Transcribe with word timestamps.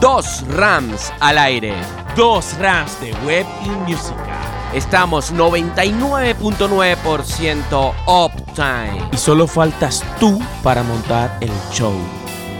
dos 0.00 0.44
Rams 0.48 1.12
al 1.20 1.38
aire. 1.38 1.72
Dos 2.16 2.58
Rams 2.58 3.00
de 3.00 3.12
web 3.24 3.46
y 3.64 3.68
música. 3.68 4.26
Estamos 4.72 5.32
99.9% 5.32 7.94
uptime. 8.06 9.08
Y 9.12 9.16
solo 9.16 9.46
faltas 9.46 10.04
tú 10.18 10.42
para 10.62 10.82
montar 10.82 11.38
el 11.40 11.52
show. 11.72 11.94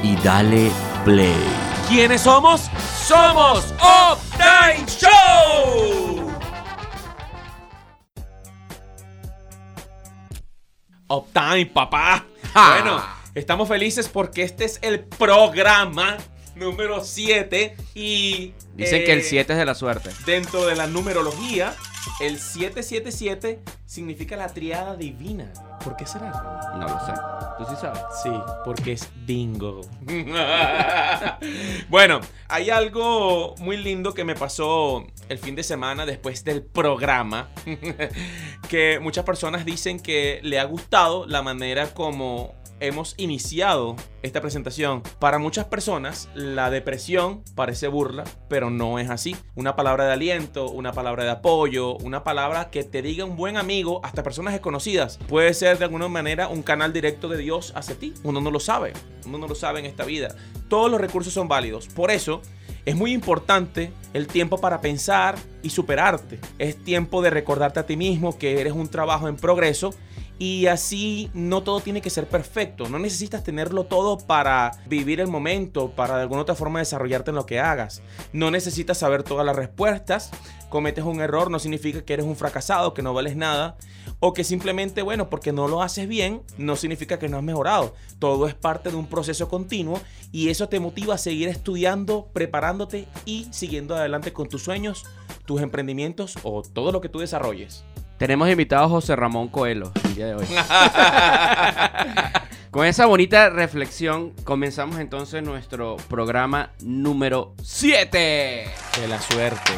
Y 0.02 0.16
dale 0.16 0.70
play. 1.04 1.36
¿Quiénes 1.88 2.20
somos? 2.22 2.70
Somos 3.06 3.74
Uptime 3.80 4.86
Show. 4.86 6.30
Uptime, 11.08 11.66
papá. 11.66 12.24
Ja. 12.54 12.70
Bueno, 12.74 13.02
estamos 13.34 13.68
felices 13.68 14.08
porque 14.08 14.44
este 14.44 14.64
es 14.64 14.78
el 14.82 15.00
programa 15.00 16.16
número 16.60 17.02
7 17.02 17.74
y... 17.94 18.52
Dicen 18.76 19.02
eh, 19.02 19.04
que 19.04 19.12
el 19.12 19.22
7 19.22 19.52
es 19.52 19.58
de 19.58 19.64
la 19.64 19.74
suerte. 19.74 20.10
Dentro 20.26 20.66
de 20.66 20.76
la 20.76 20.86
numerología, 20.86 21.74
el 22.20 22.38
777 22.38 23.58
significa 23.86 24.36
la 24.36 24.48
triada 24.48 24.94
divina. 24.94 25.52
¿Por 25.82 25.96
qué 25.96 26.06
será? 26.06 26.30
No 26.74 26.86
lo 26.86 27.00
sé. 27.06 27.12
¿Tú 27.58 27.64
sí 27.68 27.76
sabes? 27.80 28.00
Sí, 28.22 28.30
porque 28.64 28.92
es 28.92 29.08
bingo. 29.26 29.82
bueno, 31.88 32.20
hay 32.48 32.70
algo 32.70 33.54
muy 33.58 33.76
lindo 33.76 34.14
que 34.14 34.24
me 34.24 34.34
pasó 34.34 35.06
el 35.28 35.38
fin 35.38 35.54
de 35.56 35.62
semana 35.62 36.06
después 36.06 36.44
del 36.44 36.62
programa. 36.62 37.50
que 38.68 38.98
muchas 39.00 39.24
personas 39.24 39.64
dicen 39.64 40.00
que 40.00 40.40
le 40.42 40.58
ha 40.58 40.64
gustado 40.64 41.26
la 41.26 41.42
manera 41.42 41.92
como 41.94 42.54
hemos 42.80 43.14
iniciado 43.18 43.96
esta 44.22 44.40
presentación. 44.40 45.02
Para 45.18 45.38
muchas 45.38 45.66
personas, 45.66 46.28
la 46.34 46.70
depresión 46.70 47.42
parece 47.54 47.88
burla, 47.88 48.24
pero 48.48 48.70
no 48.70 48.98
es 48.98 49.10
así. 49.10 49.36
Una 49.54 49.76
palabra 49.76 50.06
de 50.06 50.12
aliento, 50.12 50.70
una 50.70 50.92
palabra 50.92 51.24
de 51.24 51.30
apoyo, 51.30 51.96
una 51.98 52.24
palabra 52.24 52.70
que 52.70 52.82
te 52.84 53.02
diga 53.02 53.24
un 53.24 53.36
buen 53.36 53.56
amigo, 53.56 54.00
hasta 54.02 54.22
personas 54.22 54.54
desconocidas, 54.54 55.18
puede 55.28 55.54
ser 55.54 55.69
de 55.78 55.84
alguna 55.84 56.08
manera 56.08 56.48
un 56.48 56.62
canal 56.62 56.92
directo 56.92 57.28
de 57.28 57.38
Dios 57.38 57.72
hacia 57.76 57.94
ti. 57.94 58.14
Uno 58.22 58.40
no 58.40 58.50
lo 58.50 58.60
sabe, 58.60 58.92
uno 59.26 59.38
no 59.38 59.46
lo 59.48 59.54
sabe 59.54 59.80
en 59.80 59.86
esta 59.86 60.04
vida. 60.04 60.34
Todos 60.68 60.90
los 60.90 61.00
recursos 61.00 61.32
son 61.32 61.48
válidos. 61.48 61.88
Por 61.88 62.10
eso, 62.10 62.42
es 62.86 62.96
muy 62.96 63.12
importante 63.12 63.92
el 64.14 64.26
tiempo 64.26 64.58
para 64.58 64.80
pensar 64.80 65.36
y 65.62 65.70
superarte. 65.70 66.40
Es 66.58 66.76
tiempo 66.82 67.22
de 67.22 67.30
recordarte 67.30 67.80
a 67.80 67.86
ti 67.86 67.96
mismo 67.96 68.38
que 68.38 68.60
eres 68.60 68.72
un 68.72 68.88
trabajo 68.88 69.28
en 69.28 69.36
progreso 69.36 69.94
y 70.40 70.68
así 70.68 71.30
no 71.34 71.62
todo 71.62 71.80
tiene 71.80 72.00
que 72.00 72.08
ser 72.08 72.26
perfecto. 72.26 72.88
No 72.88 72.98
necesitas 72.98 73.44
tenerlo 73.44 73.84
todo 73.84 74.16
para 74.16 74.72
vivir 74.86 75.20
el 75.20 75.28
momento, 75.28 75.90
para 75.90 76.16
de 76.16 76.22
alguna 76.22 76.40
otra 76.40 76.54
forma 76.54 76.78
desarrollarte 76.78 77.30
en 77.30 77.34
lo 77.34 77.44
que 77.44 77.60
hagas. 77.60 78.00
No 78.32 78.50
necesitas 78.50 78.96
saber 78.96 79.22
todas 79.22 79.44
las 79.44 79.54
respuestas. 79.54 80.30
Cometes 80.70 81.04
un 81.04 81.20
error 81.20 81.50
no 81.50 81.58
significa 81.58 82.02
que 82.02 82.14
eres 82.14 82.24
un 82.24 82.36
fracasado, 82.36 82.94
que 82.94 83.02
no 83.02 83.12
vales 83.12 83.36
nada. 83.36 83.76
O 84.18 84.32
que 84.32 84.42
simplemente, 84.42 85.02
bueno, 85.02 85.28
porque 85.28 85.52
no 85.52 85.68
lo 85.68 85.82
haces 85.82 86.08
bien, 86.08 86.40
no 86.56 86.74
significa 86.74 87.18
que 87.18 87.28
no 87.28 87.36
has 87.36 87.42
mejorado. 87.42 87.94
Todo 88.18 88.48
es 88.48 88.54
parte 88.54 88.88
de 88.88 88.96
un 88.96 89.08
proceso 89.08 89.46
continuo 89.46 90.00
y 90.32 90.48
eso 90.48 90.70
te 90.70 90.80
motiva 90.80 91.16
a 91.16 91.18
seguir 91.18 91.50
estudiando, 91.50 92.30
preparándote 92.32 93.06
y 93.26 93.46
siguiendo 93.50 93.94
adelante 93.94 94.32
con 94.32 94.48
tus 94.48 94.62
sueños, 94.62 95.04
tus 95.44 95.60
emprendimientos 95.60 96.38
o 96.44 96.62
todo 96.62 96.92
lo 96.92 97.02
que 97.02 97.10
tú 97.10 97.18
desarrolles. 97.18 97.84
Tenemos 98.20 98.48
invitado 98.50 98.84
a 98.84 98.88
José 98.90 99.16
Ramón 99.16 99.48
Coelho 99.48 99.92
el 100.04 100.14
día 100.14 100.26
de 100.26 100.34
hoy. 100.34 100.44
Con 102.70 102.86
esa 102.86 103.06
bonita 103.06 103.48
reflexión 103.48 104.34
comenzamos 104.44 104.98
entonces 104.98 105.42
nuestro 105.42 105.96
programa 106.06 106.72
número 106.82 107.54
7. 107.62 108.08
De 108.08 109.08
la 109.08 109.18
suerte. 109.22 109.72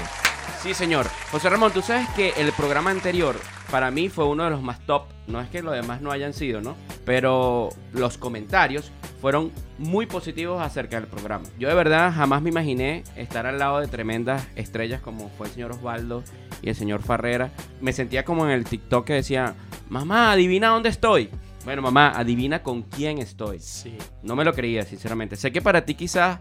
Sí, 0.60 0.75
señor. 0.75 1.06
José 1.30 1.50
Ramón, 1.50 1.70
tú 1.70 1.82
sabes 1.82 2.08
que 2.16 2.34
el 2.36 2.50
programa 2.50 2.91
anterior 2.91 3.36
para 3.70 3.92
mí 3.92 4.08
fue 4.08 4.26
uno 4.26 4.42
de 4.42 4.50
los 4.50 4.60
más 4.60 4.84
top. 4.86 5.04
No 5.28 5.41
es 5.41 5.48
que 5.48 5.62
los 5.62 5.74
demás 5.74 6.00
no 6.00 6.10
hayan 6.10 6.32
sido, 6.32 6.60
¿no? 6.60 6.74
Pero 7.04 7.69
los 7.92 8.19
comentarios 8.19 8.91
fueron 9.22 9.53
muy 9.78 10.06
positivos 10.06 10.60
acerca 10.60 10.97
del 10.99 11.09
programa. 11.09 11.44
Yo 11.56 11.69
de 11.69 11.75
verdad 11.77 12.12
jamás 12.12 12.43
me 12.43 12.50
imaginé 12.50 13.05
estar 13.15 13.47
al 13.47 13.56
lado 13.56 13.78
de 13.78 13.87
tremendas 13.87 14.49
estrellas 14.56 15.00
como 15.00 15.28
fue 15.38 15.47
el 15.47 15.53
señor 15.53 15.71
Osvaldo 15.71 16.25
y 16.60 16.69
el 16.71 16.75
señor 16.75 17.03
Farrera. 17.03 17.53
Me 17.81 17.93
sentía 17.93 18.25
como 18.25 18.44
en 18.47 18.50
el 18.50 18.65
TikTok 18.65 19.06
que 19.06 19.12
decía, 19.12 19.55
mamá, 19.88 20.33
adivina 20.33 20.71
dónde 20.71 20.88
estoy. 20.88 21.31
Bueno, 21.65 21.83
mamá, 21.83 22.10
adivina 22.16 22.65
con 22.65 22.83
quién 22.83 23.19
estoy. 23.19 23.60
Sí. 23.60 23.97
No 24.25 24.34
me 24.34 24.44
lo 24.44 24.53
creía, 24.55 24.83
sinceramente. 24.83 25.37
Sé 25.37 25.53
que 25.53 25.62
para 25.62 25.84
ti 25.84 25.94
quizás 25.94 26.41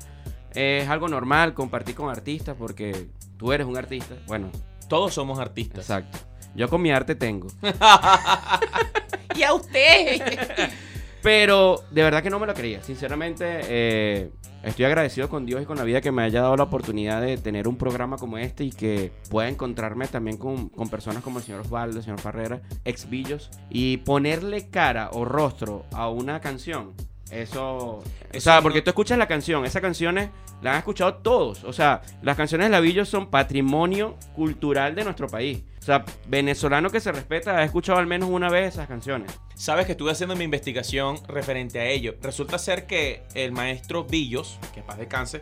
es 0.55 0.89
algo 0.89 1.07
normal 1.07 1.53
compartir 1.53 1.93
con 1.93 2.09
artistas 2.09 2.55
porque 2.57 3.09
tú 3.37 3.53
eres 3.53 3.67
un 3.67 3.77
artista. 3.77 4.15
Bueno, 4.25 4.49
Todos 4.89 5.13
somos 5.13 5.37
artistas. 5.37 5.81
exacto. 5.81 6.17
Yo 6.55 6.67
con 6.67 6.81
mi 6.81 6.89
arte 6.91 7.13
tengo. 7.13 7.47
y 9.35 9.43
a 9.43 9.53
usted. 9.53 10.71
Pero 11.21 11.83
de 11.91 12.03
verdad 12.03 12.23
que 12.23 12.29
no 12.29 12.39
me 12.39 12.47
lo 12.47 12.53
creía. 12.53 12.81
Sinceramente, 12.81 13.61
eh, 13.63 14.31
estoy 14.63 14.85
agradecido 14.85 15.29
con 15.29 15.45
Dios 15.45 15.61
y 15.61 15.65
con 15.65 15.77
la 15.77 15.83
vida 15.83 16.01
que 16.01 16.11
me 16.11 16.23
haya 16.23 16.41
dado 16.41 16.55
la 16.55 16.63
oportunidad 16.63 17.21
de 17.21 17.37
tener 17.37 17.67
un 17.67 17.77
programa 17.77 18.17
como 18.17 18.37
este 18.37 18.63
y 18.63 18.71
que 18.71 19.11
pueda 19.29 19.47
encontrarme 19.47 20.07
también 20.07 20.37
con, 20.37 20.69
con 20.69 20.89
personas 20.89 21.23
como 21.23 21.39
el 21.39 21.45
señor 21.45 21.61
Osvaldo, 21.61 21.97
el 21.97 22.03
señor 22.03 22.19
Farrera, 22.19 22.61
ex 22.85 23.09
Villos, 23.09 23.51
y 23.69 23.97
ponerle 23.97 24.69
cara 24.69 25.09
o 25.13 25.25
rostro 25.25 25.85
a 25.91 26.09
una 26.09 26.39
canción. 26.39 26.93
Eso. 27.31 28.03
O 28.33 28.39
sea, 28.39 28.61
porque 28.61 28.81
tú 28.81 28.89
escuchas 28.89 29.17
la 29.17 29.27
canción, 29.27 29.65
esas 29.65 29.81
canciones 29.81 30.29
las 30.61 30.73
han 30.73 30.79
escuchado 30.79 31.15
todos. 31.15 31.63
O 31.63 31.73
sea, 31.73 32.01
las 32.21 32.37
canciones 32.37 32.67
de 32.67 32.71
Lavillos 32.71 33.09
son 33.09 33.29
patrimonio 33.29 34.17
cultural 34.35 34.95
de 34.95 35.03
nuestro 35.03 35.27
país. 35.27 35.63
O 35.79 35.83
sea, 35.83 36.05
venezolano 36.27 36.89
que 36.89 36.99
se 36.99 37.11
respeta 37.11 37.57
ha 37.57 37.63
escuchado 37.63 37.97
al 37.97 38.05
menos 38.05 38.29
una 38.29 38.49
vez 38.49 38.73
esas 38.73 38.87
canciones. 38.87 39.31
Sabes 39.55 39.85
que 39.85 39.93
estuve 39.93 40.11
haciendo 40.11 40.35
mi 40.35 40.43
investigación 40.43 41.17
referente 41.27 41.79
a 41.79 41.85
ello. 41.85 42.15
Resulta 42.21 42.59
ser 42.59 42.85
que 42.85 43.23
el 43.33 43.51
maestro 43.51 44.03
Villos, 44.03 44.59
que 44.75 44.83
paz 44.83 44.97
descanse, 44.97 45.41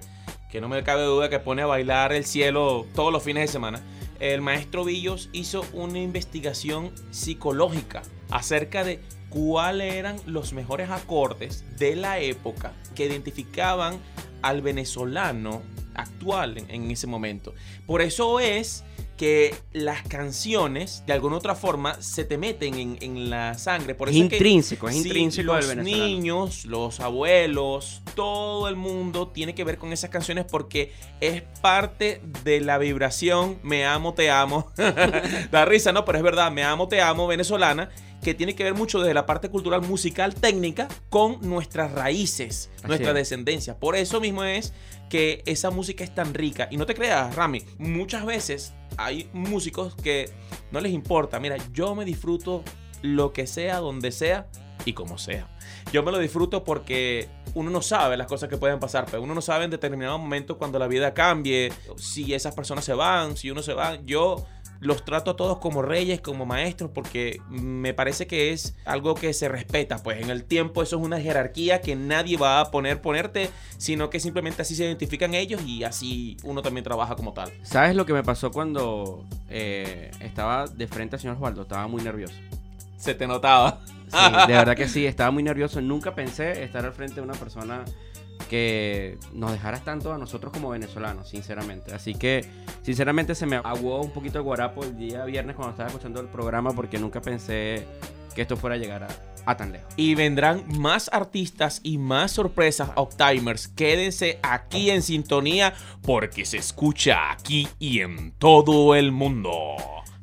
que 0.50 0.62
no 0.62 0.70
me 0.70 0.84
cabe 0.84 1.04
duda 1.04 1.30
que 1.30 1.40
pone 1.40 1.62
a 1.62 1.66
bailar 1.66 2.14
el 2.14 2.26
cielo 2.26 2.86
todos 2.96 3.12
los 3.12 3.24
fines 3.24 3.44
de 3.44 3.48
semana, 3.52 3.82
el 4.20 4.42
maestro 4.42 4.86
Villos 4.86 5.30
hizo 5.34 5.66
una 5.74 6.00
investigación 6.00 6.92
psicológica 7.12 8.02
acerca 8.30 8.84
de 8.84 9.00
cuáles 9.30 9.96
eran 9.96 10.18
los 10.26 10.54
mejores 10.54 10.90
acordes 10.90 11.64
de 11.78 11.96
la 11.96 12.20
época 12.20 12.74
que 12.96 13.06
identificaban 13.06 14.00
al 14.42 14.62
venezolano 14.62 15.62
actual 15.96 16.58
en, 16.58 16.70
en 16.70 16.92
ese 16.92 17.08
momento. 17.08 17.54
Por 17.86 18.02
eso 18.02 18.40
es 18.40 18.84
que 19.20 19.54
las 19.74 20.04
canciones, 20.04 21.04
de 21.06 21.12
alguna 21.12 21.36
otra 21.36 21.54
forma, 21.54 22.02
se 22.02 22.24
te 22.24 22.38
meten 22.38 22.76
en, 22.76 22.98
en 23.02 23.30
la 23.30 23.58
sangre. 23.58 23.94
Por 23.94 24.08
Es 24.08 24.16
eso 24.16 24.30
que 24.30 24.38
intrínseco, 24.38 24.88
es 24.88 24.96
Sí, 24.96 25.02
intrínseco 25.02 25.56
los 25.56 25.68
del 25.68 25.84
niños, 25.84 26.64
los 26.64 27.02
abuelos, 27.02 28.02
todo 28.16 28.70
el 28.70 28.78
mundo 28.78 29.28
tiene 29.28 29.54
que 29.54 29.66
ver 29.66 29.78
con 29.78 29.92
esas 29.92 30.10
canciones 30.10 30.46
porque 30.50 30.94
es 31.20 31.42
parte 31.60 32.22
de 32.46 32.62
la 32.62 32.78
vibración 32.78 33.60
me 33.62 33.86
amo, 33.86 34.14
te 34.14 34.32
amo. 34.32 34.72
da 35.52 35.66
risa, 35.66 35.92
¿no? 35.92 36.06
Pero 36.06 36.18
es 36.18 36.24
verdad, 36.24 36.50
me 36.50 36.64
amo, 36.64 36.88
te 36.88 37.02
amo 37.02 37.28
venezolana 37.28 37.90
que 38.22 38.34
tiene 38.34 38.56
que 38.56 38.64
ver 38.64 38.74
mucho 38.74 39.00
desde 39.00 39.14
la 39.14 39.26
parte 39.26 39.50
cultural, 39.50 39.82
musical, 39.82 40.36
técnica 40.36 40.88
con 41.10 41.40
nuestras 41.42 41.92
raíces, 41.92 42.70
Así 42.78 42.88
nuestra 42.88 43.10
es. 43.10 43.16
descendencia. 43.16 43.80
Por 43.80 43.96
eso 43.96 44.20
mismo 44.20 44.44
es 44.44 44.74
que 45.10 45.42
esa 45.46 45.72
música 45.72 46.04
es 46.04 46.14
tan 46.14 46.34
rica. 46.34 46.68
Y 46.72 46.78
no 46.78 46.86
te 46.86 46.94
creas, 46.96 47.36
Rami, 47.36 47.64
muchas 47.78 48.26
veces 48.26 48.74
hay 48.98 49.30
músicos 49.34 49.96
que 49.96 50.30
no 50.72 50.80
les 50.82 50.92
importa. 50.92 51.40
Mira, 51.40 51.58
yo 51.74 51.96
me 51.96 52.06
disfruto 52.06 52.64
lo 53.02 53.34
que 53.34 53.48
sea, 53.48 53.78
donde 53.78 54.12
sea 54.12 54.48
y 54.86 54.94
como 54.94 55.18
sea. 55.18 55.50
Yo 55.92 56.04
me 56.04 56.12
lo 56.12 56.20
disfruto 56.20 56.64
porque 56.64 57.28
uno 57.56 57.72
no 57.72 57.82
sabe 57.82 58.18
las 58.18 58.28
cosas 58.28 58.50
que 58.50 58.58
pueden 58.58 58.80
pasar, 58.80 59.06
pero 59.06 59.24
uno 59.24 59.34
no 59.34 59.42
sabe 59.42 59.66
en 59.66 59.72
determinado 59.72 60.18
momento 60.20 60.58
cuando 60.58 60.78
la 60.78 60.88
vida 60.88 61.14
cambie, 61.14 61.72
si 61.98 62.34
esas 62.34 62.54
personas 62.54 62.86
se 62.86 62.94
van, 62.94 63.36
si 63.36 63.50
uno 63.50 63.62
se 63.62 63.74
va. 63.74 64.00
Yo 64.06 64.46
los 64.80 65.04
trato 65.04 65.32
a 65.32 65.36
todos 65.36 65.60
como 65.60 65.82
reyes, 65.82 66.22
como 66.22 66.46
maestros, 66.46 66.92
porque 66.94 67.42
me 67.50 67.94
parece 67.94 68.28
que 68.28 68.52
es 68.52 68.76
algo 68.86 69.16
que 69.16 69.34
se 69.34 69.50
respeta. 69.50 69.98
Pues 69.98 70.22
en 70.22 70.30
el 70.30 70.46
tiempo 70.46 70.82
eso 70.82 70.98
es 70.98 71.04
una 71.04 71.20
jerarquía 71.20 71.82
que 71.82 71.96
nadie 71.96 72.38
va 72.38 72.62
a 72.62 72.72
poner 72.72 73.02
ponerte, 73.02 73.50
sino 73.78 74.10
que 74.10 74.20
simplemente 74.20 74.62
así 74.62 74.76
se 74.76 74.86
identifican 74.86 75.34
ellos 75.34 75.62
y 75.66 75.84
así 75.84 76.38
uno 76.44 76.62
también 76.62 76.84
trabaja 76.84 77.16
como 77.16 77.34
tal. 77.34 77.52
¿Sabes 77.64 77.96
lo 77.96 78.06
que 78.06 78.14
me 78.14 78.24
pasó 78.24 78.52
cuando 78.52 79.26
eh, 79.50 80.12
estaba 80.22 80.66
de 80.68 80.88
frente 80.88 81.16
al 81.18 81.22
señor 81.22 81.36
Osvaldo? 81.36 81.64
Estaba 81.64 81.88
muy 81.88 82.02
nervioso. 82.02 82.36
Se 82.98 83.14
te 83.14 83.28
notaba. 83.28 83.82
Sí, 84.08 84.48
de 84.48 84.54
verdad 84.54 84.76
que 84.76 84.88
sí, 84.90 85.06
estaba 85.06 85.32
muy 85.32 85.44
nervioso. 85.44 85.82
Nunca 85.82 86.16
pensé 86.16 86.64
estar 86.64 86.86
al 86.86 86.94
frente 86.94 87.16
de 87.16 87.22
una 87.22 87.34
persona 87.34 87.84
que 88.50 89.18
nos 89.34 89.52
dejaras 89.52 89.84
tanto 89.84 90.14
a 90.14 90.18
nosotros 90.18 90.54
como 90.54 90.70
venezolanos, 90.70 91.30
sinceramente. 91.30 91.94
Así 91.94 92.14
que, 92.14 92.46
sinceramente, 92.82 93.36
se 93.36 93.46
me 93.46 93.58
aguó 93.58 94.02
un 94.02 94.12
poquito 94.12 94.38
el 94.38 94.44
guarapo 94.44 94.84
el 94.84 94.98
día 94.98 95.26
viernes 95.26 95.56
cuando 95.56 95.72
estaba 95.72 95.90
escuchando 95.90 96.20
el 96.22 96.28
programa 96.28 96.72
porque 96.72 96.98
nunca 96.98 97.22
pensé 97.22 97.86
que 98.34 98.42
esto 98.44 98.58
fuera 98.58 98.76
a 98.76 98.80
llegar 98.80 99.04
a, 99.04 99.08
a 99.46 99.58
tan 99.58 99.72
lejos. 99.72 99.94
Y 99.98 100.16
vendrán 100.16 100.64
más 100.80 101.10
artistas 101.12 101.82
y 101.84 101.98
más 101.98 102.32
sorpresas 102.32 102.92
Optimers. 102.96 103.68
Quédense 103.68 104.40
aquí 104.42 104.90
en 104.90 105.02
sintonía 105.02 105.74
porque 106.02 106.46
se 106.46 106.58
escucha 106.58 107.32
aquí 107.32 107.68
y 107.80 108.00
en 108.00 108.32
todo 108.34 108.96
el 108.96 109.12
mundo. 109.12 109.76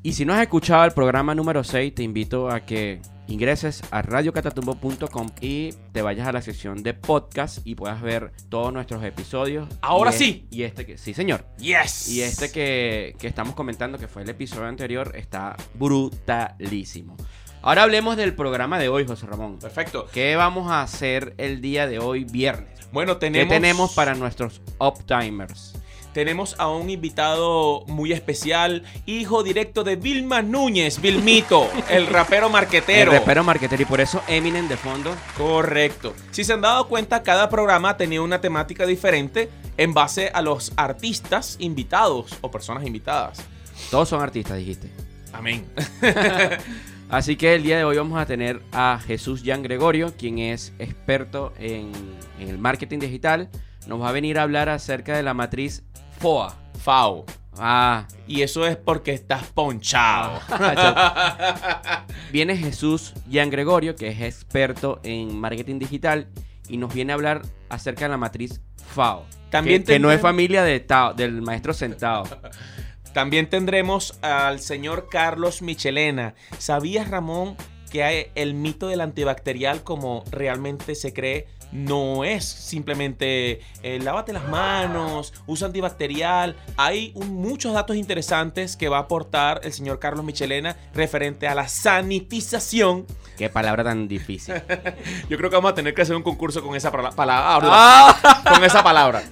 Y 0.03 0.13
si 0.13 0.25
no 0.25 0.35
has 0.35 0.43
escuchado 0.43 0.85
el 0.85 0.93
programa 0.93 1.35
número 1.35 1.65
6, 1.65 1.95
te 1.95 2.05
invito 2.05 2.49
a 2.49 2.61
que 2.61 3.01
ingreses 3.29 3.83
a 3.91 4.03
radiocatatumbo.com 4.03 5.29
y 5.41 5.71
te 5.93 6.03
vayas 6.03 6.27
a 6.29 6.33
la 6.33 6.43
sección 6.43 6.83
de 6.83 6.95
podcast 6.95 7.59
y 7.65 7.75
puedas 7.75 8.01
ver 8.03 8.33
todos 8.49 8.73
nuestros 8.73 9.03
episodios. 9.05 9.69
Ahora 9.83 10.11
Y 10.11 10.15
es- 10.15 10.19
sí. 10.19 10.47
Y 10.51 10.63
este 10.63 10.87
que, 10.87 10.99
sí, 10.99 11.15
señor. 11.15 11.45
Yes. 11.59 12.09
Y 12.09 12.23
este 12.23 12.51
que, 12.51 13.15
que 13.19 13.27
estamos 13.27 13.55
comentando, 13.55 13.99
que 13.99 14.09
fue 14.09 14.23
el 14.23 14.29
episodio 14.31 14.67
anterior, 14.67 15.13
está 15.17 15.57
brutalísimo. 15.75 17.17
Ahora 17.63 17.83
hablemos 17.83 18.17
del 18.17 18.35
programa 18.35 18.79
de 18.79 18.89
hoy, 18.89 19.07
José 19.07 19.27
Ramón. 19.27 19.59
Perfecto. 19.59 20.07
¿Qué 20.13 20.37
vamos 20.37 20.71
a 20.71 20.83
hacer 20.83 21.35
el 21.39 21.61
día 21.61 21.87
de 21.89 21.99
hoy, 21.99 22.25
viernes? 22.25 22.89
Bueno, 22.93 23.15
¿Qué 23.15 23.21
tenemos, 23.27 23.49
tenemos 23.53 23.95
para 23.95 24.15
nuestros 24.15 24.61
uptimers? 24.79 25.75
Tenemos 26.17 26.57
a 26.57 26.71
un 26.71 26.89
invitado 26.89 27.85
muy 27.89 28.11
especial, 28.11 28.85
hijo 29.05 29.43
directo 29.43 29.85
de 29.85 29.97
Vilma 29.97 30.41
Núñez, 30.41 31.03
Vilmito, 31.03 31.69
el 31.91 32.07
rapero 32.07 32.49
marquetero. 32.49 33.13
El 33.13 33.19
repero 33.19 33.45
marquetero 33.45 33.83
y 33.83 33.85
por 33.85 34.01
eso 34.01 34.23
Eminem 34.27 34.67
de 34.67 34.79
fondo. 34.79 35.15
Correcto. 35.37 36.15
Si 36.31 36.43
se 36.43 36.55
han 36.55 36.63
dado 36.63 36.89
cuenta, 36.89 37.23
cada 37.23 37.51
programa 37.51 37.99
tenía 37.99 38.23
una 38.23 38.41
temática 38.41 38.87
diferente 38.87 39.51
en 39.77 39.93
base 39.93 40.31
a 40.33 40.41
los 40.41 40.73
artistas 40.77 41.57
invitados 41.59 42.35
o 42.41 42.51
personas 42.51 42.87
invitadas. 42.87 43.45
Todos 43.91 44.09
son 44.09 44.23
artistas, 44.23 44.57
dijiste. 44.57 44.91
Amén. 45.35 45.67
Así 47.11 47.37
que 47.37 47.57
el 47.57 47.63
día 47.63 47.77
de 47.77 47.85
hoy 47.85 47.99
vamos 47.99 48.19
a 48.19 48.25
tener 48.25 48.63
a 48.73 48.99
Jesús 49.07 49.43
Jan 49.45 49.63
Gregorio, 49.63 50.15
quien 50.17 50.39
es 50.39 50.73
experto 50.79 51.53
en, 51.59 51.93
en 52.41 52.49
el 52.49 52.57
marketing 52.57 53.01
digital. 53.01 53.51
Nos 53.87 54.01
va 54.01 54.09
a 54.09 54.13
venir 54.13 54.39
a 54.39 54.45
hablar 54.45 54.71
acerca 54.71 55.15
de 55.15 55.23
la 55.23 55.35
matriz 55.35 55.85
FOA. 56.19 56.55
Fao. 56.79 57.25
Ah, 57.59 58.07
Y 58.27 58.43
eso 58.43 58.67
es 58.67 58.77
porque 58.77 59.13
estás 59.13 59.45
ponchado. 59.45 60.41
viene 62.33 62.57
Jesús 62.57 63.15
Jan 63.31 63.51
Gregorio, 63.51 63.97
que 63.97 64.09
es 64.09 64.21
experto 64.21 65.01
en 65.03 65.39
marketing 65.39 65.79
digital, 65.79 66.29
y 66.69 66.77
nos 66.77 66.93
viene 66.93 67.13
a 67.13 67.15
hablar 67.15 67.43
acerca 67.69 68.05
de 68.05 68.11
la 68.11 68.19
matriz 68.19 68.61
FAO. 68.95 69.25
También 69.51 69.85
que, 69.85 69.95
que 69.95 69.99
no 69.99 70.11
es 70.13 70.21
familia 70.21 70.63
de 70.65 70.81
Tao, 70.81 71.15
del 71.15 71.41
maestro 71.41 71.73
sentado. 71.73 72.25
También 73.15 73.49
tendremos 73.49 74.19
al 74.21 74.61
señor 74.61 75.09
Carlos 75.11 75.63
Michelena. 75.63 76.35
¿Sabías, 76.59 77.09
Ramón, 77.09 77.57
que 77.91 78.05
hay 78.05 78.27
el 78.35 78.53
mito 78.53 78.89
del 78.89 79.01
antibacterial 79.01 79.83
como 79.83 80.23
realmente 80.31 80.95
se 80.95 81.15
cree? 81.15 81.47
No 81.73 82.25
es 82.25 82.45
simplemente 82.45 83.61
eh, 83.83 83.99
lávate 84.03 84.33
las 84.33 84.49
manos, 84.49 85.35
usa 85.47 85.67
antibacterial. 85.67 86.57
Hay 86.77 87.13
un- 87.15 87.35
muchos 87.35 87.75
datos 87.75 87.97
interesantes 87.97 88.77
que 88.77 88.89
va 88.89 88.99
a 88.99 89.01
aportar 89.01 89.61
el 89.65 89.73
señor 89.73 89.99
Carlos 89.99 90.25
Michelena 90.25 90.77
referente 90.95 91.49
a 91.49 91.55
la 91.55 91.69
sanitización. 91.69 93.07
Qué 93.37 93.49
palabra 93.51 93.85
tan 93.85 94.09
difícil. 94.09 94.55
Yo 95.29 95.37
creo 95.37 95.51
que 95.51 95.57
vamos 95.57 95.73
a 95.73 95.75
tener 95.75 95.93
que 95.95 96.03
hacer 96.03 96.17
un 96.17 96.23
concurso 96.23 96.63
con 96.63 96.75
esa 96.77 96.91
pala- 96.91 97.11
palabra. 97.11 97.69
Ah. 97.71 98.43
con 98.55 98.65
esa 98.65 98.83
palabra. 98.83 99.23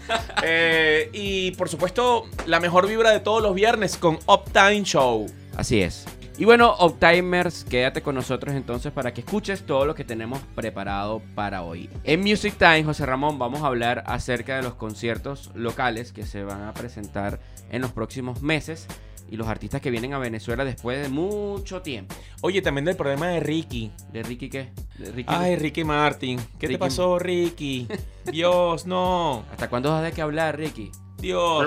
Eh, 0.43 1.09
y 1.13 1.53
por 1.53 1.69
supuesto, 1.69 2.25
la 2.47 2.61
mejor 2.61 2.87
vibra 2.87 3.11
de 3.11 3.21
todos 3.21 3.43
los 3.43 3.55
viernes 3.55 3.97
con 3.97 4.19
Uptime 4.27 4.83
Show. 4.83 5.27
Así 5.57 5.81
es. 5.81 6.05
Y 6.37 6.45
bueno, 6.45 6.75
Optimers, 6.79 7.65
quédate 7.65 8.03
con 8.03 8.17
nosotros 8.17 8.57
entonces 8.57 8.93
para 8.93 9.15
que 9.15 9.21
escuches 9.21 9.65
todo 9.65 9.87
lo 9.87 9.95
que 9.95 10.03
tenemos 10.05 10.41
preparado 10.57 11.23
para 11.37 11.63
hoy. 11.63 11.89
En 12.03 12.23
Music 12.23 12.55
Time, 12.59 12.83
José 12.83 13.07
Ramón, 13.07 13.39
vamos 13.39 13.63
a 13.63 13.67
hablar 13.69 14.03
acerca 14.07 14.57
de 14.57 14.63
los 14.63 14.75
conciertos 14.75 15.53
locales 15.55 16.13
que 16.13 16.25
se 16.27 16.43
van 16.43 16.63
a 16.65 16.75
presentar 16.75 17.39
en 17.71 17.83
los 17.83 17.93
próximos 17.93 18.43
meses 18.43 18.89
y 19.31 19.37
los 19.37 19.47
artistas 19.47 19.81
que 19.81 19.91
vienen 19.93 20.13
a 20.13 20.19
Venezuela 20.19 20.65
después 20.65 21.01
de 21.01 21.09
mucho 21.09 21.83
tiempo. 21.83 22.17
Oye, 22.43 22.61
también 22.63 22.85
del 22.85 22.97
problema 22.97 23.29
de 23.29 23.39
Ricky. 23.39 23.93
¿De 24.13 24.25
Ricky 24.25 24.51
qué? 24.51 24.73
¿De 24.99 25.13
Ricky 25.13 25.33
Ay, 25.35 25.55
Ricky 25.55 25.85
Martin. 25.85 26.39
¿Qué 26.59 26.67
Ricky- 26.67 26.73
te 26.75 26.79
pasó, 26.79 27.17
Ricky? 27.19 27.87
Dios, 28.25 28.87
no. 28.87 29.45
¿Hasta 29.53 29.71
cuándo 29.71 29.91
vas 29.93 30.03
de 30.03 30.11
qué 30.11 30.21
hablar, 30.21 30.57
Ricky? 30.59 30.91
Dios. 31.19 31.65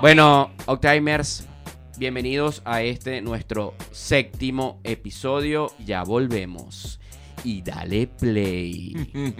Bueno, 0.00 0.52
Optimers, 0.66 1.46
bienvenidos 1.98 2.62
a 2.64 2.82
este 2.82 3.20
nuestro 3.20 3.74
séptimo 3.92 4.80
episodio. 4.84 5.68
Ya 5.84 6.02
volvemos. 6.02 7.00
Y 7.44 7.62
dale 7.62 8.06
play. 8.06 8.94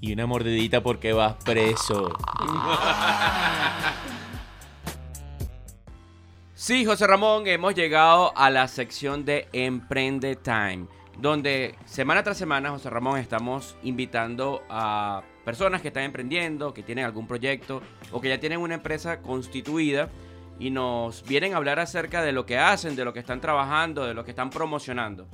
y 0.00 0.12
una 0.12 0.26
mordidita 0.26 0.82
porque 0.82 1.12
vas 1.12 1.36
preso. 1.44 2.16
Sí, 6.54 6.84
José 6.84 7.06
Ramón, 7.06 7.46
hemos 7.46 7.76
llegado 7.76 8.36
a 8.36 8.50
la 8.50 8.66
sección 8.66 9.24
de 9.24 9.46
Emprende 9.52 10.34
Time, 10.34 10.86
donde 11.16 11.76
semana 11.84 12.24
tras 12.24 12.36
semana, 12.36 12.70
José 12.70 12.90
Ramón, 12.90 13.20
estamos 13.20 13.76
invitando 13.84 14.64
a 14.68 15.22
personas 15.44 15.80
que 15.80 15.88
están 15.88 16.02
emprendiendo, 16.02 16.74
que 16.74 16.82
tienen 16.82 17.04
algún 17.04 17.28
proyecto 17.28 17.80
o 18.10 18.20
que 18.20 18.28
ya 18.28 18.40
tienen 18.40 18.58
una 18.58 18.74
empresa 18.74 19.22
constituida 19.22 20.10
y 20.58 20.70
nos 20.70 21.22
vienen 21.24 21.54
a 21.54 21.56
hablar 21.58 21.78
acerca 21.78 22.22
de 22.22 22.32
lo 22.32 22.44
que 22.46 22.58
hacen, 22.58 22.96
de 22.96 23.04
lo 23.04 23.12
que 23.12 23.20
están 23.20 23.40
trabajando, 23.40 24.04
de 24.06 24.14
lo 24.14 24.24
que 24.24 24.30
están 24.30 24.50
promocionando. 24.50 25.28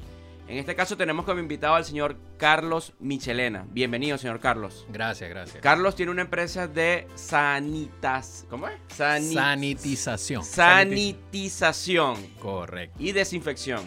En 0.46 0.58
este 0.58 0.74
caso 0.74 0.94
tenemos 0.98 1.24
como 1.24 1.40
invitado 1.40 1.74
al 1.74 1.86
señor 1.86 2.16
Carlos 2.36 2.92
Michelena. 3.00 3.64
Bienvenido, 3.70 4.18
señor 4.18 4.40
Carlos. 4.40 4.84
Gracias, 4.90 5.30
gracias. 5.30 5.62
Carlos 5.62 5.96
tiene 5.96 6.12
una 6.12 6.20
empresa 6.20 6.68
de 6.68 7.06
sanitas... 7.14 8.44
¿Cómo 8.50 8.68
es? 8.68 8.74
Sani- 8.94 9.32
Sanitización. 9.32 10.44
Sanitización 10.44 12.16
Correcto. 12.40 12.96
y 12.98 13.12
desinfección. 13.12 13.80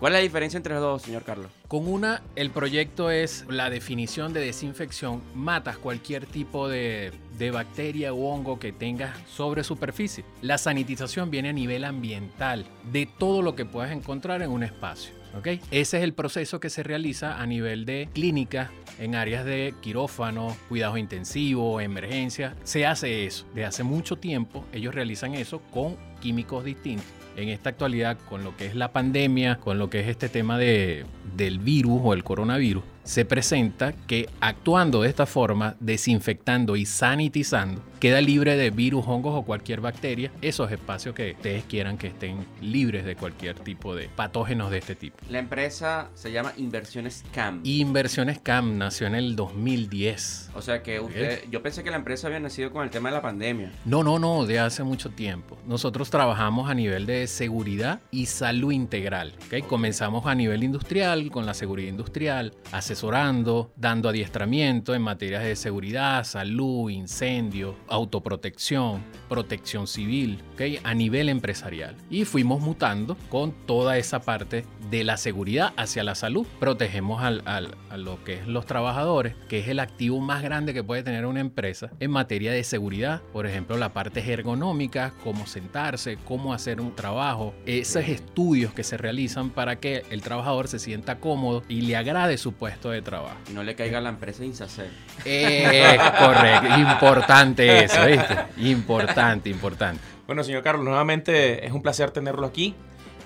¿Cuál 0.00 0.12
es 0.14 0.18
la 0.20 0.22
diferencia 0.22 0.56
entre 0.56 0.72
los 0.74 0.82
dos, 0.82 1.02
señor 1.02 1.24
Carlos? 1.24 1.50
Con 1.68 1.86
una, 1.86 2.22
el 2.34 2.50
proyecto 2.50 3.10
es 3.10 3.44
la 3.46 3.68
definición 3.68 4.32
de 4.32 4.40
desinfección. 4.40 5.20
Matas 5.34 5.76
cualquier 5.76 6.24
tipo 6.24 6.66
de, 6.66 7.12
de 7.38 7.50
bacteria 7.50 8.14
u 8.14 8.24
hongo 8.24 8.58
que 8.58 8.72
tengas 8.72 9.14
sobre 9.28 9.62
superficie. 9.62 10.24
La 10.40 10.56
sanitización 10.56 11.30
viene 11.30 11.50
a 11.50 11.52
nivel 11.52 11.84
ambiental 11.84 12.64
de 12.90 13.04
todo 13.04 13.42
lo 13.42 13.54
que 13.54 13.66
puedas 13.66 13.92
encontrar 13.92 14.40
en 14.40 14.50
un 14.50 14.62
espacio. 14.62 15.12
¿ok? 15.36 15.46
Ese 15.70 15.98
es 15.98 16.04
el 16.04 16.14
proceso 16.14 16.58
que 16.58 16.70
se 16.70 16.82
realiza 16.82 17.38
a 17.38 17.46
nivel 17.46 17.84
de 17.84 18.08
clínica, 18.14 18.70
en 18.98 19.14
áreas 19.14 19.44
de 19.44 19.74
quirófano, 19.82 20.56
cuidados 20.70 20.98
intensivos, 20.98 21.82
emergencia. 21.82 22.56
Se 22.64 22.86
hace 22.86 23.26
eso. 23.26 23.44
Desde 23.48 23.66
hace 23.66 23.82
mucho 23.82 24.16
tiempo 24.16 24.64
ellos 24.72 24.94
realizan 24.94 25.34
eso 25.34 25.60
con 25.70 25.98
químicos 26.22 26.64
distintos. 26.64 27.17
En 27.38 27.50
esta 27.50 27.70
actualidad, 27.70 28.18
con 28.28 28.42
lo 28.42 28.56
que 28.56 28.66
es 28.66 28.74
la 28.74 28.90
pandemia, 28.90 29.60
con 29.60 29.78
lo 29.78 29.88
que 29.88 30.00
es 30.00 30.08
este 30.08 30.28
tema 30.28 30.58
de, 30.58 31.06
del 31.36 31.60
virus 31.60 32.00
o 32.02 32.12
el 32.12 32.24
coronavirus, 32.24 32.82
se 33.08 33.24
presenta 33.24 33.94
que 34.06 34.28
actuando 34.38 35.00
de 35.00 35.08
esta 35.08 35.24
forma, 35.24 35.76
desinfectando 35.80 36.76
y 36.76 36.84
sanitizando, 36.84 37.82
queda 38.00 38.20
libre 38.20 38.54
de 38.54 38.70
virus, 38.70 39.06
hongos 39.06 39.34
o 39.34 39.42
cualquier 39.42 39.80
bacteria 39.80 40.30
esos 40.42 40.70
espacios 40.70 41.14
que 41.14 41.32
ustedes 41.32 41.64
quieran 41.64 41.96
que 41.96 42.08
estén 42.08 42.46
libres 42.60 43.06
de 43.06 43.16
cualquier 43.16 43.58
tipo 43.58 43.94
de 43.94 44.10
patógenos 44.10 44.70
de 44.70 44.78
este 44.78 44.94
tipo. 44.94 45.16
La 45.30 45.38
empresa 45.38 46.10
se 46.12 46.32
llama 46.32 46.52
Inversiones 46.58 47.24
CAM. 47.32 47.62
Inversiones 47.64 48.40
CAM 48.40 48.76
nació 48.76 49.06
en 49.06 49.14
el 49.14 49.36
2010. 49.36 50.50
o 50.54 50.60
sea 50.60 50.82
que 50.82 51.00
usted, 51.00 51.44
yo 51.50 51.62
pensé 51.62 51.82
que 51.82 51.90
la 51.90 51.96
empresa 51.96 52.26
había 52.26 52.40
nacido 52.40 52.70
con 52.70 52.84
el 52.84 52.90
tema 52.90 53.08
de 53.08 53.16
la 53.16 53.22
pandemia. 53.22 53.72
No, 53.86 54.04
no, 54.04 54.18
no, 54.18 54.44
de 54.44 54.58
hace 54.58 54.82
mucho 54.82 55.08
tiempo. 55.08 55.56
Nosotros 55.66 56.10
trabajamos 56.10 56.68
a 56.68 56.74
nivel 56.74 57.06
de 57.06 57.26
seguridad 57.26 58.00
y 58.10 58.26
salud 58.26 58.70
integral. 58.70 59.32
Comenzamos 59.66 60.26
a 60.26 60.34
nivel 60.34 60.62
industrial, 60.62 61.30
con 61.30 61.46
la 61.46 61.54
seguridad 61.54 61.88
industrial, 61.88 62.52
asesorando, 63.02 63.70
dando 63.76 64.08
adiestramiento 64.08 64.92
en 64.92 65.02
materias 65.02 65.44
de 65.44 65.54
seguridad, 65.54 66.24
salud, 66.24 66.90
incendio, 66.90 67.76
autoprotección, 67.88 69.02
protección 69.28 69.86
civil, 69.86 70.42
¿ok? 70.54 70.80
a 70.82 70.94
nivel 70.94 71.28
empresarial. 71.28 71.94
Y 72.10 72.24
fuimos 72.24 72.60
mutando 72.60 73.16
con 73.30 73.52
toda 73.66 73.98
esa 73.98 74.18
parte 74.20 74.64
de 74.90 75.04
la 75.04 75.16
seguridad 75.16 75.72
hacia 75.76 76.02
la 76.02 76.14
salud. 76.16 76.44
Protegemos 76.58 77.22
al- 77.22 77.42
al- 77.44 77.76
a 77.90 77.96
lo 77.96 78.22
que 78.24 78.34
es 78.34 78.46
los 78.48 78.66
trabajadores, 78.66 79.34
que 79.48 79.60
es 79.60 79.68
el 79.68 79.78
activo 79.78 80.18
más 80.20 80.42
grande 80.42 80.74
que 80.74 80.82
puede 80.82 81.02
tener 81.04 81.24
una 81.24 81.40
empresa 81.40 81.90
en 82.00 82.10
materia 82.10 82.50
de 82.50 82.64
seguridad. 82.64 83.22
Por 83.32 83.46
ejemplo, 83.46 83.76
la 83.76 83.92
parte 83.92 84.20
ergonómica, 84.32 85.14
cómo 85.22 85.46
sentarse, 85.46 86.18
cómo 86.24 86.52
hacer 86.52 86.80
un 86.80 86.96
trabajo, 86.96 87.54
esos 87.64 88.08
estudios 88.08 88.72
que 88.72 88.82
se 88.82 88.96
realizan 88.96 89.50
para 89.50 89.76
que 89.78 90.02
el 90.10 90.20
trabajador 90.22 90.66
se 90.66 90.78
sienta 90.80 91.20
cómodo 91.20 91.62
y 91.68 91.82
le 91.82 91.96
agrade 91.96 92.38
su 92.38 92.52
puesto 92.54 92.87
de 92.90 93.02
trabajo. 93.02 93.36
Y 93.50 93.52
no 93.52 93.62
le 93.62 93.74
caiga 93.74 93.98
a 93.98 94.00
la 94.00 94.08
empresa 94.10 94.44
Insacel. 94.44 94.90
Eh, 95.24 95.96
correcto, 96.18 96.78
importante 96.78 97.84
eso, 97.84 98.04
¿viste? 98.06 98.36
Importante, 98.58 99.48
importante. 99.50 100.00
Bueno, 100.26 100.42
señor 100.44 100.62
Carlos, 100.62 100.84
nuevamente 100.84 101.64
es 101.66 101.72
un 101.72 101.82
placer 101.82 102.10
tenerlo 102.10 102.46
aquí. 102.46 102.74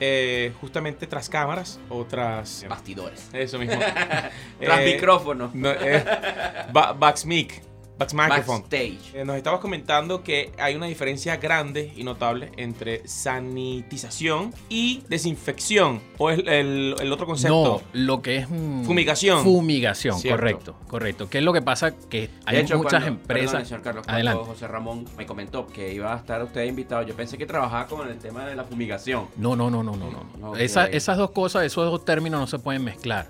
eh, 0.05 0.53
justamente 0.61 1.07
tras 1.07 1.29
cámaras 1.29 1.79
o 1.89 2.05
tras... 2.05 2.65
Bastidores. 2.69 3.29
Eso 3.33 3.57
mismo. 3.59 3.79
Tras 4.61 4.81
Eh, 4.81 4.95
micrófono. 4.95 5.51
no, 5.55 5.71
eh, 5.71 6.05
Backstage. 8.13 9.15
Eh, 9.15 9.25
Nos 9.25 9.37
estabas 9.37 9.61
comentando 9.61 10.23
que 10.23 10.53
hay 10.59 10.75
una 10.75 10.87
diferencia 10.87 11.37
grande 11.37 11.93
y 11.97 12.05
notable 12.05 12.51
entre 12.57 13.07
sanitización 13.09 14.53
y 14.69 15.03
desinfección. 15.09 16.01
¿O 16.19 16.31
es 16.31 16.39
el, 16.41 16.95
el 17.01 17.13
otro 17.13 17.27
concepto? 17.27 17.83
No, 17.83 17.83
lo 17.93 18.23
que 18.23 18.37
es 18.39 18.49
mm, 18.51 18.85
Fumigación. 18.85 19.43
Fumigación, 19.45 20.19
Cierto. 20.19 20.39
correcto, 20.41 20.77
correcto. 20.89 21.29
¿Qué 21.31 21.39
es 21.39 21.45
lo 21.45 21.53
que 21.53 21.63
pasa? 21.63 21.93
Que 21.97 22.31
hay 22.47 22.59
hecho, 22.59 22.77
muchas 22.77 23.03
cuando- 23.03 23.09
empresas. 23.09 23.51
perdone, 23.51 23.65
señor 23.67 23.83
Carlos, 23.83 24.05
Adelante. 24.09 24.45
José 24.45 24.69
Ramón 24.69 25.05
me 25.17 25.27
comentó 25.27 25.67
que 25.67 25.93
iba 25.93 26.13
a 26.13 26.17
estar 26.19 26.43
usted 26.43 26.65
invitado, 26.65 27.03
yo 27.03 27.15
pensé 27.15 27.39
que 27.39 27.47
trabajaba 27.47 27.87
con 27.87 28.09
el 28.09 28.19
tema 28.19 28.45
de 28.47 28.55
la 28.57 28.65
fumigación. 28.65 29.27
No, 29.37 29.57
no, 29.57 29.71
no, 29.71 29.83
no, 29.83 29.97
no, 29.97 30.11
no. 30.39 30.57
Esa- 30.57 30.87
esas 30.87 31.17
dos 31.19 31.31
cosas, 31.31 31.65
esos 31.65 31.85
dos 31.91 32.05
términos 32.05 32.41
no 32.41 32.47
se 32.47 32.59
pueden 32.59 32.85
mezclar. 32.85 33.27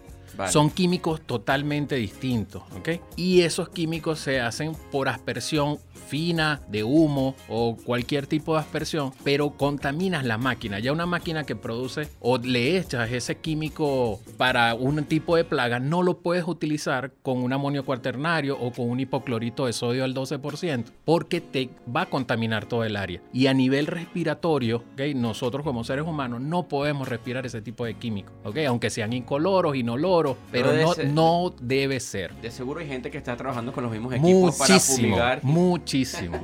Son 0.50 0.70
químicos 0.70 1.20
totalmente 1.20 1.96
distintos, 1.96 2.62
¿ok? 2.78 2.90
Y 3.16 3.42
esos 3.42 3.68
químicos 3.68 4.18
se 4.18 4.40
hacen 4.40 4.72
por 4.90 5.08
aspersión 5.08 5.78
fina, 6.02 6.60
de 6.68 6.84
humo 6.84 7.34
o 7.48 7.76
cualquier 7.76 8.26
tipo 8.26 8.54
de 8.54 8.60
aspersión, 8.60 9.12
pero 9.24 9.50
contaminas 9.50 10.24
la 10.24 10.38
máquina. 10.38 10.78
Ya 10.78 10.92
una 10.92 11.06
máquina 11.06 11.44
que 11.44 11.56
produce 11.56 12.08
o 12.20 12.38
le 12.38 12.76
echas 12.78 13.10
ese 13.10 13.36
químico 13.36 14.20
para 14.36 14.74
un 14.74 15.02
tipo 15.04 15.36
de 15.36 15.44
plaga, 15.44 15.78
no 15.78 16.02
lo 16.02 16.18
puedes 16.18 16.46
utilizar 16.46 17.12
con 17.22 17.38
un 17.38 17.52
amonio 17.52 17.84
cuaternario 17.84 18.58
o 18.58 18.72
con 18.72 18.90
un 18.90 19.00
hipoclorito 19.00 19.66
de 19.66 19.72
sodio 19.72 20.04
al 20.04 20.14
12%, 20.14 20.84
porque 21.04 21.40
te 21.40 21.70
va 21.94 22.02
a 22.02 22.06
contaminar 22.06 22.66
todo 22.66 22.84
el 22.84 22.96
área. 22.96 23.20
Y 23.32 23.46
a 23.46 23.54
nivel 23.54 23.86
respiratorio, 23.86 24.84
¿ok? 24.94 25.14
nosotros 25.14 25.64
como 25.64 25.84
seres 25.84 26.04
humanos 26.06 26.40
no 26.40 26.68
podemos 26.68 27.08
respirar 27.08 27.46
ese 27.46 27.62
tipo 27.62 27.84
de 27.84 27.94
químicos, 27.94 28.32
¿ok? 28.44 28.58
aunque 28.68 28.90
sean 28.90 29.12
incoloros, 29.12 29.76
inoloros, 29.76 30.36
pero 30.50 30.70
Pero 30.70 30.94
no, 31.08 31.42
no 31.50 31.54
debe 31.60 32.00
ser. 32.00 32.34
De 32.36 32.50
seguro 32.50 32.80
hay 32.80 32.88
gente 32.88 33.10
que 33.10 33.18
está 33.18 33.36
trabajando 33.36 33.72
con 33.72 33.82
los 33.84 33.92
mismos 33.92 34.14
equipos 34.14 34.56
para 34.56 34.74
Muchísimo, 34.74 35.08
fumigar. 35.08 35.40
muchísimo. 35.44 35.91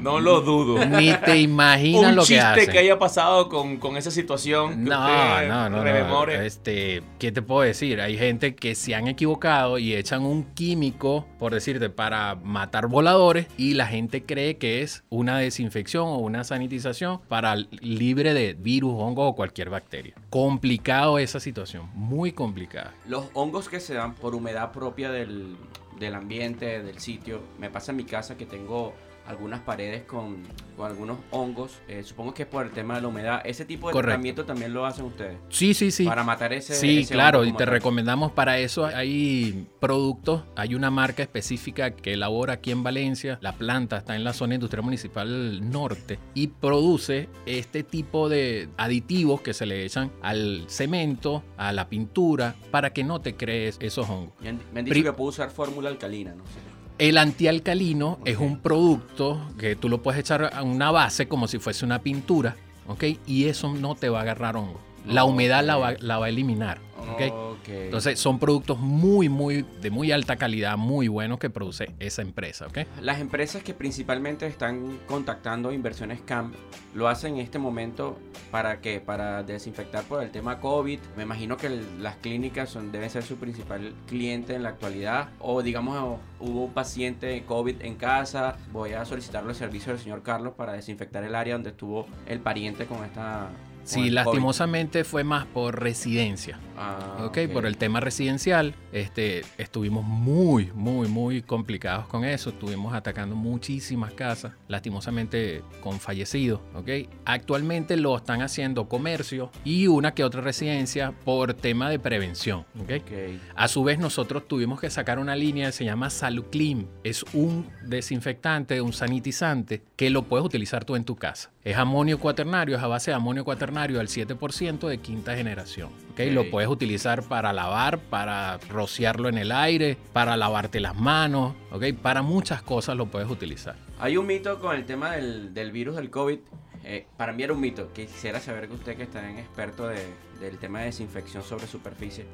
No 0.01 0.21
lo 0.21 0.41
dudo. 0.41 0.85
Ni 0.85 1.13
te 1.25 1.39
imaginas 1.39 2.11
Un 2.11 2.17
lo 2.17 2.23
que 2.23 2.29
chiste 2.29 2.43
hacen. 2.45 2.71
que, 2.71 2.79
haya 2.79 2.99
pasado 2.99 3.49
con, 3.49 3.79
con 3.79 3.97
esa 3.97 4.11
situación. 4.11 4.85
que 4.85 4.91
No, 4.91 5.01
usted 5.01 5.49
no, 5.49 5.71
no, 5.71 5.85
no. 5.85 6.25
Este, 6.31 7.03
¿qué 7.19 7.33
te 7.33 7.43
puedo 7.43 7.63
decir? 7.63 8.01
Hay 8.01 8.19
gente 8.19 8.55
que 8.55 8.75
se 8.75 8.95
han 8.95 9.09
equivocado 9.09 9.79
y 9.79 9.95
echan 9.95 10.25
un 10.25 10.45
químico, 10.55 11.27
por 11.39 11.55
decirte, 11.55 11.91
para 11.91 12.35
matar 12.37 12.89
voladores 12.89 13.47
y 13.57 13.75
la 13.75 13.87
gente 13.87 14.25
cree 14.25 14.57
que 14.57 14.83
es 14.83 15.05
una 15.09 15.39
desinfección 15.39 16.07
o 16.09 16.19
una 16.19 16.45
sanitización 16.45 17.21
para 17.29 17.57
libre 17.57 18.35
de 18.35 18.55
virus, 18.55 18.95
hongo 18.97 19.27
o 19.27 19.35
cualquier 19.35 19.71
bacteria. 19.71 20.15
Complicado 20.31 21.19
esa 21.19 21.41
situación, 21.41 21.89
muy 21.95 22.33
complicada. 22.33 22.95
Los 23.07 23.27
hongos 23.35 23.69
que 23.69 23.81
se 23.81 23.95
dan 23.95 24.15
por 24.15 24.35
humedad 24.35 24.73
propia 24.73 25.11
del, 25.11 25.57
del 25.99 26.15
ambiente, 26.15 26.83
del 26.83 26.99
sitio. 26.99 27.41
Me 27.59 27.71
pasa 27.71 27.93
en 27.93 27.97
mi 27.97 28.05
casa 28.05 28.37
que 28.37 28.47
tengo 28.47 28.93
algunas 29.29 29.61
paredes 29.61 30.03
con, 30.05 30.39
con 30.77 30.87
algunos 30.87 31.19
hongos. 31.31 31.79
eh, 31.87 32.03
supongo 32.03 32.33
que 32.35 32.43
es 32.45 32.49
por 32.49 32.65
el 32.65 32.73
tema 32.73 32.95
de 32.97 33.03
la 33.03 33.09
humedad. 33.09 33.43
Ese 33.45 33.65
tipo 33.65 33.89
de 33.89 33.93
Correcto. 33.93 34.09
tratamiento 34.09 34.45
también 34.45 34.73
lo 34.73 34.87
hacen 34.87 35.05
ustedes. 35.05 35.37
Sí, 35.51 35.75
sí, 35.75 35.91
sí. 35.91 36.05
Para 36.05 36.25
matar 36.25 36.53
ese. 36.53 36.75
Sí, 36.75 37.01
ese 37.01 37.13
claro, 37.15 37.45
y 37.45 37.53
te 37.53 37.59
tal. 37.65 37.69
recomendamos 37.69 38.33
para 38.33 38.59
eso. 38.59 38.87
Hay 38.87 39.67
productos, 39.81 40.43
hay 40.57 40.75
una 40.75 40.91
marca 40.91 41.23
específica 41.23 41.91
que 41.91 42.15
elabora 42.15 42.55
aquí 42.55 42.71
en 42.71 42.83
Valencia. 42.83 43.39
La 43.43 43.53
planta 43.53 43.99
está 43.99 44.17
en 44.17 44.25
la 44.25 44.33
zona 44.33 44.55
industrial 44.55 44.83
municipal 44.85 45.71
norte 45.71 46.19
y 46.35 46.49
produce 46.49 47.29
este 47.47 47.83
tipo 47.83 48.29
de 48.29 48.69
aditivos 48.79 49.43
que 49.43 49.53
se 49.55 49.67
le 49.67 49.85
echan 49.85 50.11
al 50.23 50.65
cemento, 50.69 51.43
a 51.57 51.73
la 51.73 51.89
pintura, 51.89 52.55
para 52.71 52.93
que 52.95 53.05
no 53.05 53.21
te 53.21 53.35
crees 53.37 53.77
esos 53.81 54.09
hongos. 54.09 54.33
Me 54.41 54.49
han, 54.49 54.61
me 54.73 54.81
han 54.81 54.85
dicho 54.87 54.95
Pri- 54.95 55.03
que 55.03 55.13
puedo 55.13 55.29
usar 55.31 55.51
fórmula 55.51 55.91
alcalina, 55.91 56.35
no 56.35 56.45
sé. 56.47 56.61
El 56.99 57.17
antialcalino 57.19 58.19
es 58.25 58.37
Ok. 58.37 58.43
un 58.43 58.59
producto 58.59 59.41
que 59.59 59.77
tú 59.77 59.89
lo 59.89 60.03
puedes 60.03 60.21
echar 60.21 60.51
a 60.53 60.63
una 60.63 60.91
base 60.91 61.29
como 61.29 61.47
si 61.47 61.59
fuese 61.59 61.85
una 61.85 62.01
pintura, 62.01 62.57
¿ok? 62.89 63.05
Y 63.27 63.45
eso 63.45 63.73
no 63.73 63.95
te 63.95 64.09
va 64.09 64.19
a 64.19 64.23
agarrar 64.23 64.57
hongo. 64.57 64.81
La 65.07 65.25
humedad 65.25 65.65
la 65.65 65.77
va, 65.77 65.93
la 66.01 66.19
va 66.19 66.27
a 66.27 66.29
eliminar, 66.29 66.81
¿ok? 66.99 67.33
Ok. 67.33 67.69
Entonces 67.69 68.19
son 68.19 68.39
productos 68.39 68.79
muy, 68.79 69.29
muy, 69.29 69.65
de 69.81 69.91
muy 69.91 70.13
alta 70.13 70.37
calidad, 70.37 70.77
muy 70.77 71.09
buenos 71.09 71.39
que 71.39 71.51
produce 71.51 71.91
esa 71.99 72.23
empresa, 72.23 72.67
¿ok? 72.67 72.79
Las 73.01 73.21
empresas 73.21 73.63
que 73.63 73.75
principalmente 73.75 74.47
están 74.47 74.99
contactando 75.07 75.73
inversiones 75.73 76.21
CAMP 76.21 76.55
lo 76.95 77.09
hacen 77.09 77.35
en 77.35 77.41
este 77.41 77.59
momento 77.59 78.19
para 78.51 78.81
qué? 78.81 79.01
Para 79.01 79.43
desinfectar 79.43 80.05
por 80.05 80.23
el 80.23 80.31
tema 80.31 80.59
COVID. 80.61 80.99
Me 81.17 81.23
imagino 81.23 81.57
que 81.57 81.67
el- 81.69 82.03
las 82.03 82.17
clínicas 82.17 82.71
son, 82.71 82.91
deben 82.93 83.11
ser 83.11 83.23
su 83.23 83.37
principal 83.37 83.93
cliente 84.07 84.55
en 84.55 84.63
la 84.63 84.71
actualidad. 84.71 85.29
O 85.39 85.63
digamos, 85.63 86.19
hubo 86.41 86.65
un 86.65 86.73
paciente 86.73 87.45
COVID 87.47 87.83
en 87.83 87.95
casa, 87.97 88.57
voy 88.73 88.93
a 88.93 89.05
solicitarle 89.05 89.51
el 89.51 89.57
servicio 89.57 89.93
del 89.93 90.01
señor 90.03 90.23
Carlos 90.23 90.55
para 90.57 90.73
desinfectar 90.73 91.23
el 91.25 91.35
área 91.35 91.55
donde 91.55 91.71
estuvo 91.71 92.07
el 92.27 92.41
pariente 92.41 92.87
con 92.87 93.05
esta... 93.05 93.51
Sí, 93.85 94.11
lastimosamente 94.11 95.05
fue 95.05 95.25
más 95.25 95.47
por 95.47 95.81
residencia, 95.83 96.59
Ah, 96.81 97.25
¿ok? 97.25 97.39
Por 97.53 97.67
el 97.67 97.77
tema 97.77 97.99
residencial, 97.99 98.75
este, 98.93 99.43
estuvimos 99.59 100.05
muy, 100.05 100.71
muy, 100.75 101.09
muy 101.09 101.43
complicados 101.43 102.07
con 102.07 102.25
eso. 102.25 102.51
Estuvimos 102.51 102.95
atacando 102.95 103.35
muchísimas 103.35 104.13
casas, 104.13 104.53
lastimosamente 104.69 105.63
con 105.81 105.99
fallecidos, 105.99 106.61
¿ok? 106.75 106.89
Actualmente 107.25 107.97
lo 107.97 108.17
están 108.17 108.43
haciendo 108.43 108.89
comercio 108.89 109.51
y 109.65 109.89
una 109.89 110.15
que 110.15 110.23
otra 110.23 110.41
residencia 110.41 111.13
por 111.25 111.55
tema 111.55 111.91
de 111.91 111.99
prevención, 111.99 112.65
¿ok? 112.81 112.91
Ok. 113.01 113.13
A 113.57 113.67
su 113.67 113.83
vez, 113.83 113.99
nosotros 113.99 114.47
tuvimos 114.47 114.81
que 114.81 114.89
sacar 114.89 115.19
una 115.19 115.35
línea 115.35 115.67
que 115.67 115.73
se 115.73 115.85
llama 115.85 116.11
Saluclim. 116.11 116.87
Es 117.03 117.25
un 117.33 117.67
desinfectante, 117.85 118.81
un 118.81 118.93
sanitizante 118.93 119.83
que 119.97 120.11
lo 120.11 120.23
puedes 120.23 120.47
utilizar 120.47 120.85
tú 120.85 120.95
en 120.95 121.05
tu 121.05 121.17
casa. 121.17 121.51
Es 121.65 121.77
amonio 121.77 122.19
cuaternario, 122.19 122.77
es 122.77 122.83
a 122.83 122.87
base 122.87 123.11
de 123.11 123.17
amonio 123.17 123.45
cuaternario 123.45 124.01
al 124.01 124.09
7% 124.09 124.89
de 124.89 124.99
quinta 124.99 125.37
generación. 125.37 125.91
Lo 126.27 126.51
puedes 126.51 126.69
utilizar 126.69 127.23
para 127.23 127.53
lavar, 127.53 127.99
para 127.99 128.59
rociarlo 128.69 129.29
en 129.29 129.39
el 129.39 129.53
aire, 129.53 129.97
para 130.13 130.37
lavarte 130.37 130.81
las 130.81 130.95
manos, 130.97 131.55
¿ok? 131.71 131.85
Para 132.03 132.23
muchas 132.23 132.63
cosas 132.63 132.97
lo 132.97 133.07
puedes 133.07 133.29
utilizar. 133.31 133.77
Hay 133.99 134.17
un 134.17 134.27
mito 134.27 134.59
con 134.61 134.77
el 134.77 134.85
tema 134.85 135.13
del, 135.13 135.55
del 135.55 135.73
virus 135.73 135.97
del 135.97 136.11
COVID. 136.11 136.39
Eh, 136.85 137.07
para 137.17 137.33
mí 137.33 137.43
era 137.43 137.53
un 137.53 137.61
mito. 137.61 137.93
Quisiera 137.93 138.41
saber 138.41 138.69
que 138.69 138.75
usted 138.75 138.97
que 138.97 139.03
está 139.03 139.29
en 139.29 139.39
experto 139.39 139.89
de- 139.89 140.07
del 140.41 140.59
tema 140.59 140.81
de 140.81 140.87
desinfección 140.87 141.43
sobre 141.43 141.67
superficie. 141.67 142.25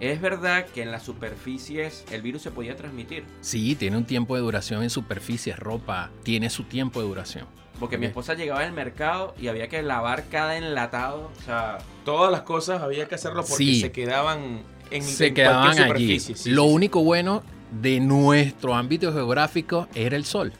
¿Es 0.00 0.20
verdad 0.20 0.66
que 0.66 0.82
en 0.82 0.90
las 0.90 1.04
superficies 1.04 2.04
el 2.10 2.22
virus 2.22 2.42
se 2.42 2.50
podía 2.50 2.76
transmitir? 2.76 3.24
Sí, 3.40 3.76
tiene 3.76 3.96
un 3.96 4.04
tiempo 4.04 4.34
de 4.34 4.40
duración 4.42 4.82
en 4.82 4.90
superficies, 4.90 5.56
ropa, 5.58 6.10
tiene 6.24 6.50
su 6.50 6.64
tiempo 6.64 7.00
de 7.00 7.06
duración. 7.06 7.46
Porque 7.80 7.98
mi 7.98 8.06
esposa 8.06 8.34
llegaba 8.34 8.60
al 8.60 8.72
mercado 8.72 9.34
y 9.40 9.48
había 9.48 9.68
que 9.68 9.82
lavar 9.82 10.24
cada 10.30 10.56
enlatado. 10.56 11.30
O 11.38 11.42
sea, 11.44 11.78
Todas 12.04 12.30
las 12.32 12.42
cosas 12.42 12.82
había 12.82 13.06
que 13.08 13.14
hacerlo 13.14 13.42
porque 13.42 13.56
Sí. 13.56 13.80
se 13.80 13.92
quedaban 13.92 14.62
en, 14.90 15.02
se 15.02 15.28
en 15.28 15.34
quedaban 15.34 15.62
cualquier 15.76 15.84
allí. 15.84 16.18
superficie. 16.20 16.36
Sí, 16.36 16.50
Lo 16.50 16.64
sí, 16.64 16.72
único 16.74 17.02
bueno 17.02 17.42
de 17.80 18.00
nuestro 18.00 18.74
ámbito 18.74 19.12
geográfico 19.12 19.88
era 19.94 20.16
el 20.16 20.24
sol. 20.24 20.52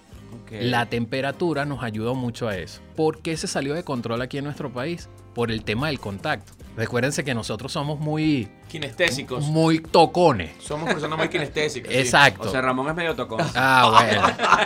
La 0.51 0.85
temperatura 0.87 1.65
nos 1.65 1.83
ayudó 1.83 2.15
mucho 2.15 2.47
a 2.47 2.57
eso. 2.59 2.81
¿Por 2.95 3.23
qué 3.23 3.37
se 3.39 3.47
salió 3.47 3.73
de 3.75 3.85
control 3.85 4.21
aquí 4.21 4.37
en 4.37 4.45
nuestro 4.45 4.71
país? 4.71 5.09
Por 5.35 5.51
el 5.51 5.65
tema 5.65 5.87
del 5.87 5.99
contacto. 5.99 6.53
Recuérdense 6.77 7.23
que 7.23 7.35
nosotros 7.35 7.71
somos 7.71 7.99
muy, 7.99 8.49
Kinestésicos. 8.69 9.45
muy 9.45 9.79
tocones. 9.81 10.53
Somos 10.59 10.91
personas 10.91 11.19
muy 11.19 11.29
kinestésicas. 11.29 11.93
sí. 11.93 11.99
Exacto. 11.99 12.49
O 12.49 12.51
sea, 12.51 12.63
Ramón 12.63 12.89
es 12.89 12.95
medio 12.95 13.15
tocón. 13.15 13.41
Ah, 13.55 13.91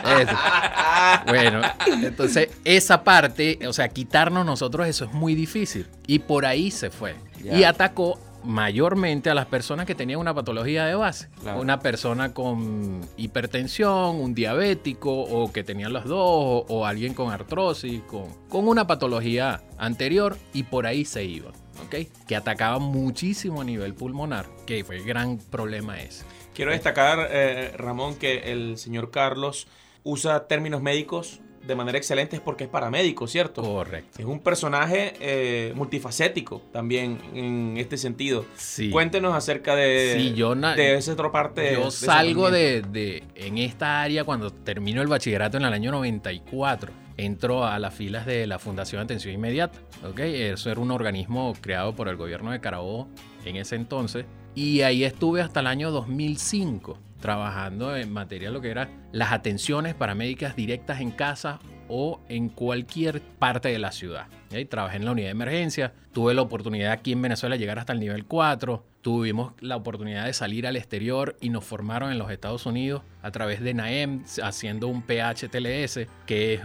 bueno. 0.05 0.37
Bueno, 1.27 1.61
entonces 2.03 2.49
esa 2.65 3.03
parte, 3.03 3.59
o 3.67 3.73
sea, 3.73 3.89
quitarnos 3.89 4.47
nosotros 4.47 4.87
eso 4.87 5.05
es 5.05 5.13
muy 5.13 5.35
difícil. 5.35 5.87
Y 6.07 6.21
por 6.21 6.47
ahí 6.47 6.71
se 6.71 6.91
fue. 6.91 7.17
Y 7.43 7.65
atacó 7.65 8.19
mayormente 8.45 9.31
a 9.31 9.35
las 9.35 9.47
personas 9.47 9.87
que 9.87 9.95
tenían 9.95 10.21
una 10.21 10.35
patología 10.35 10.85
de 10.87 10.95
base. 10.95 11.29
Claro. 11.41 11.61
Una 11.61 11.81
persona 11.81 12.33
con 12.33 13.01
hipertensión, 13.17 14.21
un 14.21 14.35
diabético, 14.35 15.13
o 15.13 15.53
que 15.53 15.65
tenían 15.65 15.93
los 15.93 16.05
dos, 16.05 16.19
o, 16.21 16.67
o 16.69 16.87
alguien 16.87 17.15
con 17.15 17.33
artrosis, 17.33 18.03
con, 18.03 18.27
con 18.49 18.69
una 18.69 18.87
patología 18.87 19.63
anterior, 19.79 20.37
y 20.53 20.65
por 20.65 20.87
ahí 20.87 21.05
se 21.05 21.25
iban. 21.25 21.53
¿ok? 21.85 22.27
Que 22.27 22.37
atacaba 22.37 22.79
muchísimo 22.79 23.61
a 23.61 23.65
nivel 23.65 23.95
pulmonar, 23.95 24.47
que 24.67 24.85
fue 24.85 24.97
el 24.97 25.05
gran 25.05 25.39
problema 25.39 26.01
ese. 26.01 26.25
Quiero 26.55 26.71
destacar, 26.71 27.29
eh, 27.31 27.73
Ramón, 27.77 28.17
que 28.17 28.53
el 28.53 28.79
señor 28.79 29.11
Carlos 29.11 29.69
usa 30.03 30.47
términos 30.47 30.81
médicos 30.81 31.41
de 31.67 31.75
manera 31.75 31.99
excelente 31.99 32.41
porque 32.41 32.65
es 32.65 32.71
paramédico, 32.71 33.27
¿cierto? 33.27 33.63
Correcto. 33.63 34.19
Es 34.19 34.25
un 34.25 34.41
personaje 34.41 35.15
eh, 35.21 35.73
multifacético 35.75 36.63
también 36.73 37.19
en 37.35 37.77
este 37.77 37.97
sentido. 37.97 38.45
Sí. 38.57 38.91
Cuéntenos 38.91 39.35
acerca 39.35 39.75
de, 39.75 40.15
Sí, 40.19 40.35
yo 40.35 40.55
de 40.55 40.95
esa 40.95 41.13
otra 41.13 41.31
parte. 41.33 41.73
Yo 41.75 41.85
de 41.87 41.91
salgo 41.91 42.51
de, 42.51 42.83
de- 42.83 43.25
en 43.35 43.59
esta 43.59 44.03
área 44.03 44.25
cuando 44.25 44.51
termino 44.53 45.03
el 45.03 45.09
bachillerato 45.09 45.57
en 45.57 45.65
el 45.65 45.73
año 45.73 45.91
94. 45.91 46.93
entró 47.19 47.65
a 47.65 47.79
las 47.79 47.95
filas 47.95 48.27
de 48.27 48.47
la 48.47 48.59
Fundación 48.59 49.01
Atención 49.03 49.33
Inmediata. 49.35 49.79
¿ok? 50.09 50.19
Eso 50.21 50.71
era 50.71 50.81
un 50.81 50.91
organismo 50.91 51.55
creado 51.61 51.95
por 51.95 52.09
el 52.09 52.17
gobierno 52.17 52.51
de 52.51 52.61
Carabobo 52.61 53.09
en 53.45 53.57
ese 53.57 53.77
entonces. 53.77 54.27
Y 54.55 54.83
ahí 54.83 55.05
estuve 55.05 55.41
hasta 55.43 55.61
el 55.61 55.67
año 55.67 55.91
2005 55.91 56.99
trabajando 57.21 57.97
en 57.97 58.13
materia 58.13 58.49
de 58.49 58.55
lo 58.55 58.61
que 58.61 58.71
eran 58.71 58.89
las 59.13 59.33
atenciones 59.33 59.95
paramédicas 59.95 60.57
directas 60.57 61.01
en 61.01 61.11
casa 61.11 61.59
o 61.89 62.21
en 62.29 62.49
cualquier 62.49 63.21
parte 63.21 63.69
de 63.69 63.79
la 63.79 63.93
ciudad. 63.93 64.27
¿ok? 64.51 64.69
Trabajé 64.69 64.97
en 64.97 65.05
la 65.05 65.13
unidad 65.13 65.29
de 65.29 65.33
emergencia, 65.33 65.93
tuve 66.13 66.35
la 66.35 66.43
oportunidad 66.43 66.93
aquí 66.93 67.13
en 67.13 67.23
Venezuela 67.23 67.55
de 67.55 67.61
llegar 67.61 67.79
hasta 67.79 67.93
el 67.93 68.01
nivel 68.01 68.25
4, 68.25 68.85
tuvimos 69.03 69.53
la 69.61 69.77
oportunidad 69.77 70.27
de 70.27 70.33
salir 70.33 70.67
al 70.67 70.77
exterior 70.77 71.37
y 71.41 71.51
nos 71.51 71.65
formaron 71.65 72.11
en 72.11 72.19
los 72.19 72.31
Estados 72.31 72.67
Unidos 72.67 73.03
a 73.23 73.31
través 73.31 73.61
de 73.61 73.75
NAEM 73.75 74.25
haciendo 74.43 74.89
un 74.89 75.03
PHTLS, 75.03 76.09
que 76.27 76.55
es 76.55 76.61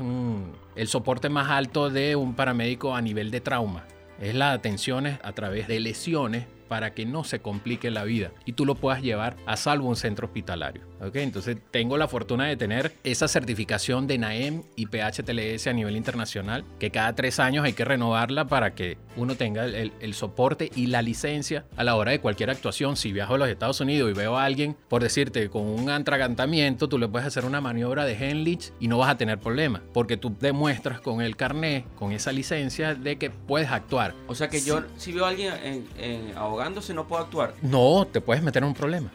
el 0.75 0.87
soporte 0.87 1.29
más 1.29 1.51
alto 1.51 1.89
de 1.89 2.15
un 2.15 2.33
paramédico 2.33 2.95
a 2.95 3.01
nivel 3.01 3.29
de 3.31 3.41
trauma. 3.41 3.85
Es 4.19 4.35
las 4.35 4.55
atenciones 4.55 5.19
a 5.23 5.33
través 5.33 5.67
de 5.67 5.79
lesiones 5.79 6.45
para 6.71 6.93
que 6.93 7.05
no 7.05 7.25
se 7.25 7.41
complique 7.41 7.91
la 7.91 8.05
vida 8.05 8.31
y 8.45 8.53
tú 8.53 8.65
lo 8.65 8.75
puedas 8.75 9.01
llevar 9.01 9.35
a 9.45 9.57
salvo 9.57 9.87
a 9.87 9.89
un 9.89 9.95
centro 9.97 10.27
hospitalario. 10.27 10.83
¿ok? 11.05 11.17
Entonces 11.17 11.57
tengo 11.69 11.97
la 11.97 12.07
fortuna 12.07 12.45
de 12.45 12.55
tener 12.55 12.93
esa 13.03 13.27
certificación 13.27 14.07
de 14.07 14.17
NAEM 14.17 14.63
y 14.77 14.85
PHTLS 14.85 15.67
a 15.67 15.73
nivel 15.73 15.97
internacional, 15.97 16.63
que 16.79 16.89
cada 16.89 17.13
tres 17.13 17.41
años 17.41 17.65
hay 17.65 17.73
que 17.73 17.83
renovarla 17.83 18.45
para 18.47 18.73
que 18.73 18.97
uno 19.17 19.35
tenga 19.35 19.65
el, 19.65 19.75
el- 19.75 19.91
el 19.99 20.13
soporte 20.13 20.71
y 20.73 20.85
la 20.87 21.01
licencia 21.01 21.65
a 21.75 21.83
la 21.83 21.95
hora 21.97 22.11
de 22.11 22.21
cualquier 22.21 22.49
actuación. 22.49 22.95
Si 22.95 23.11
viajo 23.11 23.33
a 23.33 23.37
los 23.39 23.49
Estados 23.49 23.81
Unidos 23.81 24.09
y 24.09 24.13
veo 24.13 24.37
a 24.37 24.45
alguien, 24.45 24.77
por 24.87 25.03
decirte, 25.03 25.49
con 25.49 25.63
un 25.63 25.89
atragantamiento, 25.89 26.87
tú 26.87 26.97
le 26.97 27.09
puedes 27.09 27.27
hacer 27.27 27.43
una 27.43 27.59
maniobra 27.59 28.05
de 28.05 28.13
Henlich 28.13 28.71
y 28.79 28.87
no 28.87 28.97
vas 28.97 29.09
a 29.09 29.17
tener 29.17 29.39
problema, 29.39 29.81
porque 29.93 30.15
tú 30.15 30.33
demuestras 30.39 31.01
con 31.01 31.21
el 31.21 31.35
carnet, 31.35 31.83
con 31.95 32.13
esa 32.13 32.31
licencia, 32.31 32.95
de 32.95 33.17
que 33.17 33.29
puedes 33.29 33.69
actuar. 33.71 34.13
O 34.27 34.35
sea 34.35 34.47
que 34.47 34.61
yo, 34.61 34.83
si 34.95 35.11
veo 35.11 35.25
a 35.25 35.29
alguien 35.29 35.53
en- 35.63 35.87
en- 35.99 36.37
ahogándose, 36.61 36.93
no 36.93 37.07
puedo 37.07 37.23
actuar. 37.23 37.53
No, 37.61 38.07
te 38.11 38.21
puedes 38.21 38.43
meter 38.43 38.63
en 38.63 38.69
un 38.69 38.75
problema. 38.75 39.09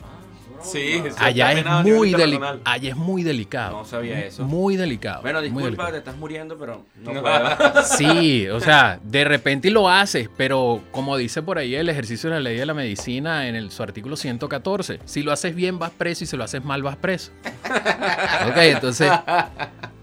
Sí, 0.62 1.00
sí, 1.02 1.14
Allá 1.18 1.52
es 1.52 1.64
muy 1.84 2.14
allá 2.64 2.88
es 2.88 2.96
muy 2.96 3.22
delicado. 3.22 3.78
No 3.78 3.84
sabía 3.84 4.18
eso. 4.20 4.42
Muy 4.44 4.76
delicado. 4.76 5.20
Bueno, 5.22 5.38
muy 5.40 5.44
disculpa, 5.48 5.66
delicado. 5.66 5.92
te 5.92 5.98
estás 5.98 6.16
muriendo, 6.16 6.56
pero 6.58 6.84
no 7.02 7.12
No. 7.12 7.20
puedo. 7.22 7.82
Sí, 7.84 8.48
o 8.48 8.58
sea, 8.58 8.98
de 9.04 9.24
repente 9.24 9.70
lo 9.70 9.88
haces, 9.88 10.28
pero 10.36 10.80
como 10.90 11.16
dice 11.18 11.42
por 11.42 11.58
ahí 11.58 11.74
el 11.74 11.88
ejercicio 11.88 12.30
de 12.30 12.36
la 12.36 12.40
ley 12.40 12.56
de 12.56 12.66
la 12.66 12.74
medicina 12.74 13.46
en 13.48 13.54
el, 13.54 13.70
su 13.70 13.82
artículo 13.82 14.16
114, 14.16 15.00
si 15.04 15.22
lo 15.22 15.30
haces 15.30 15.54
bien 15.54 15.78
vas 15.78 15.90
preso 15.90 16.24
y 16.24 16.26
si 16.26 16.36
lo 16.36 16.42
haces 16.42 16.64
mal 16.64 16.82
vas 16.82 16.96
preso. 16.96 17.30
ok, 18.48 18.56
entonces 18.56 19.12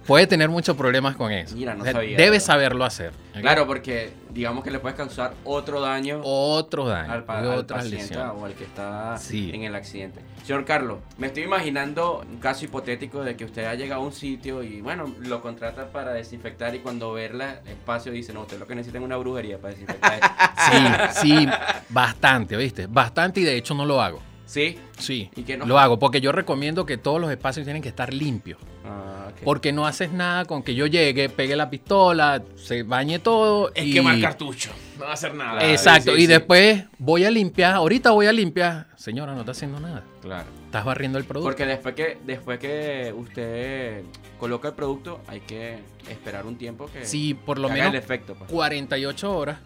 puede 0.06 0.28
tener 0.28 0.50
muchos 0.50 0.76
problemas 0.78 1.16
con 1.16 1.32
eso. 1.32 1.56
Mira, 1.56 1.74
no 1.74 1.82
O 1.82 1.84
sea, 1.84 1.94
sabía, 1.94 2.18
¿verdad? 2.18 2.40
saberlo 2.40 2.86
hacer. 2.86 3.12
Claro, 3.40 3.66
porque 3.68 4.12
digamos 4.32 4.64
que 4.64 4.72
le 4.72 4.80
puedes 4.80 4.96
causar 4.98 5.34
otro 5.44 5.80
daño 5.82 6.22
Otro 6.24 6.88
daño, 6.88 7.12
al, 7.12 7.24
pa- 7.24 7.40
al 7.40 7.66
paciente 7.66 7.98
lesiones. 8.00 8.34
o 8.36 8.46
al 8.46 8.54
que 8.54 8.64
está 8.64 9.18
Sí. 9.18 9.52
en 9.54 9.64
el 9.64 9.76
accidente. 9.76 10.22
Señor 10.44 10.66
Carlos, 10.66 11.00
me 11.18 11.28
estoy 11.28 11.44
imaginando 11.44 12.24
un 12.30 12.38
caso 12.38 12.66
hipotético 12.66 13.24
de 13.24 13.36
que 13.36 13.46
usted 13.46 13.66
ha 13.66 13.76
llegado 13.76 14.02
a 14.02 14.06
un 14.06 14.12
sitio 14.14 14.62
y 14.64 14.82
bueno, 14.82 15.14
lo 15.22 15.42
contrata 15.42 15.92
para 15.92 16.14
desinfectar 16.14 16.76
y 16.76 16.80
cuando 16.80 17.14
ver 17.14 17.32
el 17.32 17.42
espacio 17.42 18.12
dice, 18.12 18.34
no, 18.34 18.42
usted 18.42 18.60
lo 18.60 18.68
que 18.68 18.76
necesita 18.76 18.98
es 19.00 19.04
una 19.04 19.18
brujería 19.18 19.58
para 19.60 19.74
desinfectar. 19.74 20.14
esto". 20.14 20.28
Sí, 21.22 21.28
sí, 21.30 21.48
bastante, 21.90 22.56
¿viste? 22.58 22.88
Bastante 22.88 23.40
y 23.42 23.44
de 23.44 23.56
hecho 23.58 23.74
no 23.74 23.86
lo 23.86 24.02
hago. 24.02 24.22
¿Sí? 24.54 24.78
Sí, 25.00 25.32
¿Y 25.36 25.42
qué 25.42 25.58
no? 25.58 25.66
lo 25.66 25.80
hago 25.80 25.98
porque 25.98 26.22
yo 26.22 26.32
recomiendo 26.32 26.86
que 26.86 26.98
todos 26.98 27.20
los 27.20 27.32
espacios 27.32 27.66
tienen 27.66 27.82
que 27.82 27.90
estar 27.90 28.14
limpios. 28.14 28.60
Ah. 28.86 29.32
Porque 29.44 29.72
no 29.72 29.88
haces 29.88 30.12
nada 30.12 30.46
con 30.46 30.62
que 30.62 30.76
yo 30.76 30.86
llegue, 30.86 31.28
pegue 31.28 31.56
la 31.56 31.72
pistola, 31.72 32.44
se 32.56 32.84
bañe 32.84 33.18
todo. 33.18 33.72
Es 33.74 33.86
y... 33.86 33.94
quemar 33.94 34.22
cartucho. 34.22 34.70
No 35.00 35.06
va 35.06 35.10
a 35.10 35.14
hacer 35.14 35.34
nada. 35.34 35.68
Exacto, 35.72 36.12
Sí, 36.12 36.18
sí, 36.18 36.24
y 36.24 36.28
sí. 36.28 36.32
después 36.34 36.84
voy 37.00 37.26
a 37.26 37.32
limpiar, 37.32 37.74
ahorita 37.74 38.12
voy 38.12 38.28
a 38.28 38.32
limpiar. 38.32 38.86
Señora, 38.96 39.34
no 39.34 39.40
está 39.40 39.54
haciendo 39.54 39.80
nada. 39.80 40.04
Claro. 40.22 40.46
Estás 40.66 40.86
barriendo 40.86 41.18
el 41.18 41.24
producto. 41.26 41.48
Porque 41.50 41.66
después 41.66 41.96
que, 41.96 42.20
después 42.24 42.60
que 42.60 43.12
usted 43.18 44.04
coloca 44.40 44.68
el 44.68 44.76
producto, 44.76 45.20
hay 45.28 45.40
que 45.40 45.80
esperar 46.10 46.46
un 46.46 46.58
tiempo 46.60 46.86
que, 46.94 47.06
Sí, 47.06 47.34
por 47.34 47.58
lo 47.58 47.70
que 47.70 47.74
haga 47.74 47.84
menos 47.86 47.96
el 47.96 48.00
efecto. 48.04 48.36
pues. 48.36 48.52
48 48.52 49.36
horas 49.36 49.58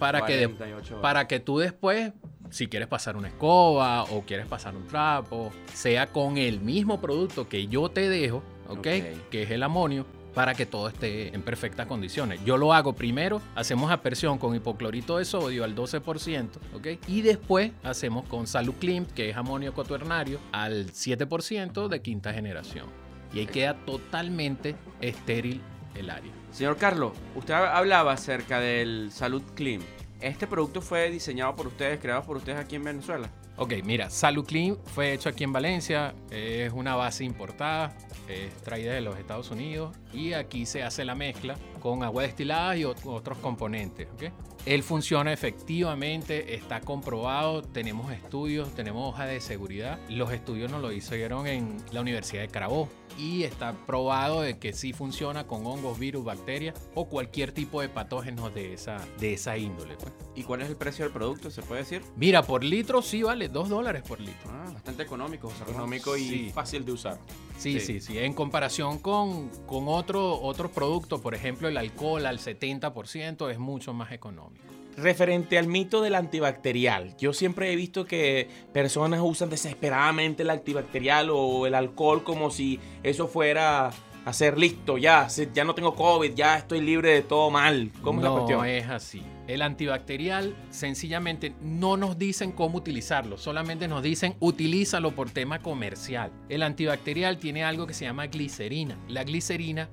para 0.00 0.26
que, 0.26 0.36
de- 0.36 0.48
48 0.48 0.94
horas. 0.94 1.02
para 1.02 1.28
que 1.28 1.38
tú 1.38 1.58
después, 1.60 2.12
si 2.52 2.68
quieres 2.68 2.86
pasar 2.86 3.16
una 3.16 3.28
escoba 3.28 4.04
o 4.04 4.22
quieres 4.22 4.46
pasar 4.46 4.76
un 4.76 4.86
trapo, 4.86 5.50
sea 5.72 6.06
con 6.06 6.36
el 6.36 6.60
mismo 6.60 7.00
producto 7.00 7.48
que 7.48 7.66
yo 7.66 7.88
te 7.88 8.08
dejo, 8.08 8.42
¿ok? 8.68 8.78
Ok. 8.78 8.86
Que 9.30 9.42
es 9.42 9.50
el 9.50 9.62
amonio, 9.62 10.06
para 10.34 10.54
que 10.54 10.66
todo 10.66 10.88
esté 10.88 11.34
en 11.34 11.42
perfectas 11.42 11.86
condiciones. 11.86 12.40
Yo 12.44 12.56
lo 12.56 12.72
hago 12.72 12.94
primero, 12.94 13.40
hacemos 13.54 13.90
aspersión 13.90 14.38
con 14.38 14.54
hipoclorito 14.54 15.18
de 15.18 15.24
sodio 15.24 15.64
al 15.64 15.74
12%, 15.74 16.48
¿ok? 16.74 16.86
Y 17.08 17.22
después 17.22 17.72
hacemos 17.82 18.26
con 18.28 18.46
Saluclim, 18.46 19.06
que 19.06 19.30
es 19.30 19.36
amonio 19.36 19.72
cuaternario, 19.72 20.38
al 20.52 20.92
7% 20.92 21.88
de 21.88 22.02
quinta 22.02 22.32
generación. 22.32 22.86
Y 23.32 23.40
ahí 23.40 23.46
queda 23.46 23.74
totalmente 23.86 24.76
estéril 25.00 25.62
el 25.94 26.10
área. 26.10 26.32
Señor 26.50 26.76
Carlos, 26.76 27.12
usted 27.34 27.54
hablaba 27.54 28.12
acerca 28.12 28.60
del 28.60 29.10
Salud 29.10 29.42
Clean. 29.54 29.80
¿Este 30.22 30.46
producto 30.46 30.80
fue 30.80 31.10
diseñado 31.10 31.54
por 31.56 31.66
ustedes, 31.66 31.98
creado 32.00 32.22
por 32.22 32.36
ustedes 32.36 32.58
aquí 32.58 32.76
en 32.76 32.84
Venezuela? 32.84 33.28
Ok, 33.56 33.74
mira, 33.84 34.08
Saluclean 34.08 34.78
fue 34.94 35.12
hecho 35.12 35.28
aquí 35.28 35.44
en 35.44 35.52
Valencia, 35.52 36.14
es 36.30 36.72
una 36.72 36.96
base 36.96 37.24
importada, 37.24 37.94
es 38.28 38.54
traída 38.62 38.94
de 38.94 39.02
los 39.02 39.18
Estados 39.18 39.50
Unidos 39.50 39.94
y 40.12 40.32
aquí 40.32 40.64
se 40.64 40.82
hace 40.82 41.04
la 41.04 41.14
mezcla 41.14 41.56
con 41.80 42.02
agua 42.02 42.22
destilada 42.22 42.76
y 42.76 42.82
ot- 42.84 43.04
otros 43.04 43.36
componentes. 43.38 44.08
¿ok? 44.14 44.32
Él 44.64 44.82
funciona 44.82 45.32
efectivamente, 45.32 46.54
está 46.54 46.80
comprobado, 46.80 47.62
tenemos 47.62 48.12
estudios, 48.12 48.72
tenemos 48.74 49.12
hoja 49.12 49.26
de 49.26 49.40
seguridad. 49.40 49.98
Los 50.08 50.32
estudios 50.32 50.70
nos 50.70 50.80
lo 50.80 50.92
hicieron 50.92 51.46
en 51.46 51.76
la 51.90 52.00
Universidad 52.00 52.42
de 52.42 52.48
Carabobo 52.48 52.88
y 53.18 53.44
está 53.44 53.72
probado 53.86 54.40
de 54.42 54.58
que 54.58 54.72
sí 54.72 54.92
funciona 54.92 55.46
con 55.46 55.66
hongos, 55.66 55.98
virus, 55.98 56.24
bacterias 56.24 56.74
o 56.94 57.06
cualquier 57.06 57.52
tipo 57.52 57.80
de 57.80 57.88
patógenos 57.88 58.54
de 58.54 58.74
esa, 58.74 58.98
de 59.18 59.34
esa 59.34 59.56
índole. 59.58 59.96
pues. 59.96 60.12
¿Y 60.34 60.44
cuál 60.44 60.62
es 60.62 60.68
el 60.68 60.76
precio 60.76 61.04
del 61.04 61.12
producto? 61.12 61.50
¿Se 61.50 61.62
puede 61.62 61.82
decir? 61.82 62.02
Mira, 62.16 62.42
por 62.42 62.64
litro 62.64 63.02
sí 63.02 63.22
vale 63.22 63.48
2 63.48 63.68
dólares 63.68 64.02
por 64.06 64.18
litro. 64.20 64.50
Ah, 64.50 64.70
bastante 64.72 65.02
económico, 65.02 65.48
José. 65.50 65.64
Económico 65.70 66.16
y 66.16 66.28
Sí. 66.28 66.50
fácil 66.54 66.84
de 66.84 66.92
usar. 66.92 67.18
Sí, 67.58 67.78
Sí. 67.78 67.80
sí, 67.80 68.00
sí. 68.00 68.18
En 68.18 68.32
comparación 68.34 68.98
con, 68.98 69.48
con 69.66 69.84
otro, 69.88 70.40
otros 70.40 70.70
productos, 70.70 71.20
por 71.20 71.34
ejemplo, 71.34 71.68
el 71.68 71.76
alcohol 71.76 72.24
al 72.26 72.38
70% 72.38 73.50
es 73.50 73.58
mucho 73.58 73.92
más 73.92 74.10
económico. 74.12 74.64
Referente 74.96 75.58
al 75.58 75.66
mito 75.66 76.02
del 76.02 76.14
antibacterial, 76.14 77.16
yo 77.16 77.32
siempre 77.32 77.72
he 77.72 77.76
visto 77.76 78.04
que 78.04 78.48
personas 78.72 79.20
usan 79.22 79.50
desesperadamente 79.50 80.42
el 80.42 80.50
antibacterial 80.50 81.30
o 81.30 81.66
el 81.66 81.74
alcohol 81.74 82.22
como 82.24 82.50
si 82.50 82.78
eso 83.02 83.26
fuera 83.26 83.90
a 84.24 84.32
ser 84.32 84.58
listo, 84.58 84.98
ya, 84.98 85.26
ya 85.52 85.64
no 85.64 85.74
tengo 85.74 85.94
COVID, 85.94 86.34
ya 86.34 86.56
estoy 86.56 86.80
libre 86.80 87.10
de 87.12 87.22
todo 87.22 87.50
mal. 87.50 87.90
¿Cómo 88.02 88.20
es 88.20 88.24
la 88.24 88.30
no 88.30 88.36
cuestión? 88.36 88.66
es 88.66 88.88
así. 88.88 89.22
El 89.48 89.62
antibacterial 89.62 90.54
sencillamente 90.70 91.52
no 91.60 91.96
nos 91.96 92.16
dicen 92.16 92.52
cómo 92.52 92.78
utilizarlo, 92.78 93.36
solamente 93.36 93.88
nos 93.88 94.02
dicen 94.02 94.36
utilízalo 94.38 95.12
por 95.12 95.30
tema 95.30 95.58
comercial. 95.58 96.30
El 96.48 96.62
antibacterial 96.62 97.38
tiene 97.38 97.64
algo 97.64 97.86
que 97.86 97.94
se 97.94 98.04
llama 98.04 98.26
glicerina. 98.26 98.96
La 99.08 99.24
glicerina 99.24 99.88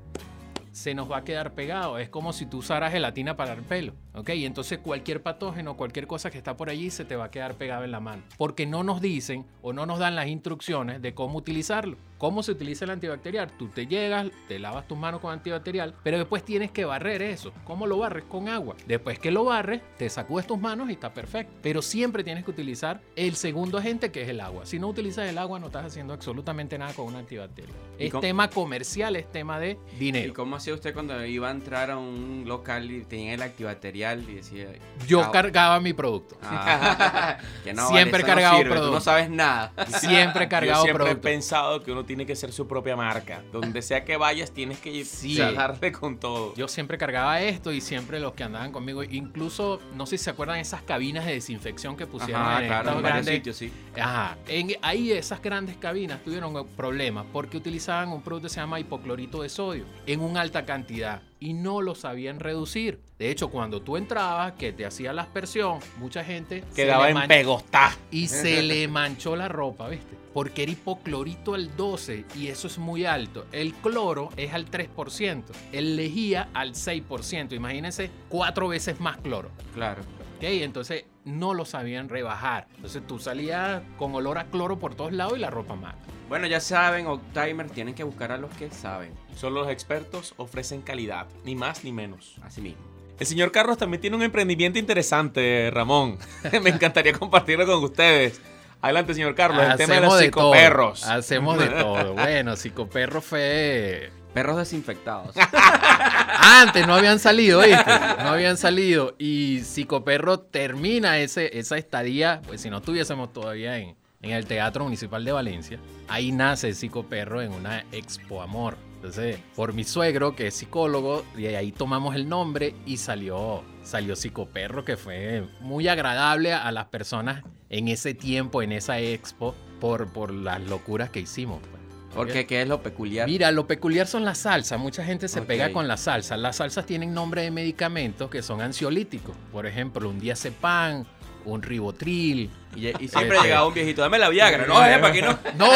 se 0.79 0.95
nos 0.95 1.11
va 1.11 1.17
a 1.17 1.23
quedar 1.25 1.55
pegado. 1.55 1.97
Es 1.99 2.07
como 2.07 2.31
si 2.31 2.45
tú 2.45 2.59
usaras 2.59 2.93
gelatina 2.93 3.35
para 3.35 3.51
el 3.51 3.63
pelo. 3.63 3.93
¿Ok? 4.13 4.29
Y 4.29 4.45
entonces 4.45 4.79
cualquier 4.79 5.21
patógeno, 5.21 5.75
cualquier 5.75 6.07
cosa 6.07 6.31
que 6.31 6.37
está 6.37 6.55
por 6.55 6.69
allí 6.69 6.89
se 6.89 7.03
te 7.03 7.17
va 7.17 7.25
a 7.25 7.31
quedar 7.31 7.55
pegado 7.55 7.83
en 7.83 7.91
la 7.91 7.99
mano. 7.99 8.23
Porque 8.37 8.65
no 8.65 8.83
nos 8.83 9.01
dicen 9.01 9.45
o 9.61 9.73
no 9.73 9.85
nos 9.85 9.99
dan 9.99 10.15
las 10.15 10.27
instrucciones 10.27 11.01
de 11.01 11.13
cómo 11.13 11.37
utilizarlo. 11.37 11.97
¿Cómo 12.19 12.43
se 12.43 12.51
utiliza 12.51 12.85
el 12.85 12.91
antibacterial? 12.91 13.49
Tú 13.57 13.69
te 13.69 13.87
llegas, 13.87 14.27
te 14.47 14.59
lavas 14.59 14.87
tus 14.87 14.97
manos 14.97 15.21
con 15.21 15.31
antibacterial, 15.33 15.95
pero 16.03 16.17
después 16.19 16.43
tienes 16.43 16.69
que 16.69 16.83
barrer 16.85 17.21
eso. 17.21 17.51
¿Cómo 17.63 17.87
lo 17.87 17.97
barres? 17.97 18.25
Con 18.25 18.49
agua. 18.49 18.75
Después 18.85 19.17
que 19.19 19.31
lo 19.31 19.45
barres, 19.45 19.81
te 19.97 20.09
sacudes 20.09 20.45
tus 20.45 20.59
manos 20.59 20.89
y 20.89 20.93
está 20.93 21.13
perfecto. 21.13 21.53
Pero 21.63 21.81
siempre 21.81 22.23
tienes 22.23 22.43
que 22.43 22.51
utilizar 22.51 22.99
el 23.15 23.35
segundo 23.35 23.77
agente 23.77 24.11
que 24.11 24.21
es 24.23 24.29
el 24.29 24.41
agua. 24.41 24.65
Si 24.65 24.77
no 24.79 24.87
utilizas 24.89 25.29
el 25.29 25.37
agua, 25.37 25.59
no 25.59 25.67
estás 25.67 25.85
haciendo 25.85 26.13
absolutamente 26.13 26.77
nada 26.77 26.93
con 26.93 27.05
un 27.07 27.15
antibacterial. 27.15 27.73
¿Y 27.97 28.05
Es 28.07 28.11
cómo- 28.11 28.21
tema 28.21 28.49
comercial, 28.49 29.15
es 29.15 29.31
tema 29.31 29.57
de 29.59 29.77
¿Y 29.93 29.99
dinero. 29.99 30.33
cómo 30.33 30.57
hacía 30.57 30.73
usted 30.73 30.93
cuando 30.93 31.25
iba 31.25 31.47
a 31.47 31.51
entrar 31.51 31.89
a 31.89 31.97
un 31.97 32.43
local 32.45 32.91
y 32.91 33.05
tenía 33.05 33.33
el 33.33 33.41
antibacterial 33.41 34.29
y 34.29 34.35
decía... 34.35 34.67
Yo 35.07 35.21
"Ah, 35.21 35.31
cargaba 35.31 35.79
mi 35.79 35.93
producto. 35.93 36.37
ah, 36.43 37.37
que 37.63 37.73
no, 37.73 37.87
Siempre 37.87 38.19
eso 38.19 38.27
cargado 38.27 38.57
sirve, 38.57 38.69
tú 38.69 38.75
no 38.75 38.81
producto. 38.81 39.01
sabes 39.01 39.29
nada. 39.29 39.71
Siempre 39.99 40.49
cargado 40.49 40.79
Yo 40.79 40.83
siempre 40.83 41.05
producto. 41.05 41.27
he 41.27 41.31
pensado 41.31 41.81
que 41.81 41.91
uno 41.93 42.03
tiene 42.09 42.25
que 42.25 42.35
ser 42.35 42.51
su 42.51 42.67
propia 42.67 42.95
marca. 42.95 43.43
Donde 43.51 43.83
sea 43.83 44.03
que 44.03 44.17
vayas, 44.17 44.49
tienes 44.51 44.79
que 44.79 45.05
Sí. 45.05 45.37
darle 45.37 45.91
con 45.91 46.17
todo. 46.17 46.55
Yo 46.55 46.67
siempre 46.67 46.97
cargaba 46.97 47.39
esto 47.39 47.71
y 47.71 47.81
siempre 47.81 48.19
los 48.19 48.33
que 48.33 48.43
andaban 48.43 48.71
conmigo, 48.71 49.03
incluso, 49.03 49.79
no 49.95 50.07
sé 50.07 50.17
si 50.17 50.23
se 50.23 50.31
acuerdan 50.31 50.57
esas 50.57 50.81
cabinas 50.81 51.27
de 51.27 51.33
desinfección 51.33 51.95
que 51.95 52.07
pusieron 52.07 52.41
Ajá, 52.41 52.61
en 52.63 52.67
claro, 52.67 52.91
en 52.97 53.03
grandes- 53.03 53.35
sitios, 53.35 53.57
sí. 53.57 53.71
Ajá. 53.95 54.37
En, 54.47 54.71
ahí 54.81 55.11
esas 55.11 55.39
grandes 55.39 55.77
cabinas 55.77 56.23
tuvieron 56.23 56.65
problemas 56.75 57.27
porque 57.31 57.57
utilizaban 57.57 58.09
un 58.09 58.23
producto 58.23 58.47
que 58.47 58.53
se 58.55 58.59
llama 58.59 58.79
hipoclorito 58.79 59.43
de 59.43 59.49
sodio 59.49 59.85
en 60.07 60.21
una 60.21 60.41
alta 60.41 60.65
cantidad. 60.65 61.21
Y 61.39 61.53
no 61.53 61.81
lo 61.81 61.95
sabían 61.95 62.39
reducir. 62.39 62.99
De 63.17 63.29
hecho, 63.31 63.49
cuando 63.49 63.81
tú 63.81 63.97
entrabas, 63.97 64.53
que 64.53 64.71
te 64.73 64.85
hacía 64.85 65.13
la 65.13 65.23
aspersión, 65.23 65.79
mucha 65.97 66.23
gente 66.23 66.63
se 66.69 66.75
Quedaba 66.75 67.09
en 67.09 67.27
pegostá. 67.27 67.95
y 68.11 68.27
se 68.27 68.61
le 68.63 68.87
manchó 68.87 69.35
la 69.35 69.47
ropa, 69.47 69.87
¿viste? 69.89 70.17
Porque 70.33 70.63
era 70.63 70.71
hipoclorito 70.71 71.53
al 71.55 71.75
12 71.75 72.25
y 72.35 72.47
eso 72.47 72.67
es 72.67 72.77
muy 72.77 73.05
alto. 73.05 73.45
El 73.51 73.73
cloro 73.73 74.29
es 74.37 74.53
al 74.53 74.69
3%, 74.69 75.43
el 75.71 75.95
lejía 75.95 76.49
al 76.53 76.73
6%. 76.73 77.53
Imagínense 77.53 78.11
cuatro 78.29 78.67
veces 78.67 78.99
más 78.99 79.17
cloro. 79.17 79.49
Claro. 79.73 80.01
¿Ok? 80.39 80.45
Entonces 80.63 81.03
no 81.25 81.53
lo 81.53 81.65
sabían 81.65 82.07
rebajar. 82.07 82.67
Entonces 82.77 83.05
tú 83.05 83.19
salías 83.19 83.81
con 83.97 84.15
olor 84.15 84.37
a 84.37 84.45
cloro 84.45 84.79
por 84.79 84.95
todos 84.95 85.11
lados 85.11 85.37
y 85.37 85.41
la 85.41 85.49
ropa 85.49 85.75
mal. 85.75 85.95
Bueno, 86.29 86.47
ya 86.47 86.61
saben, 86.61 87.07
Oldtimers, 87.07 87.71
tienen 87.73 87.93
que 87.93 88.03
buscar 88.03 88.31
a 88.31 88.37
los 88.37 88.49
que 88.51 88.69
saben. 88.71 89.11
Solo 89.35 89.61
los 89.61 89.69
expertos 89.69 90.33
ofrecen 90.37 90.81
calidad, 90.81 91.27
ni 91.43 91.55
más 91.55 91.83
ni 91.83 91.91
menos. 91.91 92.35
Así 92.41 92.61
mismo. 92.61 92.81
El 93.19 93.27
señor 93.27 93.51
Carlos 93.51 93.77
también 93.77 93.99
tiene 93.99 94.15
un 94.15 94.23
emprendimiento 94.23 94.79
interesante, 94.79 95.69
Ramón. 95.73 96.17
Me 96.63 96.69
encantaría 96.69 97.11
compartirlo 97.11 97.65
con 97.65 97.83
ustedes. 97.83 98.39
Adelante, 98.81 99.13
señor 99.13 99.35
Carlos. 99.35 99.61
El 99.61 99.75
tema 99.75 99.95
de 99.95 100.01
los 100.01 100.09
todo. 100.11 100.19
psicoperros. 100.19 101.05
Hacemos 101.05 101.59
de 101.59 101.67
todo. 101.81 102.13
Bueno, 102.13 102.55
psicoperro 102.55 103.21
fue 103.21 104.09
Perros 104.33 104.57
desinfectados. 104.57 105.35
Antes 106.39 106.85
no 106.87 106.95
habían 106.95 107.19
salido, 107.19 107.61
¿viste? 107.61 107.83
No 108.23 108.29
habían 108.29 108.57
salido. 108.57 109.15
Y 109.17 109.61
Psicoperro 109.61 110.39
termina 110.39 111.17
ese, 111.19 111.57
esa 111.57 111.77
estadía, 111.77 112.41
pues 112.45 112.61
si 112.61 112.69
no 112.69 112.77
estuviésemos 112.77 113.33
todavía 113.33 113.77
en, 113.77 113.95
en 114.21 114.31
el 114.31 114.45
Teatro 114.45 114.83
Municipal 114.83 115.23
de 115.23 115.31
Valencia, 115.31 115.79
ahí 116.07 116.31
nace 116.31 116.73
Psicoperro 116.73 117.41
en 117.41 117.53
una 117.53 117.85
Expo 117.91 118.41
Amor. 118.41 118.77
Entonces, 118.95 119.39
por 119.55 119.73
mi 119.73 119.85
suegro, 119.85 120.35
que 120.35 120.47
es 120.47 120.55
psicólogo, 120.55 121.23
y 121.37 121.45
ahí 121.47 121.71
tomamos 121.71 122.15
el 122.15 122.27
nombre 122.27 122.75
y 122.85 122.97
salió, 122.97 123.63
salió 123.81 124.15
Psicoperro, 124.17 124.83
que 124.83 124.97
fue 124.97 125.47
muy 125.61 125.87
agradable 125.87 126.51
a 126.51 126.69
las 126.73 126.87
personas 126.87 127.43
en 127.69 127.87
ese 127.87 128.13
tiempo, 128.13 128.61
en 128.61 128.73
esa 128.73 128.99
expo, 128.99 129.55
por, 129.79 130.11
por 130.11 130.33
las 130.33 130.61
locuras 130.61 131.09
que 131.11 131.21
hicimos. 131.21 131.61
pues. 131.61 131.78
Porque, 132.15 132.45
¿qué 132.45 132.61
es 132.61 132.67
lo 132.67 132.81
peculiar? 132.81 133.27
Mira, 133.27 133.51
lo 133.51 133.67
peculiar 133.67 134.07
son 134.07 134.25
las 134.25 134.39
salsas. 134.39 134.79
Mucha 134.79 135.03
gente 135.03 135.27
se 135.27 135.41
pega 135.41 135.71
con 135.71 135.87
las 135.87 136.01
salsas. 136.01 136.39
Las 136.39 136.57
salsas 136.57 136.85
tienen 136.85 137.13
nombre 137.13 137.43
de 137.43 137.51
medicamentos 137.51 138.29
que 138.29 138.41
son 138.41 138.61
ansiolíticos. 138.61 139.35
Por 139.51 139.65
ejemplo, 139.65 140.09
un 140.09 140.19
diazepam, 140.19 141.05
un 141.53 141.61
ribotril. 141.61 142.49
Y, 142.75 142.87
y 142.87 143.07
siempre 143.07 143.37
Este- 143.37 143.47
llegaba 143.47 143.67
un 143.67 143.73
viejito, 143.73 144.01
dame 144.01 144.19
la 144.19 144.29
Viagra. 144.29 144.65
No, 144.67 144.75
para 144.75 145.11
que 145.11 145.21
no. 145.21 145.37
No, 145.57 145.67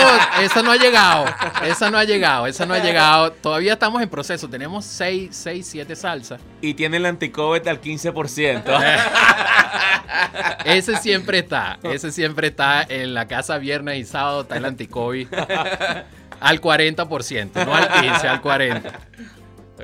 esa 0.41 0.61
no 0.61 0.71
ha 0.71 0.77
llegado. 0.77 1.25
Esa 1.63 1.89
no 1.89 1.97
ha 1.97 2.03
llegado. 2.03 2.47
Esa 2.47 2.65
no 2.65 2.73
ha 2.73 2.79
llegado. 2.79 3.31
Todavía 3.31 3.73
estamos 3.73 4.01
en 4.01 4.09
proceso. 4.09 4.47
Tenemos 4.47 4.85
6, 4.85 5.29
6 5.31 5.67
7 5.67 5.95
salsas. 5.95 6.39
Y 6.61 6.73
tiene 6.75 6.97
el 6.97 7.05
anticovid 7.05 7.67
al 7.67 7.81
15%. 7.81 8.63
Ese 10.65 10.97
siempre 10.97 11.39
está. 11.39 11.79
Ese 11.83 12.11
siempre 12.11 12.47
está 12.47 12.83
en 12.83 13.13
la 13.13 13.27
casa 13.27 13.57
viernes 13.57 13.97
y 13.97 14.05
sábado. 14.05 14.41
Está 14.41 14.57
el 14.57 14.65
anticovid. 14.65 15.27
Al 16.39 16.61
40%, 16.61 17.65
no 17.65 17.73
al 17.73 17.87
15, 17.89 18.27
al 18.27 18.41
40%. 18.41 18.91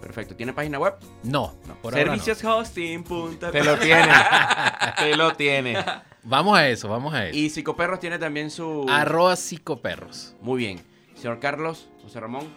Perfecto. 0.00 0.34
¿Tiene 0.34 0.52
página 0.52 0.78
web? 0.78 0.94
No, 1.22 1.54
no. 1.66 1.90
Servicioshosting.com. 1.90 3.36
Te 3.38 3.64
lo 3.64 3.78
tiene. 3.78 4.12
Te 4.98 5.16
lo 5.16 5.32
tiene. 5.34 5.76
Vamos 6.22 6.58
a 6.58 6.68
eso, 6.68 6.88
vamos 6.88 7.14
a 7.14 7.26
eso. 7.26 7.38
Y 7.38 7.50
Psicoperros 7.50 8.00
tiene 8.00 8.18
también 8.18 8.50
su... 8.50 8.86
Arroba 8.88 9.36
psicoperros. 9.36 10.36
Muy 10.40 10.58
bien. 10.58 10.80
Señor 11.14 11.38
Carlos, 11.38 11.88
José 12.02 12.20
Ramón, 12.20 12.48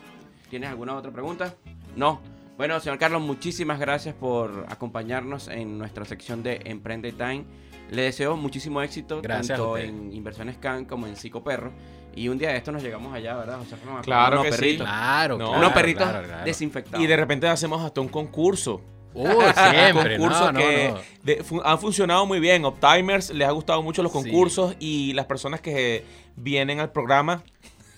¿tienes 0.50 0.70
alguna 0.70 0.96
otra 0.96 1.12
pregunta? 1.12 1.56
No. 1.96 2.22
Bueno, 2.58 2.80
señor 2.80 3.00
Carlos, 3.00 3.22
muchísimas 3.22 3.80
gracias 3.80 4.16
por 4.16 4.66
acompañarnos 4.70 5.48
en 5.48 5.78
nuestra 5.78 6.06
sección 6.06 6.44
de 6.44 6.62
Emprende 6.66 7.12
Time. 7.12 7.46
Le 7.90 8.04
deseo 8.04 8.38
muchísimo 8.38 8.82
éxito 8.82 9.22
Gracias 9.22 9.58
tanto 9.58 9.78
en 9.78 10.14
Inversiones 10.14 10.58
Can 10.58 10.86
como 10.86 11.08
en 11.08 11.16
Psicoperro. 11.16 11.72
Y 12.16 12.28
un 12.30 12.38
día 12.38 12.50
de 12.50 12.58
esto 12.58 12.72
nos 12.72 12.84
llegamos 12.84 13.14
allá, 13.14 13.36
¿verdad, 13.36 13.58
José 13.60 13.76
Ramón? 13.84 14.00
A 14.00 14.04
Claro 14.04 14.36
unos 14.42 14.46
que 14.46 14.52
sí. 14.54 14.58
perritos. 14.60 14.88
Claro, 14.88 15.38
No, 15.38 15.46
claro, 15.46 15.60
unos 15.60 15.74
perritos 15.74 16.04
claro, 16.10 16.28
claro. 16.28 16.46
desinfectados. 16.46 17.04
Y 17.04 17.08
de 17.08 17.16
repente 17.18 17.48
hacemos 17.48 17.84
hasta 17.84 18.02
un 18.02 18.08
concurso. 18.10 18.82
Uh, 19.16 19.28
siempre, 19.72 20.18
concursos 20.18 20.54
no, 20.54 20.60
que 20.60 20.90
no. 20.92 21.00
de- 21.24 21.44
fu- 21.44 21.62
han 21.64 21.78
funcionado 21.80 22.26
muy 22.26 22.40
bien. 22.40 22.66
Optimers 22.66 23.30
les 23.30 23.48
ha 23.48 23.52
gustado 23.52 23.82
mucho 23.84 24.02
los 24.02 24.12
Sí. 24.12 24.18
concursos 24.18 24.76
y 24.80 25.14
las 25.14 25.28
personas 25.28 25.62
que 25.62 26.04
vienen 26.36 26.80
al 26.80 26.92
programa. 26.92 27.44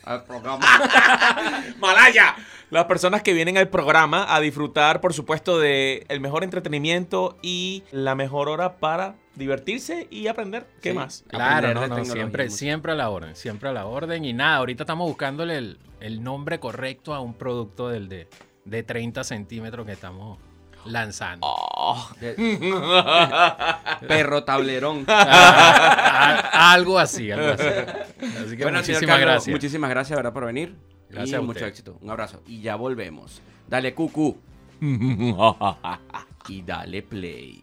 Al 0.05 0.23
programa. 0.23 0.63
¡Malaya! 1.79 2.35
Las 2.69 2.85
personas 2.85 3.21
que 3.21 3.33
vienen 3.33 3.57
al 3.57 3.67
programa 3.69 4.33
a 4.35 4.39
disfrutar, 4.39 4.99
por 5.01 5.13
supuesto, 5.13 5.59
de 5.59 6.05
el 6.09 6.19
mejor 6.19 6.43
entretenimiento 6.43 7.37
y 7.41 7.83
la 7.91 8.15
mejor 8.15 8.49
hora 8.49 8.77
para 8.77 9.15
divertirse 9.35 10.07
y 10.09 10.27
aprender. 10.27 10.67
¿Qué 10.81 10.91
Sí. 10.91 10.95
más? 10.95 11.23
Claro, 11.27 11.73
no, 11.73 12.05
siempre, 12.05 12.49
siempre 12.49 12.91
a 12.93 12.95
la 12.95 13.09
orden, 13.09 13.35
siempre 13.35 13.69
a 13.69 13.71
la 13.73 13.85
orden. 13.85 14.25
Y 14.25 14.33
nada, 14.33 14.57
ahorita 14.57 14.83
estamos 14.83 15.07
buscándole 15.07 15.57
el, 15.57 15.79
el 15.99 16.23
nombre 16.23 16.59
correcto 16.59 17.13
a 17.13 17.19
un 17.19 17.33
producto 17.35 17.89
del 17.89 18.09
de, 18.09 18.27
de 18.65 18.83
30 18.83 19.23
centímetros 19.23 19.85
que 19.85 19.91
estamos 19.93 20.39
lanzando. 20.85 21.45
Oh. 21.47 22.09
Perro 24.07 24.43
tablerón. 24.43 25.05
A- 25.07 26.73
algo 26.73 26.97
así, 26.99 27.31
algo 27.31 27.53
así. 27.53 27.63
Así 28.43 28.57
que 28.57 28.63
Bueno, 28.63 28.81
señor 28.83 29.01
muchísimas 29.01 29.01
Carlos, 29.07 29.21
gracias. 29.21 29.53
Muchísimas 29.53 29.89
gracias, 29.89 30.17
¿verdad? 30.17 30.33
Por 30.33 30.45
venir. 30.45 30.75
Gracias 31.09 31.31
y 31.31 31.35
a 31.35 31.41
mucho 31.41 31.51
usted. 31.59 31.67
éxito. 31.67 31.97
Un 32.01 32.09
abrazo. 32.09 32.41
Y 32.47 32.61
ya 32.61 32.75
volvemos. 32.75 33.41
Dale 33.67 33.93
cucu. 33.93 34.37
y 36.49 36.61
dale 36.61 37.01
play. 37.03 37.61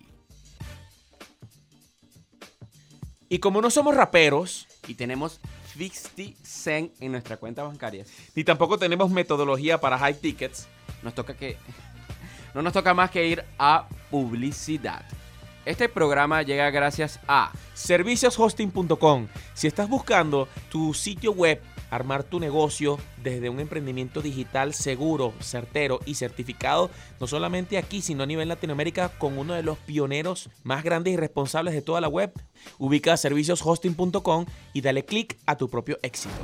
y 3.29 3.39
como 3.39 3.61
no 3.63 3.71
somos 3.71 3.95
raperos, 3.95 4.67
Y 4.87 4.95
tenemos 4.95 5.41
50 5.77 6.39
Cent 6.43 6.93
en 7.01 7.13
nuestra 7.13 7.37
cuenta 7.39 7.63
bancaria. 7.63 8.05
ni 8.35 8.45
tampoco 8.45 8.79
tenemos 8.79 9.11
metodología 9.11 9.79
para 9.81 9.97
high 9.99 10.15
tickets, 10.21 10.69
Nos 11.03 11.15
toca 11.15 11.35
que. 11.35 11.57
No 12.55 12.61
nos 12.61 12.75
toca 12.75 12.93
más 12.93 13.11
que 13.11 13.27
ir 13.27 13.43
a 13.59 13.89
publicidad. 14.11 15.07
Este 15.65 15.89
programa 15.89 16.43
llega 16.43 16.71
gracias 16.71 17.21
a. 17.29 17.53
servicioshosting.com. 17.75 19.29
Si 19.55 19.67
estás 19.67 19.89
buscando 19.89 20.49
tu 20.71 20.93
sitio 20.93 21.33
web, 21.33 21.61
armar 21.91 22.25
tu 22.25 22.41
negocio 22.41 22.99
desde 23.23 23.49
un 23.49 23.61
emprendimiento 23.61 24.23
digital 24.23 24.75
seguro, 24.75 25.33
certero 25.41 26.01
y 26.05 26.15
certificado, 26.15 26.91
no 27.21 27.27
solamente 27.27 27.79
aquí, 27.79 28.03
sino 28.03 28.25
a 28.25 28.27
nivel 28.27 28.49
Latinoamérica, 28.49 29.11
con 29.19 29.39
uno 29.39 29.55
de 29.55 29.63
los 29.63 29.79
pioneros 29.79 30.51
más 30.65 30.83
grandes 30.83 31.15
y 31.15 31.17
responsables 31.17 31.75
de 31.75 31.83
toda 31.83 32.01
la 32.01 32.09
web, 32.09 32.33
ubica 32.79 33.17
servicioshosting.com 33.17 34.47
y 34.73 34.81
dale 34.81 35.05
clic 35.05 35.39
a 35.47 35.57
tu 35.57 35.69
propio 35.69 35.99
éxito. 36.03 36.35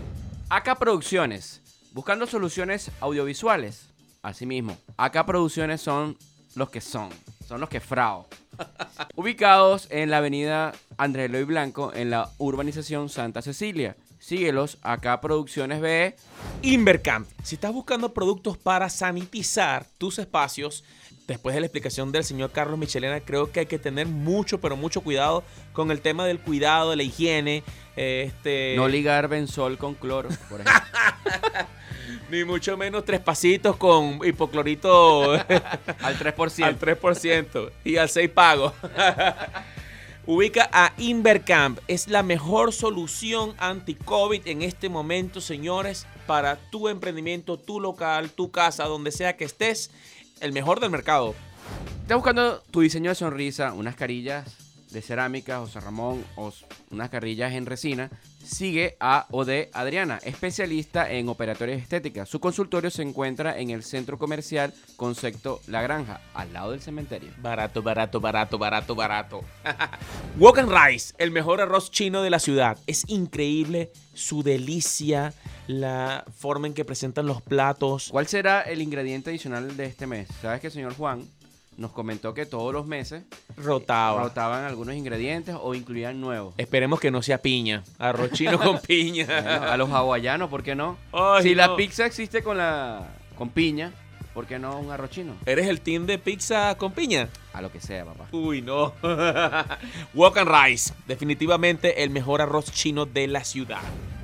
Acá 0.48 0.76
Producciones. 0.76 1.62
Buscando 1.92 2.26
soluciones 2.26 2.92
audiovisuales. 3.00 3.88
Asimismo, 4.22 4.76
acá 4.96 5.26
Producciones 5.26 5.80
son 5.80 6.16
los 6.54 6.70
que 6.70 6.80
son. 6.80 7.10
Son 7.46 7.60
los 7.60 7.68
que 7.68 7.80
frao. 7.80 8.28
Ubicados 9.16 9.88
en 9.90 10.10
la 10.10 10.18
avenida 10.18 10.72
Andrés 10.96 11.26
Eloy 11.26 11.44
Blanco, 11.44 11.92
en 11.94 12.10
la 12.10 12.30
urbanización 12.38 13.08
Santa 13.08 13.42
Cecilia. 13.42 13.96
Síguelos, 14.18 14.78
acá 14.82 15.20
Producciones 15.20 15.80
BE. 15.80 16.16
Invercamp. 16.62 17.28
Si 17.42 17.54
estás 17.54 17.72
buscando 17.72 18.12
productos 18.12 18.58
para 18.58 18.90
sanitizar 18.90 19.86
tus 19.96 20.18
espacios, 20.18 20.84
después 21.28 21.54
de 21.54 21.60
la 21.60 21.66
explicación 21.66 22.10
del 22.10 22.24
señor 22.24 22.50
Carlos 22.50 22.78
Michelena, 22.78 23.20
creo 23.20 23.52
que 23.52 23.60
hay 23.60 23.66
que 23.66 23.78
tener 23.78 24.06
mucho, 24.06 24.60
pero 24.60 24.76
mucho 24.76 25.02
cuidado 25.02 25.44
con 25.72 25.90
el 25.90 26.00
tema 26.00 26.26
del 26.26 26.40
cuidado, 26.40 26.90
de 26.90 26.96
la 26.96 27.02
higiene. 27.04 27.62
Este, 27.96 28.74
No 28.76 28.88
ligar 28.88 29.28
benzol 29.28 29.78
con 29.78 29.94
cloro, 29.94 30.30
por 30.48 30.62
ejemplo. 30.62 30.82
ni 32.30 32.44
mucho 32.44 32.76
menos 32.76 33.04
tres 33.04 33.20
pasitos 33.20 33.76
con 33.76 34.20
hipoclorito 34.24 35.32
Al 36.02 36.18
3%. 36.18 36.64
al 36.64 36.78
3% 36.78 37.70
y 37.84 37.96
al 37.96 38.08
6 38.08 38.30
pago. 38.30 38.72
Ubica 40.26 40.68
a 40.72 40.92
Invercamp. 40.98 41.78
Es 41.88 42.06
la 42.08 42.22
mejor 42.22 42.74
solución 42.74 43.54
anti-COVID 43.58 44.46
en 44.46 44.60
este 44.60 44.90
momento, 44.90 45.40
señores, 45.40 46.06
para 46.26 46.56
tu 46.56 46.88
emprendimiento, 46.88 47.56
tu 47.56 47.80
local, 47.80 48.30
tu 48.30 48.50
casa, 48.50 48.84
donde 48.84 49.10
sea 49.10 49.36
que 49.38 49.44
estés. 49.44 49.90
El 50.40 50.52
mejor 50.52 50.80
del 50.80 50.90
mercado. 50.90 51.34
estás 52.02 52.16
buscando 52.16 52.62
tu 52.70 52.80
diseño 52.80 53.08
de 53.10 53.14
sonrisa, 53.14 53.72
unas 53.72 53.96
carillas 53.96 54.54
de 54.90 55.00
cerámica, 55.00 55.60
José 55.60 55.80
Ramón, 55.80 56.22
o 56.36 56.52
unas 56.90 57.08
carillas 57.08 57.54
en 57.54 57.64
resina, 57.64 58.10
sigue 58.48 58.96
a 58.98 59.26
OD 59.30 59.68
Adriana, 59.72 60.18
especialista 60.24 61.10
en 61.10 61.28
operatorias 61.28 61.82
estéticas. 61.82 62.28
Su 62.28 62.40
consultorio 62.40 62.90
se 62.90 63.02
encuentra 63.02 63.58
en 63.58 63.70
el 63.70 63.82
centro 63.82 64.18
comercial 64.18 64.72
Concepto 64.96 65.60
La 65.66 65.82
Granja, 65.82 66.20
al 66.34 66.52
lado 66.52 66.70
del 66.72 66.80
cementerio. 66.80 67.30
Barato, 67.38 67.82
barato, 67.82 68.20
barato, 68.20 68.58
barato, 68.58 68.94
barato. 68.94 69.40
Wok 70.38 70.58
and 70.58 70.72
Rice, 70.72 71.14
el 71.18 71.30
mejor 71.30 71.60
arroz 71.60 71.90
chino 71.90 72.22
de 72.22 72.30
la 72.30 72.38
ciudad. 72.38 72.78
Es 72.86 73.04
increíble 73.08 73.92
su 74.14 74.42
delicia, 74.42 75.34
la 75.66 76.24
forma 76.34 76.66
en 76.66 76.74
que 76.74 76.84
presentan 76.84 77.26
los 77.26 77.42
platos. 77.42 78.08
¿Cuál 78.10 78.26
será 78.26 78.62
el 78.62 78.80
ingrediente 78.80 79.30
adicional 79.30 79.76
de 79.76 79.86
este 79.86 80.06
mes? 80.06 80.28
Sabes 80.40 80.60
que 80.60 80.70
señor 80.70 80.94
Juan 80.94 81.28
nos 81.78 81.92
comentó 81.92 82.34
que 82.34 82.44
todos 82.44 82.72
los 82.72 82.86
meses 82.86 83.22
Rotaba. 83.56 84.22
rotaban 84.22 84.64
algunos 84.64 84.94
ingredientes 84.96 85.54
o 85.58 85.74
incluían 85.74 86.20
nuevos. 86.20 86.52
Esperemos 86.58 86.98
que 87.00 87.10
no 87.10 87.22
sea 87.22 87.38
piña. 87.38 87.84
Arroz 87.98 88.32
chino 88.32 88.58
con 88.58 88.80
piña. 88.86 89.24
Bueno, 89.26 89.62
a 89.62 89.76
los 89.76 89.88
hawaianos, 89.90 90.50
¿por 90.50 90.62
qué 90.62 90.74
no? 90.74 90.98
Ay, 91.12 91.44
si 91.44 91.50
no. 91.50 91.56
la 91.56 91.76
pizza 91.76 92.04
existe 92.04 92.42
con 92.42 92.58
la 92.58 93.08
con 93.36 93.50
piña, 93.50 93.92
¿por 94.34 94.46
qué 94.46 94.58
no 94.58 94.78
un 94.80 94.90
arroz 94.90 95.10
chino? 95.10 95.34
¿Eres 95.46 95.68
el 95.68 95.80
team 95.80 96.04
de 96.06 96.18
pizza 96.18 96.76
con 96.76 96.90
piña? 96.92 97.28
A 97.52 97.62
lo 97.62 97.70
que 97.70 97.80
sea, 97.80 98.04
papá. 98.04 98.26
Uy, 98.32 98.60
no. 98.60 98.92
Wok 100.14 100.36
and 100.38 100.50
Rice, 100.50 100.92
definitivamente 101.06 102.02
el 102.02 102.10
mejor 102.10 102.42
arroz 102.42 102.72
chino 102.72 103.06
de 103.06 103.28
la 103.28 103.44
ciudad. 103.44 103.80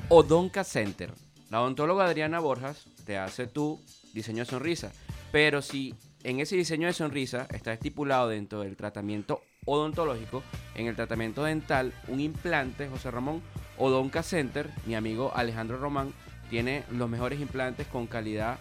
Odonca 0.08 0.64
Center. 0.64 1.12
La 1.50 1.60
odontóloga 1.60 2.04
Adriana 2.06 2.40
Borjas 2.40 2.84
te 3.06 3.16
hace 3.16 3.46
tu 3.46 3.80
diseño 4.12 4.44
de 4.44 4.50
sonrisa. 4.50 4.90
Pero 5.30 5.62
si 5.62 5.94
en 6.24 6.40
ese 6.40 6.56
diseño 6.56 6.88
de 6.88 6.92
sonrisa 6.92 7.46
está 7.52 7.72
estipulado 7.72 8.28
dentro 8.28 8.60
del 8.60 8.76
tratamiento 8.76 9.42
odontológico, 9.66 10.42
en 10.74 10.86
el 10.86 10.96
tratamiento 10.96 11.44
dental, 11.44 11.92
un 12.08 12.20
implante, 12.20 12.88
José 12.88 13.10
Ramón, 13.10 13.42
Odonca 13.78 14.22
Center, 14.22 14.70
mi 14.86 14.94
amigo 14.94 15.32
Alejandro 15.34 15.78
Román, 15.78 16.12
tiene 16.50 16.84
los 16.90 17.08
mejores 17.08 17.40
implantes 17.40 17.86
con 17.86 18.06
calidad 18.06 18.58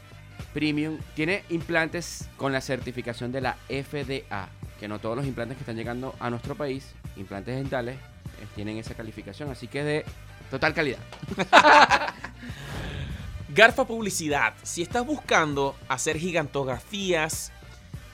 premium. 0.54 1.00
Tiene 1.16 1.44
implantes 1.50 2.30
con 2.38 2.52
la 2.52 2.62
certificación 2.62 3.32
de 3.32 3.42
la 3.42 3.58
FDA, 3.68 4.50
que 4.80 4.88
no 4.88 5.00
todos 5.00 5.16
los 5.18 5.26
implantes 5.26 5.58
que 5.58 5.62
están 5.62 5.76
llegando 5.76 6.16
a 6.20 6.30
nuestro 6.30 6.56
país, 6.56 6.94
implantes 7.16 7.56
dentales, 7.56 7.96
eh, 7.96 8.48
tienen 8.56 8.78
esa 8.78 8.94
calificación. 8.94 9.50
Así 9.52 9.68
que 9.68 9.80
es 9.80 9.86
de 9.86 10.06
total 10.52 10.74
calidad. 10.74 11.00
Garfa 13.54 13.86
Publicidad. 13.86 14.56
Si 14.64 14.82
estás 14.82 15.06
buscando 15.06 15.76
hacer 15.88 16.18
gigantografías, 16.18 17.52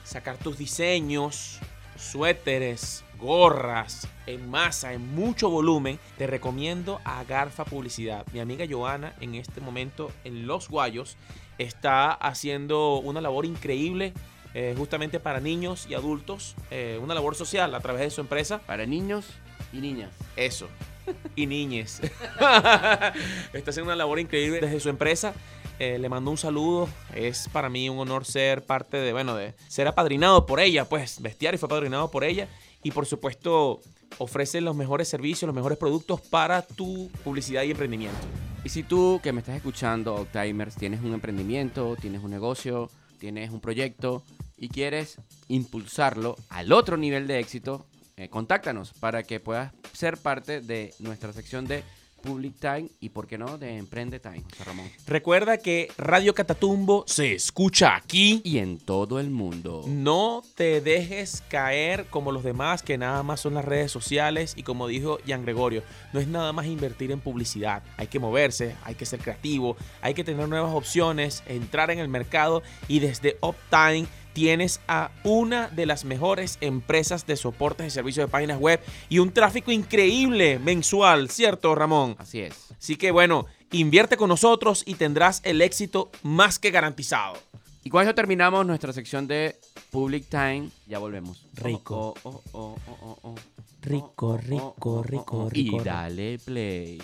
sacar 0.04 0.36
tus 0.36 0.58
diseños, 0.58 1.60
suéteres, 1.96 3.04
gorras 3.18 4.06
en 4.26 4.50
masa, 4.50 4.92
en 4.92 5.14
mucho 5.14 5.48
volumen, 5.48 5.98
te 6.18 6.26
recomiendo 6.26 7.00
a 7.04 7.24
Garfa 7.24 7.64
Publicidad. 7.64 8.26
Mi 8.34 8.40
amiga 8.40 8.66
Joana 8.68 9.14
en 9.20 9.34
este 9.34 9.62
momento 9.62 10.12
en 10.24 10.46
Los 10.46 10.68
Guayos 10.68 11.16
está 11.56 12.12
haciendo 12.12 12.98
una 12.98 13.22
labor 13.22 13.46
increíble 13.46 14.12
eh, 14.52 14.74
justamente 14.76 15.20
para 15.20 15.40
niños 15.40 15.86
y 15.88 15.94
adultos, 15.94 16.54
eh, 16.70 17.00
una 17.02 17.14
labor 17.14 17.34
social 17.34 17.74
a 17.74 17.80
través 17.80 18.02
de 18.02 18.10
su 18.10 18.20
empresa. 18.20 18.58
Para 18.58 18.84
niños 18.84 19.26
y 19.72 19.78
niñas. 19.78 20.10
Eso. 20.36 20.68
Y 21.36 21.46
niñes. 21.46 22.00
Está 23.52 23.70
haciendo 23.70 23.84
una 23.84 23.96
labor 23.96 24.20
increíble 24.20 24.60
desde 24.60 24.80
su 24.80 24.88
empresa. 24.88 25.34
Eh, 25.78 25.98
le 25.98 26.08
mando 26.08 26.30
un 26.30 26.36
saludo. 26.36 26.88
Es 27.14 27.48
para 27.52 27.68
mí 27.68 27.88
un 27.88 27.98
honor 27.98 28.24
ser 28.24 28.64
parte 28.64 28.98
de, 28.98 29.12
bueno, 29.12 29.34
de 29.34 29.54
ser 29.68 29.88
apadrinado 29.88 30.46
por 30.46 30.60
ella, 30.60 30.84
pues. 30.84 31.20
Bestiario 31.20 31.58
fue 31.58 31.66
apadrinado 31.66 32.10
por 32.10 32.24
ella. 32.24 32.48
Y 32.82 32.90
por 32.90 33.06
supuesto, 33.06 33.80
ofrece 34.18 34.60
los 34.60 34.76
mejores 34.76 35.08
servicios, 35.08 35.46
los 35.46 35.54
mejores 35.54 35.78
productos 35.78 36.20
para 36.20 36.62
tu 36.62 37.10
publicidad 37.24 37.62
y 37.62 37.70
emprendimiento. 37.70 38.18
Y 38.64 38.68
si 38.68 38.82
tú 38.82 39.20
que 39.22 39.32
me 39.32 39.40
estás 39.40 39.56
escuchando, 39.56 40.26
Timers, 40.32 40.76
tienes 40.76 41.00
un 41.00 41.14
emprendimiento, 41.14 41.96
tienes 42.00 42.22
un 42.22 42.30
negocio, 42.30 42.90
tienes 43.18 43.50
un 43.50 43.60
proyecto 43.60 44.22
y 44.58 44.68
quieres 44.68 45.16
impulsarlo 45.48 46.36
al 46.50 46.72
otro 46.72 46.98
nivel 46.98 47.26
de 47.26 47.38
éxito, 47.38 47.86
eh, 48.20 48.28
contáctanos 48.28 48.92
para 49.00 49.22
que 49.22 49.40
puedas 49.40 49.72
ser 49.94 50.18
parte 50.18 50.60
de 50.60 50.92
nuestra 50.98 51.32
sección 51.32 51.66
de 51.66 51.82
Public 52.22 52.54
Time 52.60 52.90
y, 53.00 53.08
por 53.08 53.26
qué 53.26 53.38
no, 53.38 53.56
de 53.56 53.78
Emprende 53.78 54.20
Time, 54.20 54.42
José 54.42 54.64
Ramón. 54.64 54.90
Recuerda 55.06 55.56
que 55.56 55.90
Radio 55.96 56.34
Catatumbo 56.34 57.04
se 57.06 57.32
escucha 57.32 57.96
aquí. 57.96 58.42
Y 58.44 58.58
en 58.58 58.78
todo 58.78 59.20
el 59.20 59.30
mundo. 59.30 59.84
No 59.86 60.42
te 60.54 60.82
dejes 60.82 61.42
caer 61.48 62.04
como 62.10 62.30
los 62.30 62.44
demás, 62.44 62.82
que 62.82 62.98
nada 62.98 63.22
más 63.22 63.40
son 63.40 63.54
las 63.54 63.64
redes 63.64 63.90
sociales. 63.90 64.52
Y 64.54 64.64
como 64.64 64.86
dijo 64.86 65.18
Jan 65.26 65.42
Gregorio, 65.42 65.82
no 66.12 66.20
es 66.20 66.28
nada 66.28 66.52
más 66.52 66.66
invertir 66.66 67.12
en 67.12 67.20
publicidad. 67.20 67.82
Hay 67.96 68.08
que 68.08 68.18
moverse, 68.18 68.76
hay 68.84 68.96
que 68.96 69.06
ser 69.06 69.20
creativo, 69.20 69.78
hay 70.02 70.12
que 70.12 70.24
tener 70.24 70.46
nuevas 70.46 70.74
opciones, 70.74 71.42
entrar 71.46 71.90
en 71.90 71.98
el 71.98 72.08
mercado. 72.08 72.62
Y 72.86 72.98
desde 72.98 73.38
Uptime 73.40 74.06
tienes 74.32 74.80
a 74.88 75.10
una 75.24 75.68
de 75.68 75.86
las 75.86 76.04
mejores 76.04 76.58
empresas 76.60 77.26
de 77.26 77.36
soportes 77.36 77.86
y 77.86 77.90
servicios 77.90 78.26
de 78.26 78.30
páginas 78.30 78.58
web 78.58 78.80
y 79.08 79.18
un 79.18 79.32
tráfico 79.32 79.72
increíble 79.72 80.58
mensual, 80.58 81.30
¿cierto, 81.30 81.74
Ramón? 81.74 82.16
Así 82.18 82.40
es. 82.40 82.70
Así 82.78 82.96
que 82.96 83.10
bueno, 83.10 83.46
invierte 83.72 84.16
con 84.16 84.28
nosotros 84.28 84.82
y 84.86 84.94
tendrás 84.94 85.40
el 85.44 85.62
éxito 85.62 86.10
más 86.22 86.58
que 86.58 86.70
garantizado. 86.70 87.34
Y 87.82 87.90
con 87.90 88.02
eso 88.02 88.14
terminamos 88.14 88.66
nuestra 88.66 88.92
sección 88.92 89.26
de 89.26 89.58
Public 89.90 90.26
Time. 90.28 90.68
Ya 90.86 90.98
volvemos. 90.98 91.46
Rico. 91.54 92.14
Oh, 92.22 92.30
oh, 92.30 92.42
oh, 92.52 92.76
oh, 92.86 92.96
oh, 93.00 93.18
oh. 93.22 93.34
Rico, 93.82 94.36
rico, 94.36 95.02
rico, 95.02 95.48
rico, 95.48 95.80
Y 95.80 95.82
dale 95.82 96.38
play. 96.38 97.00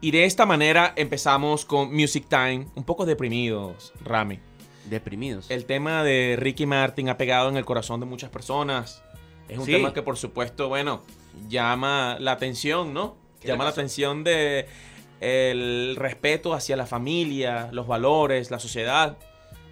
Y 0.00 0.12
de 0.12 0.24
esta 0.24 0.46
manera 0.46 0.92
empezamos 0.96 1.64
con 1.64 1.92
Music 1.92 2.26
Time, 2.28 2.66
un 2.76 2.84
poco 2.84 3.04
deprimidos, 3.04 3.92
Rami. 4.04 4.38
Deprimidos. 4.88 5.50
El 5.50 5.64
tema 5.66 6.04
de 6.04 6.36
Ricky 6.38 6.66
Martin 6.66 7.08
ha 7.08 7.18
pegado 7.18 7.48
en 7.48 7.56
el 7.56 7.64
corazón 7.64 8.00
de 8.00 8.06
muchas 8.06 8.30
personas. 8.30 9.02
Es 9.48 9.58
un 9.58 9.66
Sí. 9.66 9.72
tema 9.72 9.92
que 9.92 10.02
por 10.02 10.16
supuesto, 10.16 10.68
bueno, 10.68 11.02
llama 11.48 12.16
la 12.20 12.32
atención, 12.32 12.94
¿no? 12.94 13.16
¿Qué 13.40 13.48
le 13.48 13.54
Llama 13.54 13.64
la 13.64 13.70
atención 13.70 14.24
de 14.24 14.66
el 15.20 15.96
respeto 15.96 16.54
hacia 16.54 16.76
la 16.76 16.86
familia, 16.86 17.68
los 17.72 17.88
valores, 17.88 18.52
la 18.52 18.60
sociedad. 18.60 19.16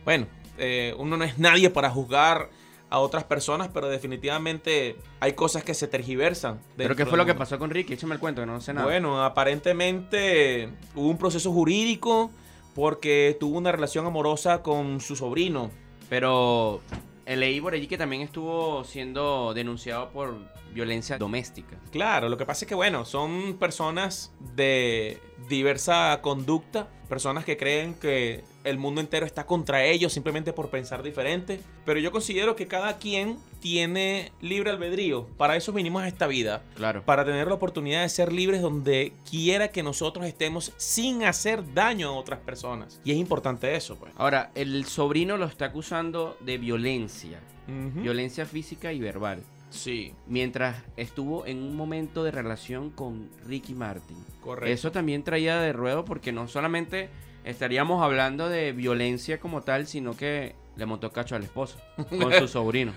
Bueno, 0.04 0.26
eh, 0.58 0.92
uno 0.98 1.16
no 1.16 1.24
es 1.24 1.38
nadie 1.38 1.70
para 1.70 1.88
juzgar 1.90 2.50
a 2.88 2.98
otras 3.00 3.24
personas, 3.24 3.68
pero 3.72 3.88
definitivamente 3.88 4.96
hay 5.20 5.32
cosas 5.32 5.64
que 5.64 5.74
se 5.74 5.88
tergiversan. 5.88 6.60
¿Pero 6.76 6.94
qué 6.94 7.06
fue 7.06 7.18
lo 7.18 7.26
que 7.26 7.34
pasó 7.34 7.58
con 7.58 7.70
Ricky? 7.70 7.94
Échame 7.94 8.14
el 8.14 8.20
cuento, 8.20 8.42
que 8.42 8.46
no 8.46 8.60
sé 8.60 8.72
nada. 8.72 8.86
Bueno, 8.86 9.24
aparentemente 9.24 10.70
hubo 10.94 11.08
un 11.08 11.18
proceso 11.18 11.52
jurídico 11.52 12.30
porque 12.74 13.36
tuvo 13.40 13.58
una 13.58 13.72
relación 13.72 14.06
amorosa 14.06 14.62
con 14.62 15.00
su 15.00 15.16
sobrino. 15.16 15.70
Pero 16.08 16.80
leí 17.26 17.60
por 17.60 17.74
allí 17.74 17.86
que 17.88 17.98
también 17.98 18.22
estuvo 18.22 18.84
siendo 18.84 19.52
denunciado 19.54 20.10
por 20.10 20.36
violencia 20.72 21.18
doméstica. 21.18 21.78
Claro, 21.90 22.28
lo 22.28 22.36
que 22.36 22.44
pasa 22.44 22.64
es 22.64 22.68
que, 22.68 22.74
bueno, 22.74 23.04
son 23.04 23.56
personas 23.58 24.32
de 24.54 25.18
diversa 25.48 26.20
conducta, 26.22 26.88
personas 27.08 27.44
que 27.44 27.56
creen 27.56 27.94
que 27.94 28.44
el 28.66 28.78
mundo 28.78 29.00
entero 29.00 29.24
está 29.24 29.46
contra 29.46 29.84
ellos 29.84 30.12
simplemente 30.12 30.52
por 30.52 30.68
pensar 30.68 31.02
diferente. 31.02 31.60
Pero 31.84 32.00
yo 32.00 32.12
considero 32.12 32.56
que 32.56 32.66
cada 32.66 32.98
quien 32.98 33.38
tiene 33.60 34.32
libre 34.40 34.70
albedrío. 34.70 35.26
Para 35.36 35.56
eso 35.56 35.72
vinimos 35.72 36.02
a 36.02 36.08
esta 36.08 36.26
vida. 36.26 36.62
Claro. 36.74 37.02
Para 37.04 37.24
tener 37.24 37.46
la 37.46 37.54
oportunidad 37.54 38.02
de 38.02 38.08
ser 38.08 38.32
libres 38.32 38.60
donde 38.60 39.12
quiera 39.28 39.68
que 39.68 39.82
nosotros 39.82 40.26
estemos 40.26 40.72
sin 40.76 41.24
hacer 41.24 41.74
daño 41.74 42.08
a 42.08 42.12
otras 42.12 42.40
personas. 42.40 43.00
Y 43.04 43.12
es 43.12 43.16
importante 43.16 43.74
eso, 43.74 43.96
pues. 43.96 44.12
Ahora, 44.16 44.50
el 44.54 44.84
sobrino 44.84 45.36
lo 45.36 45.46
está 45.46 45.66
acusando 45.66 46.36
de 46.40 46.58
violencia. 46.58 47.40
Violencia 47.66 48.46
física 48.46 48.92
y 48.92 49.00
verbal. 49.00 49.42
Sí, 49.70 50.12
Mientras 50.28 50.76
estuvo 50.96 51.44
en 51.44 51.58
un 51.58 51.74
momento 51.76 52.22
de 52.22 52.30
relación 52.30 52.90
con 52.90 53.28
Ricky 53.46 53.74
Martin. 53.74 54.16
correcto. 54.42 54.72
Eso 54.72 54.92
también 54.92 55.24
traía 55.24 55.58
de 55.60 55.72
ruedo 55.72 56.04
porque 56.04 56.30
no 56.32 56.46
solamente 56.46 57.08
estaríamos 57.46 58.02
hablando 58.02 58.48
de 58.48 58.72
violencia 58.72 59.40
como 59.40 59.62
tal, 59.62 59.86
sino 59.86 60.16
que 60.16 60.54
le 60.76 60.84
montó 60.84 61.10
cacho 61.10 61.36
al 61.36 61.44
esposo 61.44 61.78
con 62.20 62.32
su 62.32 62.48
sobrino. 62.48 62.92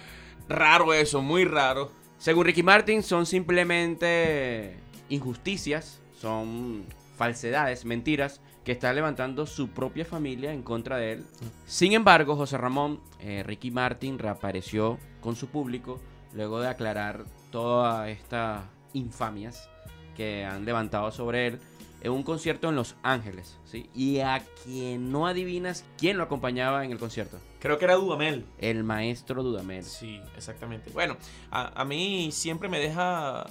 Raro 0.49 0.93
eso, 0.93 1.21
muy 1.21 1.45
raro. 1.45 1.91
Según 2.17 2.45
Ricky 2.45 2.63
Martin, 2.63 3.03
son 3.03 3.25
simplemente 3.25 4.75
injusticias, 5.07 6.01
son 6.19 6.83
falsedades, 7.15 7.85
mentiras 7.85 8.41
que 8.65 8.73
está 8.73 8.91
levantando 8.91 9.45
su 9.45 9.69
propia 9.69 10.03
familia 10.03 10.51
en 10.51 10.63
contra 10.63 10.97
de 10.97 11.13
él. 11.13 11.25
Sin 11.65 11.93
embargo, 11.93 12.35
José 12.35 12.57
Ramón, 12.57 12.99
eh, 13.19 13.43
Ricky 13.45 13.71
Martin 13.71 14.19
reapareció 14.19 14.97
con 15.21 15.35
su 15.35 15.47
público 15.47 15.99
luego 16.33 16.59
de 16.59 16.67
aclarar 16.67 17.23
todas 17.51 18.09
estas 18.09 18.63
infamias 18.93 19.69
que 20.15 20.43
han 20.43 20.65
levantado 20.65 21.11
sobre 21.11 21.47
él 21.47 21.59
en 22.01 22.11
un 22.11 22.23
concierto 22.23 22.69
en 22.69 22.75
Los 22.75 22.95
Ángeles, 23.03 23.59
¿sí? 23.65 23.89
Y 23.93 24.19
a 24.19 24.43
quien 24.63 25.11
no 25.11 25.27
adivinas 25.27 25.85
quién 25.97 26.17
lo 26.17 26.23
acompañaba 26.23 26.85
en 26.85 26.91
el 26.91 26.99
concierto. 26.99 27.39
Creo 27.59 27.77
que 27.77 27.85
era 27.85 27.95
Dudamel. 27.95 28.45
El 28.57 28.83
maestro 28.83 29.43
Dudamel. 29.43 29.83
Sí, 29.83 30.21
exactamente. 30.35 30.91
Bueno, 30.91 31.17
a, 31.51 31.81
a 31.81 31.85
mí 31.85 32.29
siempre 32.31 32.69
me 32.69 32.79
deja 32.79 33.45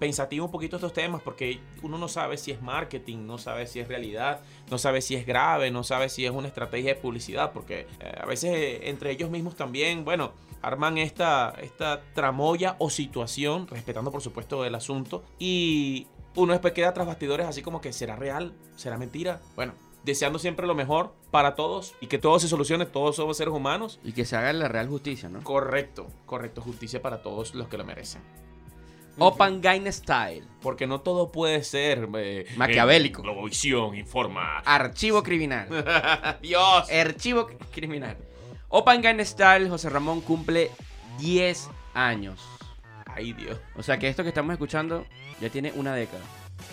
pensativo 0.00 0.46
un 0.46 0.50
poquito 0.50 0.76
estos 0.76 0.94
temas 0.94 1.20
porque 1.22 1.60
uno 1.82 1.98
no 1.98 2.08
sabe 2.08 2.38
si 2.38 2.50
es 2.50 2.62
marketing, 2.62 3.26
no 3.26 3.36
sabe 3.36 3.66
si 3.66 3.80
es 3.80 3.86
realidad, 3.86 4.40
no 4.70 4.78
sabe 4.78 5.02
si 5.02 5.14
es 5.14 5.26
grave, 5.26 5.70
no 5.70 5.84
sabe 5.84 6.08
si 6.08 6.24
es 6.24 6.32
una 6.32 6.48
estrategia 6.48 6.94
de 6.94 7.00
publicidad, 7.00 7.52
porque 7.52 7.86
eh, 8.00 8.14
a 8.18 8.24
veces 8.24 8.50
eh, 8.50 8.88
entre 8.88 9.12
ellos 9.12 9.30
mismos 9.30 9.54
también, 9.54 10.04
bueno, 10.04 10.32
arman 10.62 10.98
esta, 10.98 11.54
esta 11.60 12.00
tramoya 12.14 12.76
o 12.78 12.90
situación, 12.90 13.68
respetando 13.68 14.10
por 14.10 14.22
supuesto 14.22 14.64
el 14.64 14.74
asunto, 14.74 15.22
y 15.38 16.06
uno 16.36 16.52
después 16.52 16.72
queda 16.72 16.92
tras 16.94 17.06
bastidores 17.06 17.46
así 17.46 17.62
como 17.62 17.80
que 17.80 17.92
será 17.92 18.16
real, 18.16 18.52
será 18.76 18.96
mentira. 18.98 19.40
Bueno, 19.56 19.72
deseando 20.04 20.38
siempre 20.38 20.66
lo 20.66 20.74
mejor 20.74 21.12
para 21.30 21.54
todos 21.54 21.94
y 22.00 22.06
que 22.06 22.18
todo 22.18 22.38
se 22.38 22.48
solucione, 22.48 22.86
todos 22.86 23.16
somos 23.16 23.36
seres 23.36 23.52
humanos. 23.54 23.98
Y 24.04 24.12
que 24.12 24.24
se 24.24 24.36
haga 24.36 24.52
la 24.52 24.68
real 24.68 24.88
justicia, 24.88 25.28
¿no? 25.28 25.42
Correcto, 25.42 26.08
correcto, 26.26 26.60
justicia 26.62 27.02
para 27.02 27.22
todos 27.22 27.54
los 27.54 27.68
que 27.68 27.78
lo 27.78 27.84
merecen. 27.84 28.22
Open 29.18 29.60
Gain 29.60 29.92
Style. 29.92 30.44
Porque 30.62 30.86
no 30.86 31.00
todo 31.00 31.30
puede 31.30 31.62
ser 31.62 32.08
eh, 32.16 32.46
Maquiavélico. 32.56 33.20
eh, 33.20 33.24
Globovisión 33.24 33.94
informa. 33.96 34.58
Archivo 34.60 35.22
criminal. 35.22 35.68
Dios. 36.42 36.90
Archivo 36.90 37.48
criminal. 37.70 38.16
Open 38.68 39.02
Gain 39.02 39.24
Style, 39.26 39.68
José 39.68 39.90
Ramón 39.90 40.20
cumple 40.20 40.70
10 41.18 41.68
años. 41.92 42.40
Ay, 43.14 43.32
Dios. 43.32 43.58
O 43.76 43.82
sea 43.82 43.98
que 43.98 44.08
esto 44.08 44.22
que 44.22 44.28
estamos 44.30 44.52
escuchando 44.52 45.04
ya 45.40 45.48
tiene 45.50 45.72
una 45.76 45.94
década. 45.94 46.22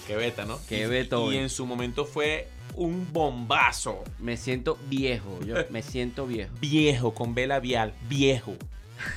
Qué 0.06 0.16
beta, 0.16 0.46
¿no? 0.46 0.60
Qué 0.68 0.84
Y- 0.84 0.86
beta 0.86 1.18
Y 1.32 1.38
en 1.38 1.50
su 1.50 1.66
momento 1.66 2.06
fue 2.06 2.48
un 2.76 3.12
bombazo. 3.12 4.04
Me 4.20 4.38
siento 4.38 4.78
viejo. 4.90 5.40
Yo 5.46 5.56
me 5.70 5.82
siento 5.82 6.26
viejo. 6.28 6.54
Viejo, 6.60 7.14
con 7.14 7.34
vela 7.36 7.60
vial. 7.60 7.94
Viejo. 8.08 8.56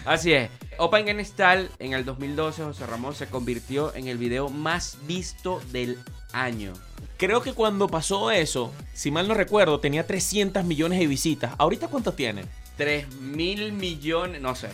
Así 0.04 0.32
es. 0.32 0.50
Open 0.78 1.06
Gain 1.06 1.24
Style 1.24 1.68
en 1.78 1.92
el 1.92 2.04
2012, 2.04 2.62
José 2.64 2.86
Ramón 2.86 3.14
se 3.14 3.26
convirtió 3.26 3.94
en 3.94 4.08
el 4.08 4.18
video 4.18 4.48
más 4.48 4.98
visto 5.06 5.60
del 5.72 5.98
año. 6.32 6.72
Creo 7.16 7.42
que 7.42 7.52
cuando 7.52 7.88
pasó 7.88 8.30
eso, 8.30 8.72
si 8.92 9.10
mal 9.10 9.28
no 9.28 9.34
recuerdo, 9.34 9.78
tenía 9.80 10.06
300 10.06 10.64
millones 10.64 10.98
de 10.98 11.06
visitas. 11.06 11.52
¿Ahorita 11.58 11.88
cuántos 11.88 12.16
tiene? 12.16 12.42
3 12.76 13.08
mil 13.20 13.72
millones, 13.72 14.40
no 14.40 14.54
sé. 14.54 14.68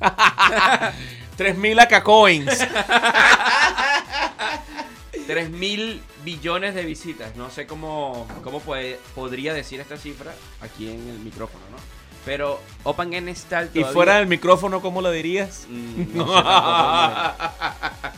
3000 1.36 1.80
AK 1.80 2.02
coins. 2.02 2.58
3 5.26 5.50
mil 5.50 6.02
billones 6.24 6.74
de 6.74 6.84
visitas. 6.84 7.34
No 7.36 7.50
sé 7.50 7.66
cómo, 7.66 8.26
cómo 8.42 8.60
puede- 8.60 8.98
podría 9.14 9.54
decir 9.54 9.80
esta 9.80 9.96
cifra 9.96 10.34
aquí 10.60 10.88
en 10.90 11.08
el 11.08 11.18
micrófono, 11.20 11.64
¿no? 11.70 11.76
Pero 12.24 12.60
Open 12.84 13.12
Style 13.36 13.66
y 13.74 13.80
todavía- 13.80 13.92
fuera 13.92 14.16
del 14.16 14.26
micrófono, 14.26 14.80
¿cómo 14.80 15.02
lo 15.02 15.10
dirías? 15.10 15.66
Mm, 15.68 16.16
no 16.16 16.26
sé 16.26 16.42
tampoco, 16.42 17.54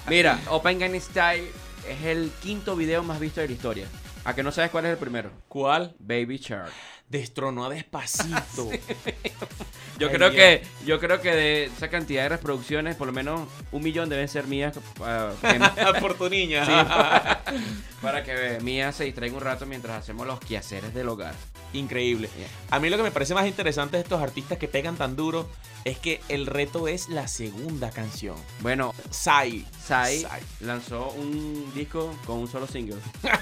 Mira, 0.09 0.39
Open 0.51 1.01
Style 1.01 1.51
es 1.89 2.05
el 2.05 2.31
quinto 2.41 2.77
video 2.77 3.03
más 3.03 3.19
visto 3.21 3.41
de 3.41 3.49
la 3.49 3.53
historia. 3.55 3.87
¿A 4.25 4.35
que 4.35 4.43
no 4.43 4.51
sabes 4.53 4.71
cuál 4.71 4.87
es 4.87 4.93
el 4.93 4.99
primero? 4.99 5.31
¿Cuál? 5.49 5.95
Baby 6.01 6.39
Shark. 6.39 6.73
Destronó 7.09 7.65
a 7.65 7.69
despacito. 7.69 8.71
Yo 9.99 10.09
Ay, 10.09 10.15
creo 10.15 10.31
Dios. 10.31 10.35
que 10.35 10.63
yo 10.85 11.01
creo 11.01 11.21
que 11.23 11.35
de 11.35 11.65
esa 11.65 11.89
cantidad 11.89 12.25
de 12.25 12.29
reproducciones, 12.29 12.97
por 12.97 13.07
lo 13.07 13.15
menos 13.15 13.49
un 13.73 13.83
millón 13.83 14.11
deben 14.11 14.29
ser 14.29 14.47
mías 14.47 14.79
ah, 15.01 15.31
Por 16.01 16.19
tu 16.19 16.29
niña. 16.29 16.67
Sí, 16.67 16.73
para, 16.73 17.43
para 18.03 18.23
que 18.23 18.59
Mía 18.61 18.93
se 18.93 19.05
distraiga 19.05 19.35
un 19.37 19.41
rato 19.41 19.65
mientras 19.65 19.97
hacemos 19.99 20.27
los 20.27 20.39
quehaceres 20.41 20.93
del 20.93 21.09
hogar. 21.09 21.35
Increíble. 21.73 22.29
Yeah. 22.37 22.49
A 22.71 22.79
mí 22.79 22.91
lo 22.91 22.99
que 22.99 23.05
me 23.05 23.11
parece 23.11 23.33
más 23.33 23.47
interesante 23.47 23.97
de 23.97 24.03
estos 24.03 24.21
artistas 24.21 24.59
que 24.59 24.69
pegan 24.69 24.97
tan 24.97 25.17
duro 25.17 25.49
es 25.87 25.99
que 25.99 26.21
el 26.29 26.47
reto 26.47 26.89
es 26.89 27.09
la 27.09 27.29
segunda 27.29 27.91
canción. 27.91 28.37
Bueno, 28.61 28.93
Sai. 29.11 29.65
Sai 29.83 30.21
Sai. 30.21 30.43
lanzó 30.61 31.11
un 31.13 31.73
disco 31.75 32.15
con 32.27 32.39
un 32.41 32.49
solo 32.49 32.67
single. 32.67 32.97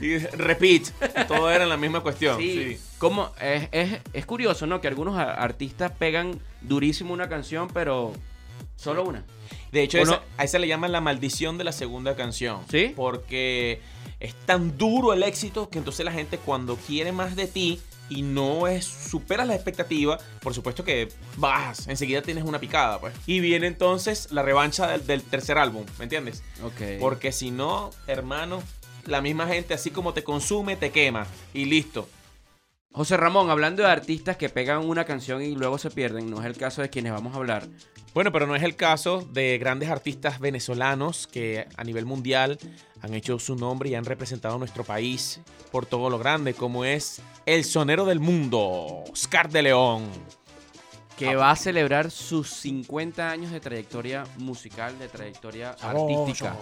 Y 0.00 0.18
repeat. 0.18 0.82
Todo 1.28 1.48
era 1.50 1.64
la 1.64 1.76
misma 1.76 2.00
cuestión. 2.00 2.36
Sí, 2.38 2.74
Sí. 2.76 2.80
como 2.98 3.30
es, 3.40 3.68
es, 3.70 4.00
es 4.12 4.26
curioso, 4.26 4.66
¿no? 4.66 4.80
Que 4.80 4.88
algunos 4.88 5.16
artistas 5.16 5.92
pegan 5.92 6.40
durísimo 6.60 7.14
una 7.14 7.28
canción, 7.28 7.68
pero 7.72 8.12
solo 8.74 9.04
una. 9.04 9.24
De 9.70 9.82
hecho, 9.84 9.98
esa- 9.98 10.22
a 10.38 10.44
esa 10.44 10.58
le 10.58 10.66
llaman 10.66 10.90
la 10.90 11.00
maldición 11.00 11.56
de 11.56 11.62
la 11.64 11.70
segunda 11.72 12.16
canción. 12.16 12.62
¿Sí? 12.68 12.92
Porque 12.96 13.80
es 14.18 14.34
tan 14.44 14.76
duro 14.76 15.12
el 15.12 15.22
éxito 15.22 15.68
que 15.68 15.78
entonces 15.78 16.04
la 16.04 16.10
gente 16.12 16.36
cuando 16.36 16.74
quiere 16.76 17.12
más 17.12 17.36
de 17.36 17.46
ti 17.46 17.80
y 18.08 18.22
no 18.22 18.66
es 18.68 18.84
superas 18.84 19.46
la 19.46 19.54
expectativa, 19.54 20.18
por 20.42 20.54
supuesto 20.54 20.84
que 20.84 21.08
bajas, 21.36 21.88
enseguida 21.88 22.22
tienes 22.22 22.44
una 22.44 22.58
picada, 22.58 23.00
pues. 23.00 23.14
Y 23.26 23.40
viene 23.40 23.66
entonces 23.66 24.28
la 24.30 24.42
revancha 24.42 24.86
del, 24.88 25.06
del 25.06 25.22
tercer 25.22 25.58
álbum, 25.58 25.84
¿me 25.98 26.04
entiendes? 26.04 26.42
Ok. 26.62 27.00
Porque 27.00 27.32
si 27.32 27.50
no, 27.50 27.90
hermano, 28.06 28.62
la 29.06 29.20
misma 29.20 29.46
gente 29.46 29.74
así 29.74 29.90
como 29.90 30.12
te 30.12 30.22
consume, 30.22 30.76
te 30.76 30.90
quema 30.90 31.26
y 31.54 31.64
listo. 31.64 32.08
José 32.94 33.16
Ramón, 33.16 33.48
hablando 33.48 33.82
de 33.82 33.88
artistas 33.88 34.36
que 34.36 34.50
pegan 34.50 34.86
una 34.86 35.04
canción 35.04 35.42
y 35.42 35.54
luego 35.54 35.78
se 35.78 35.90
pierden, 35.90 36.30
no 36.30 36.40
es 36.40 36.46
el 36.46 36.58
caso 36.58 36.82
de 36.82 36.90
quienes 36.90 37.12
vamos 37.12 37.34
a 37.34 37.38
hablar. 37.38 37.66
Bueno, 38.12 38.30
pero 38.32 38.46
no 38.46 38.54
es 38.54 38.62
el 38.62 38.76
caso 38.76 39.26
de 39.32 39.56
grandes 39.56 39.88
artistas 39.88 40.38
venezolanos 40.38 41.26
que 41.26 41.66
a 41.74 41.84
nivel 41.84 42.04
mundial 42.04 42.58
han 43.00 43.14
hecho 43.14 43.38
su 43.38 43.56
nombre 43.56 43.88
y 43.88 43.94
han 43.94 44.04
representado 44.04 44.56
a 44.56 44.58
nuestro 44.58 44.84
país 44.84 45.40
por 45.70 45.86
todo 45.86 46.10
lo 46.10 46.18
grande, 46.18 46.52
como 46.52 46.84
es 46.84 47.22
el 47.46 47.64
sonero 47.64 48.04
del 48.04 48.20
mundo, 48.20 49.04
Oscar 49.10 49.48
de 49.48 49.62
León. 49.62 50.10
que 51.16 51.34
va 51.34 51.50
a 51.50 51.56
celebrar 51.56 52.10
sus 52.10 52.50
50 52.50 53.30
años 53.30 53.52
de 53.52 53.60
trayectoria 53.60 54.24
musical, 54.38 54.98
de 54.98 55.08
trayectoria 55.08 55.70
artística. 55.80 56.56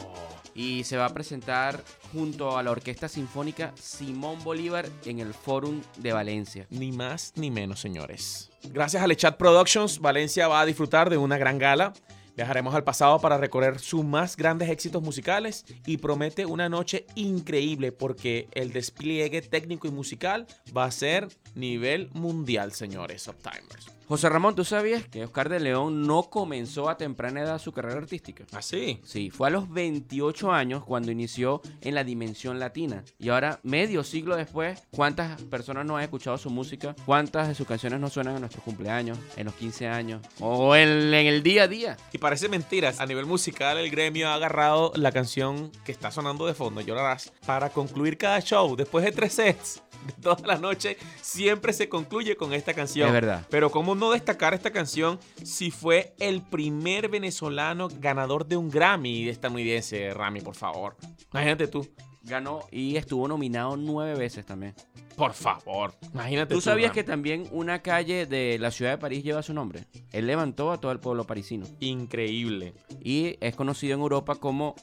Y 0.54 0.84
se 0.84 0.96
va 0.96 1.06
a 1.06 1.14
presentar 1.14 1.82
junto 2.12 2.56
a 2.56 2.62
la 2.62 2.70
Orquesta 2.70 3.08
Sinfónica 3.08 3.72
Simón 3.76 4.42
Bolívar 4.42 4.86
en 5.04 5.20
el 5.20 5.34
Fórum 5.34 5.80
de 5.98 6.12
Valencia. 6.12 6.66
Ni 6.70 6.92
más 6.92 7.32
ni 7.36 7.50
menos, 7.50 7.80
señores. 7.80 8.50
Gracias 8.64 9.02
a 9.02 9.06
Lechat 9.06 9.36
Productions, 9.36 10.00
Valencia 10.00 10.48
va 10.48 10.60
a 10.60 10.66
disfrutar 10.66 11.08
de 11.08 11.16
una 11.16 11.38
gran 11.38 11.58
gala. 11.58 11.92
Viajaremos 12.36 12.74
al 12.74 12.84
pasado 12.84 13.18
para 13.20 13.38
recorrer 13.38 13.80
sus 13.80 14.04
más 14.04 14.36
grandes 14.36 14.70
éxitos 14.70 15.02
musicales 15.02 15.64
y 15.86 15.98
promete 15.98 16.46
una 16.46 16.68
noche 16.68 17.04
increíble 17.14 17.92
porque 17.92 18.48
el 18.52 18.72
despliegue 18.72 19.42
técnico 19.42 19.88
y 19.88 19.90
musical 19.90 20.46
va 20.76 20.84
a 20.84 20.90
ser 20.90 21.28
nivel 21.54 22.08
mundial, 22.14 22.72
señores, 22.72 23.28
Uptimers. 23.28 23.99
José 24.10 24.28
Ramón, 24.28 24.56
¿tú 24.56 24.64
sabías 24.64 25.06
que 25.06 25.22
Oscar 25.22 25.48
de 25.48 25.60
León 25.60 26.02
no 26.04 26.24
comenzó 26.24 26.88
a 26.88 26.96
temprana 26.96 27.42
edad 27.42 27.60
su 27.60 27.70
carrera 27.70 27.98
artística? 27.98 28.44
Así. 28.50 29.00
Sí, 29.04 29.30
fue 29.30 29.46
a 29.46 29.52
los 29.52 29.70
28 29.70 30.50
años 30.50 30.82
cuando 30.82 31.12
inició 31.12 31.62
en 31.80 31.94
la 31.94 32.02
dimensión 32.02 32.58
latina. 32.58 33.04
Y 33.20 33.28
ahora, 33.28 33.60
medio 33.62 34.02
siglo 34.02 34.34
después, 34.34 34.82
¿cuántas 34.90 35.40
personas 35.42 35.86
no 35.86 35.96
han 35.96 36.02
escuchado 36.02 36.36
su 36.38 36.50
música? 36.50 36.96
¿Cuántas 37.06 37.46
de 37.46 37.54
sus 37.54 37.68
canciones 37.68 38.00
no 38.00 38.10
suenan 38.10 38.34
en 38.34 38.40
nuestros 38.40 38.64
cumpleaños, 38.64 39.16
en 39.36 39.44
los 39.44 39.54
15 39.54 39.86
años 39.86 40.26
o 40.40 40.74
en, 40.74 41.14
en 41.14 41.26
el 41.28 41.44
día 41.44 41.62
a 41.62 41.68
día? 41.68 41.96
Y 42.12 42.18
parece 42.18 42.48
mentiras. 42.48 42.98
A 42.98 43.06
nivel 43.06 43.26
musical, 43.26 43.78
el 43.78 43.92
gremio 43.92 44.28
ha 44.28 44.34
agarrado 44.34 44.90
la 44.96 45.12
canción 45.12 45.70
que 45.84 45.92
está 45.92 46.10
sonando 46.10 46.48
de 46.48 46.54
fondo, 46.54 46.80
Llorarás, 46.80 47.32
para 47.46 47.70
concluir 47.70 48.18
cada 48.18 48.40
show. 48.40 48.74
Después 48.74 49.04
de 49.04 49.12
tres 49.12 49.34
sets 49.34 49.82
de 50.06 50.12
toda 50.14 50.46
la 50.46 50.56
noche, 50.56 50.96
siempre 51.20 51.72
se 51.72 51.88
concluye 51.88 52.36
con 52.36 52.52
esta 52.52 52.74
canción. 52.74 53.08
Es 53.08 53.12
verdad. 53.12 53.46
Pero 53.50 53.70
cómo 53.70 53.94
no 54.00 54.10
destacar 54.10 54.54
esta 54.54 54.70
canción 54.72 55.20
si 55.44 55.70
fue 55.70 56.14
el 56.18 56.42
primer 56.42 57.08
venezolano 57.08 57.88
ganador 58.00 58.46
de 58.46 58.56
un 58.56 58.70
Grammy 58.70 59.28
estadounidense, 59.28 60.12
Rami, 60.14 60.40
por 60.40 60.56
favor. 60.56 60.96
Imagínate 61.30 61.68
tú. 61.68 61.86
Ganó 62.22 62.60
y 62.70 62.96
estuvo 62.96 63.28
nominado 63.28 63.76
nueve 63.76 64.14
veces 64.14 64.44
también. 64.44 64.74
Por 65.16 65.32
favor. 65.32 65.94
Imagínate 66.12 66.54
¿Tú 66.54 66.60
sabías 66.60 66.90
Rami. 66.90 66.94
que 66.94 67.04
también 67.04 67.48
una 67.50 67.82
calle 67.82 68.26
de 68.26 68.58
la 68.58 68.70
ciudad 68.70 68.92
de 68.92 68.98
París 68.98 69.22
lleva 69.22 69.42
su 69.42 69.52
nombre? 69.54 69.84
Él 70.12 70.26
levantó 70.26 70.72
a 70.72 70.78
todo 70.80 70.92
el 70.92 71.00
pueblo 71.00 71.24
parisino. 71.26 71.66
Increíble. 71.80 72.74
Y 73.02 73.36
es 73.40 73.54
conocido 73.54 73.94
en 73.94 74.00
Europa 74.00 74.34
como 74.34 74.76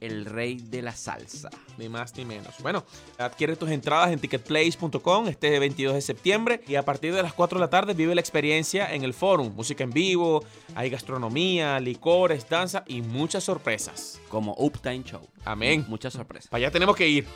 el 0.00 0.24
rey 0.24 0.56
de 0.56 0.82
la 0.82 0.94
salsa. 0.94 1.50
Ni 1.78 1.88
más 1.88 2.16
ni 2.16 2.24
menos. 2.24 2.54
Bueno, 2.60 2.84
adquiere 3.18 3.56
tus 3.56 3.70
entradas 3.70 4.10
en 4.10 4.18
ticketplace.com 4.18 5.28
este 5.28 5.58
22 5.58 5.94
de 5.94 6.00
septiembre 6.00 6.62
y 6.66 6.74
a 6.74 6.84
partir 6.84 7.14
de 7.14 7.22
las 7.22 7.32
4 7.32 7.58
de 7.58 7.64
la 7.64 7.70
tarde 7.70 7.94
vive 7.94 8.14
la 8.14 8.20
experiencia 8.20 8.92
en 8.92 9.04
el 9.04 9.14
forum. 9.14 9.54
Música 9.54 9.84
en 9.84 9.90
vivo, 9.90 10.44
hay 10.74 10.90
gastronomía, 10.90 11.78
licores, 11.80 12.48
danza 12.48 12.84
y 12.86 13.02
muchas 13.02 13.44
sorpresas. 13.44 14.20
Como 14.28 14.54
Uptime 14.58 15.02
Show. 15.04 15.22
Amén. 15.44 15.84
Muchas 15.88 16.12
sorpresas. 16.12 16.48
Para 16.48 16.64
allá 16.64 16.70
tenemos 16.70 16.96
que 16.96 17.08
ir. 17.08 17.26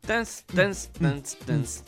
Tans, 0.00 0.44
tans, 0.54 0.90
tans, 0.98 1.36
tans. 1.44 1.84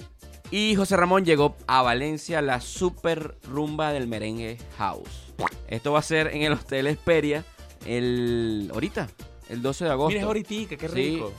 Y 0.50 0.74
José 0.74 0.96
Ramón 0.96 1.24
llegó 1.24 1.56
a 1.68 1.80
Valencia 1.82 2.42
la 2.42 2.60
super 2.60 3.36
rumba 3.44 3.92
del 3.92 4.08
merengue 4.08 4.58
house. 4.78 5.32
Esto 5.68 5.92
va 5.92 6.00
a 6.00 6.02
ser 6.02 6.28
en 6.34 6.42
el 6.42 6.52
Hotel 6.54 6.88
Esperia 6.88 7.44
el 7.86 8.70
ahorita, 8.72 9.08
el 9.50 9.62
12 9.62 9.84
de 9.84 9.90
agosto. 9.90 10.08
Mira, 10.10 10.20
es 10.20 10.26
ahorita, 10.26 10.76
qué 10.76 10.88
Sí. 10.88 10.94
rico. 10.94 11.32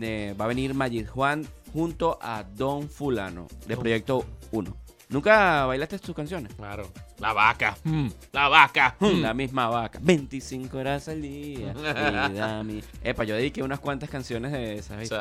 eh, 0.00 0.34
va 0.40 0.44
a 0.44 0.48
venir 0.48 0.72
Majid 0.74 1.06
Juan 1.08 1.46
junto 1.72 2.18
a 2.22 2.44
Don 2.44 2.88
Fulano 2.88 3.46
de 3.66 3.76
Proyecto 3.76 4.24
1. 4.52 4.76
¿Nunca 5.08 5.66
bailaste 5.66 5.98
sus 5.98 6.14
canciones? 6.14 6.54
Claro. 6.54 6.88
La 7.20 7.32
vaca. 7.34 7.76
mm, 7.84 8.06
La 8.32 8.48
vaca. 8.48 8.96
mm. 8.98 9.20
La 9.20 9.34
misma 9.34 9.68
vaca. 9.68 9.98
25 10.02 10.78
horas 10.78 11.06
al 11.08 11.20
día. 11.22 11.72
vida 12.30 12.62
mi- 12.64 12.82
Epa, 13.04 13.24
yo 13.24 13.34
dediqué 13.36 13.62
unas 13.62 13.78
cuantas 13.78 14.08
canciones 14.08 14.52
de 14.52 14.74
esas. 14.76 14.98
¿viste? 14.98 15.14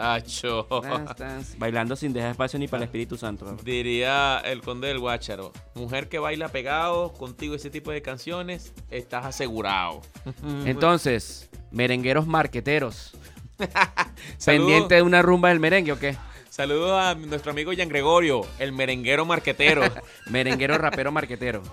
Dance, 1.18 1.56
Bailando 1.58 1.96
sin 1.96 2.14
dejar 2.14 2.32
espacio 2.32 2.58
ni 2.58 2.68
para 2.68 2.84
el 2.84 2.86
Espíritu 2.86 3.18
Santo. 3.18 3.58
Diría 3.64 4.40
el 4.46 4.62
conde 4.62 4.88
del 4.88 5.00
Guácharo. 5.00 5.52
Mujer 5.76 6.08
que 6.10 6.20
baila 6.20 6.48
pegado 6.48 7.12
contigo 7.14 7.54
ese 7.56 7.70
tipo 7.70 7.92
de 7.92 8.02
canciones, 8.02 8.74
estás 8.90 9.26
asegurado. 9.26 10.02
Entonces, 10.66 11.50
merengueros 11.72 12.26
marqueteros. 12.28 13.18
¿Pendiente 14.46 14.96
de 14.96 15.02
una 15.02 15.22
rumba 15.22 15.50
del 15.50 15.60
merengue 15.60 15.92
o 15.92 16.00
qué? 16.00 16.16
Saludos 16.60 16.92
a 16.92 17.16
nuestro 17.16 17.54
amigo 17.54 17.72
Jean 17.72 17.88
Gregorio, 17.88 18.46
el 18.60 18.74
merenguero 18.74 19.24
marquetero. 19.24 19.82
Merenguero 20.30 20.78
rapero 20.78 21.10
marquetero. 21.10 21.64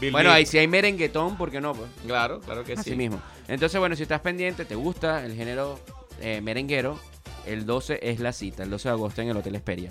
Bill 0.00 0.12
Bueno, 0.12 0.30
ahí 0.30 0.46
sí 0.46 0.56
hay 0.58 0.68
merenguetón, 0.68 1.36
¿por 1.36 1.50
qué 1.50 1.60
no? 1.60 1.74
Pues? 1.74 1.90
Claro, 2.06 2.38
claro 2.38 2.62
que 2.62 2.74
Así 2.74 2.90
sí. 2.90 2.96
mismo. 2.96 3.20
Entonces, 3.48 3.80
bueno, 3.80 3.96
si 3.96 4.04
estás 4.04 4.20
pendiente, 4.20 4.64
te 4.64 4.76
gusta 4.76 5.24
el 5.24 5.34
género 5.34 5.80
eh, 6.20 6.40
merenguero, 6.40 7.00
el 7.46 7.66
12 7.66 7.98
es 8.00 8.20
la 8.20 8.32
cita, 8.32 8.62
el 8.62 8.70
12 8.70 8.88
de 8.88 8.92
agosto 8.92 9.22
en 9.22 9.28
el 9.30 9.36
Hotel 9.38 9.56
Esperia. 9.56 9.90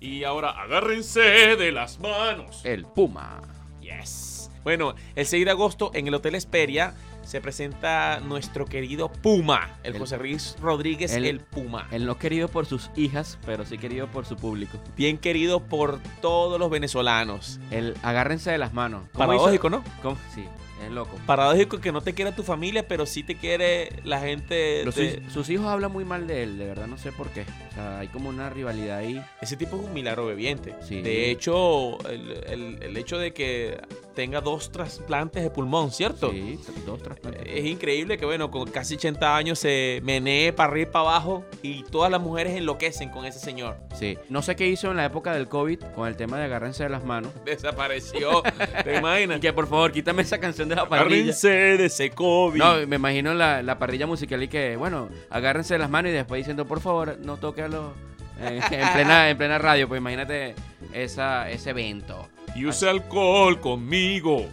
Y 0.00 0.24
ahora 0.24 0.50
agárrense 0.60 1.54
de 1.54 1.70
las 1.70 2.00
manos. 2.00 2.62
El 2.64 2.86
Puma. 2.86 3.42
Yes. 3.80 4.50
Bueno, 4.64 4.96
el 5.14 5.24
6 5.24 5.44
de 5.44 5.50
agosto 5.52 5.92
en 5.94 6.08
el 6.08 6.14
Hotel 6.14 6.34
Esperia 6.34 6.94
se 7.24 7.40
presenta 7.40 8.20
nuestro 8.20 8.64
querido 8.66 9.10
Puma, 9.10 9.78
el, 9.82 9.94
El- 9.94 10.00
José 10.00 10.18
Luis 10.18 10.56
Rodríguez, 10.60 11.12
el, 11.14 11.24
el- 11.24 11.40
Puma. 11.40 11.88
El 11.90 12.06
no 12.06 12.18
querido 12.18 12.48
por 12.48 12.66
sus 12.66 12.90
hijas, 12.96 13.38
pero 13.46 13.64
sí 13.64 13.78
querido 13.78 14.06
por 14.08 14.26
su 14.26 14.36
público. 14.36 14.78
Bien 14.96 15.18
querido 15.18 15.60
por 15.60 16.00
todos 16.20 16.58
los 16.58 16.70
venezolanos. 16.70 17.60
El 17.70 17.96
agárrense 18.02 18.50
de 18.50 18.58
las 18.58 18.72
manos. 18.72 19.02
¿Cómo 19.12 19.26
Paradójico, 19.26 19.68
hizo? 19.68 19.76
¿no? 19.78 19.84
¿Cómo? 20.02 20.16
Sí, 20.34 20.44
es 20.82 20.90
loco. 20.90 21.18
Paradójico 21.26 21.80
que 21.80 21.92
no 21.92 22.00
te 22.00 22.14
quiera 22.14 22.34
tu 22.34 22.42
familia, 22.42 22.86
pero 22.88 23.06
sí 23.06 23.22
te 23.22 23.36
quiere 23.36 23.90
la 24.04 24.20
gente 24.20 24.84
Los- 24.84 24.94
de- 24.96 25.22
sus, 25.24 25.32
sus 25.32 25.50
hijos 25.50 25.66
hablan 25.66 25.92
muy 25.92 26.04
mal 26.04 26.26
de 26.26 26.42
él, 26.42 26.58
de 26.58 26.66
verdad 26.66 26.86
no 26.86 26.98
sé 26.98 27.12
por 27.12 27.28
qué. 27.30 27.42
O 27.70 27.74
sea, 27.74 27.98
hay 28.00 28.08
como 28.08 28.28
una 28.28 28.50
rivalidad 28.50 28.98
ahí. 28.98 29.22
Ese 29.40 29.56
tipo 29.56 29.76
es 29.76 29.82
un 29.84 29.92
milagro 29.92 30.26
bebiente. 30.26 30.74
Sí. 30.82 31.00
De 31.02 31.30
hecho, 31.30 31.98
el, 32.08 32.30
el- 32.48 32.82
el 32.82 32.96
hecho 32.96 33.18
de 33.18 33.32
que 33.32 33.80
tenga 34.14 34.40
dos 34.40 34.70
trasplantes 34.70 35.42
de 35.42 35.50
pulmón, 35.50 35.90
¿cierto? 35.90 36.30
Sí, 36.30 36.58
dos 36.86 37.02
trasplantes. 37.02 37.42
Es 37.46 37.64
increíble 37.64 38.16
que, 38.16 38.24
bueno, 38.24 38.50
con 38.50 38.70
casi 38.70 38.94
80 38.94 39.36
años 39.36 39.58
se 39.58 40.00
menee 40.04 40.52
para 40.52 40.70
arriba 40.70 40.88
y 40.88 40.92
para 40.92 41.08
abajo 41.10 41.44
y 41.62 41.82
todas 41.84 42.10
las 42.12 42.20
mujeres 42.20 42.54
enloquecen 42.56 43.08
con 43.10 43.24
ese 43.24 43.40
señor. 43.40 43.76
Sí. 43.98 44.16
No 44.28 44.42
sé 44.42 44.54
qué 44.54 44.68
hizo 44.68 44.90
en 44.90 44.96
la 44.98 45.04
época 45.06 45.34
del 45.34 45.48
COVID 45.48 45.80
con 45.96 46.06
el 46.06 46.16
tema 46.16 46.38
de 46.38 46.44
agárrense 46.44 46.84
de 46.84 46.90
las 46.90 47.04
manos. 47.04 47.32
Desapareció. 47.44 48.42
¿Te 48.84 48.96
imaginas? 48.98 49.38
Y 49.38 49.40
que 49.40 49.52
por 49.52 49.66
favor, 49.66 49.90
quítame 49.90 50.22
esa 50.22 50.38
canción 50.38 50.63
de 50.68 50.76
la 50.76 50.88
parrilla. 50.88 51.16
Agárrense 51.16 51.48
de 51.48 51.84
ese 51.86 52.10
COVID. 52.10 52.58
No, 52.58 52.86
me 52.86 52.96
imagino 52.96 53.34
la, 53.34 53.62
la 53.62 53.78
parrilla 53.78 54.06
musical 54.06 54.42
y 54.42 54.48
que, 54.48 54.76
bueno, 54.76 55.08
agárrense 55.30 55.74
de 55.74 55.78
las 55.78 55.90
manos 55.90 56.10
y 56.10 56.14
después 56.14 56.38
diciendo, 56.40 56.66
por 56.66 56.80
favor, 56.80 57.18
no 57.20 57.36
toque 57.36 57.62
a 57.62 57.68
los... 57.68 57.92
En, 58.40 58.54
en 58.72 58.92
plena, 58.92 59.30
en 59.30 59.36
plena 59.38 59.58
radio, 59.58 59.86
pues 59.88 60.00
imagínate 60.00 60.54
esa, 60.92 61.48
ese 61.50 61.70
evento. 61.70 62.28
y 62.56 62.66
use 62.66 62.88
alcohol 62.88 63.60
conmigo. 63.60 64.46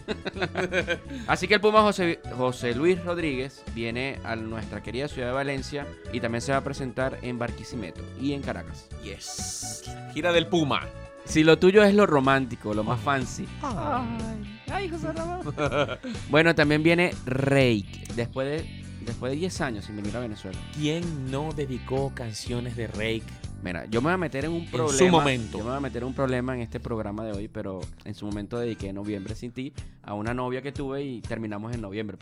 Así 1.26 1.48
que 1.48 1.54
el 1.54 1.60
Puma 1.60 1.82
José, 1.82 2.20
José 2.36 2.74
Luis 2.76 3.02
Rodríguez 3.04 3.62
viene 3.74 4.18
a 4.24 4.36
nuestra 4.36 4.82
querida 4.82 5.08
ciudad 5.08 5.28
de 5.28 5.34
Valencia 5.34 5.86
y 6.12 6.20
también 6.20 6.42
se 6.42 6.52
va 6.52 6.58
a 6.58 6.64
presentar 6.64 7.18
en 7.22 7.38
Barquisimeto 7.40 8.02
y 8.20 8.34
en 8.34 8.42
Caracas. 8.42 8.88
Yes. 9.02 9.82
Gira 10.14 10.32
del 10.32 10.46
Puma. 10.46 10.86
Si 11.24 11.44
lo 11.44 11.58
tuyo 11.58 11.82
es 11.84 11.94
lo 11.94 12.06
romántico, 12.06 12.74
lo 12.74 12.84
más 12.84 13.00
fancy. 13.00 13.46
Bueno, 16.30 16.54
también 16.54 16.82
viene 16.82 17.14
Rake, 17.26 18.04
después 18.16 18.48
de, 18.48 18.82
después 19.04 19.32
de 19.32 19.38
10 19.38 19.60
años 19.60 19.84
sin 19.84 19.96
venir 19.96 20.16
a 20.16 20.20
Venezuela. 20.20 20.58
¿Quién 20.74 21.30
no 21.30 21.52
dedicó 21.52 22.12
canciones 22.14 22.76
de 22.76 22.86
Rake? 22.88 23.22
Mira, 23.62 23.84
yo 23.86 24.00
me 24.00 24.06
voy 24.06 24.14
a 24.14 24.18
meter 24.18 24.46
en 24.46 24.52
un 24.52 24.64
su 24.64 24.70
problema. 24.72 25.10
momento. 25.12 25.58
Yo 25.58 25.64
me 25.64 25.70
voy 25.70 25.76
a 25.76 25.80
meter 25.80 26.02
en 26.02 26.08
un 26.08 26.14
problema 26.14 26.54
en 26.54 26.62
este 26.62 26.80
programa 26.80 27.24
de 27.24 27.32
hoy, 27.32 27.46
pero 27.48 27.80
en 28.04 28.14
su 28.14 28.26
momento 28.26 28.58
dediqué 28.58 28.92
Noviembre 28.92 29.36
sin 29.36 29.52
ti 29.52 29.72
a 30.02 30.14
una 30.14 30.34
novia 30.34 30.62
que 30.62 30.72
tuve 30.72 31.04
y 31.04 31.20
terminamos 31.20 31.72
en 31.72 31.80
noviembre. 31.80 32.18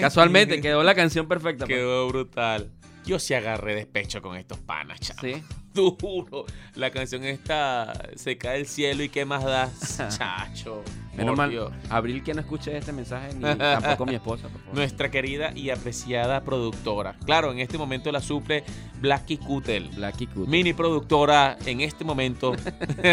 Casualmente 0.00 0.60
quedó 0.62 0.82
la 0.82 0.94
canción 0.94 1.28
perfecta. 1.28 1.66
pues. 1.66 1.76
Quedó 1.76 2.08
brutal. 2.08 2.70
Yo 3.08 3.18
sí 3.18 3.32
agarré 3.32 3.74
despecho 3.74 4.20
con 4.20 4.36
estos 4.36 4.58
panas, 4.58 5.00
chavo. 5.00 5.20
Sí. 5.22 5.42
Duro. 5.74 6.44
La 6.74 6.90
canción 6.90 7.24
está 7.24 8.10
Se 8.16 8.36
cae 8.36 8.58
el 8.58 8.66
cielo 8.66 9.02
y 9.02 9.08
qué 9.08 9.24
más 9.24 9.44
das, 9.44 9.98
chacho. 10.18 10.82
Menos 11.16 11.34
mal, 11.34 11.48
Dios. 11.48 11.72
Abril 11.88 12.22
que 12.22 12.34
no 12.34 12.42
escuche 12.42 12.76
este 12.76 12.92
mensaje, 12.92 13.32
ni 13.34 13.42
tampoco 13.56 14.04
mi 14.04 14.14
esposa, 14.14 14.48
por 14.48 14.60
favor. 14.60 14.74
Nuestra 14.74 15.10
querida 15.10 15.52
y 15.54 15.70
apreciada 15.70 16.42
productora. 16.42 17.16
Claro, 17.24 17.50
en 17.50 17.60
este 17.60 17.78
momento 17.78 18.12
la 18.12 18.20
suple 18.20 18.62
Blacky 19.00 19.38
Kutel. 19.38 19.88
Blacky 19.88 20.26
Cut. 20.26 20.46
Mini 20.46 20.74
productora 20.74 21.56
en 21.64 21.80
este 21.80 22.04
momento, 22.04 22.52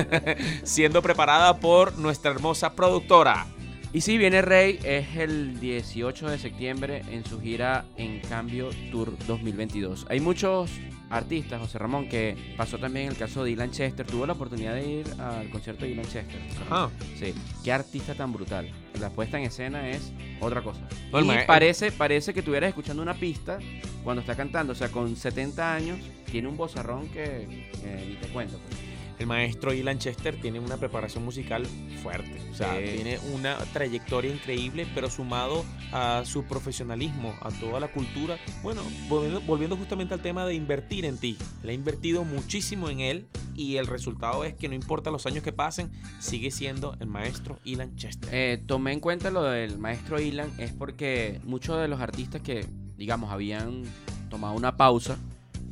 siendo 0.63 1.01
preparada 1.01 1.57
por 1.57 1.97
nuestra 1.97 2.31
hermosa 2.31 2.73
productora. 2.75 3.47
Y 3.95 4.01
sí, 4.01 4.17
viene 4.17 4.41
Rey, 4.41 4.77
es 4.83 5.15
el 5.15 5.57
18 5.61 6.29
de 6.29 6.37
septiembre 6.37 7.01
en 7.09 7.23
su 7.23 7.39
gira 7.39 7.85
En 7.95 8.19
Cambio 8.19 8.69
Tour 8.91 9.17
2022. 9.25 10.05
Hay 10.09 10.19
muchos 10.19 10.69
artistas, 11.09 11.61
José 11.61 11.79
Ramón, 11.79 12.09
que 12.09 12.35
pasó 12.57 12.77
también 12.77 13.07
el 13.07 13.15
caso 13.15 13.45
de 13.45 13.51
Dylan 13.51 13.71
Chester. 13.71 14.05
Tuvo 14.05 14.25
la 14.25 14.33
oportunidad 14.33 14.73
de 14.73 14.85
ir 14.85 15.05
al 15.17 15.49
concierto 15.49 15.85
de 15.85 15.91
Dylan 15.91 16.07
Chester. 16.07 16.41
Ajá. 16.69 16.89
Sí, 17.17 17.33
qué 17.63 17.71
artista 17.71 18.13
tan 18.15 18.33
brutal. 18.33 18.69
La 18.99 19.11
puesta 19.11 19.37
en 19.37 19.45
escena 19.45 19.87
es 19.87 20.11
otra 20.41 20.61
cosa. 20.61 20.81
No, 21.13 21.21
y 21.21 21.45
parece, 21.47 21.93
parece 21.93 22.33
que 22.33 22.41
estuvieras 22.41 22.67
escuchando 22.67 23.01
una 23.01 23.13
pista 23.13 23.59
cuando 24.03 24.19
está 24.19 24.35
cantando. 24.35 24.73
O 24.73 24.75
sea, 24.75 24.89
con 24.89 25.15
70 25.15 25.73
años, 25.73 25.99
tiene 26.29 26.49
un 26.49 26.57
vozarrón 26.57 27.07
que, 27.07 27.69
que 27.81 28.05
ni 28.09 28.15
te 28.15 28.27
cuento. 28.27 28.57
pues. 28.57 28.84
El 29.17 29.27
maestro 29.27 29.73
Ilan 29.73 29.97
Chester 29.97 30.39
tiene 30.41 30.59
una 30.59 30.77
preparación 30.77 31.23
musical 31.23 31.65
fuerte. 32.03 32.41
O 32.51 32.53
sea, 32.53 32.75
Sí. 32.77 32.95
tiene 32.95 33.19
una 33.33 33.55
trayectoria 33.73 34.31
increíble, 34.31 34.85
pero 34.93 35.09
sumado 35.09 35.63
a 35.91 36.23
su 36.25 36.43
profesionalismo, 36.43 37.33
a 37.41 37.49
toda 37.51 37.79
la 37.79 37.91
cultura. 37.91 38.37
Bueno, 38.61 38.81
volviendo, 39.07 39.41
volviendo 39.41 39.77
justamente 39.77 40.13
al 40.13 40.21
tema 40.21 40.45
de 40.45 40.53
invertir 40.53 41.05
en 41.05 41.17
ti. 41.17 41.37
Le 41.63 41.71
ha 41.71 41.75
invertido 41.75 42.23
muchísimo 42.25 42.89
en 42.89 42.99
él 42.99 43.27
y 43.55 43.77
el 43.77 43.87
resultado 43.87 44.43
es 44.43 44.53
que 44.53 44.67
no 44.67 44.75
importa 44.75 45.11
los 45.11 45.25
años 45.25 45.43
que 45.43 45.53
pasen, 45.53 45.91
sigue 46.19 46.51
siendo 46.51 46.97
el 46.99 47.07
maestro 47.07 47.59
Ilan 47.63 47.95
Chester. 47.95 48.29
Eh, 48.33 48.61
tomé 48.65 48.91
en 48.91 48.99
cuenta 48.99 49.31
lo 49.31 49.43
del 49.43 49.77
maestro 49.77 50.19
Ilan 50.19 50.51
es 50.57 50.73
porque 50.73 51.39
muchos 51.45 51.79
de 51.79 51.87
los 51.87 52.01
artistas 52.01 52.41
que, 52.41 52.65
digamos, 52.97 53.31
habían 53.31 53.83
tomado 54.29 54.55
una 54.55 54.75
pausa, 54.75 55.17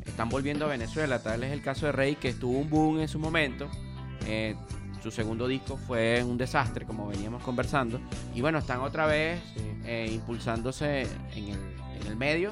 están 0.05 0.29
volviendo 0.29 0.65
a 0.65 0.69
Venezuela. 0.69 1.21
Tal 1.21 1.43
es 1.43 1.51
el 1.51 1.61
caso 1.61 1.85
de 1.85 1.91
Rey, 1.91 2.15
que 2.15 2.33
tuvo 2.33 2.59
un 2.59 2.69
boom 2.69 2.99
en 2.99 3.07
su 3.07 3.19
momento. 3.19 3.67
Eh, 4.27 4.55
su 5.01 5.11
segundo 5.11 5.47
disco 5.47 5.77
fue 5.77 6.23
un 6.23 6.37
desastre, 6.37 6.85
como 6.85 7.07
veníamos 7.07 7.43
conversando. 7.43 7.99
Y 8.33 8.41
bueno, 8.41 8.57
están 8.59 8.79
otra 8.81 9.05
vez 9.05 9.39
eh, 9.85 10.09
impulsándose 10.13 11.01
en 11.35 11.49
el, 11.49 11.59
en 12.01 12.07
el 12.07 12.15
medio 12.15 12.49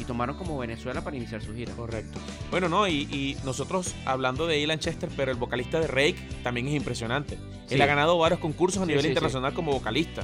y 0.00 0.04
tomaron 0.04 0.36
como 0.38 0.56
Venezuela 0.56 1.02
para 1.02 1.16
iniciar 1.16 1.42
su 1.42 1.54
gira. 1.54 1.74
Correcto. 1.74 2.18
Bueno, 2.50 2.70
no, 2.70 2.88
y, 2.88 3.02
y 3.10 3.36
nosotros 3.44 3.94
hablando 4.06 4.46
de 4.46 4.58
Ilan 4.58 4.78
Chester, 4.78 5.10
pero 5.14 5.30
el 5.30 5.36
vocalista 5.36 5.78
de 5.78 5.88
Rake 5.88 6.16
también 6.42 6.68
es 6.68 6.74
impresionante. 6.74 7.36
Sí. 7.66 7.74
Él 7.74 7.82
ha 7.82 7.86
ganado 7.86 8.16
varios 8.16 8.40
concursos 8.40 8.80
a 8.82 8.84
Sí, 8.86 8.88
nivel 8.88 9.02
sí, 9.02 9.08
internacional 9.08 9.52
como 9.52 9.72
vocalista. 9.72 10.22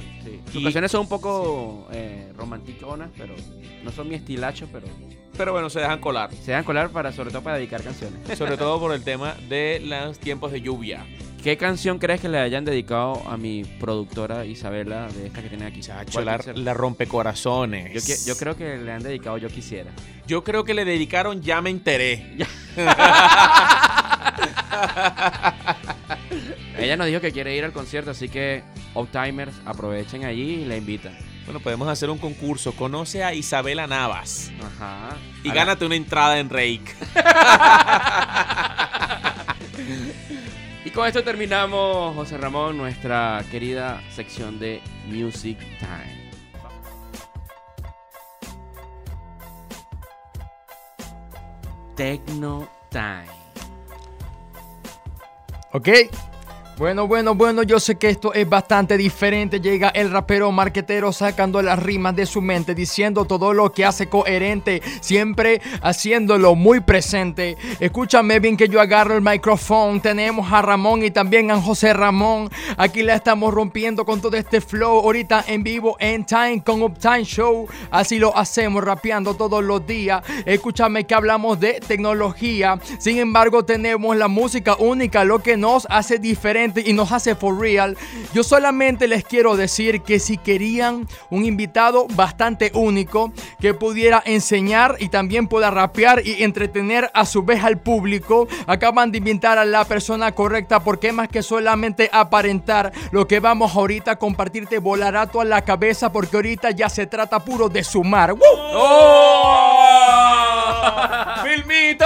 Sus 0.51 0.61
Y- 0.61 0.63
canciones 0.63 0.89
son 0.91 1.01
un 1.01 1.09
poco 1.09 1.87
eh, 1.91 2.33
romanticonas, 2.35 3.11
pero 3.15 3.35
no 3.83 3.91
son 3.91 4.09
mi 4.09 4.15
estilacho, 4.15 4.67
pero 4.73 4.87
Pero 5.35 5.51
bueno, 5.51 5.69
se 5.69 5.79
dejan 5.79 5.99
colar. 5.99 6.31
se 6.33 6.51
dan 6.51 6.63
colar 6.63 6.89
para, 6.89 7.11
sobre 7.11 7.31
todo 7.31 7.43
para 7.43 7.57
dedicar 7.57 7.83
canciones. 7.83 8.19
Sobre 8.37 8.57
todo 8.57 8.79
por 8.79 8.93
el 8.93 9.03
tema 9.03 9.35
de 9.49 9.81
los 9.83 10.17
tiempos 10.19 10.51
de 10.51 10.61
lluvia. 10.61 11.05
¿Qué 11.43 11.57
canción 11.57 11.99
crees 11.99 12.21
que 12.21 12.29
le 12.29 12.39
hayan 12.39 12.65
dedicado 12.65 13.21
a 13.29 13.37
mi 13.37 13.63
productora 13.63 14.45
Isabela 14.45 15.07
de 15.09 15.27
esta 15.27 15.41
que 15.41 15.49
tiene 15.49 15.65
aquí? 15.65 15.81
Chacho, 15.81 16.13
¿Cuál 16.13 16.25
la, 16.25 16.39
la 16.55 16.73
rompecorazones. 16.73 18.05
yo, 18.05 18.33
yo 18.33 18.37
creo 18.37 18.57
que 18.57 18.77
le 18.77 18.91
han 18.91 19.03
dedicado 19.03 19.37
Yo 19.37 19.47
Quisiera. 19.47 19.91
Yo 20.25 20.43
creo 20.43 20.63
que 20.63 20.73
le 20.73 20.83
dedicaron 20.83 21.41
Ya 21.41 21.61
me 21.61 21.69
enteré. 21.69 22.35
Ella 26.77 26.97
nos 26.97 27.07
dijo 27.07 27.21
que 27.21 27.31
quiere 27.31 27.55
ir 27.55 27.63
al 27.63 27.71
concierto, 27.71 28.11
así 28.11 28.29
que 28.29 28.63
Optimers 28.93 29.53
aprovechen 29.65 30.25
allí 30.25 30.61
y 30.61 30.65
la 30.65 30.75
invitan. 30.77 31.13
Bueno, 31.47 31.59
podemos 31.61 31.87
hacer 31.87 32.09
un 32.11 32.17
concurso. 32.19 32.73
Conoce 32.73 33.23
a 33.23 33.33
Isabela 33.33 33.87
Navas 33.87 34.51
Ajá. 34.61 35.15
y 35.43 35.49
A 35.49 35.53
la- 35.55 35.61
gánate 35.61 35.85
una 35.85 35.95
entrada 35.95 36.37
en 36.39 36.49
Rake. 36.49 36.93
Y 40.85 40.89
con 40.91 41.05
esto 41.05 41.21
terminamos, 41.21 42.15
José 42.15 42.37
Ramón, 42.37 42.77
nuestra 42.77 43.43
querida 43.51 44.01
sección 44.15 44.57
de 44.57 44.81
Music 45.07 45.57
Time. 45.79 46.29
Tecno 51.95 52.67
Time. 52.89 53.27
¿Ok? 55.73 55.89
Bueno, 56.77 57.07
bueno, 57.07 57.33
bueno, 57.33 57.63
yo 57.63 57.79
sé 57.79 57.95
que 57.95 58.07
esto 58.07 58.35
es 58.35 58.47
bastante 58.47 58.97
diferente. 58.97 59.59
Llega 59.59 59.89
el 59.89 60.11
rapero 60.11 60.51
marquetero 60.51 61.11
sacando 61.11 61.59
las 61.63 61.81
rimas 61.81 62.15
de 62.15 62.27
su 62.27 62.39
mente, 62.39 62.75
diciendo 62.75 63.25
todo 63.25 63.51
lo 63.51 63.71
que 63.71 63.83
hace 63.83 64.09
coherente, 64.09 64.83
siempre 65.01 65.59
haciéndolo 65.81 66.53
muy 66.53 66.81
presente. 66.81 67.57
Escúchame 67.79 68.39
bien 68.39 68.55
que 68.55 68.67
yo 68.67 68.79
agarro 68.79 69.15
el 69.15 69.23
micrófono. 69.23 69.99
Tenemos 69.99 70.53
a 70.53 70.61
Ramón 70.61 71.03
y 71.03 71.09
también 71.09 71.49
a 71.49 71.59
José 71.59 71.93
Ramón. 71.93 72.47
Aquí 72.77 73.01
la 73.01 73.15
estamos 73.15 73.51
rompiendo 73.51 74.05
con 74.05 74.21
todo 74.21 74.37
este 74.37 74.61
flow. 74.61 74.99
Ahorita 74.99 75.45
en 75.47 75.63
vivo, 75.63 75.97
en 75.99 76.27
Time, 76.27 76.61
con 76.63 76.83
Uptime 76.83 77.23
Show. 77.23 77.67
Así 77.89 78.19
lo 78.19 78.37
hacemos, 78.37 78.83
rapeando 78.83 79.33
todos 79.33 79.63
los 79.63 79.87
días. 79.87 80.21
Escúchame 80.45 81.05
que 81.05 81.15
hablamos 81.15 81.59
de 81.59 81.79
tecnología. 81.87 82.79
Sin 82.99 83.17
embargo, 83.17 83.65
tenemos 83.65 84.15
la 84.15 84.27
música 84.27 84.75
única, 84.75 85.23
lo 85.23 85.39
que 85.39 85.57
nos 85.57 85.87
hace 85.89 86.19
diferente 86.19 86.66
y 86.75 86.93
nos 86.93 87.11
hace 87.11 87.35
for 87.35 87.59
real. 87.59 87.97
Yo 88.33 88.43
solamente 88.43 89.07
les 89.07 89.23
quiero 89.23 89.55
decir 89.55 90.01
que 90.01 90.19
si 90.19 90.37
querían 90.37 91.07
un 91.29 91.45
invitado 91.45 92.07
bastante 92.13 92.71
único 92.73 93.31
que 93.59 93.73
pudiera 93.73 94.21
enseñar 94.25 94.95
y 94.99 95.09
también 95.09 95.47
pueda 95.47 95.71
rapear 95.71 96.21
y 96.25 96.43
entretener 96.43 97.09
a 97.13 97.25
su 97.25 97.43
vez 97.43 97.63
al 97.63 97.77
público, 97.79 98.47
acaban 98.65 99.11
de 99.11 99.19
invitar 99.19 99.57
a 99.57 99.65
la 99.65 99.85
persona 99.85 100.31
correcta 100.33 100.79
porque 100.81 101.11
más 101.11 101.29
que 101.29 101.43
solamente 101.43 102.09
aparentar 102.11 102.91
lo 103.11 103.27
que 103.27 103.39
vamos 103.39 103.75
ahorita 103.75 104.11
a 104.11 104.19
compartirte 104.19 104.79
volará 104.79 105.27
toda 105.27 105.45
la 105.45 105.63
cabeza 105.63 106.11
porque 106.11 106.35
ahorita 106.37 106.71
ya 106.71 106.89
se 106.89 107.07
trata 107.07 107.43
puro 107.43 107.69
de 107.69 107.83
sumar. 107.83 108.33
¡Woo! 108.33 108.39
¡Oh! 108.73 109.87
¡Filmito! 111.43 112.05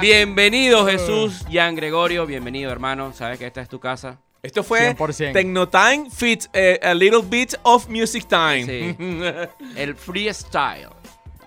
Bienvenido 0.00 0.86
Jesús, 0.86 1.44
Jan 1.50 1.74
Gregorio, 1.76 2.26
bienvenido 2.26 2.70
hermano, 2.70 3.12
sabes 3.12 3.38
que 3.38 3.46
esta 3.46 3.60
es 3.60 3.68
tu 3.68 3.78
casa. 3.78 4.18
Esto 4.42 4.62
fue 4.62 4.94
100%. 4.94 5.32
Tecnotime 5.32 6.10
Fit 6.10 6.44
eh, 6.52 6.78
a 6.82 6.92
Little 6.92 7.22
Bit 7.24 7.54
of 7.62 7.88
Music 7.88 8.26
Time. 8.28 8.64
Sí. 8.64 8.96
El 9.76 9.94
freestyle. 9.94 10.88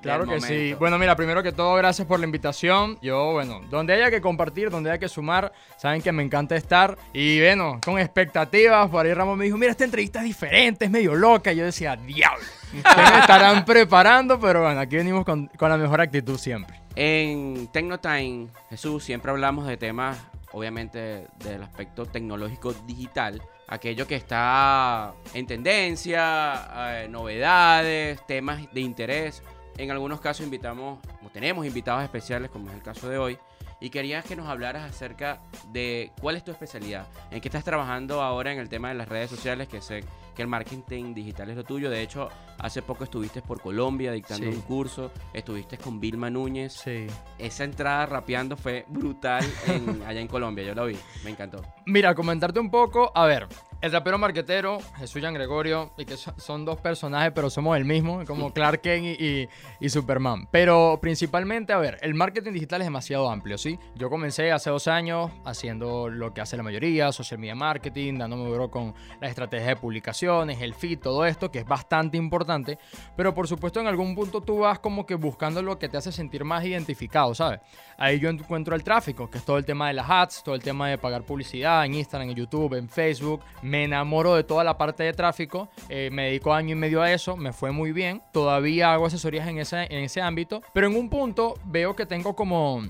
Claro 0.01 0.25
que 0.25 0.39
sí. 0.41 0.73
Bueno, 0.73 0.97
mira, 0.97 1.15
primero 1.15 1.43
que 1.43 1.51
todo, 1.51 1.75
gracias 1.75 2.07
por 2.07 2.19
la 2.19 2.25
invitación. 2.25 2.97
Yo, 3.01 3.33
bueno, 3.33 3.61
donde 3.69 3.93
haya 3.93 4.09
que 4.09 4.21
compartir, 4.21 4.69
donde 4.69 4.89
haya 4.89 4.99
que 4.99 5.09
sumar, 5.09 5.51
saben 5.77 6.01
que 6.01 6.11
me 6.11 6.23
encanta 6.23 6.55
estar. 6.55 6.97
Y 7.13 7.39
bueno, 7.39 7.79
con 7.83 7.99
expectativas, 7.99 8.89
por 8.89 9.05
ahí 9.05 9.13
Ramón 9.13 9.37
me 9.37 9.45
dijo, 9.45 9.57
mira, 9.57 9.71
esta 9.71 9.83
entrevista 9.83 10.19
es 10.19 10.25
diferente, 10.25 10.85
es 10.85 10.91
medio 10.91 11.13
loca. 11.13 11.51
Y 11.51 11.57
yo 11.57 11.65
decía, 11.65 11.95
diablo. 11.95 12.45
¿Qué 12.72 13.01
me 13.11 13.20
estarán 13.20 13.65
preparando? 13.65 14.39
Pero 14.39 14.63
bueno, 14.63 14.80
aquí 14.80 14.97
venimos 14.97 15.26
con, 15.26 15.47
con 15.47 15.70
la 15.70 15.78
mejor 15.78 16.01
actitud 16.01 16.38
siempre. 16.38 16.82
En 16.95 17.68
Tecnotime, 17.68 18.47
Jesús, 18.70 19.03
siempre 19.03 19.32
hablamos 19.32 19.68
de 19.68 19.78
temas, 19.78 20.18
obviamente, 20.51 21.28
del 21.43 21.63
aspecto 21.63 22.05
tecnológico 22.05 22.74
digital. 22.74 23.41
Aquello 23.68 24.07
que 24.07 24.15
está 24.15 25.13
en 25.34 25.45
tendencia, 25.45 27.01
eh, 27.03 27.07
novedades, 27.09 28.26
temas 28.26 28.61
de 28.74 28.82
interés. 28.82 29.43
En 29.78 29.91
algunos 29.91 30.20
casos 30.22 30.45
invitamos, 30.45 30.99
o 31.24 31.30
tenemos 31.30 31.65
invitados 31.65 32.03
especiales, 32.03 32.49
como 32.49 32.70
es 32.70 32.76
el 32.76 32.82
caso 32.82 33.09
de 33.09 33.18
hoy. 33.18 33.38
Y 33.80 33.91
querías 33.91 34.26
que 34.26 34.36
nos 34.36 34.47
hablaras 34.47 34.89
acerca 34.89 35.39
de 35.72 36.11
cuál 36.20 36.36
es 36.36 36.43
tu 36.43 36.49
especialidad, 36.49 37.05
en 37.30 37.41
qué 37.41 37.47
estás 37.47 37.63
trabajando 37.63 38.24
ahora 38.24 38.51
en 38.51 38.57
el 38.57 38.70
tema 38.70 38.89
de 38.89 38.95
las 38.95 39.07
redes 39.07 39.30
sociales, 39.30 39.68
que 39.68 39.82
sé 39.82 40.03
que 40.38 40.43
el 40.43 40.47
marketing 40.47 41.13
digital 41.15 41.49
es 41.49 41.57
lo 41.57 41.63
tuyo. 41.63 41.89
De 41.89 42.01
hecho, 42.01 42.29
hace 42.59 42.83
poco 42.83 43.03
estuviste 43.03 43.41
por 43.41 43.59
Colombia 43.59 44.11
dictando 44.11 44.45
Sí. 44.49 44.53
un 44.55 44.61
curso, 44.61 45.11
estuviste 45.33 45.77
con 45.79 45.99
Vilma 45.99 46.29
Núñez. 46.29 46.73
Sí. 46.73 47.07
Esa 47.39 47.63
entrada 47.63 48.05
rapeando 48.05 48.55
fue 48.55 48.85
brutal 48.88 49.43
en- 49.67 50.03
allá 50.03 50.21
en 50.21 50.27
Colombia, 50.27 50.63
yo 50.63 50.75
lo 50.75 50.85
vi, 50.85 50.95
me 51.25 51.31
encantó. 51.31 51.61
Mira, 51.88 52.13
comentarte 52.13 52.59
un 52.59 52.69
poco, 52.69 53.11
a 53.15 53.25
ver, 53.25 53.47
el 53.82 53.91
rapero 53.91 54.17
marquetero, 54.17 54.80
Jesús 54.97 55.21
Jan 55.21 55.34
Gregorio, 55.34 55.91
y 55.97 56.05
que 56.05 56.17
so- 56.17 56.34
son 56.38 56.65
dos 56.65 56.82
personajes, 56.82 57.32
pero 57.34 57.49
somos 57.49 57.78
el 57.78 57.86
mismo, 57.86 58.23
como 58.25 58.51
Clark 58.51 58.82
Kent 58.82 59.05
y, 59.19 59.25
y- 59.43 59.49
y 59.80 59.89
Superman. 59.89 60.47
Pero 60.51 60.97
principalmente, 61.01 61.73
a 61.73 61.78
ver, 61.78 61.97
el 62.01 62.13
marketing 62.15 62.53
digital 62.53 62.82
es 62.82 62.88
demasiado 62.88 63.30
amplio, 63.30 63.57
¿sí? 63.57 63.78
Yo 63.95 64.09
comencé 64.09 64.51
hace 64.51 64.69
dos 64.71 64.88
años 64.88 65.32
haciendo 65.45 66.09
lo 66.09 66.34
que 66.34 66.41
hace 66.41 66.57
la 66.57 66.63
mayoría, 66.63 67.11
social 67.11 67.39
media 67.39 67.55
marketing, 67.55 68.17
dándome 68.17 68.45
duro 68.49 68.71
con 68.71 68.95
la 69.21 69.28
estrategia 69.28 69.67
de 69.67 69.75
publicaciones, 69.75 70.59
el 70.61 70.73
feed, 70.73 70.99
todo 70.99 71.25
esto, 71.25 71.51
que 71.51 71.59
es 71.59 71.65
bastante 71.65 72.17
importante. 72.17 72.80
Pero 73.15 73.34
por 73.34 73.47
supuesto, 73.47 73.80
en 73.80 73.88
algún 73.88 74.15
punto 74.15 74.41
tú 74.41 74.59
vas 74.59 74.80
como 74.80 75.05
que 75.05 75.15
buscando 75.15 75.61
lo 75.61 75.78
que 75.78 75.88
te 75.88 75.97
hace 75.97 76.11
sentir 76.11 76.43
más 76.43 76.65
identificado, 76.65 77.36
¿sabes? 77.36 77.59
Ahí 77.97 78.19
yo 78.19 78.30
encuentro 78.30 78.75
el 78.75 78.84
tráfico, 78.84 79.30
que 79.30 79.38
es 79.38 79.45
todo 79.45 79.57
el 79.57 79.65
tema 79.65 79.88
de 79.88 79.93
las 79.93 80.09
ads, 80.09 80.43
todo 80.43 80.55
el 80.55 80.61
tema 80.63 80.88
de 80.89 80.97
pagar 80.97 81.23
publicidad 81.23 81.86
en 81.86 81.93
Instagram, 81.95 82.30
en 82.30 82.36
YouTube, 82.36 82.73
en 82.75 82.89
Facebook. 82.89 83.41
Me 83.68 83.84
enamoro 83.84 84.36
de 84.36 84.43
toda 84.43 84.63
la 84.63 84.78
parte 84.78 85.03
de 85.03 85.13
tráfico. 85.13 85.70
eh, 85.89 86.09
me 86.11 86.26
dedico 86.26 86.53
año 86.53 86.72
y 86.72 86.76
medio 86.76 87.01
a 87.01 87.11
eso, 87.11 87.36
me 87.38 87.51
fue 87.53 87.72
muy 87.72 87.91
bien. 87.91 88.22
Todavía 88.32 88.93
hago 88.93 89.05
asesorías 89.07 89.47
en 89.47 89.57
ese, 89.59 89.84
en 89.84 90.03
ese 90.03 90.22
ámbito. 90.22 90.61
Pero 90.74 90.88
en 90.88 90.95
un 90.95 91.09
punto 91.09 91.55
veo 91.65 91.95
que 91.95 92.05
tengo 92.05 92.36
como, 92.36 92.82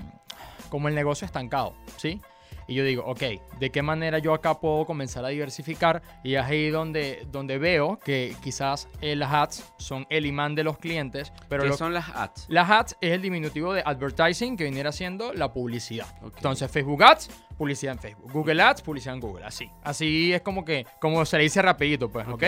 como 0.68 0.88
el 0.88 0.94
negocio 0.94 1.24
estancado, 1.26 1.74
¿sí? 1.96 2.20
Y 2.70 2.74
yo 2.74 2.84
digo, 2.84 3.02
ok, 3.06 3.22
¿de 3.58 3.70
qué 3.70 3.80
manera 3.80 4.18
yo 4.18 4.34
acá 4.34 4.60
puedo 4.60 4.84
comenzar 4.84 5.24
a 5.24 5.28
diversificar? 5.28 6.02
Y 6.22 6.34
es 6.34 6.44
ahí 6.44 6.68
donde, 6.68 7.26
donde 7.32 7.56
veo 7.56 7.98
que 8.04 8.36
quizás 8.42 8.88
eh, 9.00 9.16
las 9.16 9.32
ads 9.32 9.72
son 9.78 10.06
el 10.10 10.26
imán 10.26 10.54
de 10.54 10.64
los 10.64 10.76
clientes, 10.76 11.32
pero 11.48 11.62
¿Qué 11.62 11.70
lo- 11.70 11.76
son 11.78 11.94
las 11.94 12.10
ads? 12.10 12.44
las 12.50 12.68
ads 12.70 12.96
es 13.00 13.12
el 13.12 13.22
diminutivo 13.22 13.72
de 13.72 13.82
advertising 13.86 14.54
que 14.58 14.64
viniera 14.64 14.92
siendo 14.92 15.32
la 15.32 15.50
publicidad. 15.50 16.08
Entonces, 16.22 16.70
Facebook 16.70 17.02
Ads, 17.02 17.30
publicidad 17.58 17.92
en 17.92 17.98
Facebook. 17.98 18.32
Google 18.32 18.62
Ads, 18.62 18.82
publicidad 18.82 19.14
en 19.14 19.20
Google. 19.20 19.44
Así. 19.44 19.70
Así 19.82 20.32
es 20.32 20.40
como 20.40 20.64
que, 20.64 20.86
como 21.00 21.24
se 21.26 21.36
le 21.36 21.42
dice 21.42 21.60
rapidito, 21.60 22.08
pues, 22.08 22.26
¿ok? 22.26 22.34
Ok. 22.34 22.44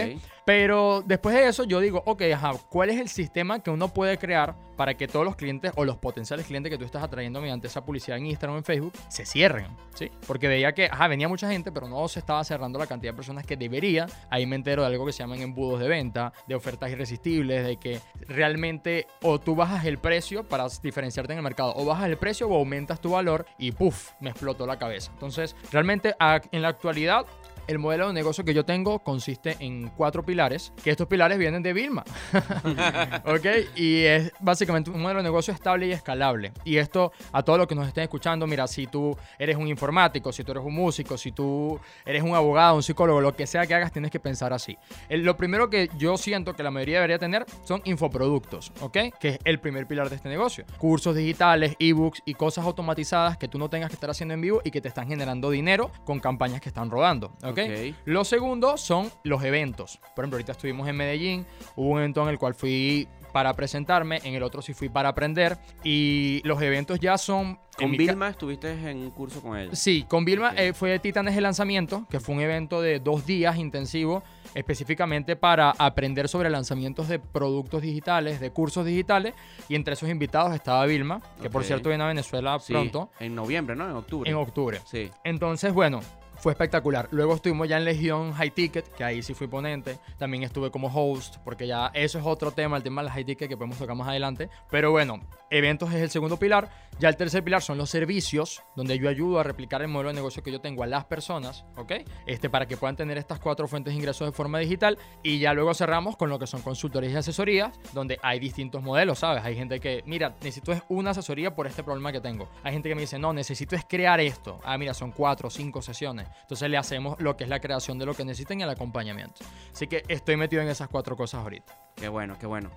Pero 0.47 1.03
después 1.05 1.35
de 1.35 1.47
eso, 1.47 1.65
yo 1.65 1.81
digo, 1.81 2.03
ok, 2.07 2.23
ajá, 2.35 2.53
¿cuál 2.71 2.91
es 2.91 2.99
el 2.99 3.09
sistema 3.09 3.63
que 3.63 3.71
uno 3.71 3.93
puede 3.93 4.19
crear 4.19 4.57
para 4.77 4.95
que 4.95 5.07
todos 5.07 5.25
los 5.25 5.37
clientes 5.37 5.73
o 5.77 5.85
los 5.85 5.99
potenciales 5.99 6.47
clientes 6.47 6.71
que 6.71 6.79
tú 6.79 6.85
estás 6.85 7.03
atrayendo 7.03 7.41
mediante 7.41 7.67
esa 7.67 7.85
publicidad 7.85 8.17
en 8.17 8.27
Instagram 8.27 8.55
o 8.55 8.59
en 8.59 8.65
Facebook 8.65 8.95
se 9.09 9.27
cierren? 9.27 9.67
¿Sí? 9.95 10.11
Porque 10.27 10.49
veía 10.49 10.73
que, 10.73 10.87
ajá, 10.87 11.09
venía 11.09 11.29
mucha 11.29 11.51
gente, 11.51 11.71
pero 11.71 11.89
no 11.89 12.09
se 12.09 12.21
estaba 12.21 12.43
cerrando 12.45 12.79
la 12.79 12.87
cantidad 12.87 13.13
de 13.13 13.17
personas 13.17 13.45
que 13.45 13.57
debería. 13.57 14.07
Ahí 14.31 14.47
me 14.47 14.57
entero 14.57 14.83
de 14.83 14.89
algo 14.89 15.07
que 15.07 15.13
se 15.13 15.19
llaman 15.19 15.41
embudos 15.41 15.81
de 15.81 15.89
venta, 15.89 16.33
de 16.47 16.55
ofertas 16.55 16.91
irresistibles, 16.91 17.67
de 17.67 17.77
que 17.77 18.01
realmente 18.27 19.07
o 19.23 19.39
tú 19.39 19.55
bajas 19.55 19.85
el 19.85 19.99
precio 19.99 20.45
para 20.45 20.67
diferenciarte 20.83 21.33
en 21.33 21.39
el 21.39 21.45
mercado, 21.45 21.75
o 21.77 21.85
bajas 21.85 22.09
el 22.09 22.17
precio 22.17 22.49
o 22.49 22.57
aumentas 22.57 23.01
tu 23.01 23.11
valor 23.11 23.47
y 23.59 23.73
puff, 23.73 24.11
me 24.21 24.31
explotó 24.31 24.67
la 24.67 24.79
cabeza. 24.79 25.00
Entonces, 25.09 25.57
realmente 25.73 26.15
en 26.53 26.63
la 26.63 26.69
actualidad 26.69 27.27
el 27.71 27.79
modelo 27.79 28.09
de 28.09 28.13
negocio 28.13 28.45
que 28.45 28.53
yo 28.53 28.65
tengo 28.65 28.99
consiste 28.99 29.57
en 29.61 29.89
cuatro 29.91 30.25
pilares, 30.25 30.73
que 30.83 30.91
estos 30.91 31.07
pilares 31.07 31.39
vienen 31.39 31.63
de 31.63 31.73
Vilma. 31.73 32.03
¿Ok? 33.25 33.47
Y 33.77 34.03
es 34.03 34.33
básicamente 34.41 34.91
un 34.91 35.01
modelo 35.01 35.21
de 35.21 35.25
negocio 35.25 35.55
estable 35.55 35.87
y 35.87 35.93
escalable. 35.93 36.53
Y 36.65 36.79
esto 36.79 37.13
a 37.31 37.45
todos 37.45 37.61
los 37.61 37.69
que 37.69 37.77
nos 37.77 37.87
estén 37.87 38.03
escuchando, 38.03 38.45
mira, 38.49 38.67
si 38.67 38.89
tú 38.89 39.17
eres 39.39 39.57
un 39.57 39.69
informático, 39.69 40.33
si 40.33 40.43
tú 40.43 40.51
eres 40.51 40.65
un 40.65 40.75
músico, 40.75 41.17
si 41.17 41.31
tú 41.31 41.79
eres 42.05 42.25
un 42.25 42.35
abogado, 42.35 42.75
un 42.75 42.83
psicólogo, 42.83 43.21
lo 43.21 43.37
que 43.37 43.47
sea 43.47 43.65
que 43.69 43.75
hagas, 43.75 43.93
tienes 43.93 44.11
que 44.11 44.19
pensar 44.19 44.53
así. 44.53 44.77
Lo 45.09 45.37
primero 45.37 45.71
que 45.71 45.91
yo 45.97 46.17
siento 46.17 46.57
que 46.57 46.65
la 46.65 46.73
mayoría 46.73 46.97
debería 46.97 47.21
tener 47.21 47.47
son 47.63 47.83
infoproductos, 47.85 48.73
¿ok? 48.81 48.99
Que 49.21 49.29
es 49.29 49.39
el 49.45 49.61
primer 49.61 49.87
pilar 49.87 50.11
de 50.11 50.17
este 50.17 50.29
negocio. 50.29 50.65
Cursos 50.79 51.15
digitales, 51.15 51.77
ebooks 51.79 52.23
y 52.25 52.35
cosas 52.35 52.65
automatizadas 52.65 53.37
que 53.37 53.47
tú 53.47 53.59
no 53.59 53.71
tengas 53.71 53.91
que 53.91 53.95
estar 53.95 54.11
haciendo 54.11 54.35
en 54.35 54.41
vivo 54.41 54.61
y 54.65 54.73
que 54.73 54.81
te 54.81 54.89
están 54.89 55.07
generando 55.07 55.51
dinero 55.51 55.93
con 56.05 56.19
campañas 56.19 56.61
que 56.61 56.69
están 56.69 56.91
rodando, 56.91 57.37
¿ok? 57.45 57.60
Ok. 57.65 57.97
Lo 58.05 58.25
segundo 58.25 58.77
son 58.77 59.11
los 59.25 59.43
eventos. 59.45 59.99
Por 60.15 60.25
ejemplo, 60.25 60.37
ahorita 60.37 60.53
estuvimos 60.53 60.89
en 60.89 60.97
Medellín, 60.97 61.47
hubo 61.77 61.91
un 61.91 61.99
evento 61.99 62.23
en 62.23 62.29
el 62.29 62.39
cual 62.39 62.55
fui 62.55 63.09
para 63.33 63.55
presentarme, 63.55 64.21
en 64.25 64.35
el 64.35 64.43
otro 64.43 64.63
sí 64.63 64.75
fui 64.75 64.89
para 64.89 65.11
aprender 65.11 65.57
y 65.85 66.41
los 66.45 66.61
eventos 66.63 66.99
ya 67.01 67.17
son... 67.19 67.59
Con 67.77 67.93
Vilma 67.93 68.29
estuviste 68.29 68.73
en 68.73 68.99
un 68.99 69.11
curso 69.11 69.41
con 69.41 69.57
ella. 69.57 69.75
Sí, 69.75 70.05
con 70.07 70.25
Vilma 70.25 70.53
eh, 70.57 70.75
fue 70.75 70.99
Titanes 70.99 71.35
de 71.35 71.41
Lanzamiento, 71.41 72.07
que 72.11 72.21
fue 72.21 72.35
un 72.35 72.43
evento 72.43 72.83
de 72.83 73.01
dos 73.01 73.25
días 73.25 73.57
intensivo, 73.57 74.23
específicamente 74.55 75.37
para 75.37 75.71
aprender 75.71 76.29
sobre 76.29 76.51
lanzamientos 76.51 77.09
de 77.09 77.19
productos 77.19 77.81
digitales, 77.81 78.41
de 78.41 78.51
cursos 78.51 78.85
digitales, 78.85 79.33
y 79.69 79.77
entre 79.77 79.95
esos 79.95 80.11
invitados 80.11 80.55
estaba 80.55 80.85
Vilma, 80.85 81.23
que 81.41 81.49
por 81.49 81.65
cierto 81.65 81.89
viene 81.89 82.05
a 82.05 82.09
Venezuela 82.09 82.59
Sí, 82.59 82.73
pronto, 82.73 83.11
En 83.19 83.35
noviembre, 83.35 83.75
¿no? 83.77 83.89
En 83.89 83.97
octubre. 83.97 84.31
en 84.31 84.37
octubre. 84.37 84.81
Sí. 84.85 85.11
Entonces, 85.25 85.73
bueno, 85.73 86.01
fue 86.41 86.53
espectacular. 86.53 87.09
Luego 87.11 87.35
estuvimos 87.35 87.69
ya 87.69 87.77
en 87.77 87.85
Legión 87.85 88.33
High 88.33 88.51
Ticket, 88.51 88.89
que 88.95 89.05
ahí 89.05 89.23
sí 89.23 89.35
fui 89.35 89.47
ponente. 89.47 89.99
También 90.19 90.43
estuve 90.43 90.71
como 90.71 90.89
host, 90.89 91.37
porque 91.45 91.67
ya 91.67 91.91
eso 91.95 92.19
es 92.19 92.25
otro 92.27 92.51
tema, 92.51 92.77
el 92.77 92.83
tema 92.83 93.03
de 93.03 93.07
las 93.07 93.15
High 93.15 93.25
Ticket 93.25 93.49
que 93.49 93.57
podemos 93.57 93.79
tocar 93.79 93.95
más 93.95 94.09
adelante. 94.09 94.49
Pero 94.71 94.91
bueno, 94.91 95.21
eventos 95.51 95.93
es 95.93 96.01
el 96.03 96.11
segundo 96.11 96.39
pilar. 96.39 96.71
Ya 96.99 97.09
el 97.09 97.17
tercer 97.17 97.43
pilar 97.45 97.63
son 97.63 97.79
los 97.79 97.91
servicios, 97.91 98.63
donde 98.77 98.99
yo 98.99 99.09
ayudo 99.09 99.41
a 99.41 99.43
replicar 99.43 99.81
el 99.83 99.89
modelo 99.89 100.09
de 100.11 100.15
negocio 100.15 100.43
que 100.43 100.53
yo 100.53 100.61
tengo 100.61 100.83
a 100.83 100.87
las 100.87 101.05
personas, 101.05 101.65
¿ok? 101.77 101.93
Este, 102.27 102.51
para 102.51 102.67
que 102.67 102.77
puedan 102.77 102.97
tener 102.97 103.17
estas 103.19 103.39
cuatro 103.39 103.69
fuentes 103.69 103.93
de 103.93 103.99
ingresos 103.99 104.27
de 104.27 104.33
forma 104.33 104.59
digital. 104.59 104.99
Y 105.23 105.39
ya 105.39 105.53
luego 105.53 105.75
cerramos 105.75 106.17
con 106.17 106.31
lo 106.31 106.39
que 106.39 106.47
son 106.47 106.63
consultorías 106.63 107.13
y 107.13 107.17
asesorías, 107.17 107.79
donde 107.93 108.19
hay 108.23 108.39
distintos 108.39 108.83
modelos, 108.83 109.19
¿sabes? 109.19 109.45
Hay 109.45 109.57
gente 109.57 109.81
que, 109.81 110.03
mira, 110.07 110.35
necesito 110.41 110.73
es 110.73 110.83
una 110.89 111.11
asesoría 111.11 111.55
por 111.55 111.67
este 111.67 111.83
problema 111.83 112.13
que 112.13 112.21
tengo. 112.21 112.49
Hay 112.63 112.73
gente 112.73 112.89
que 112.89 112.95
me 112.95 113.03
dice, 113.03 113.19
no, 113.19 113.33
necesito 113.33 113.77
es 113.77 113.85
crear 113.85 114.21
esto. 114.21 114.61
Ah, 114.65 114.79
mira, 114.79 114.95
son 114.95 115.13
cuatro 115.13 115.49
o 115.49 115.51
cinco 115.51 115.83
sesiones. 115.83 116.29
Entonces 116.43 116.69
le 116.71 116.77
hacemos 116.77 117.21
lo 117.21 117.37
que 117.37 117.45
es 117.45 117.51
la 117.51 117.61
creación 117.61 117.99
de 117.99 118.07
lo 118.07 118.15
que 118.15 118.25
necesiten 118.25 118.61
y 118.61 118.63
el 118.63 118.71
acompañamiento. 118.71 119.43
Así 119.73 119.87
que 119.87 120.05
estoy 120.09 120.37
metido 120.37 120.63
en 120.63 120.69
esas 120.69 120.89
cuatro 120.89 121.17
cosas 121.17 121.43
ahorita. 121.43 121.75
Qué 121.97 122.09
bueno, 122.09 122.37
qué 122.39 122.47
bueno. 122.47 122.71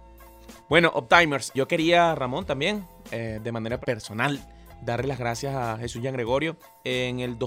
Bueno, 0.70 0.92
Optimers, 0.94 1.52
yo 1.54 1.68
quería, 1.68 2.16
Ramón, 2.16 2.46
también, 2.46 2.86
eh, 3.12 3.40
de 3.42 3.52
manera 3.52 3.80
personal, 3.80 4.40
darle 4.82 5.08
las 5.08 5.20
gracias 5.20 5.56
a 5.56 5.78
Jesús 5.78 6.02
Yan 6.02 6.14
Gregorio 6.14 6.58
en 6.84 7.20
el 7.20 7.38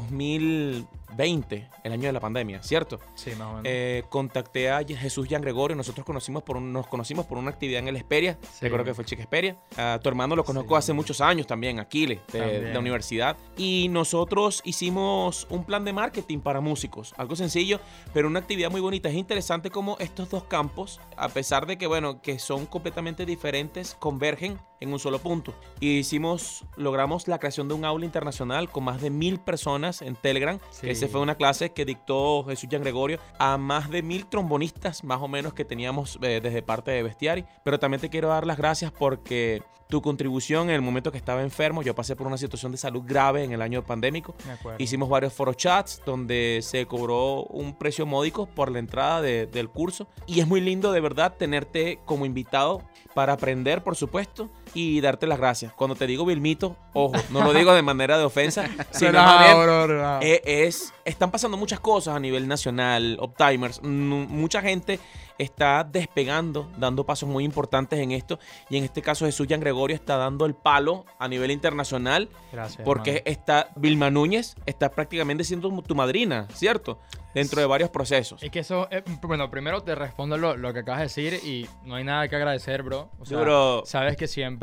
2020, 1.09 1.69
el 1.85 1.93
año 1.93 2.05
de 2.05 2.13
la 2.13 2.21
pandemia, 2.21 2.63
¿cierto? 2.63 2.99
Sí, 3.15 3.31
más 3.31 3.41
o 3.43 3.49
menos. 3.49 3.63
Eh, 3.65 4.05
contacté 4.09 4.71
a 4.71 4.85
Jesús 4.85 5.29
Yan 5.29 5.43
Gregorio, 5.43 5.77
nosotros 5.77 6.05
conocimos 6.05 6.43
por 6.43 6.57
un- 6.57 6.73
nos 6.73 6.87
conocimos 6.87 7.27
por 7.27 7.39
una 7.39 7.51
actividad 7.51 7.81
en 7.81 7.89
el 7.89 7.97
Esperia, 7.97 8.39
Sí. 8.43 8.59
recuerdo 8.63 8.85
que 8.85 8.95
fue 8.95 9.03
el 9.03 9.09
Chica 9.09 9.23
Esperia. 9.23 9.57
A 9.77 9.99
tu 10.03 10.09
hermano 10.09 10.37
lo 10.37 10.45
conozco 10.45 10.75
Sí. 10.75 10.79
hace 10.79 10.93
muchos 10.93 11.21
años 11.21 11.47
también, 11.47 11.81
Aquiles, 11.81 12.21
de, 12.33 12.39
También. 12.41 12.65
de 12.65 12.73
la 12.73 12.79
universidad. 12.79 13.37
Y 13.57 13.89
nosotros 13.91 14.61
hicimos 14.65 15.47
un 15.51 15.65
plan 15.65 15.85
de 15.85 15.93
marketing 15.93 16.41
para 16.41 16.61
músicos, 16.61 17.15
algo 17.17 17.37
sencillo, 17.37 17.81
pero 18.13 18.29
una 18.29 18.41
actividad 18.41 18.71
muy 18.71 18.81
bonita. 18.81 19.09
Es 19.09 19.15
interesante 19.15 19.71
cómo 19.71 19.97
estos 20.01 20.31
dos 20.31 20.45
campos, 20.45 21.01
a 21.17 21.29
pesar 21.29 21.67
de 21.67 21.79
que, 21.79 21.87
bueno, 21.87 22.21
que 22.23 22.39
son 22.39 22.67
completamente 22.67 23.25
diferentes, 23.27 23.95
convergen 23.99 24.59
en 24.81 24.93
un 24.93 24.99
solo 24.99 25.19
punto. 25.19 25.55
Y 25.81 25.99
hicimos, 25.99 26.65
logramos 26.77 27.29
la 27.29 27.39
creación 27.39 27.67
de 27.69 27.75
un 27.75 27.85
aula 27.87 28.05
internacional 28.05 28.69
con 28.69 28.85
más 28.85 29.01
de 29.01 29.09
mil 29.11 29.39
personas 29.41 30.03
en 30.03 30.17
Telegram. 30.17 30.59
Sí. 30.71 30.89
Ese 30.97 31.09
fue 31.09 31.21
una 31.21 31.35
clase 31.35 31.71
que 31.73 31.85
dictó 31.85 32.45
Jesús 32.45 32.69
Gregorio 32.71 33.19
a 33.39 33.59
más 33.59 33.91
de 33.91 34.03
mil 34.03 34.27
trombonistas, 34.27 35.05
más 35.05 35.21
o 35.21 35.29
menos, 35.29 35.53
que 35.55 35.65
teníamos 35.65 36.19
eh, 36.23 36.41
desde 36.43 36.63
parte 36.63 36.91
de 36.91 37.03
Bestiari. 37.03 37.45
Pero 37.65 37.79
también 37.79 38.01
te 38.01 38.09
quiero 38.11 38.29
dar 38.29 38.47
las 38.47 38.57
gracias 38.57 38.93
porque 38.93 39.63
tu 39.89 40.03
contribución 40.03 40.69
en 40.69 40.75
el 40.75 40.83
momento 40.83 41.13
que 41.13 41.19
estaba 41.19 41.43
enfermo, 41.43 41.81
yo 41.83 41.95
pasé 41.95 42.17
por 42.17 42.27
una 42.27 42.37
situación 42.39 42.73
de 42.73 42.79
salud 42.79 43.03
grave 43.07 43.45
en 43.45 43.53
el 43.53 43.63
año 43.63 43.85
pandémico. 43.85 44.35
Hicimos 44.79 45.09
varios 45.09 45.33
forochats 45.33 46.03
donde 46.05 46.59
se 46.63 46.87
cobró 46.87 47.45
un 47.45 47.77
precio 47.79 48.05
módico 48.05 48.47
por 48.47 48.73
la 48.73 48.81
entrada 48.81 49.23
de- 49.23 49.47
del 49.47 49.69
curso. 49.69 50.09
Y 50.27 50.41
es 50.41 50.49
muy 50.49 50.61
lindo 50.61 50.91
de 50.91 51.01
verdad 51.01 51.35
tenerte 51.39 52.01
como 52.05 52.27
invitado 52.27 52.83
para 53.15 53.35
aprender, 53.35 53.85
por 53.85 53.95
supuesto, 53.95 54.51
y 54.75 55.01
darte 55.01 55.27
las 55.27 55.39
gracias. 55.39 55.73
Cuando 55.73 55.97
te 55.97 56.07
digo 56.07 56.25
Vilmito, 56.25 56.77
ojo, 56.93 57.15
no 57.31 57.43
lo 57.45 57.53
digo 57.53 57.73
de 57.75 57.83
manera 57.83 58.19
de 58.19 58.25
ofensa, 58.25 58.65
sino 58.91 59.13
bro, 59.13 59.87
relajado. 59.87 60.21
eh, 60.23 60.43
es, 60.45 60.93
están 61.05 61.31
pasando 61.31 61.57
muchas 61.57 61.81
cosas 61.81 62.15
a 62.17 62.21
nivel 62.21 62.47
nacional, 62.49 63.17
Optimers. 63.21 63.81
mm, 63.83 63.87
Mucha 64.29 64.61
gente 64.63 64.99
está 65.39 65.85
despegando, 65.85 66.71
dando 66.79 67.05
pasos 67.05 67.29
muy 67.29 67.45
importantes 67.45 67.99
en 68.01 68.13
esto. 68.13 68.39
Y 68.71 68.79
en 68.79 68.85
este 68.85 69.03
caso 69.03 69.27
Jesús 69.27 69.47
Yan 69.47 69.61
Gregorio 69.61 69.95
está 69.95 70.17
dando 70.17 70.47
el 70.47 70.55
palo 70.55 71.05
a 71.19 71.29
nivel 71.29 71.51
internacional 71.51 72.31
Gracias. 72.53 72.83
porque 72.85 73.11
hermano. 73.19 73.25
está 73.27 73.69
Vilma 73.77 74.11
Núñez 74.11 74.55
está 74.65 74.91
prácticamente 74.91 75.45
siendo 75.45 75.69
tu 75.83 75.95
madrina, 75.95 76.47
¿cierto? 76.55 76.99
Dentro 77.35 77.61
de 77.61 77.67
varios 77.67 77.91
procesos. 77.91 78.43
Es 78.43 78.51
que 78.51 78.61
eso, 78.61 78.89
eh, 78.91 79.03
bueno, 79.21 79.51
primero 79.51 79.83
te 79.83 79.95
respondo 79.95 80.39
lo, 80.39 80.57
lo 80.57 80.73
que 80.73 80.79
acabas 80.79 81.01
de 81.01 81.05
decir 81.05 81.35
y 81.47 81.69
no 81.85 81.97
hay 81.97 82.05
nada 82.05 82.29
que 82.29 82.37
agradecer, 82.37 82.83
bro. 82.83 83.11
O 83.21 83.27
sea, 83.27 83.37
Duro. 83.37 83.83
sabes 83.85 84.17
que 84.17 84.27
siempre, 84.27 84.56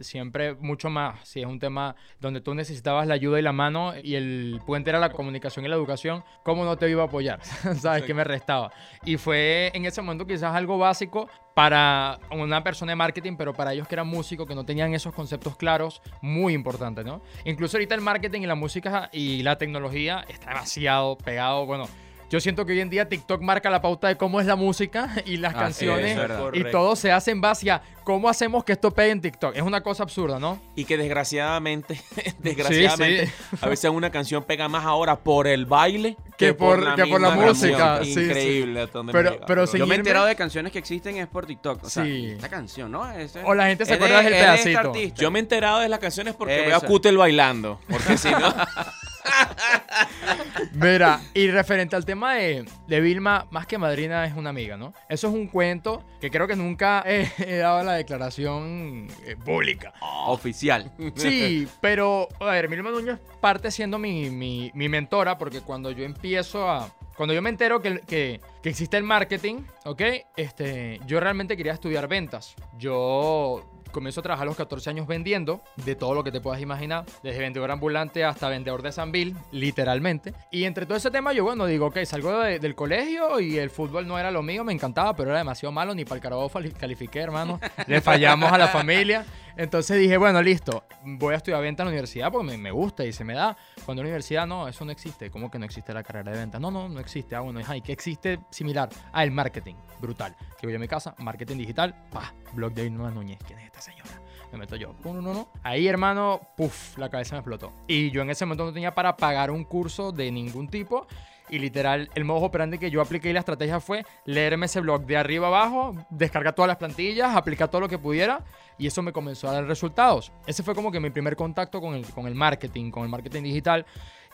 siempre 0.00 0.54
mucho 0.54 0.90
más, 0.90 1.28
si 1.28 1.40
es 1.40 1.46
un 1.46 1.58
tema 1.58 1.96
donde 2.20 2.40
tú 2.40 2.54
necesitabas 2.54 3.06
la 3.06 3.14
ayuda 3.14 3.38
y 3.38 3.42
la 3.42 3.52
mano 3.52 3.92
y 4.02 4.14
el 4.14 4.60
puente 4.66 4.90
era 4.90 4.98
la 4.98 5.10
comunicación 5.10 5.64
y 5.64 5.68
la 5.68 5.76
educación, 5.76 6.24
¿cómo 6.42 6.64
no 6.64 6.76
te 6.76 6.88
iba 6.88 7.02
a 7.02 7.06
apoyar? 7.06 7.40
sabes 7.78 8.02
que 8.04 8.14
me 8.14 8.24
restaba. 8.24 8.72
Y 9.04 9.16
fue 9.16 9.70
en 9.74 9.84
ese 9.84 10.02
momento 10.02 10.26
quizás 10.26 10.54
algo 10.54 10.78
básico 10.78 11.28
para 11.54 12.20
una 12.30 12.62
persona 12.62 12.92
de 12.92 12.96
marketing, 12.96 13.34
pero 13.36 13.52
para 13.52 13.72
ellos 13.72 13.88
que 13.88 13.94
eran 13.96 14.06
músicos, 14.06 14.46
que 14.46 14.54
no 14.54 14.64
tenían 14.64 14.94
esos 14.94 15.12
conceptos 15.12 15.56
claros, 15.56 16.00
muy 16.22 16.54
importante, 16.54 17.02
¿no? 17.02 17.20
Incluso 17.44 17.76
ahorita 17.76 17.94
el 17.96 18.00
marketing 18.00 18.42
y 18.42 18.46
la 18.46 18.54
música 18.54 19.10
y 19.12 19.42
la 19.42 19.58
tecnología 19.58 20.24
está 20.28 20.50
demasiado 20.50 21.18
pegado, 21.18 21.66
bueno. 21.66 21.88
Yo 22.30 22.40
siento 22.40 22.66
que 22.66 22.72
hoy 22.72 22.80
en 22.80 22.90
día 22.90 23.08
TikTok 23.08 23.40
marca 23.40 23.70
la 23.70 23.80
pauta 23.80 24.08
de 24.08 24.16
cómo 24.18 24.38
es 24.38 24.46
la 24.46 24.54
música 24.54 25.10
y 25.24 25.38
las 25.38 25.54
Ah, 25.54 25.56
sí, 25.72 25.86
canciones 25.86 26.14
y 26.14 26.36
Correcto. 26.36 26.70
todo 26.70 26.94
se 26.94 27.10
hace 27.10 27.30
en 27.30 27.40
base 27.40 27.70
a 27.70 27.80
cómo 28.04 28.28
hacemos 28.28 28.64
que 28.64 28.72
esto 28.72 28.90
pegue 28.90 29.12
en 29.12 29.22
TikTok. 29.22 29.56
Es 29.56 29.62
una 29.62 29.80
cosa 29.80 30.02
absurda, 30.02 30.38
¿no? 30.38 30.60
Y 30.76 30.84
que 30.84 30.98
desgraciadamente, 30.98 31.98
desgraciadamente, 32.38 33.26
sí. 33.28 33.32
a 33.62 33.68
veces 33.68 33.90
una 33.90 34.10
canción 34.10 34.44
pega 34.44 34.68
más 34.68 34.84
ahora 34.84 35.16
por 35.16 35.46
el 35.46 35.64
baile 35.64 36.16
Que 36.36 36.52
por- 36.52 36.94
que 36.96 37.06
por 37.06 37.18
la 37.20 37.30
misma 37.30 37.46
música. 37.46 38.00
Increíble. 38.04 38.82
hasta 38.82 39.02
Pero- 39.10 39.30
me 39.30 39.38
pero 39.46 39.62
bro. 39.62 39.64
Yo 39.64 39.86
me 39.86 39.94
he 39.94 39.96
Seguirme- 39.96 39.96
enterado 39.96 40.26
de 40.26 40.36
canciones 40.36 40.70
que 40.72 40.78
existen 40.80 41.16
es 41.16 41.26
por 41.28 41.46
TikTok. 41.46 41.84
O 41.84 41.88
sea, 41.88 42.04
Sí. 42.04 42.32
esta 42.32 42.50
canción, 42.50 42.92
¿no? 42.92 43.06
O 43.44 43.54
la 43.54 43.66
gente 43.68 43.86
se 43.86 43.94
acuerda 43.94 44.18
del 44.22 44.32
es 44.34 44.40
de 44.40 44.54
este 44.54 44.72
pedacito. 44.78 45.14
Yo 45.22 45.30
me 45.30 45.38
he 45.38 45.40
enterado 45.42 45.78
de 45.80 45.88
las 45.88 45.98
canciones 45.98 46.34
porque 46.34 46.60
veo 46.60 46.74
a 46.74 46.78
Eso. 46.78 46.86
Kutel 46.86 47.16
bailando. 47.16 47.80
Porque 47.88 48.18
si 48.18 48.30
no. 48.30 48.54
Mira, 50.72 51.20
y 51.34 51.48
referente 51.50 51.96
al 51.96 52.04
tema 52.04 52.34
de, 52.34 52.64
de 52.86 53.00
Vilma, 53.00 53.46
más 53.50 53.66
que 53.66 53.78
madrina 53.78 54.24
es 54.24 54.34
una 54.34 54.50
amiga, 54.50 54.76
¿no? 54.76 54.92
Eso 55.08 55.28
es 55.28 55.34
un 55.34 55.46
cuento 55.48 56.04
que 56.20 56.30
creo 56.30 56.46
que 56.46 56.56
nunca 56.56 57.02
he, 57.06 57.30
he 57.38 57.56
dado 57.58 57.82
la 57.82 57.94
declaración 57.94 59.08
eh, 59.24 59.36
pública. 59.44 59.92
Oficial. 60.26 60.92
Sí, 61.14 61.66
pero, 61.80 62.28
a 62.40 62.46
ver, 62.46 62.68
Vilma 62.68 62.90
Núñez 62.90 63.18
parte 63.40 63.70
siendo 63.70 63.98
mi, 63.98 64.30
mi- 64.30 64.70
mi 64.74 64.88
mentora 64.88 65.38
porque 65.38 65.60
cuando 65.60 65.90
yo 65.90 66.04
empiezo 66.04 66.68
a... 66.70 66.88
Cuando 67.16 67.34
yo 67.34 67.42
me 67.42 67.50
entero 67.50 67.82
que, 67.82 67.98
que, 68.06 68.40
que 68.62 68.68
existe 68.68 68.96
el 68.96 69.02
marketing, 69.02 69.62
¿ok? 69.84 70.02
Este, 70.36 71.00
yo 71.04 71.18
realmente 71.18 71.56
quería 71.56 71.72
estudiar 71.72 72.06
ventas. 72.06 72.54
Yo 72.78 73.64
comienzo 73.90 74.20
a 74.20 74.22
trabajar 74.22 74.46
los 74.46 74.56
14 74.56 74.90
años 74.90 75.06
vendiendo 75.06 75.60
de 75.76 75.94
todo 75.94 76.14
lo 76.14 76.24
que 76.24 76.30
te 76.32 76.40
puedas 76.40 76.60
imaginar, 76.60 77.04
desde 77.22 77.40
vendedor 77.40 77.70
ambulante 77.70 78.24
hasta 78.24 78.48
vendedor 78.48 78.82
de 78.82 78.92
Sanville, 78.92 79.34
literalmente. 79.52 80.32
Y 80.50 80.64
entre 80.64 80.86
todo 80.86 80.96
ese 80.96 81.10
tema, 81.10 81.32
yo, 81.32 81.44
bueno, 81.44 81.66
digo, 81.66 81.86
ok, 81.86 81.98
salgo 82.04 82.38
de- 82.40 82.58
del 82.58 82.74
colegio 82.74 83.40
y 83.40 83.58
el 83.58 83.70
fútbol 83.70 84.06
no 84.06 84.18
era 84.18 84.30
lo 84.30 84.42
mío, 84.42 84.64
me 84.64 84.72
encantaba, 84.72 85.14
pero 85.14 85.30
era 85.30 85.38
demasiado 85.38 85.72
malo, 85.72 85.94
ni 85.94 86.04
para 86.04 86.16
el 86.16 86.22
carajo 86.22 86.50
califiqué, 86.78 87.20
hermano. 87.20 87.60
Le 87.86 88.00
fallamos 88.00 88.50
a 88.52 88.58
la 88.58 88.68
familia. 88.68 89.24
Entonces 89.58 89.98
dije, 89.98 90.16
bueno, 90.18 90.40
listo, 90.40 90.84
voy 91.02 91.34
a 91.34 91.38
estudiar 91.38 91.60
venta 91.60 91.82
en 91.82 91.88
la 91.88 91.90
universidad 91.90 92.30
porque 92.30 92.46
me, 92.46 92.56
me 92.56 92.70
gusta 92.70 93.04
y 93.04 93.12
se 93.12 93.24
me 93.24 93.34
da. 93.34 93.56
Cuando 93.84 94.02
en 94.02 94.06
la 94.06 94.10
universidad, 94.10 94.46
no, 94.46 94.68
eso 94.68 94.84
no 94.84 94.92
existe. 94.92 95.32
¿Cómo 95.32 95.50
que 95.50 95.58
no 95.58 95.64
existe 95.64 95.92
la 95.92 96.04
carrera 96.04 96.30
de 96.30 96.38
venta? 96.38 96.60
No, 96.60 96.70
no, 96.70 96.88
no 96.88 97.00
existe. 97.00 97.34
Ah, 97.34 97.40
bueno, 97.40 97.60
¿y 97.74 97.80
qué 97.80 97.90
existe 97.90 98.38
similar? 98.50 98.88
Ah, 99.12 99.24
el 99.24 99.32
marketing. 99.32 99.74
Brutal. 100.00 100.36
Llego 100.60 100.70
yo 100.70 100.76
a 100.76 100.78
mi 100.78 100.86
casa, 100.86 101.12
marketing 101.18 101.56
digital, 101.56 101.92
pa, 102.08 102.32
blog 102.52 102.72
de 102.72 102.84
Vilma 102.84 103.10
Núñez. 103.10 103.40
¿Quién 103.44 103.58
es 103.58 103.64
esta 103.66 103.80
señora? 103.80 104.22
Me 104.52 104.58
meto 104.58 104.76
yo. 104.76 104.94
No, 105.04 105.12
no, 105.12 105.20
no. 105.20 105.48
Ahí, 105.64 105.88
hermano, 105.88 106.40
puff, 106.56 106.96
la 106.96 107.10
cabeza 107.10 107.34
me 107.34 107.40
explotó. 107.40 107.72
Y 107.88 108.12
yo 108.12 108.22
en 108.22 108.30
ese 108.30 108.46
momento 108.46 108.64
no 108.64 108.72
tenía 108.72 108.94
para 108.94 109.16
pagar 109.16 109.50
un 109.50 109.64
curso 109.64 110.12
de 110.12 110.30
ningún 110.30 110.68
tipo. 110.68 111.08
Y 111.50 111.58
literal, 111.58 112.10
el 112.14 112.24
modo 112.24 112.46
operandi 112.46 112.78
que 112.78 112.90
yo 112.90 113.00
apliqué 113.00 113.30
y 113.30 113.32
la 113.32 113.40
estrategia 113.40 113.80
fue 113.80 114.04
leerme 114.24 114.66
ese 114.66 114.80
blog 114.80 115.06
de 115.06 115.16
arriba 115.16 115.48
abajo, 115.48 115.94
descargar 116.10 116.54
todas 116.54 116.68
las 116.68 116.76
plantillas, 116.76 117.36
aplicar 117.36 117.68
todo 117.68 117.80
lo 117.80 117.88
que 117.88 117.98
pudiera. 117.98 118.44
Y 118.78 118.86
eso 118.86 119.02
me 119.02 119.12
comenzó 119.12 119.48
a 119.48 119.52
dar 119.52 119.64
resultados. 119.64 120.30
Ese 120.46 120.62
fue 120.62 120.74
como 120.74 120.92
que 120.92 121.00
mi 121.00 121.10
primer 121.10 121.36
contacto 121.36 121.80
con 121.80 121.94
el, 121.94 122.06
con 122.06 122.26
el 122.26 122.34
marketing, 122.34 122.90
con 122.90 123.02
el 123.02 123.08
marketing 123.08 123.42
digital. 123.42 123.84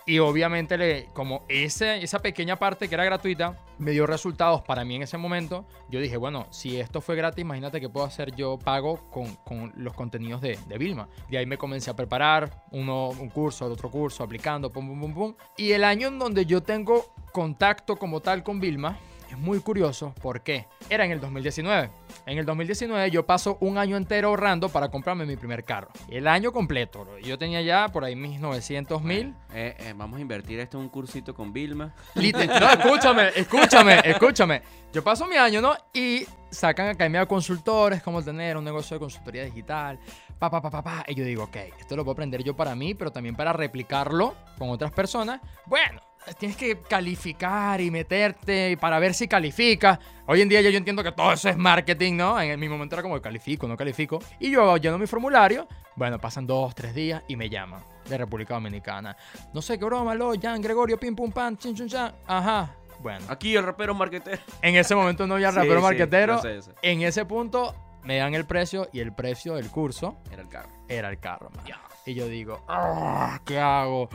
Y 0.06 0.18
obviamente, 0.18 0.76
le, 0.76 1.06
como 1.14 1.44
ese, 1.48 2.02
esa 2.02 2.18
pequeña 2.18 2.56
parte 2.56 2.88
que 2.88 2.94
era 2.94 3.04
gratuita 3.04 3.58
me 3.78 3.92
dio 3.92 4.06
resultados 4.06 4.62
para 4.62 4.84
mí 4.84 4.96
en 4.96 5.02
ese 5.02 5.16
momento, 5.16 5.64
yo 5.88 5.98
dije, 5.98 6.16
bueno, 6.16 6.46
si 6.50 6.78
esto 6.78 7.00
fue 7.00 7.16
gratis, 7.16 7.40
imagínate 7.40 7.80
que 7.80 7.88
puedo 7.88 8.06
hacer 8.06 8.34
yo 8.36 8.58
pago 8.58 8.98
con, 9.10 9.34
con 9.36 9.72
los 9.76 9.94
contenidos 9.94 10.42
de, 10.42 10.58
de 10.68 10.78
Vilma. 10.78 11.08
De 11.30 11.38
ahí 11.38 11.46
me 11.46 11.56
comencé 11.56 11.90
a 11.90 11.96
preparar 11.96 12.64
uno, 12.70 13.08
un 13.08 13.30
curso, 13.30 13.64
otro 13.64 13.90
curso, 13.90 14.22
aplicando, 14.22 14.70
pum, 14.70 14.86
pum, 14.86 15.00
pum, 15.00 15.14
pum. 15.14 15.34
Y 15.56 15.72
el 15.72 15.84
año 15.84 16.08
en 16.08 16.18
donde 16.18 16.44
yo 16.44 16.62
tengo 16.62 17.14
contacto 17.32 17.96
como 17.96 18.20
tal 18.20 18.42
con 18.42 18.60
Vilma 18.60 18.98
es 19.34 19.40
muy 19.40 19.60
curioso. 19.60 20.14
¿Por 20.22 20.42
qué? 20.42 20.66
Era 20.88 21.04
en 21.04 21.10
el 21.10 21.20
2019. 21.20 21.90
En 22.26 22.38
el 22.38 22.46
2019 22.46 23.10
yo 23.10 23.26
paso 23.26 23.58
un 23.60 23.78
año 23.78 23.96
entero 23.96 24.28
ahorrando 24.28 24.68
para 24.68 24.88
comprarme 24.88 25.26
mi 25.26 25.36
primer 25.36 25.64
carro. 25.64 25.88
El 26.08 26.26
año 26.26 26.52
completo. 26.52 27.04
bro. 27.04 27.18
Yo 27.18 27.36
tenía 27.36 27.60
ya 27.62 27.88
por 27.88 28.04
ahí 28.04 28.16
mis 28.16 28.40
900 28.40 29.02
mil. 29.02 29.34
Eh, 29.52 29.76
eh, 29.78 29.94
vamos 29.96 30.18
a 30.18 30.20
invertir 30.22 30.60
esto 30.60 30.78
en 30.78 30.84
un 30.84 30.88
cursito 30.88 31.34
con 31.34 31.52
Vilma. 31.52 31.94
No, 32.14 32.70
escúchame, 32.70 33.28
escúchame, 33.34 34.00
escúchame. 34.04 34.62
Yo 34.92 35.02
paso 35.02 35.26
mi 35.26 35.36
año, 35.36 35.60
¿no? 35.60 35.74
Y 35.92 36.26
sacan 36.50 36.88
academia 36.88 37.20
de 37.20 37.26
consultores, 37.26 38.02
cómo 38.02 38.22
tener 38.22 38.56
un 38.56 38.64
negocio 38.64 38.94
de 38.96 39.00
consultoría 39.00 39.44
digital, 39.44 39.98
pa, 40.38 40.50
pa, 40.50 40.60
pa, 40.62 40.70
pa, 40.70 40.82
pa. 40.82 41.04
Y 41.08 41.14
yo 41.14 41.24
digo, 41.24 41.44
ok, 41.44 41.56
esto 41.78 41.96
lo 41.96 42.04
puedo 42.04 42.12
aprender 42.12 42.42
yo 42.42 42.54
para 42.54 42.74
mí, 42.74 42.94
pero 42.94 43.10
también 43.10 43.34
para 43.34 43.52
replicarlo 43.52 44.34
con 44.58 44.70
otras 44.70 44.92
personas. 44.92 45.40
Bueno, 45.66 46.00
tienes 46.38 46.56
que 46.56 46.80
calificar 46.80 47.80
y 47.80 47.90
meterte 47.90 48.76
para 48.78 48.98
ver 48.98 49.14
si 49.14 49.28
calificas. 49.28 49.98
Hoy 50.26 50.40
en 50.40 50.48
día 50.48 50.60
ya 50.62 50.70
yo 50.70 50.78
entiendo 50.78 51.02
que 51.02 51.12
todo 51.12 51.32
eso 51.32 51.48
es 51.48 51.56
marketing, 51.56 52.16
¿no? 52.16 52.40
En 52.40 52.58
mi 52.58 52.68
momento 52.68 52.94
era 52.96 53.02
como 53.02 53.20
califico, 53.20 53.68
no 53.68 53.76
califico. 53.76 54.18
Y 54.40 54.50
yo 54.50 54.76
lleno 54.78 54.98
mi 54.98 55.06
formulario. 55.06 55.68
Bueno, 55.96 56.18
pasan 56.18 56.46
dos, 56.46 56.74
tres 56.74 56.94
días 56.94 57.22
y 57.28 57.36
me 57.36 57.48
llaman 57.48 57.82
de 58.08 58.18
República 58.18 58.54
Dominicana. 58.54 59.16
No 59.52 59.62
sé 59.62 59.78
qué 59.78 59.84
broma, 59.84 60.14
lo, 60.14 60.32
Jan, 60.40 60.60
Gregorio, 60.60 60.98
pim, 60.98 61.14
pum, 61.14 61.30
pam, 61.30 61.56
chin, 61.56 61.74
chun, 61.74 61.88
chan. 61.88 62.12
Ajá. 62.26 62.74
Bueno, 63.00 63.24
Aquí 63.28 63.54
el 63.54 63.62
rapero 63.62 63.94
marquetero. 63.94 64.40
en 64.62 64.76
ese 64.76 64.94
momento 64.94 65.26
no 65.26 65.34
había 65.34 65.50
Sí, 65.52 65.56
rapero 65.58 65.76
sí, 65.76 65.82
marquetero. 65.82 66.34
lo 66.36 66.42
sé. 66.42 66.60
En 66.82 67.02
ese 67.02 67.24
punto 67.26 67.74
me 68.02 68.16
dan 68.16 68.34
el 68.34 68.46
precio 68.46 68.88
y 68.92 69.00
el 69.00 69.12
precio 69.12 69.54
del 69.56 69.68
curso 69.68 70.16
Era 70.32 70.42
el 70.42 70.48
carro. 70.48 70.70
era 70.88 71.10
el 71.10 71.18
carro. 71.18 71.50
man. 71.50 71.64
Y 72.06 72.14
yo 72.14 72.26
digo, 72.28 72.60
"Ah, 72.68 73.40
¿qué 73.44 73.58
hago? 73.58 74.08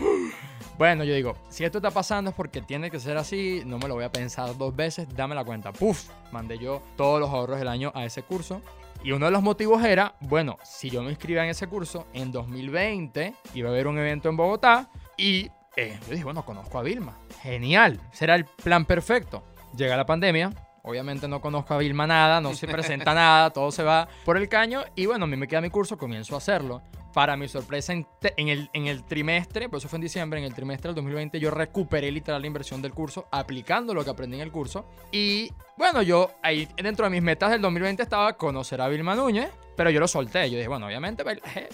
Bueno, 0.77 1.03
yo 1.03 1.13
digo, 1.13 1.35
si 1.49 1.65
esto 1.65 1.79
está 1.79 1.91
pasando 1.91 2.29
es 2.29 2.35
porque 2.35 2.61
tiene 2.61 2.89
que 2.89 2.99
ser 2.99 3.17
así, 3.17 3.63
no 3.65 3.77
me 3.79 3.87
lo 3.87 3.95
voy 3.95 4.03
a 4.03 4.11
pensar 4.11 4.55
dos 4.57 4.75
veces, 4.75 5.07
dame 5.13 5.35
la 5.35 5.43
cuenta. 5.43 5.73
Puf, 5.73 6.09
mandé 6.31 6.57
yo 6.57 6.81
todos 6.95 7.19
los 7.19 7.29
ahorros 7.29 7.59
del 7.59 7.67
año 7.67 7.91
a 7.95 8.05
ese 8.05 8.23
curso. 8.23 8.61
Y 9.03 9.11
uno 9.11 9.25
de 9.25 9.31
los 9.31 9.41
motivos 9.41 9.83
era, 9.83 10.15
bueno, 10.19 10.57
si 10.63 10.89
yo 10.89 11.01
me 11.01 11.09
inscribía 11.09 11.43
en 11.43 11.49
ese 11.49 11.67
curso, 11.67 12.05
en 12.13 12.31
2020 12.31 13.33
iba 13.55 13.69
a 13.69 13.71
haber 13.71 13.87
un 13.87 13.97
evento 13.97 14.29
en 14.29 14.37
Bogotá 14.37 14.89
y 15.17 15.49
eh, 15.75 15.97
yo 16.05 16.11
dije, 16.11 16.23
bueno, 16.23 16.43
conozco 16.45 16.77
a 16.77 16.83
Vilma. 16.83 17.17
Genial, 17.41 17.99
será 18.11 18.35
el 18.35 18.45
plan 18.45 18.85
perfecto. 18.85 19.43
Llega 19.75 19.95
la 19.95 20.05
pandemia, 20.05 20.51
obviamente 20.83 21.27
no 21.27 21.39
conozco 21.41 21.73
a 21.73 21.77
Vilma 21.77 22.07
nada, 22.07 22.41
no 22.41 22.53
se 22.53 22.67
presenta 22.67 23.13
nada, 23.15 23.49
todo 23.51 23.71
se 23.71 23.83
va 23.83 24.07
por 24.25 24.35
el 24.37 24.49
caño 24.49 24.83
y 24.95 25.05
bueno, 25.05 25.25
a 25.25 25.27
mí 25.27 25.37
me 25.37 25.47
queda 25.47 25.61
mi 25.61 25.69
curso, 25.69 25.97
comienzo 25.97 26.35
a 26.35 26.39
hacerlo. 26.39 26.81
Para 27.13 27.35
mi 27.35 27.47
sorpresa, 27.47 27.93
en, 27.93 28.07
en 28.21 28.47
el, 28.49 28.69
en 28.73 28.87
el 28.87 29.03
trimestre, 29.03 29.67
por 29.67 29.79
eso 29.79 29.89
fue 29.89 29.97
en 29.97 30.01
diciembre, 30.03 30.39
en 30.39 30.45
el 30.45 30.53
trimestre 30.53 30.89
del 30.89 30.95
2020, 30.95 31.39
yo 31.39 31.49
recuperé 31.51 32.11
literal 32.11 32.41
la 32.41 32.47
inversión 32.47 32.81
del 32.81 32.93
curso, 32.93 33.27
aplicando 33.31 33.93
lo 33.93 34.03
que 34.03 34.11
aprendí 34.11 34.35
en 34.37 34.43
el 34.43 34.51
curso. 34.51 34.85
Y 35.11 35.51
bueno, 35.77 36.01
yo 36.01 36.31
ahí 36.43 36.67
dentro 36.81 37.05
de 37.05 37.09
mis 37.09 37.21
metas 37.21 37.51
del 37.51 37.61
2020 37.61 38.03
estaba 38.03 38.33
conocer 38.33 38.81
a 38.81 38.87
Vilma 38.87 39.15
Núñez, 39.15 39.49
pero 39.75 39.89
yo 39.89 39.99
lo 39.99 40.07
solté. 40.07 40.49
Yo 40.49 40.57
dije, 40.57 40.67
bueno, 40.67 40.85
obviamente, 40.85 41.23
pues, 41.23 41.39
eh, 41.55 41.69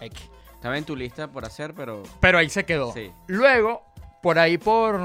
X. 0.00 0.30
Estaba 0.54 0.78
en 0.78 0.84
tu 0.84 0.96
lista 0.96 1.28
por 1.28 1.44
hacer, 1.44 1.74
pero. 1.74 2.02
pero 2.20 2.38
ahí 2.38 2.48
se 2.48 2.64
quedó. 2.64 2.92
Sí. 2.92 3.12
Luego, 3.26 3.82
por 4.22 4.38
ahí 4.38 4.58
por 4.58 5.00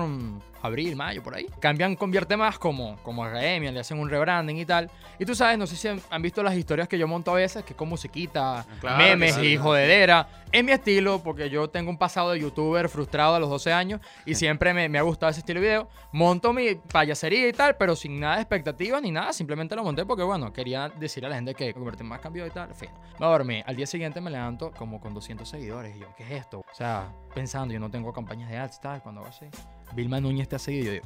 abril, 0.62 0.96
mayo, 0.96 1.24
por 1.24 1.36
ahí, 1.36 1.48
cambian 1.60 1.96
Convierte 1.96 2.38
Más 2.38 2.58
como, 2.58 2.98
como 3.04 3.24
Academia, 3.24 3.72
le 3.72 3.80
hacen 3.80 4.00
un 4.00 4.10
rebranding 4.10 4.58
y 4.58 4.66
tal. 4.66 4.90
Y 5.20 5.26
tú 5.26 5.36
sabes, 5.36 5.58
no 5.58 5.68
sé 5.68 5.76
si 5.76 5.88
han, 5.88 6.02
han 6.10 6.22
visto 6.22 6.42
las 6.44 6.56
historias 6.56 6.88
que 6.88 6.98
yo 6.98 7.08
monto 7.08 7.32
a 7.32 7.36
veces, 7.36 7.64
que 7.64 7.74
es 7.74 7.78
con 7.78 7.90
musiquita, 7.90 8.66
Claro 8.80 8.98
memes 8.98 9.36
sí. 9.36 9.46
y 9.46 9.58
jodedera. 9.58 10.28
Es 10.52 10.64
mi 10.64 10.74
estilo, 10.74 11.24
porque 11.24 11.50
yo 11.50 11.70
tengo 11.70 11.90
un 11.90 11.98
pasado 11.98 12.32
de 12.32 12.40
youtuber 12.40 12.90
frustrado 12.90 13.36
a 13.36 13.40
los 13.40 13.50
12 13.50 13.72
años 13.72 14.02
y 14.26 14.36
siempre 14.42 14.74
me, 14.74 14.90
me 14.90 15.00
ha 15.00 15.02
gustado 15.02 15.30
ese 15.30 15.40
estilo 15.40 15.62
de 15.62 15.68
video. 15.68 15.90
Monto 16.12 16.52
mi 16.52 16.76
payasería 16.76 17.48
y 17.48 17.54
tal, 17.54 17.78
pero 17.78 17.96
sin 17.96 18.20
nada 18.20 18.36
de 18.36 18.42
expectativas 18.42 19.02
ni 19.02 19.12
nada. 19.12 19.32
Simplemente 19.34 19.76
lo 19.76 19.84
monté 19.84 20.06
porque, 20.06 20.24
bueno, 20.24 20.52
quería 20.52 20.90
decirle 20.90 21.28
a 21.28 21.30
la 21.30 21.36
gente 21.36 21.54
que 21.54 21.74
Convierte 21.74 22.04
Más 22.04 22.20
cambió 22.20 22.46
y 22.46 22.50
tal. 22.50 22.74
Fin. 22.76 22.90
Me 23.20 23.26
dormí. 23.26 23.64
Al 23.66 23.76
día 23.76 23.88
siguiente 23.88 24.20
me 24.20 24.30
levanto 24.30 24.72
como 24.72 25.00
con 25.00 25.14
200 25.14 25.48
seguidores. 25.48 25.96
Y 25.96 26.00
yo, 26.00 26.08
¿qué 26.18 26.24
es 26.24 26.32
esto? 26.32 26.60
O 26.60 26.76
sea, 26.76 27.14
pensando, 27.34 27.74
yo 27.74 27.80
no 27.80 27.90
tengo 27.90 28.12
campañas 28.12 28.50
de 28.50 28.58
ads 28.58 28.78
y 28.78 28.82
tal, 28.82 29.02
cuando 29.02 29.22
hago 29.22 29.30
así. 29.30 29.46
Vilma 29.94 30.20
Núñez 30.20 30.48
te 30.48 30.56
ha 30.56 30.60
seguido. 30.60 30.86
Yo 30.86 30.92
digo, 30.94 31.06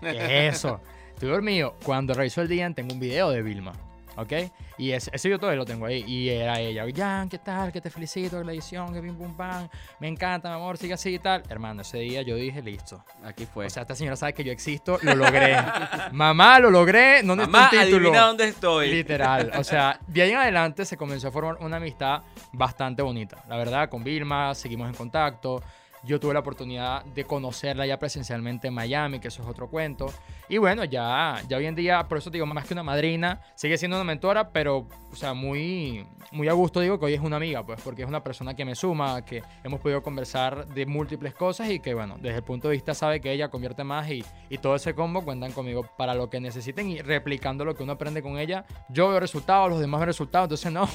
¿qué 0.00 0.48
es 0.48 0.56
eso? 0.56 0.80
Estoy 1.14 1.28
dormido. 1.28 1.76
Cuando 1.84 2.14
reviso 2.14 2.42
el 2.42 2.48
día, 2.48 2.70
tengo 2.74 2.92
un 2.94 3.00
video 3.00 3.30
de 3.30 3.42
Vilma. 3.42 3.72
¿Ok? 4.16 4.32
Y 4.78 4.92
ese, 4.92 5.10
ese 5.12 5.26
video 5.28 5.40
todavía 5.40 5.58
lo 5.58 5.64
tengo 5.64 5.86
ahí. 5.86 6.04
Y 6.06 6.28
era 6.28 6.60
ella. 6.60 6.84
Jan, 6.94 7.28
¿qué 7.28 7.38
tal? 7.38 7.72
Que 7.72 7.80
te 7.80 7.90
felicito 7.90 8.36
por 8.36 8.46
la 8.46 8.52
edición. 8.52 8.92
Que 8.92 9.00
pim 9.00 9.16
pum 9.16 9.36
pam. 9.36 9.68
Me 9.98 10.06
encanta, 10.08 10.48
mi 10.50 10.54
amor. 10.54 10.76
Sigue 10.78 10.94
así 10.94 11.14
y 11.14 11.18
tal. 11.18 11.42
Hermano, 11.48 11.82
ese 11.82 11.98
día 11.98 12.22
yo 12.22 12.36
dije, 12.36 12.62
listo. 12.62 13.04
Aquí 13.24 13.46
fue. 13.46 13.66
O 13.66 13.70
sea, 13.70 13.82
esta 13.82 13.94
señora 13.96 14.14
sabe 14.16 14.32
que 14.32 14.44
yo 14.44 14.52
existo. 14.52 14.98
Lo 15.02 15.14
logré. 15.16 15.56
Mamá, 16.12 16.60
lo 16.60 16.70
logré. 16.70 17.22
No 17.24 17.34
Mamá, 17.34 17.70
necesito 17.72 17.76
un 17.76 17.86
título. 17.86 18.08
adivina 18.08 18.26
dónde 18.26 18.48
estoy. 18.48 18.90
Literal. 18.92 19.52
O 19.56 19.64
sea, 19.64 19.98
de 20.06 20.22
ahí 20.22 20.30
en 20.30 20.38
adelante 20.38 20.84
se 20.84 20.96
comenzó 20.96 21.28
a 21.28 21.30
formar 21.32 21.56
una 21.60 21.76
amistad 21.78 22.22
bastante 22.52 23.02
bonita. 23.02 23.38
La 23.48 23.56
verdad, 23.56 23.88
con 23.88 24.04
Vilma 24.04 24.54
seguimos 24.54 24.88
en 24.88 24.94
contacto. 24.94 25.60
Yo 26.04 26.20
tuve 26.20 26.34
la 26.34 26.40
oportunidad 26.40 27.04
de 27.04 27.24
conocerla 27.24 27.86
ya 27.86 27.98
presencialmente 27.98 28.68
en 28.68 28.74
Miami, 28.74 29.20
que 29.20 29.28
eso 29.28 29.42
es 29.42 29.48
otro 29.48 29.68
cuento. 29.68 30.12
Y 30.48 30.58
bueno, 30.58 30.84
ya, 30.84 31.40
ya 31.48 31.56
hoy 31.56 31.66
en 31.66 31.74
día, 31.74 32.06
por 32.06 32.18
eso 32.18 32.30
te 32.30 32.36
digo, 32.36 32.46
más 32.46 32.66
que 32.66 32.74
una 32.74 32.82
madrina, 32.82 33.40
sigue 33.54 33.78
siendo 33.78 33.96
una 33.96 34.04
mentora, 34.04 34.50
pero, 34.50 34.86
o 35.10 35.16
sea, 35.16 35.32
muy, 35.32 36.06
muy 36.32 36.48
a 36.48 36.52
gusto 36.52 36.80
digo 36.80 36.98
que 36.98 37.06
hoy 37.06 37.14
es 37.14 37.20
una 37.20 37.36
amiga, 37.36 37.64
pues, 37.64 37.80
porque 37.80 38.02
es 38.02 38.08
una 38.08 38.22
persona 38.22 38.54
que 38.54 38.64
me 38.64 38.74
suma, 38.74 39.24
que 39.24 39.42
hemos 39.62 39.80
podido 39.80 40.02
conversar 40.02 40.66
de 40.66 40.84
múltiples 40.84 41.34
cosas 41.34 41.70
y 41.70 41.80
que, 41.80 41.94
bueno, 41.94 42.16
desde 42.20 42.38
el 42.38 42.42
punto 42.42 42.68
de 42.68 42.72
vista 42.72 42.94
sabe 42.94 43.20
que 43.20 43.32
ella 43.32 43.48
convierte 43.48 43.84
más 43.84 44.10
y, 44.10 44.22
y 44.50 44.58
todo 44.58 44.76
ese 44.76 44.94
combo 44.94 45.24
cuentan 45.24 45.52
conmigo 45.52 45.88
para 45.96 46.14
lo 46.14 46.28
que 46.28 46.40
necesiten 46.40 46.90
y 46.90 47.00
replicando 47.00 47.64
lo 47.64 47.74
que 47.74 47.82
uno 47.82 47.92
aprende 47.92 48.22
con 48.22 48.38
ella. 48.38 48.66
Yo 48.90 49.08
veo 49.08 49.20
resultados, 49.20 49.70
los 49.70 49.80
demás 49.80 50.00
ven 50.00 50.08
resultados, 50.08 50.44
entonces 50.44 50.72
no, 50.72 50.88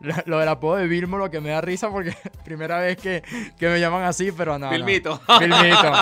lo, 0.26 0.38
del 0.38 0.48
apodo 0.48 0.76
de 0.76 0.86
Vilmo 0.86 1.18
lo 1.18 1.30
que 1.30 1.40
me 1.40 1.50
da 1.50 1.60
risa 1.60 1.90
porque 1.90 2.14
primera 2.44 2.78
vez 2.78 2.96
que, 2.96 3.22
que 3.58 3.68
me 3.68 3.80
llaman 3.80 4.04
así, 4.04 4.30
pero 4.30 4.58
no. 4.58 4.66
no. 4.66 4.72
Vilmito. 4.72 5.20
Vilmito. 5.40 5.92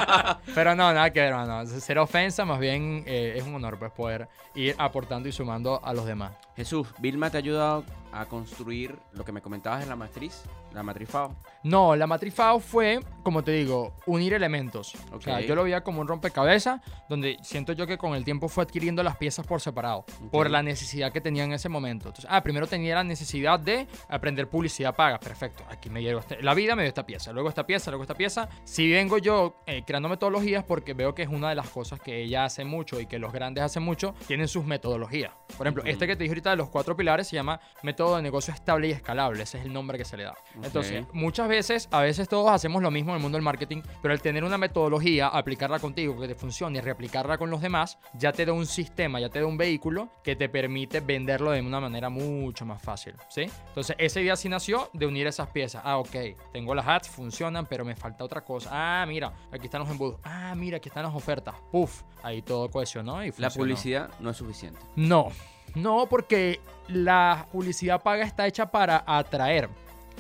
Pero 0.55 0.75
no, 0.75 0.93
nada 0.93 1.11
que 1.11 1.21
ver, 1.21 1.31
hermano. 1.31 1.65
Cero 1.67 2.03
ofensa, 2.03 2.45
más 2.45 2.59
bien 2.59 2.82
eh, 3.07 3.35
es 3.37 3.45
un 3.45 3.55
honor 3.55 3.79
pues 3.79 3.93
poder 3.93 4.29
ir 4.55 4.75
aportando 4.79 5.29
y 5.29 5.33
sumando 5.33 5.81
a 5.83 5.93
los 5.93 6.07
demás. 6.07 6.33
Jesús, 6.57 6.89
Vilma 6.99 7.31
te 7.31 7.39
ha 7.39 7.41
ayudado 7.41 7.85
a 8.13 8.27
construir 8.27 8.95
lo 9.13 9.25
que 9.25 9.33
me 9.33 9.41
comentabas 9.41 9.83
en 9.83 9.89
la 9.89 9.97
matriz, 9.97 10.43
la 10.75 10.83
matriz 10.83 11.09
FAO. 11.09 11.35
No, 11.65 11.97
la 11.97 12.07
matriz 12.07 12.35
FAO 12.35 12.61
fue, 12.61 13.01
como 13.23 13.43
te 13.43 13.53
digo, 13.53 13.95
unir 14.05 14.35
elementos. 14.35 14.95
O 15.13 15.21
sea, 15.21 15.41
yo 15.41 15.55
lo 15.55 15.65
veía 15.65 15.83
como 15.83 16.03
un 16.03 16.09
rompecabezas, 16.09 16.83
donde 17.09 17.39
siento 17.43 17.73
yo 17.73 17.87
que 17.87 17.97
con 17.97 18.15
el 18.15 18.23
tiempo 18.25 18.49
fue 18.49 18.65
adquiriendo 18.65 19.03
las 19.03 19.17
piezas 19.17 19.47
por 19.47 19.63
separado, 19.63 20.05
por 20.31 20.51
la 20.51 20.63
necesidad 20.63 21.11
que 21.11 21.23
tenía 21.23 21.45
en 21.45 21.53
ese 21.55 21.71
momento. 21.71 22.09
Entonces, 22.09 22.29
ah, 22.31 22.43
primero 22.43 22.67
tenía 22.67 22.97
la 22.97 23.05
necesidad 23.05 23.59
de 23.59 23.87
aprender 24.11 24.47
publicidad 24.49 24.95
paga. 24.95 25.19
Perfecto, 25.19 25.65
aquí 25.71 25.89
me 25.89 26.03
llegó 26.03 26.21
este- 26.21 26.43
la 26.43 26.53
vida 26.53 26.77
me 26.77 26.83
dio 26.83 26.89
esta 26.89 27.07
pieza, 27.07 27.33
luego 27.33 27.49
esta 27.49 27.65
pieza, 27.67 27.91
luego 27.91 28.03
esta 28.05 28.15
pieza. 28.15 28.49
Si 28.65 28.91
vengo 28.93 29.17
yo 29.17 29.57
eh, 29.67 29.85
creando 29.87 30.11
metodologías, 30.11 30.65
porque 30.65 30.93
veo 30.93 31.15
que 31.15 31.23
es 31.23 31.29
una 31.31 31.49
de 31.49 31.55
las 31.55 31.71
cosas 31.71 31.99
que 31.99 32.23
ella 32.23 32.45
hace 32.45 32.65
mucho 32.67 33.01
y 33.01 33.07
que 33.07 33.19
los 33.19 33.33
grandes 33.33 33.65
hacen 33.65 33.83
mucho, 33.83 34.15
tienen 34.27 34.49
sus 34.49 34.67
metodologías. 34.67 35.33
Por 35.57 35.67
ejemplo, 35.67 35.83
este 35.87 36.07
que 36.07 36.15
te 36.17 36.25
dije 36.25 36.42
ahorita 36.43 36.51
de 36.51 36.57
los 36.57 36.69
cuatro 36.69 36.97
pilares 36.97 37.29
se 37.29 37.37
llama 37.37 37.61
método 37.83 38.17
de 38.17 38.23
negocio 38.23 38.53
estable 38.53 38.89
y 38.89 38.91
escalable. 38.91 39.43
Ese 39.45 39.59
es 39.59 39.65
el 39.65 39.73
nombre 39.73 39.97
que 39.97 40.05
se 40.05 40.17
le 40.17 40.25
da. 40.25 40.35
Entonces, 40.63 41.05
Ok. 41.05 41.15
muchas 41.15 41.49
veces, 41.49 41.89
a 41.93 42.01
veces 42.01 42.29
todos 42.29 42.51
hacemos 42.51 42.83
lo 42.83 42.91
mismo 42.91 43.13
en 43.13 43.17
el 43.17 43.23
mundo 43.23 43.37
del 43.37 43.45
marketing, 43.45 43.83
pero 44.03 44.13
al 44.13 44.21
tener 44.21 44.43
una 44.45 44.59
metodología, 44.59 45.29
aplicarla 45.29 45.79
contigo, 45.79 46.19
que 46.21 46.27
te 46.29 46.35
funcione 46.35 46.79
y 46.79 46.81
replicarla 46.81 47.39
con 47.39 47.51
los 47.51 47.61
demás, 47.61 47.99
ya 48.15 48.33
te 48.33 48.45
da 48.45 48.53
un 48.53 48.67
sistema, 48.67 49.21
ya 49.21 49.29
te 49.29 49.41
da 49.41 49.47
un 49.47 49.57
vehículo 49.57 50.09
que 50.25 50.37
te 50.37 50.49
permite 50.49 51.01
venderlo 51.01 51.53
de 51.53 51.61
una 51.61 51.81
manera 51.81 52.09
mucho 52.09 52.67
más 52.67 52.83
fácil, 52.83 53.15
¿sí? 53.29 53.43
Entonces, 53.69 53.95
ese 53.99 54.21
día 54.21 54.35
sí 54.37 54.49
nació 54.49 54.91
de 54.93 55.07
unir 55.07 55.27
esas 55.27 55.49
piezas. 55.49 55.83
Ah, 55.85 55.99
ok, 55.99 56.17
tengo 56.53 56.75
las 56.75 56.87
ads, 56.87 57.09
funcionan, 57.09 57.67
pero 57.67 57.85
me 57.85 57.95
falta 57.95 58.25
otra 58.25 58.43
cosa. 58.43 58.69
Ah, 58.73 59.05
mira, 59.07 59.33
aquí 59.53 59.67
están 59.67 59.81
los 59.81 59.91
embudos. 59.91 60.21
Ah, 60.25 60.55
mira, 60.57 60.79
aquí 60.79 60.89
están 60.89 61.05
las 61.05 61.15
ofertas. 61.15 61.55
Puf, 61.71 62.03
ahí 62.23 62.43
todo 62.43 62.69
cohesionó 62.71 63.23
y 63.23 63.29
La 63.29 63.33
funcionó. 63.51 63.55
publicidad 63.57 64.11
no 64.21 64.31
es 64.31 64.37
suficiente. 64.37 64.81
No, 64.97 65.29
no, 65.75 66.09
porque 66.09 66.61
la 66.89 67.47
publicidad 67.53 68.03
paga 68.03 68.25
está 68.25 68.47
hecha 68.47 68.71
para 68.71 69.03
atraer, 69.07 69.69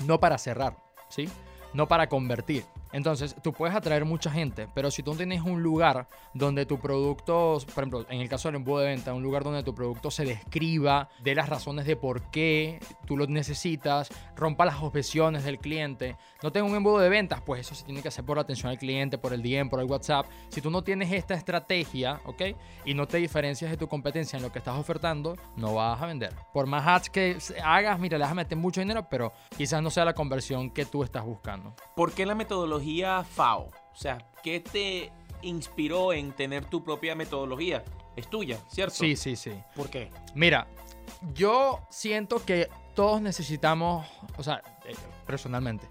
no 0.06 0.18
para 0.20 0.38
cerrar, 0.38 0.76
¿sí? 1.08 1.28
No 1.74 1.88
para 1.88 2.08
convertir. 2.08 2.64
Entonces, 2.92 3.34
tú 3.42 3.52
puedes 3.52 3.74
atraer 3.74 4.04
mucha 4.04 4.30
gente, 4.30 4.68
pero 4.74 4.90
si 4.90 5.02
tú 5.02 5.14
tienes 5.14 5.42
un 5.42 5.62
lugar 5.62 6.08
donde 6.34 6.66
tu 6.66 6.78
producto, 6.78 7.58
por 7.74 7.84
ejemplo, 7.84 8.06
en 8.08 8.20
el 8.20 8.28
caso 8.28 8.48
del 8.48 8.56
embudo 8.56 8.80
de 8.80 8.88
venta, 8.88 9.14
un 9.14 9.22
lugar 9.22 9.44
donde 9.44 9.62
tu 9.62 9.74
producto 9.74 10.10
se 10.10 10.24
describa, 10.24 11.08
de 11.22 11.34
las 11.34 11.48
razones 11.48 11.86
de 11.86 11.96
por 11.96 12.30
qué 12.30 12.80
tú 13.06 13.16
lo 13.16 13.26
necesitas, 13.26 14.08
rompa 14.36 14.64
las 14.64 14.82
objeciones 14.82 15.44
del 15.44 15.58
cliente. 15.58 16.16
No 16.42 16.52
tengo 16.52 16.66
un 16.68 16.74
embudo 16.74 16.98
de 16.98 17.08
ventas, 17.08 17.40
pues 17.40 17.62
eso 17.62 17.74
se 17.74 17.84
tiene 17.84 18.02
que 18.02 18.08
hacer 18.08 18.24
por 18.24 18.36
la 18.36 18.42
atención 18.42 18.70
al 18.70 18.78
cliente, 18.78 19.18
por 19.18 19.32
el 19.32 19.42
DM, 19.42 19.70
por 19.70 19.80
el 19.80 19.86
WhatsApp. 19.86 20.26
Si 20.48 20.60
tú 20.60 20.70
no 20.70 20.82
tienes 20.82 21.10
esta 21.12 21.34
estrategia, 21.34 22.20
¿ok? 22.24 22.42
Y 22.84 22.94
no 22.94 23.06
te 23.06 23.18
diferencias 23.18 23.70
de 23.70 23.76
tu 23.76 23.88
competencia 23.88 24.36
en 24.36 24.42
lo 24.42 24.52
que 24.52 24.58
estás 24.58 24.78
ofertando, 24.78 25.36
no 25.56 25.74
vas 25.74 26.00
a 26.00 26.06
vender. 26.06 26.34
Por 26.52 26.66
más 26.66 26.86
ads 26.86 27.10
que 27.10 27.38
hagas, 27.64 27.98
mira, 27.98 28.18
le 28.18 28.24
vas 28.24 28.32
a 28.32 28.34
meter 28.34 28.58
mucho 28.58 28.80
dinero, 28.80 29.06
pero 29.08 29.32
quizás 29.56 29.82
no 29.82 29.90
sea 29.90 30.04
la 30.04 30.14
conversión 30.14 30.70
que 30.70 30.84
tú 30.84 31.02
estás 31.04 31.24
buscando. 31.24 31.74
¿Por 31.96 32.12
qué 32.12 32.26
la 32.26 32.34
metodología 32.34 32.81
FAO? 33.24 33.70
O 33.92 33.96
sea, 33.96 34.18
¿qué 34.42 34.60
te 34.60 35.12
inspiró 35.42 36.12
en 36.12 36.32
tener 36.32 36.64
tu 36.64 36.82
propia 36.82 37.14
metodología? 37.14 37.84
Es 38.16 38.28
tuya, 38.28 38.58
¿cierto? 38.68 38.94
Sí, 38.94 39.16
sí, 39.16 39.36
sí. 39.36 39.52
¿Por 39.74 39.88
qué? 39.88 40.10
Mira, 40.34 40.66
yo 41.34 41.80
siento 41.90 42.44
que 42.44 42.68
todos 42.94 43.20
necesitamos, 43.20 44.06
o 44.36 44.42
sea, 44.42 44.62
eh, 44.84 44.94
personalmente, 45.26 45.86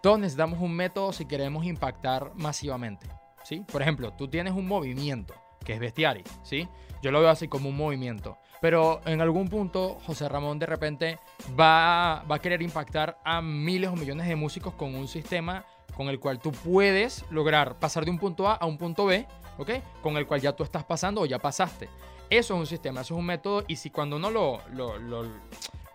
todos 0.00 0.18
necesitamos 0.18 0.60
un 0.60 0.74
método 0.74 1.12
si 1.12 1.26
queremos 1.26 1.64
impactar 1.64 2.32
masivamente, 2.34 3.08
¿sí? 3.42 3.64
Por 3.70 3.82
ejemplo, 3.82 4.12
tú 4.12 4.28
tienes 4.28 4.52
un 4.52 4.66
movimiento, 4.66 5.34
que 5.64 5.74
es 5.74 5.80
Bestiari, 5.80 6.22
¿sí? 6.42 6.68
Yo 7.02 7.10
lo 7.10 7.20
veo 7.20 7.30
así 7.30 7.48
como 7.48 7.68
un 7.68 7.76
movimiento. 7.76 8.38
Pero 8.60 9.02
en 9.04 9.20
algún 9.20 9.48
punto, 9.48 9.98
José 10.06 10.26
Ramón 10.26 10.58
de 10.58 10.64
repente 10.64 11.18
va, 11.58 12.24
va 12.30 12.36
a 12.36 12.38
querer 12.38 12.62
impactar 12.62 13.18
a 13.22 13.42
miles 13.42 13.90
o 13.90 13.96
millones 13.96 14.26
de 14.26 14.36
músicos 14.36 14.72
con 14.74 14.94
un 14.94 15.06
sistema 15.06 15.66
con 15.96 16.08
el 16.08 16.20
cual 16.20 16.40
tú 16.40 16.52
puedes 16.52 17.24
lograr 17.30 17.78
pasar 17.78 18.04
de 18.04 18.10
un 18.10 18.18
punto 18.18 18.48
A 18.48 18.54
a 18.54 18.66
un 18.66 18.78
punto 18.78 19.06
B, 19.06 19.26
¿ok? 19.58 19.70
Con 20.02 20.16
el 20.16 20.26
cual 20.26 20.40
ya 20.40 20.52
tú 20.52 20.62
estás 20.62 20.84
pasando 20.84 21.22
o 21.22 21.26
ya 21.26 21.38
pasaste. 21.38 21.88
Eso 22.30 22.54
es 22.54 22.60
un 22.60 22.66
sistema, 22.66 23.02
eso 23.02 23.14
es 23.14 23.18
un 23.18 23.26
método 23.26 23.64
y 23.68 23.76
si 23.76 23.90
cuando 23.90 24.16
uno 24.16 24.30
lo, 24.30 24.60
lo, 24.72 24.98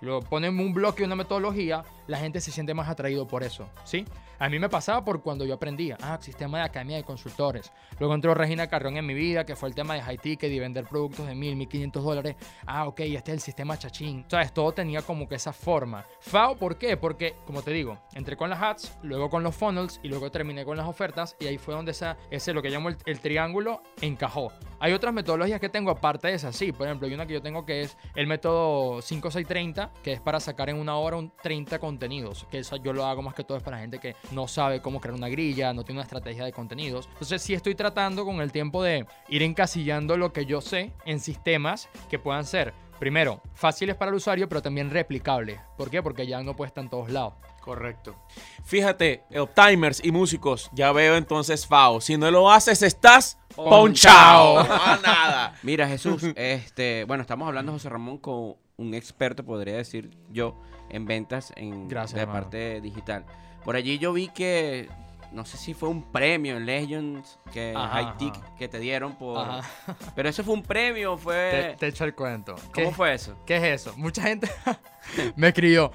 lo, 0.02 0.22
pone 0.22 0.48
en 0.48 0.60
un 0.60 0.74
bloque, 0.74 1.04
una 1.04 1.16
metodología, 1.16 1.84
la 2.08 2.18
gente 2.18 2.40
se 2.40 2.52
siente 2.52 2.74
más 2.74 2.88
atraído 2.88 3.28
por 3.28 3.44
eso, 3.44 3.68
¿sí? 3.84 4.06
A 4.40 4.48
mí 4.48 4.58
me 4.58 4.70
pasaba 4.70 5.04
por 5.04 5.22
cuando 5.22 5.44
yo 5.44 5.54
aprendía, 5.54 5.98
ah, 6.02 6.18
sistema 6.22 6.60
de 6.60 6.64
academia 6.64 6.96
de 6.96 7.04
consultores. 7.04 7.74
Luego 8.00 8.16
entró 8.16 8.34
Regina 8.34 8.68
Carrión 8.68 8.96
en 8.96 9.06
mi 9.06 9.14
vida, 9.14 9.46
que 9.46 9.58
fue 9.58 9.68
el 9.68 9.76
tema 9.76 9.96
de 9.96 10.02
high 10.02 10.18
ticket 10.18 10.50
y 10.50 10.60
vender 10.60 10.86
productos 10.86 11.28
de 11.28 11.36
mil, 11.36 11.58
mil 11.58 11.68
quinientos 11.68 12.06
dólares. 12.06 12.38
Ah, 12.66 12.88
ok, 12.88 13.02
este 13.02 13.32
es 13.32 13.36
el 13.36 13.42
sistema 13.42 13.78
chachín. 13.78 14.24
¿Sabes? 14.30 14.54
Todo 14.54 14.72
tenía 14.72 15.02
como 15.02 15.28
que 15.28 15.36
esa 15.36 15.52
forma. 15.52 16.06
FAO, 16.22 16.56
¿por 16.56 16.78
qué? 16.78 16.96
Porque, 16.96 17.36
como 17.46 17.64
te 17.64 17.72
digo, 17.72 18.00
entré 18.14 18.38
con 18.38 18.50
las 18.50 18.62
ads, 18.62 18.98
luego 19.04 19.30
con 19.30 19.44
los 19.44 19.54
funnels 19.54 20.00
y 20.04 20.08
luego 20.08 20.32
terminé 20.32 20.64
con 20.64 20.78
las 20.78 20.88
ofertas 20.88 21.36
y 21.38 21.48
ahí 21.48 21.58
fue 21.58 21.74
donde 21.74 21.92
esa, 21.92 22.16
ese, 22.32 22.54
lo 22.54 22.62
que 22.62 22.70
llamo 22.70 22.88
el, 22.90 23.20
triángulo, 23.20 23.84
encajó. 24.00 24.54
Hay 24.80 24.94
otras 24.94 25.14
metodologías 25.14 25.60
que 25.60 25.68
tengo 25.68 25.92
aparte 25.92 26.30
de 26.30 26.36
esas, 26.36 26.56
sí. 26.56 26.72
Por 26.72 26.88
ejemplo, 26.88 27.10
hay 27.10 27.14
una 27.14 27.26
que 27.26 27.34
yo 27.34 27.42
tengo 27.42 27.66
que 27.66 27.82
es 27.82 27.98
el 28.16 28.26
método 28.26 29.02
5630, 29.02 29.92
que 30.02 30.14
es 30.14 30.22
para 30.22 30.40
sacar 30.40 30.70
en 30.70 30.78
una 30.78 30.96
hora 30.96 31.18
un 31.18 31.34
30 31.44 31.78
contenidos. 31.80 32.48
Que 32.50 32.60
eso 32.60 32.78
yo 32.78 32.94
lo 32.94 33.06
hago 33.06 33.22
más 33.22 33.34
que 33.34 33.44
todo 33.44 33.58
es 33.58 33.64
para 33.64 33.80
gente 33.80 34.00
que 34.00 34.16
no 34.32 34.48
sabe 34.48 34.82
cómo 34.82 35.00
crear 35.00 35.16
una 35.16 35.30
grilla, 35.30 35.74
no 35.74 35.84
tiene 35.84 36.00
una 36.00 36.06
estrategia 36.06 36.46
de 36.46 36.52
contenidos. 36.52 37.08
Entonces 37.14 37.42
sí 37.42 37.54
estoy 37.54 37.76
tratando 37.76 38.26
con 38.26 38.42
el 38.42 38.52
tiempo 38.52 38.84
de 38.84 39.06
ir 39.28 39.44
encasillando 39.44 40.18
lo 40.18 40.34
que 40.34 40.46
yo 40.46 40.62
sé 40.62 40.92
en 41.06 41.20
sistemas 41.20 41.90
que 42.10 42.20
puedan 42.20 42.46
ser, 42.46 42.74
primero, 43.00 43.42
fáciles 43.54 43.96
para 43.96 44.10
el 44.10 44.16
usuario, 44.16 44.48
pero 44.50 44.62
también 44.62 44.90
replicables. 44.90 45.60
¿Por 45.78 45.90
qué? 45.90 46.04
Porque 46.04 46.28
ya 46.28 46.42
no 46.44 46.56
puede 46.56 46.68
estar 46.68 46.84
en 46.84 46.90
todos 46.90 47.10
lados. 47.10 47.34
Correcto. 47.62 48.16
Fíjate, 48.64 49.24
timers 49.54 50.04
y 50.04 50.12
músicos, 50.12 50.70
ya 50.74 50.92
veo 50.92 51.16
entonces 51.16 51.68
FAO. 51.68 52.02
Si 52.02 52.18
no 52.18 52.32
lo 52.32 52.50
haces, 52.52 52.82
estás 52.82 53.38
ponchado. 53.56 54.66
Ponchao. 54.66 55.00
nada. 55.04 55.56
Mira, 55.62 55.88
Jesús, 55.88 56.24
este, 56.36 57.04
bueno, 57.04 57.22
estamos 57.22 57.48
hablando, 57.48 57.72
José 57.72 57.90
Ramón, 57.90 58.18
con 58.18 58.56
un 58.78 58.94
experto, 58.94 59.44
podría 59.44 59.76
decir 59.76 60.10
yo, 60.32 60.56
en 60.90 61.06
ventas 61.06 61.54
en 61.56 61.88
Gracias, 61.88 62.16
de 62.16 62.22
hermano. 62.22 62.40
parte 62.40 62.82
digital. 62.82 63.26
Por 63.64 63.76
allí 63.76 63.98
yo 64.00 64.14
vi 64.14 64.28
que 64.30 64.90
no 65.32 65.46
sé 65.46 65.58
si 65.58 65.74
fue 65.76 65.90
un 65.90 66.02
premio 66.12 66.58
en 66.58 66.66
Legends 66.66 67.38
que 67.54 67.74
Ajá, 67.76 67.88
High 67.90 68.06
ajá. 68.32 68.56
Que 68.58 68.68
te 68.68 68.80
dieron 68.80 69.16
por 69.16 69.38
Ajá. 69.38 69.70
Pero 70.16 70.30
eso 70.30 70.44
fue 70.44 70.54
un 70.56 70.64
premio, 70.64 71.18
fue 71.18 71.76
te 71.80 71.88
echo 71.88 72.04
el 72.06 72.16
cuento. 72.16 72.56
¿Cómo 72.74 72.90
¿Qué- 72.90 72.92
fue 72.96 73.14
eso? 73.14 73.38
¿Qué 73.46 73.58
es 73.58 73.64
eso? 73.82 73.94
Mucha 73.98 74.24
gente 74.24 74.50
me 75.36 75.50
escribió. 75.50 75.92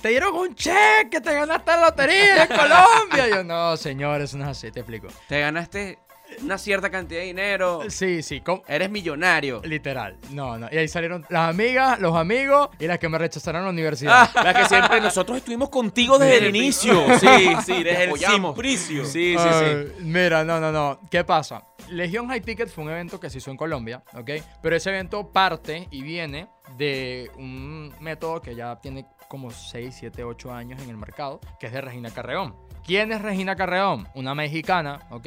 Te 0.00 0.08
dieron 0.08 0.34
un 0.34 0.54
cheque, 0.54 1.20
te 1.20 1.32
ganaste 1.32 1.70
la 1.70 1.80
lotería 1.90 2.42
en 2.44 2.48
Colombia. 2.56 3.28
Yo, 3.28 3.44
no, 3.44 3.76
señor, 3.76 4.20
eso 4.20 4.36
no 4.36 4.44
es 4.44 4.50
así, 4.50 4.72
te 4.72 4.80
explico. 4.80 5.06
Te 5.28 5.38
ganaste 5.38 5.98
una 6.42 6.58
cierta 6.58 6.90
cantidad 6.90 7.20
de 7.20 7.26
dinero. 7.26 7.80
Sí, 7.88 8.22
sí, 8.22 8.40
com- 8.40 8.62
Eres 8.66 8.90
millonario. 8.90 9.60
literal. 9.64 10.16
No, 10.30 10.58
no. 10.58 10.68
Y 10.70 10.76
ahí 10.78 10.88
salieron 10.88 11.24
las 11.28 11.50
amigas, 11.50 11.98
los 12.00 12.16
amigos 12.16 12.68
y 12.78 12.86
las 12.86 12.98
que 12.98 13.08
me 13.08 13.18
rechazaron 13.18 13.60
en 13.60 13.64
la 13.66 13.70
universidad. 13.70 14.30
La 14.34 14.54
que 14.54 14.64
siempre 14.66 15.00
nosotros 15.00 15.38
estuvimos 15.38 15.68
contigo 15.70 16.18
desde 16.18 16.38
el 16.48 16.56
inicio. 16.56 16.92
Sí, 17.20 17.48
sí, 17.64 17.82
desde 17.82 18.04
el 18.04 18.08
apoyamos. 18.10 18.54
simplicio. 18.54 19.04
Sí, 19.04 19.34
sí, 19.36 19.38
sí. 19.38 19.64
Ay, 19.64 19.92
Mira, 20.00 20.44
no, 20.44 20.58
no, 20.60 20.72
no. 20.72 20.98
¿Qué 21.10 21.24
pasa? 21.24 21.64
Legion 21.88 22.28
High 22.28 22.40
Ticket 22.40 22.68
fue 22.68 22.84
un 22.84 22.90
evento 22.90 23.18
que 23.20 23.28
se 23.30 23.38
hizo 23.38 23.50
en 23.50 23.56
Colombia, 23.56 24.02
¿ok? 24.14 24.30
Pero 24.62 24.76
ese 24.76 24.90
evento 24.90 25.30
parte 25.30 25.88
y 25.90 26.02
viene 26.02 26.48
de 26.76 27.30
un 27.36 27.92
método 28.00 28.40
que 28.40 28.54
ya 28.54 28.76
tiene 28.80 29.06
como 29.28 29.50
6, 29.50 29.94
7, 29.98 30.24
8 30.24 30.52
años 30.52 30.80
en 30.82 30.90
el 30.90 30.96
mercado, 30.96 31.40
que 31.58 31.66
es 31.66 31.72
de 31.72 31.80
Regina 31.80 32.10
Carreón. 32.10 32.54
¿Quién 32.84 33.12
es 33.12 33.22
Regina 33.22 33.56
Carreón? 33.56 34.08
Una 34.14 34.34
mexicana, 34.34 35.00
¿ok? 35.10 35.26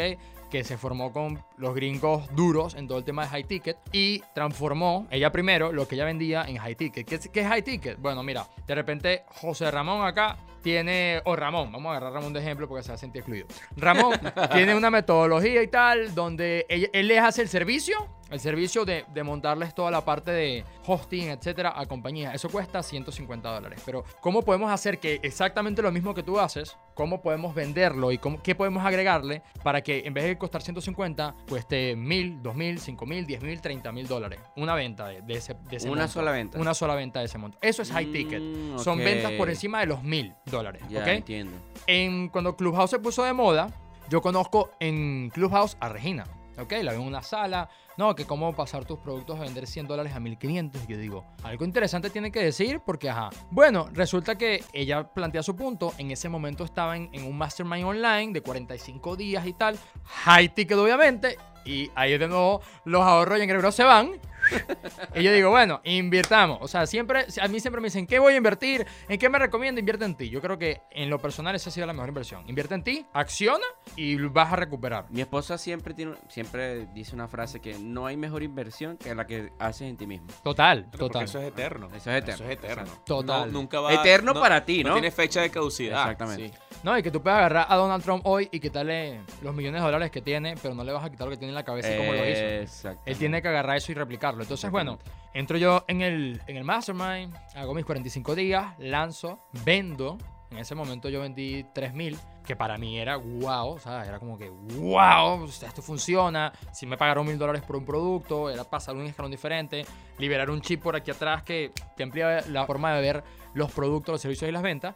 Que 0.50 0.64
se 0.64 0.78
formó 0.78 1.12
con 1.12 1.44
los 1.58 1.76
gringos 1.76 2.34
duros 2.36 2.76
en 2.76 2.88
todo 2.88 2.98
el 2.98 3.04
tema 3.04 3.24
de 3.24 3.30
high 3.30 3.44
ticket 3.44 3.78
y 3.92 4.20
transformó 4.34 5.08
ella 5.12 5.32
primero 5.32 5.72
lo 5.72 5.88
que 5.88 5.96
ella 5.96 6.06
vendía 6.06 6.46
en 6.48 6.58
high 6.58 6.76
ticket. 6.76 7.08
¿Qué 7.08 7.16
es, 7.16 7.30
qué 7.30 7.42
es 7.42 7.48
high 7.48 7.64
ticket? 7.64 8.00
Bueno, 8.00 8.24
mira, 8.24 8.48
de 8.66 8.76
repente 8.76 9.24
José 9.28 9.70
Ramón 9.72 10.06
acá 10.06 10.38
tiene, 10.66 11.22
o 11.26 11.36
Ramón, 11.36 11.72
vamos 11.72 11.90
a 11.90 11.92
agarrar 11.92 12.12
a 12.12 12.16
Ramón 12.16 12.34
de 12.34 12.40
ejemplo 12.40 12.68
porque 12.68 12.82
se 12.82 12.90
va 12.90 12.96
a 12.96 12.98
sentir 12.98 13.20
excluido. 13.20 13.46
Ramón 13.78 14.20
tiene 14.52 14.74
una 14.76 14.90
metodología 14.90 15.62
y 15.62 15.68
tal 15.68 16.16
donde 16.16 16.66
él 16.68 17.08
les 17.08 17.22
hace 17.22 17.44
el 17.44 17.50
servicio, 17.50 18.08
el 18.32 18.40
servicio 18.40 18.86
de, 18.86 19.06
de 19.14 19.24
montarles 19.24 19.76
toda 19.76 19.92
la 19.92 20.04
parte 20.04 20.32
de 20.32 20.66
hosting, 20.88 21.30
etcétera, 21.30 21.74
a 21.76 21.86
compañías. 21.86 22.34
Eso 22.34 22.50
cuesta 22.50 22.82
150 22.82 23.50
dólares. 23.54 23.82
Pero, 23.86 24.04
¿cómo 24.22 24.42
podemos 24.42 24.72
hacer 24.72 25.00
que 25.00 25.20
exactamente 25.22 25.82
lo 25.82 25.92
mismo 25.92 26.14
que 26.14 26.24
tú 26.24 26.40
haces, 26.40 26.76
cómo 26.96 27.22
podemos 27.22 27.54
venderlo 27.54 28.12
y 28.12 28.18
cómo, 28.18 28.42
qué 28.42 28.56
podemos 28.56 28.84
agregarle 28.84 29.44
para 29.64 29.82
que 29.82 30.04
en 30.06 30.14
vez 30.14 30.24
de 30.26 30.38
costar 30.38 30.62
150, 30.64 31.36
cueste 31.48 31.96
1000, 31.96 32.42
2000, 32.42 32.80
5000, 32.80 33.26
10000, 33.28 33.62
30000 33.62 34.08
dólares? 34.08 34.40
Una 34.56 34.74
venta 34.76 35.08
de, 35.08 35.22
de 35.22 35.34
ese, 35.36 35.54
de 35.70 35.78
ese 35.78 35.88
Una 35.90 36.02
monto. 36.04 36.14
sola 36.14 36.32
venta. 36.32 36.60
Una 36.60 36.74
sola 36.74 36.96
venta 36.96 37.20
de 37.20 37.26
ese 37.28 37.38
monto. 37.38 37.58
Eso 37.62 37.82
es 37.84 37.92
high 37.92 38.06
Mm, 38.08 38.12
ticket. 38.12 38.42
Son 38.80 38.98
ventas 38.98 39.32
por 39.34 39.50
encima 39.50 39.80
de 39.82 39.86
los 39.88 40.02
1000 40.04 40.34
dólares. 40.46 40.82
Ya 40.90 41.14
entiendo. 41.14 41.58
en, 41.86 42.30
cuando 42.30 42.56
Clubhouse 42.56 42.90
se 42.90 43.00
puso 43.00 43.24
de 43.24 43.34
moda, 43.34 43.70
yo 44.10 44.22
conozco 44.22 44.72
en 44.80 45.30
Clubhouse 45.32 45.78
a 45.80 45.90
Regina. 45.90 46.26
¿Ok? 46.58 46.74
La 46.84 46.92
veo 46.92 47.02
en 47.02 47.08
una 47.08 47.22
sala. 47.22 47.70
No, 47.98 48.16
que 48.16 48.26
cómo 48.26 48.54
pasar 48.54 48.86
tus 48.86 49.00
productos 49.00 49.40
a 49.40 49.44
vender 49.44 49.68
100 49.68 49.88
dólares 49.88 50.14
a 50.14 50.20
1500. 50.20 50.84
Y 50.84 50.92
yo 50.92 50.98
digo, 50.98 51.26
algo 51.44 51.66
interesante 51.66 52.10
tiene 52.10 52.32
que 52.32 52.44
decir 52.44 52.82
porque, 52.86 53.10
ajá. 53.10 53.30
Bueno, 53.52 53.88
resulta 53.94 54.36
que 54.36 54.64
ella 54.74 55.08
plantea 55.14 55.44
su 55.44 55.56
punto. 55.56 55.94
En 55.98 56.12
ese 56.12 56.30
momento 56.30 56.64
estaba 56.64 56.96
en, 56.96 57.10
en 57.14 57.26
un 57.26 57.38
mastermind 57.38 57.86
online 57.86 58.34
de 58.34 58.42
45 58.42 59.16
días 59.16 59.46
y 59.46 59.54
tal. 59.54 59.78
High 60.04 60.54
ticket, 60.54 60.78
obviamente. 60.78 61.38
Y 61.66 61.90
ahí 61.96 62.18
de 62.18 62.28
nuevo 62.28 62.62
los 62.84 63.02
ahorros 63.02 63.40
y 63.40 63.42
engreídos 63.42 63.76
se 63.76 63.84
van. 63.84 64.12
Y 65.16 65.24
yo 65.24 65.32
digo, 65.32 65.50
bueno, 65.50 65.80
invirtamos. 65.86 66.58
O 66.62 66.68
sea, 66.68 66.86
siempre, 66.86 67.26
a 67.42 67.48
mí 67.48 67.60
siempre 67.62 67.82
me 67.82 67.88
dicen, 67.88 68.06
¿qué 68.06 68.20
voy 68.20 68.34
a 68.34 68.38
invertir? 68.38 68.86
¿En 69.08 69.18
qué 69.18 69.30
me 69.30 69.40
recomiendo? 69.40 69.80
Invierte 69.80 70.04
en 70.04 70.16
ti. 70.16 70.30
Yo 70.30 70.42
creo 70.42 70.58
que 70.58 70.82
en 70.92 71.10
lo 71.10 71.20
personal 71.20 71.56
esa 71.56 71.70
ha 71.70 71.72
sido 71.72 71.88
la 71.88 71.94
mejor 71.94 72.10
inversión. 72.10 72.44
Invierte 72.48 72.76
en 72.76 72.84
ti, 72.84 73.06
acciona 73.14 73.64
y 73.96 74.18
vas 74.18 74.52
a 74.52 74.58
recuperar. 74.58 75.06
Mi 75.10 75.22
esposa 75.22 75.58
siempre 75.58 75.94
tiene 75.94 76.16
siempre 76.28 76.86
dice 76.88 77.16
una 77.16 77.28
frase 77.28 77.62
que 77.62 77.78
no 77.80 78.06
hay 78.06 78.18
mejor 78.18 78.44
inversión 78.44 78.98
que 78.98 79.16
la 79.16 79.26
que 79.26 79.52
haces 79.60 79.84
en 79.84 79.98
ti 79.98 80.06
mismo. 80.06 80.28
Total, 80.44 80.84
Porque 80.86 80.98
total. 80.98 81.24
Eso 81.24 81.40
es 81.40 81.48
eterno. 81.48 81.88
Eso 81.88 82.12
es 82.12 82.18
eterno. 82.18 82.34
Eso 82.34 82.44
es 82.44 82.52
eterno. 82.52 82.92
Total. 83.06 83.52
No, 83.52 83.60
nunca 83.60 83.80
va 83.80 83.94
Eterno 83.94 84.34
para 84.34 84.66
ti, 84.66 84.84
¿no? 84.84 84.90
No 84.90 84.96
tiene 84.96 85.12
fecha 85.12 85.42
de 85.42 85.50
caducidad. 85.50 86.02
Exactamente. 86.02 86.50
Sí. 86.50 86.54
No, 86.84 86.98
y 86.98 87.02
que 87.02 87.10
tú 87.10 87.22
puedes 87.22 87.38
agarrar 87.38 87.66
a 87.70 87.76
Donald 87.76 88.04
Trump 88.04 88.22
hoy 88.26 88.48
y 88.52 88.60
quitarle 88.60 89.22
los 89.42 89.56
millones 89.56 89.82
de 89.82 89.86
dólares 89.86 90.12
que 90.12 90.22
tiene, 90.22 90.56
pero 90.62 90.76
no 90.76 90.84
le 90.84 90.92
vas 90.92 91.04
a 91.04 91.10
quitar 91.10 91.26
lo 91.26 91.32
que 91.32 91.38
tiene 91.38 91.50
en 91.50 91.56
la 91.56 91.64
cabeza 91.64 91.94
y 91.94 91.98
cómo 91.98 92.12
lo 92.12 92.30
hizo. 92.30 92.42
Exacto. 92.42 93.02
Él 93.06 93.18
tiene 93.18 93.42
que 93.42 93.48
agarrar 93.48 93.78
eso 93.78 93.92
y 93.92 93.96
replicarlo. 93.96 94.35
Entonces, 94.44 94.70
bueno, 94.72 95.00
entro 95.34 95.58
yo 95.58 95.84
en 95.88 96.02
el, 96.02 96.42
en 96.48 96.58
el 96.58 96.64
Mastermind, 96.64 97.34
hago 97.56 97.74
mis 97.74 97.86
45 97.86 98.36
días, 98.36 98.74
lanzo, 98.80 99.40
vendo. 99.64 100.18
En 100.52 100.60
ese 100.60 100.76
momento 100.76 101.10
yo 101.10 101.22
vendí 101.22 101.66
3000, 101.74 102.18
que 102.46 102.56
para 102.56 102.78
mí 102.78 102.98
era 103.00 103.18
wow, 103.18 103.72
o 103.72 103.80
sea, 103.80 104.06
era 104.06 104.20
como 104.20 104.38
que 104.38 104.50
wow, 104.50 105.44
o 105.44 105.48
sea, 105.48 105.70
esto 105.70 105.82
funciona. 105.82 106.54
Si 106.72 106.86
me 106.86 106.98
pagaron 106.98 107.26
mil 107.26 107.38
dólares 107.38 107.64
por 107.64 107.76
un 107.76 107.84
producto, 107.84 108.50
era 108.50 108.64
pasar 108.64 108.96
un 108.96 109.06
escalón 109.06 109.32
diferente, 109.32 109.86
liberar 110.20 110.50
un 110.50 110.62
chip 110.62 110.82
por 110.82 110.96
aquí 110.96 111.12
atrás 111.12 111.44
que 111.44 111.72
te 111.98 112.04
amplía 112.04 112.42
la 112.50 112.66
forma 112.66 112.94
de 112.94 113.02
ver 113.02 113.24
los 113.54 113.72
productos, 113.72 114.14
los 114.14 114.22
servicios 114.22 114.48
y 114.48 114.52
las 114.52 114.62
ventas. 114.62 114.94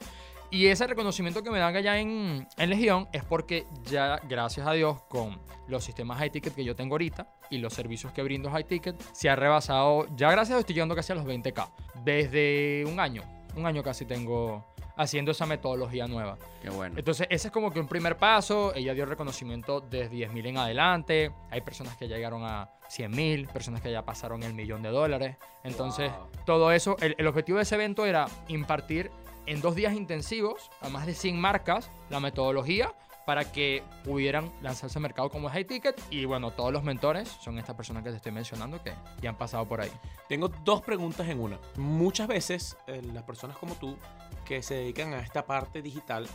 Y 0.51 0.65
ese 0.67 0.87
reconocimiento 0.87 1.43
que 1.43 1.51
me 1.51 1.59
dan 1.59 1.75
allá 1.75 1.99
en, 1.99 2.47
en 2.57 2.69
Legión 2.69 3.07
es 3.11 3.23
porque 3.23 3.67
ya, 3.85 4.19
gracias 4.27 4.65
a 4.65 4.71
Dios, 4.73 5.01
con 5.03 5.39
los 5.67 5.83
sistemas 5.83 6.17
high 6.17 6.31
ticket 6.31 6.55
que 6.55 6.63
yo 6.63 6.75
tengo 6.75 6.95
ahorita 6.95 7.27
y 7.51 7.59
los 7.59 7.73
servicios 7.73 8.11
que 8.13 8.23
brindo 8.23 8.49
high 8.49 8.63
ticket, 8.63 8.99
se 9.11 9.29
ha 9.29 9.35
rebasado, 9.35 10.07
ya 10.15 10.31
gracias 10.31 10.51
a 10.51 10.53
Dios 10.55 10.59
estoy 10.61 10.73
llegando 10.75 10.95
casi 10.95 11.11
a 11.11 11.15
los 11.15 11.25
20k. 11.25 11.69
Desde 12.03 12.83
un 12.87 12.99
año, 12.99 13.21
un 13.55 13.65
año 13.67 13.83
casi 13.83 14.05
tengo 14.05 14.65
haciendo 14.97 15.31
esa 15.31 15.45
metodología 15.45 16.07
nueva. 16.07 16.37
Qué 16.61 16.69
bueno. 16.69 16.95
Entonces, 16.97 17.25
ese 17.29 17.47
es 17.47 17.53
como 17.53 17.71
que 17.71 17.79
un 17.79 17.87
primer 17.87 18.17
paso. 18.17 18.73
Ella 18.75 18.93
dio 18.93 19.05
reconocimiento 19.05 19.79
desde 19.79 20.27
10.000 20.27 20.47
en 20.47 20.57
adelante. 20.57 21.31
Hay 21.51 21.61
personas 21.61 21.95
que 21.95 22.07
ya 22.09 22.17
llegaron 22.17 22.43
a 22.43 22.69
100.000, 22.89 23.47
personas 23.49 23.81
que 23.81 23.91
ya 23.93 24.03
pasaron 24.03 24.43
el 24.43 24.53
millón 24.53 24.81
de 24.81 24.89
dólares. 24.89 25.37
Entonces, 25.63 26.11
Wow. 26.11 26.27
todo 26.45 26.71
eso, 26.73 26.97
el, 26.99 27.15
el 27.17 27.27
objetivo 27.27 27.59
de 27.59 27.63
ese 27.63 27.75
evento 27.75 28.05
era 28.05 28.25
impartir 28.49 29.09
en 29.49 29.61
dos 29.61 29.73
días 29.73 29.95
intensivos 29.95 30.69
a 30.79 30.89
más 30.89 31.07
de 31.07 31.15
100 31.15 31.41
marcas 31.41 31.89
la 32.11 32.19
metodología 32.19 32.93
para 33.25 33.51
que 33.51 33.83
pudieran 34.03 34.51
lanzarse 34.61 34.99
al 34.99 35.01
mercado 35.01 35.29
como 35.29 35.49
high 35.49 35.65
ticket. 35.65 35.99
Y 36.11 36.25
bueno, 36.25 36.51
todos 36.51 36.71
los 36.71 36.83
mentores 36.83 37.27
son 37.41 37.57
estas 37.57 37.75
personas 37.75 38.03
que 38.03 38.11
te 38.11 38.17
estoy 38.17 38.31
mencionando 38.31 38.81
que 38.81 38.93
ya 39.21 39.29
han 39.29 39.37
pasado 39.37 39.65
por 39.65 39.81
ahí. 39.81 39.91
Tengo 40.27 40.49
dos 40.63 40.81
preguntas 40.81 41.27
en 41.29 41.39
una. 41.39 41.59
Muchas 41.77 42.27
veces 42.27 42.77
eh, 42.85 43.01
las 43.11 43.23
personas 43.23 43.57
como 43.57 43.73
tú 43.75 43.97
que 44.45 44.61
se 44.61 44.75
dedican 44.75 45.13
a 45.13 45.19
esta 45.19 45.45
parte 45.45 45.81
digital 45.81 46.27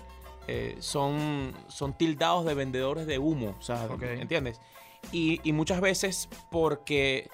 eh, 0.49 0.77
son, 0.81 1.55
son 1.69 1.95
tildados 1.97 2.45
de 2.45 2.55
vendedores 2.55 3.07
de 3.07 3.19
humo, 3.19 3.55
o 3.59 3.63
sea. 3.63 3.89
¿entiendes? 4.01 4.61
Y, 5.13 5.41
y 5.45 5.53
muchas 5.53 5.81
veces 5.81 6.29
porque 6.51 7.31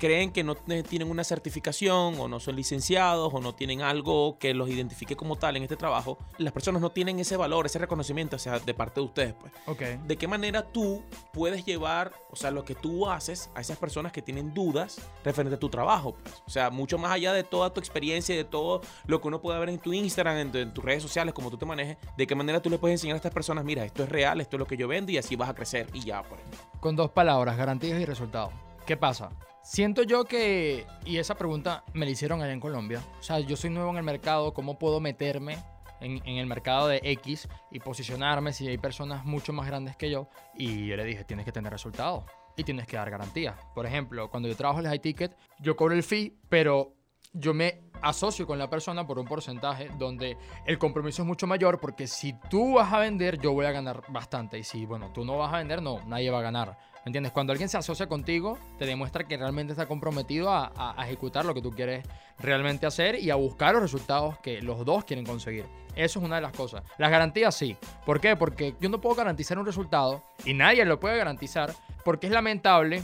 creen 0.00 0.32
que 0.32 0.42
no 0.42 0.56
tienen 0.56 1.10
una 1.10 1.22
certificación 1.22 2.18
o 2.18 2.26
no 2.26 2.40
son 2.40 2.56
licenciados 2.56 3.32
o 3.32 3.40
no 3.40 3.54
tienen 3.54 3.82
algo 3.82 4.38
que 4.38 4.54
los 4.54 4.68
identifique 4.70 5.14
como 5.14 5.36
tal 5.36 5.56
en 5.56 5.62
este 5.62 5.76
trabajo, 5.76 6.18
las 6.38 6.52
personas 6.52 6.80
no 6.80 6.90
tienen 6.90 7.20
ese 7.20 7.36
valor, 7.36 7.66
ese 7.66 7.78
reconocimiento, 7.78 8.36
o 8.36 8.38
sea, 8.38 8.58
de 8.58 8.74
parte 8.74 9.00
de 9.00 9.06
ustedes, 9.06 9.34
pues. 9.34 9.52
Ok. 9.66 9.82
¿De 10.06 10.16
qué 10.16 10.26
manera 10.26 10.62
tú 10.62 11.02
puedes 11.32 11.64
llevar, 11.64 12.12
o 12.30 12.36
sea, 12.36 12.50
lo 12.50 12.64
que 12.64 12.74
tú 12.74 13.08
haces 13.08 13.50
a 13.54 13.60
esas 13.60 13.76
personas 13.76 14.10
que 14.10 14.22
tienen 14.22 14.54
dudas 14.54 15.00
referente 15.22 15.56
a 15.56 15.58
tu 15.58 15.68
trabajo? 15.68 16.14
pues? 16.14 16.42
O 16.46 16.50
sea, 16.50 16.70
mucho 16.70 16.96
más 16.96 17.12
allá 17.12 17.34
de 17.34 17.44
toda 17.44 17.72
tu 17.72 17.78
experiencia 17.78 18.34
y 18.34 18.38
de 18.38 18.44
todo 18.44 18.80
lo 19.06 19.20
que 19.20 19.28
uno 19.28 19.42
puede 19.42 19.58
ver 19.58 19.68
en 19.68 19.78
tu 19.78 19.92
Instagram, 19.92 20.50
en 20.56 20.72
tus 20.72 20.82
redes 20.82 21.02
sociales, 21.02 21.34
como 21.34 21.50
tú 21.50 21.58
te 21.58 21.66
manejes, 21.66 21.98
¿de 22.16 22.26
qué 22.26 22.34
manera 22.34 22.62
tú 22.62 22.70
le 22.70 22.78
puedes 22.78 22.94
enseñar 22.94 23.14
a 23.14 23.16
estas 23.16 23.34
personas, 23.34 23.64
mira, 23.66 23.84
esto 23.84 24.02
es 24.02 24.08
real, 24.08 24.40
esto 24.40 24.56
es 24.56 24.60
lo 24.60 24.66
que 24.66 24.78
yo 24.78 24.88
vendo 24.88 25.12
y 25.12 25.18
así 25.18 25.36
vas 25.36 25.50
a 25.50 25.54
crecer 25.54 25.88
y 25.92 26.00
ya, 26.00 26.22
pues? 26.22 26.40
Con 26.80 26.96
dos 26.96 27.10
palabras, 27.10 27.58
garantías 27.58 28.00
y 28.00 28.06
resultados. 28.06 28.54
¿Qué 28.86 28.96
pasa? 28.96 29.30
Siento 29.72 30.02
yo 30.02 30.24
que, 30.24 30.84
y 31.06 31.18
esa 31.18 31.36
pregunta 31.36 31.84
me 31.94 32.04
la 32.04 32.10
hicieron 32.10 32.42
allá 32.42 32.52
en 32.52 32.58
Colombia, 32.58 33.04
o 33.20 33.22
sea, 33.22 33.38
yo 33.38 33.56
soy 33.56 33.70
nuevo 33.70 33.88
en 33.90 33.98
el 33.98 34.02
mercado, 34.02 34.52
¿cómo 34.52 34.80
puedo 34.80 34.98
meterme 34.98 35.58
en, 36.00 36.20
en 36.26 36.38
el 36.38 36.46
mercado 36.46 36.88
de 36.88 37.00
X 37.04 37.48
y 37.70 37.78
posicionarme 37.78 38.52
si 38.52 38.66
hay 38.66 38.78
personas 38.78 39.24
mucho 39.24 39.52
más 39.52 39.68
grandes 39.68 39.96
que 39.96 40.10
yo? 40.10 40.28
Y 40.56 40.88
yo 40.88 40.96
le 40.96 41.04
dije, 41.04 41.22
tienes 41.22 41.46
que 41.46 41.52
tener 41.52 41.72
resultados 41.72 42.24
y 42.56 42.64
tienes 42.64 42.88
que 42.88 42.96
dar 42.96 43.12
garantías. 43.12 43.54
Por 43.72 43.86
ejemplo, 43.86 44.28
cuando 44.28 44.48
yo 44.48 44.56
trabajo 44.56 44.80
en 44.80 44.86
el 44.86 44.90
high 44.90 44.98
ticket, 44.98 45.36
yo 45.60 45.76
cobro 45.76 45.94
el 45.94 46.02
fee, 46.02 46.36
pero 46.48 46.96
yo 47.32 47.54
me 47.54 47.90
asocio 48.02 48.48
con 48.48 48.58
la 48.58 48.68
persona 48.68 49.06
por 49.06 49.20
un 49.20 49.26
porcentaje 49.26 49.88
donde 49.98 50.36
el 50.66 50.78
compromiso 50.78 51.22
es 51.22 51.28
mucho 51.28 51.46
mayor 51.46 51.78
porque 51.78 52.08
si 52.08 52.34
tú 52.48 52.74
vas 52.74 52.92
a 52.92 52.98
vender, 52.98 53.38
yo 53.40 53.52
voy 53.52 53.66
a 53.66 53.70
ganar 53.70 54.02
bastante. 54.08 54.58
Y 54.58 54.64
si, 54.64 54.84
bueno, 54.84 55.12
tú 55.12 55.24
no 55.24 55.38
vas 55.38 55.54
a 55.54 55.58
vender, 55.58 55.80
no, 55.80 56.04
nadie 56.06 56.30
va 56.30 56.40
a 56.40 56.42
ganar. 56.42 56.89
¿Me 57.04 57.10
entiendes? 57.10 57.32
Cuando 57.32 57.52
alguien 57.52 57.68
se 57.68 57.78
asocia 57.78 58.06
contigo, 58.08 58.58
te 58.78 58.84
demuestra 58.84 59.24
que 59.24 59.36
realmente 59.36 59.72
está 59.72 59.86
comprometido 59.86 60.50
a, 60.50 60.70
a- 60.76 60.94
a 61.00 61.06
ejecutar 61.06 61.44
lo 61.46 61.54
que 61.54 61.62
tú 61.62 61.70
quieres 61.70 62.06
realmente 62.38 62.86
hacer 62.86 63.14
y 63.18 63.30
a 63.30 63.36
buscar 63.36 63.72
los 63.72 63.82
resultados 63.82 64.38
que 64.40 64.60
los 64.60 64.84
dos 64.84 65.04
quieren 65.04 65.24
conseguir. 65.24 65.64
Eso 65.96 66.18
es 66.18 66.24
una 66.24 66.36
de 66.36 66.42
las 66.42 66.52
cosas. 66.52 66.82
Las 66.98 67.10
garantías 67.10 67.54
sí. 67.54 67.76
¿Por 68.04 68.20
qué? 68.20 68.36
Porque 68.36 68.74
yo 68.80 68.88
no 68.90 69.00
puedo 69.00 69.14
garantizar 69.16 69.58
un 69.58 69.66
resultado 69.66 70.22
y 70.44 70.52
nadie 70.54 70.84
lo 70.84 71.00
puede 71.00 71.16
garantizar 71.16 71.72
porque 72.04 72.26
es 72.26 72.32
lamentable 72.32 73.02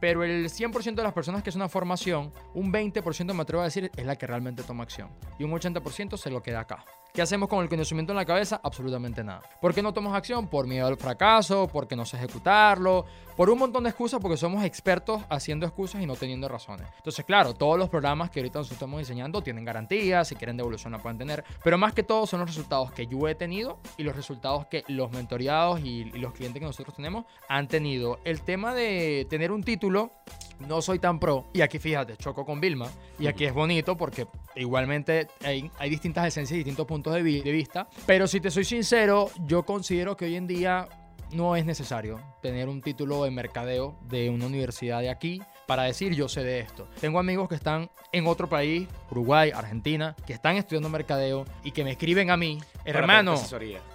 pero 0.00 0.22
el 0.22 0.48
100% 0.48 0.94
de 0.94 1.02
las 1.02 1.12
personas 1.12 1.42
que 1.42 1.50
es 1.50 1.56
una 1.56 1.68
formación, 1.68 2.32
un 2.54 2.72
20% 2.72 3.34
me 3.34 3.42
atrevo 3.42 3.62
a 3.62 3.64
decir 3.64 3.90
es 3.96 4.06
la 4.06 4.14
que 4.14 4.28
realmente 4.28 4.62
toma 4.62 4.84
acción. 4.84 5.08
Y 5.40 5.42
un 5.44 5.50
80% 5.50 6.16
se 6.16 6.30
lo 6.30 6.40
queda 6.40 6.60
acá. 6.60 6.84
¿Qué 7.12 7.22
hacemos 7.22 7.48
con 7.48 7.62
el 7.62 7.68
conocimiento 7.68 8.12
en 8.12 8.16
la 8.16 8.24
cabeza? 8.24 8.60
Absolutamente 8.62 9.24
nada. 9.24 9.42
¿Por 9.60 9.74
qué 9.74 9.82
no 9.82 9.92
tomas 9.92 10.14
acción? 10.14 10.46
Por 10.46 10.66
miedo 10.66 10.86
al 10.86 10.96
fracaso, 10.96 11.68
porque 11.72 11.96
no 11.96 12.04
sé 12.04 12.16
ejecutarlo, 12.16 13.04
por 13.36 13.50
un 13.50 13.58
montón 13.58 13.84
de 13.84 13.90
excusas, 13.90 14.20
porque 14.20 14.36
somos 14.36 14.64
expertos 14.64 15.22
haciendo 15.28 15.66
excusas 15.66 16.02
y 16.02 16.06
no 16.06 16.16
teniendo 16.16 16.48
razones. 16.48 16.86
Entonces, 16.96 17.24
claro, 17.24 17.54
todos 17.54 17.78
los 17.78 17.88
programas 17.88 18.30
que 18.30 18.40
ahorita 18.40 18.58
nosotros 18.58 18.76
estamos 18.76 18.98
diseñando 18.98 19.42
tienen 19.42 19.64
garantías, 19.64 20.28
si 20.28 20.36
quieren 20.36 20.56
devolución 20.56 20.92
la 20.92 20.98
pueden 20.98 21.18
tener, 21.18 21.44
pero 21.64 21.78
más 21.78 21.92
que 21.92 22.02
todo 22.02 22.26
son 22.26 22.40
los 22.40 22.48
resultados 22.48 22.92
que 22.92 23.06
yo 23.06 23.26
he 23.26 23.34
tenido 23.34 23.78
y 23.96 24.02
los 24.02 24.14
resultados 24.14 24.66
que 24.66 24.84
los 24.88 25.10
mentoreados 25.10 25.80
y, 25.80 26.10
y 26.14 26.18
los 26.18 26.32
clientes 26.32 26.60
que 26.60 26.66
nosotros 26.66 26.94
tenemos 26.94 27.24
han 27.48 27.68
tenido. 27.68 28.20
El 28.24 28.42
tema 28.42 28.74
de 28.74 29.26
tener 29.30 29.50
un 29.50 29.62
título, 29.62 30.12
no 30.66 30.82
soy 30.82 30.98
tan 30.98 31.18
pro. 31.20 31.46
Y 31.52 31.60
aquí 31.60 31.78
fíjate, 31.78 32.16
choco 32.16 32.44
con 32.44 32.60
Vilma. 32.60 32.88
Y 33.18 33.26
aquí 33.26 33.44
es 33.44 33.52
bonito 33.54 33.96
porque 33.96 34.26
igualmente 34.56 35.28
hay, 35.44 35.70
hay 35.78 35.90
distintas 35.90 36.26
esencias 36.26 36.54
y 36.54 36.58
distintos 36.58 36.86
puntos 36.86 37.14
de, 37.14 37.22
vi- 37.22 37.40
de 37.42 37.52
vista. 37.52 37.88
Pero 38.06 38.26
si 38.26 38.40
te 38.40 38.50
soy 38.50 38.64
sincero, 38.64 39.30
yo 39.46 39.62
considero 39.64 40.16
que 40.16 40.24
hoy 40.26 40.36
en 40.36 40.46
día 40.46 40.88
no 41.32 41.56
es 41.56 41.66
necesario 41.66 42.18
tener 42.40 42.68
un 42.70 42.80
título 42.80 43.24
de 43.24 43.30
mercadeo 43.30 43.96
de 44.08 44.30
una 44.30 44.46
universidad 44.46 45.00
de 45.00 45.10
aquí 45.10 45.42
para 45.66 45.82
decir 45.82 46.14
yo 46.14 46.26
sé 46.26 46.42
de 46.42 46.60
esto. 46.60 46.88
Tengo 47.02 47.18
amigos 47.18 47.50
que 47.50 47.54
están 47.54 47.90
en 48.12 48.26
otro 48.26 48.48
país, 48.48 48.88
Uruguay, 49.10 49.50
Argentina, 49.54 50.16
que 50.26 50.32
están 50.32 50.56
estudiando 50.56 50.88
mercadeo 50.88 51.44
y 51.62 51.72
que 51.72 51.84
me 51.84 51.90
escriben 51.90 52.30
a 52.30 52.38
mí, 52.38 52.58
hermano. 52.86 53.32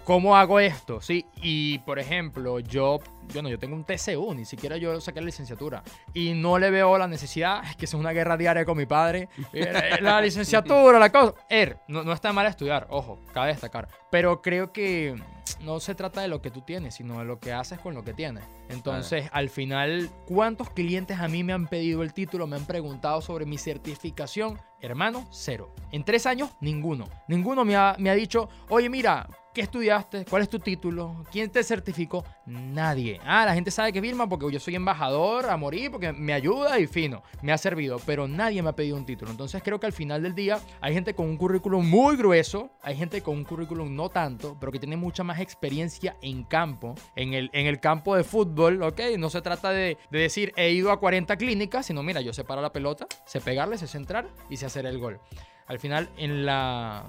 ¿Cómo 0.04 0.38
hago 0.38 0.60
esto? 0.60 1.02
Sí, 1.02 1.26
y 1.42 1.80
por 1.80 1.98
ejemplo, 1.98 2.60
yo, 2.60 3.00
bueno, 3.34 3.50
yo 3.50 3.60
tengo 3.60 3.76
un 3.76 3.84
TCU, 3.84 4.34
ni 4.34 4.46
siquiera 4.46 4.78
yo 4.78 5.00
saqué 5.00 5.20
la 5.22 5.28
licenciatura. 5.28 5.84
Y 6.14 6.34
no 6.34 6.58
le 6.58 6.70
veo 6.70 6.98
la 6.98 7.08
necesidad, 7.08 7.64
es 7.64 7.76
que 7.76 7.86
es 7.86 7.94
una 7.94 8.12
guerra 8.12 8.38
diaria 8.38 8.66
con 8.66 8.78
mi 8.78 8.86
padre. 8.86 9.30
Eh, 9.54 9.98
La 10.02 10.20
licenciatura, 10.22 11.00
la 11.00 11.12
cosa. 11.12 11.34
Er, 11.50 11.78
no, 11.88 12.04
no 12.04 12.14
está 12.14 12.34
mal 12.34 12.46
estudiar, 12.48 12.88
ojo, 12.90 13.20
cabe 13.34 13.50
destacar. 13.50 13.88
Pero 14.12 14.42
creo 14.42 14.72
que 14.74 15.16
no 15.62 15.80
se 15.80 15.96
trata 15.96 16.22
de 16.22 16.28
lo 16.28 16.42
que 16.42 16.52
tú 16.52 16.62
tienes, 16.62 16.96
sino 16.96 17.20
de 17.20 17.26
lo 17.26 17.40
que 17.40 17.54
haces 17.54 17.80
con 17.80 17.94
lo 17.94 18.04
que 18.04 18.14
tienes. 18.14 18.44
Entonces, 18.70 19.30
al 19.32 19.50
final, 19.50 20.10
¿cuántos 20.26 20.70
clientes 20.70 21.20
a 21.20 21.28
mí 21.28 21.44
me 21.44 21.54
han 21.54 21.68
pedido 21.68 22.04
el 22.04 22.14
título? 22.14 22.48
Me 22.48 22.56
han 22.58 22.66
preguntado 22.66 23.22
sobre 23.22 23.46
mi 23.46 23.58
certificación. 23.58 24.60
Hermano, 24.82 25.26
cero. 25.32 25.74
En 25.92 26.04
tres 26.04 26.26
años, 26.26 26.52
ninguno. 26.60 27.08
Ninguno 27.28 27.64
me 27.66 27.76
ha, 27.76 27.96
me 28.00 28.10
ha 28.10 28.14
dicho, 28.16 28.50
oye, 28.70 28.90
mira, 28.90 29.28
¿qué 29.54 29.62
estudiaste? 29.62 30.26
¿Cuál 30.26 30.42
es 30.42 30.50
tu 30.50 30.60
título? 30.60 31.24
¿Quién 31.32 31.50
te 31.52 31.64
certificó? 31.64 32.26
Nadie. 32.46 33.20
Ah, 33.24 33.46
la 33.46 33.54
gente 33.54 33.72
sabe 33.72 33.94
que 33.94 34.02
Vilma 34.02 34.28
porque 34.28 34.52
yo 34.52 34.60
soy 34.60 34.76
embajador 34.76 35.50
a 35.50 35.56
morir, 35.56 35.92
porque 35.92 36.12
me 36.12 36.34
ayuda 36.34 36.80
y 36.80 36.88
fino, 36.88 37.24
me 37.42 37.52
ha 37.54 37.58
servido, 37.58 37.98
pero 38.06 38.28
nadie 38.28 38.62
me 38.64 38.70
ha 38.70 38.76
pedido 38.76 38.98
un 38.98 39.06
título. 39.06 39.32
Entonces 39.32 39.62
creo 39.64 39.80
que 39.80 39.86
al 39.86 39.94
final 39.94 40.24
del 40.24 40.34
día 40.34 40.60
hay 40.82 40.94
gente 40.94 41.14
con 41.14 41.28
un 41.28 41.38
currículum 41.38 41.88
muy 41.88 42.18
grueso, 42.18 42.72
hay 42.82 42.96
gente 42.96 43.22
con 43.22 43.38
un 43.38 43.44
currículum 43.44 43.96
no 43.96 44.10
tanto, 44.10 44.58
pero 44.60 44.72
que 44.72 44.80
tiene 44.80 44.98
mucha 44.98 45.24
más 45.24 45.40
experiencia 45.40 46.18
en 46.22 46.44
campo, 46.44 46.96
en 47.16 47.34
el, 47.34 47.50
en 47.54 47.68
el 47.68 47.80
campo 47.80 48.16
de 48.16 48.24
fútbol, 48.24 48.82
¿ok? 48.82 49.02
No 49.18 49.30
se 49.30 49.42
trata 49.42 49.70
de, 49.70 49.98
de 50.10 50.20
decir 50.20 50.52
he 50.56 50.72
ido 50.72 50.92
a 50.92 51.00
40 51.00 51.38
clínicas, 51.38 51.86
sino 51.86 52.02
mira, 52.02 52.22
yo 52.22 52.34
sé 52.34 52.44
parar 52.44 52.64
la 52.64 52.74
pelota, 52.74 53.08
sé 53.26 53.40
pegarle, 53.40 53.78
sé 53.78 53.88
centrar 53.88 54.28
y 54.50 54.58
sé 54.58 54.66
hacer 54.66 54.86
el 54.86 54.98
gol. 54.98 55.20
Al 55.68 55.80
final, 55.80 56.10
en 56.18 56.46
la, 56.46 57.06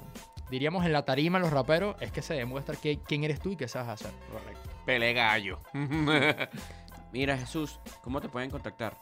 diríamos 0.55 0.85
en 0.87 0.93
la 0.93 1.05
tarima, 1.05 1.39
los 1.39 1.51
raperos, 1.53 1.97
es 2.01 2.11
que 2.13 2.23
se 2.23 2.35
demuestra 2.35 2.77
que, 2.77 2.99
quién 3.01 3.25
eres 3.25 3.41
tú 3.41 3.51
y 3.53 3.57
qué 3.57 3.69
sabes 3.69 3.89
hacer. 3.89 4.11
Correcto. 4.33 4.71
Pele 4.87 5.13
gallo. 5.13 5.59
Mira, 7.13 7.37
Jesús, 7.39 7.79
¿cómo 8.03 8.21
te 8.21 8.29
pueden 8.29 8.51
contactar? 8.51 8.95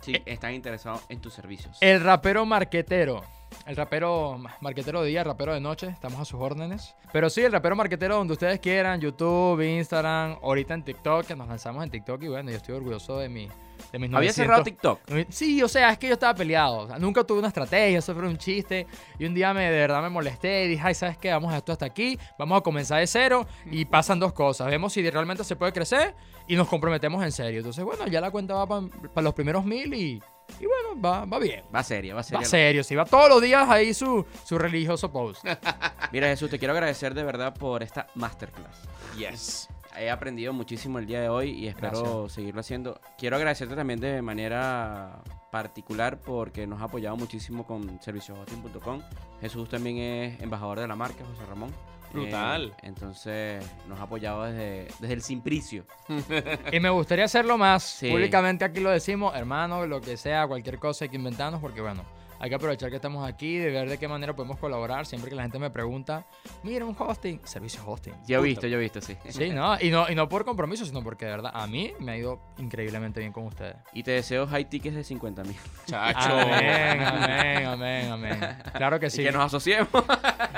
Si 0.00 0.14
Eh. 0.14 0.22
están 0.26 0.54
interesados 0.54 1.02
en 1.08 1.20
tus 1.20 1.32
servicios. 1.34 1.78
El 1.80 2.00
rapero 2.02 2.44
marquetero. 2.46 3.22
El 3.66 3.74
rapero 3.76 4.36
ma- 4.38 4.56
marquetero 4.60 5.02
de 5.02 5.08
día, 5.08 5.20
el 5.20 5.26
rapero 5.26 5.52
de 5.54 5.60
noche, 5.60 5.88
estamos 5.88 6.20
a 6.20 6.24
sus 6.24 6.40
órdenes. 6.40 6.94
Pero 7.12 7.28
sí, 7.30 7.42
el 7.42 7.50
rapero 7.52 7.74
marquetero 7.74 8.16
donde 8.16 8.34
ustedes 8.34 8.60
quieran, 8.60 9.00
YouTube, 9.00 9.60
Instagram, 9.62 10.38
ahorita 10.42 10.74
en 10.74 10.84
TikTok, 10.84 11.26
que 11.26 11.34
nos 11.36 11.48
lanzamos 11.48 11.82
en 11.84 11.90
TikTok 11.90 12.22
y 12.22 12.28
bueno, 12.28 12.50
yo 12.50 12.56
estoy 12.56 12.74
orgulloso 12.76 13.18
de, 13.18 13.28
mi, 13.28 13.48
de 13.92 13.98
mis 13.98 14.10
900. 14.10 14.14
Había 14.16 14.32
cerrado 14.32 14.62
TikTok. 14.62 15.00
Sí, 15.30 15.62
o 15.62 15.68
sea, 15.68 15.90
es 15.90 15.98
que 15.98 16.08
yo 16.08 16.14
estaba 16.14 16.34
peleado. 16.34 16.78
O 16.78 16.86
sea, 16.88 16.98
nunca 16.98 17.24
tuve 17.24 17.38
una 17.38 17.48
estrategia, 17.48 17.98
eso 17.98 18.14
fue 18.14 18.26
un 18.26 18.36
chiste. 18.38 18.86
Y 19.18 19.24
un 19.26 19.34
día 19.34 19.52
me, 19.54 19.64
de 19.70 19.78
verdad 19.78 20.02
me 20.02 20.08
molesté 20.10 20.64
y 20.64 20.68
dije, 20.68 20.82
ay, 20.84 20.94
¿sabes 20.94 21.16
qué? 21.18 21.30
Vamos 21.30 21.52
a 21.52 21.58
esto 21.58 21.72
hasta 21.72 21.86
aquí, 21.86 22.18
vamos 22.38 22.58
a 22.58 22.60
comenzar 22.62 23.00
de 23.00 23.06
cero. 23.06 23.46
Y 23.70 23.84
pasan 23.84 24.18
dos 24.18 24.32
cosas. 24.32 24.68
Vemos 24.68 24.92
si 24.92 25.08
realmente 25.10 25.44
se 25.44 25.56
puede 25.56 25.72
crecer 25.72 26.14
y 26.46 26.56
nos 26.56 26.68
comprometemos 26.68 27.22
en 27.24 27.32
serio. 27.32 27.58
Entonces, 27.58 27.84
bueno, 27.84 28.06
ya 28.06 28.20
la 28.20 28.30
cuenta 28.30 28.54
va 28.54 28.66
para 28.66 29.22
los 29.24 29.34
primeros 29.34 29.64
mil 29.64 29.92
y, 29.94 30.22
y 30.60 30.66
bueno, 30.66 31.00
va, 31.00 31.24
va 31.24 31.38
bien. 31.38 31.64
Va 31.74 31.82
seria, 31.82 32.14
va 32.14 32.18
Va 32.20 32.22
seria. 32.22 32.44
serio, 32.46 32.84
sí, 32.84 32.94
va 32.94 33.04
todos 33.04 33.28
los 33.28 33.42
días 33.42 33.68
ahí 33.68 33.92
su, 33.94 34.24
su 34.44 34.58
religioso 34.58 35.10
post. 35.10 35.44
Mira, 36.12 36.28
Jesús, 36.28 36.50
te 36.50 36.58
quiero 36.58 36.72
agradecer 36.74 37.14
de 37.14 37.24
verdad 37.24 37.54
por 37.54 37.82
esta 37.82 38.06
masterclass. 38.14 38.82
Yes. 39.18 39.68
He 39.98 40.10
aprendido 40.10 40.52
muchísimo 40.52 40.98
el 40.98 41.06
día 41.06 41.20
de 41.20 41.28
hoy 41.28 41.50
y 41.50 41.68
espero 41.68 42.00
Gracias. 42.00 42.32
seguirlo 42.32 42.60
haciendo. 42.60 43.00
Quiero 43.16 43.36
agradecerte 43.36 43.74
también 43.74 44.00
de 44.00 44.20
manera 44.22 45.22
particular 45.50 46.20
porque 46.20 46.66
nos 46.66 46.80
ha 46.80 46.84
apoyado 46.84 47.16
muchísimo 47.16 47.66
con 47.66 48.00
servicioshosting.com. 48.02 49.00
Jesús 49.40 49.68
también 49.68 49.98
es 49.98 50.40
embajador 50.40 50.80
de 50.80 50.88
la 50.88 50.96
marca, 50.96 51.24
José 51.24 51.46
Ramón. 51.46 51.70
Brutal. 52.12 52.72
Eh, 52.76 52.80
entonces 52.82 53.64
nos 53.88 53.98
ha 53.98 54.02
apoyado 54.04 54.44
desde, 54.44 54.88
desde 55.00 55.14
el 55.14 55.22
simplicio. 55.22 55.84
Y 56.72 56.80
me 56.80 56.90
gustaría 56.90 57.24
hacerlo 57.24 57.58
más. 57.58 57.82
Sí. 57.82 58.10
Públicamente 58.10 58.64
aquí 58.64 58.80
lo 58.80 58.90
decimos, 58.90 59.34
hermano, 59.34 59.86
lo 59.86 60.00
que 60.00 60.16
sea, 60.16 60.46
cualquier 60.46 60.78
cosa 60.78 61.04
hay 61.04 61.08
que 61.08 61.16
inventarnos 61.16 61.60
porque 61.60 61.80
bueno, 61.80 62.02
hay 62.38 62.48
que 62.48 62.54
aprovechar 62.56 62.90
que 62.90 62.96
estamos 62.96 63.26
aquí, 63.28 63.56
de 63.58 63.70
ver 63.70 63.88
de 63.88 63.98
qué 63.98 64.08
manera 64.08 64.34
podemos 64.34 64.58
colaborar. 64.58 65.06
Siempre 65.06 65.30
que 65.30 65.36
la 65.36 65.42
gente 65.42 65.58
me 65.58 65.70
pregunta, 65.70 66.26
mira, 66.62 66.84
un 66.84 66.96
hosting, 66.98 67.40
servicio 67.44 67.80
hosting. 67.86 68.14
Yo 68.26 68.38
he 68.40 68.42
visto, 68.42 68.66
yo 68.66 68.76
he 68.78 68.80
visto, 68.80 69.00
sí. 69.00 69.16
Sí, 69.28 69.50
¿no? 69.50 69.76
Y, 69.80 69.90
no, 69.90 70.10
y 70.10 70.14
no 70.14 70.28
por 70.28 70.44
compromiso, 70.44 70.84
sino 70.84 71.02
porque 71.02 71.24
de 71.26 71.32
verdad 71.32 71.52
a 71.54 71.66
mí 71.66 71.92
me 71.98 72.12
ha 72.12 72.16
ido 72.16 72.40
increíblemente 72.58 73.20
bien 73.20 73.32
con 73.32 73.44
ustedes. 73.46 73.76
Y 73.92 74.02
te 74.02 74.12
deseo 74.12 74.46
high 74.46 74.68
tickets 74.68 74.96
de 74.96 75.04
50 75.04 75.44
mil. 75.44 75.56
Chacho. 75.86 76.32
Amén, 76.38 77.02
amén, 77.02 77.66
amén, 77.66 78.10
amén. 78.12 78.58
Claro 78.74 78.98
que 79.00 79.06
Y 79.06 79.10
sí. 79.10 79.22
que 79.24 79.32
nos 79.32 79.44
asociemos. 79.44 79.88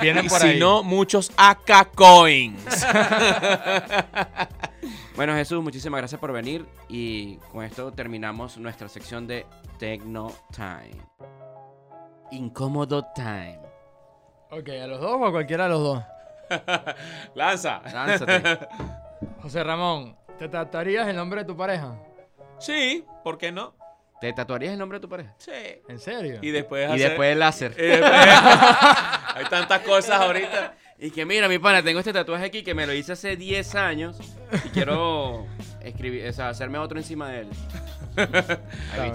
Vienen 0.01 0.25
Y 0.25 0.29
por 0.29 0.39
si 0.39 0.47
ahí. 0.47 0.59
no, 0.59 0.83
muchos 0.83 1.31
AK 1.37 1.93
Coins. 1.95 2.85
Bueno, 5.15 5.33
Jesús, 5.33 5.61
muchísimas 5.61 5.97
gracias 5.99 6.17
por 6.21 6.31
venir. 6.31 6.65
Y 6.87 7.35
con 7.51 7.65
esto 7.65 7.91
terminamos 7.91 8.57
nuestra 8.57 8.87
sección 8.87 9.27
de 9.27 9.45
Techno 9.77 10.31
Time. 10.55 10.95
Incómodo 12.31 13.05
Time. 13.15 13.59
Ok, 14.51 14.69
a 14.81 14.87
los 14.87 14.99
dos 14.99 15.17
o 15.19 15.25
a 15.25 15.31
cualquiera 15.31 15.63
de 15.65 15.69
los 15.69 15.79
dos. 15.81 16.03
Lanza. 17.35 17.81
Lánzate. 17.93 18.59
José 19.41 19.63
Ramón, 19.63 20.15
¿te 20.37 20.47
tratarías 20.47 21.07
el 21.07 21.15
nombre 21.15 21.41
de 21.41 21.47
tu 21.47 21.55
pareja? 21.55 21.95
Sí, 22.59 23.05
¿por 23.23 23.37
qué 23.37 23.51
no? 23.51 23.73
¿Te 24.19 24.33
tatuarías 24.33 24.73
el 24.73 24.79
nombre 24.79 24.97
de 24.97 25.01
tu 25.01 25.07
pareja? 25.09 25.33
Sí. 25.37 25.51
¿En 25.87 25.97
serio? 25.99 26.39
Y 26.41 26.51
después 26.51 26.89
Y 26.89 26.93
hacer- 26.93 27.09
después 27.09 27.31
el 27.31 27.39
láser. 27.39 27.71
y 27.77 27.81
después- 27.83 28.11
Hay 29.35 29.45
tantas 29.49 29.79
cosas 29.81 30.19
ahorita. 30.19 30.73
Y 30.97 31.11
que 31.11 31.25
mira, 31.25 31.47
mi 31.47 31.57
pana, 31.59 31.81
tengo 31.81 31.99
este 31.99 32.11
tatuaje 32.11 32.43
aquí 32.45 32.61
que 32.61 32.73
me 32.73 32.85
lo 32.85 32.91
hice 32.93 33.13
hace 33.13 33.37
10 33.37 33.75
años 33.75 34.19
y 34.65 34.69
quiero 34.69 35.45
escribir, 35.81 36.27
o 36.27 36.33
sea, 36.33 36.49
hacerme 36.49 36.77
otro 36.79 36.97
encima 36.97 37.29
de 37.29 37.39
él. 37.41 37.49
Ahí. 38.99 39.11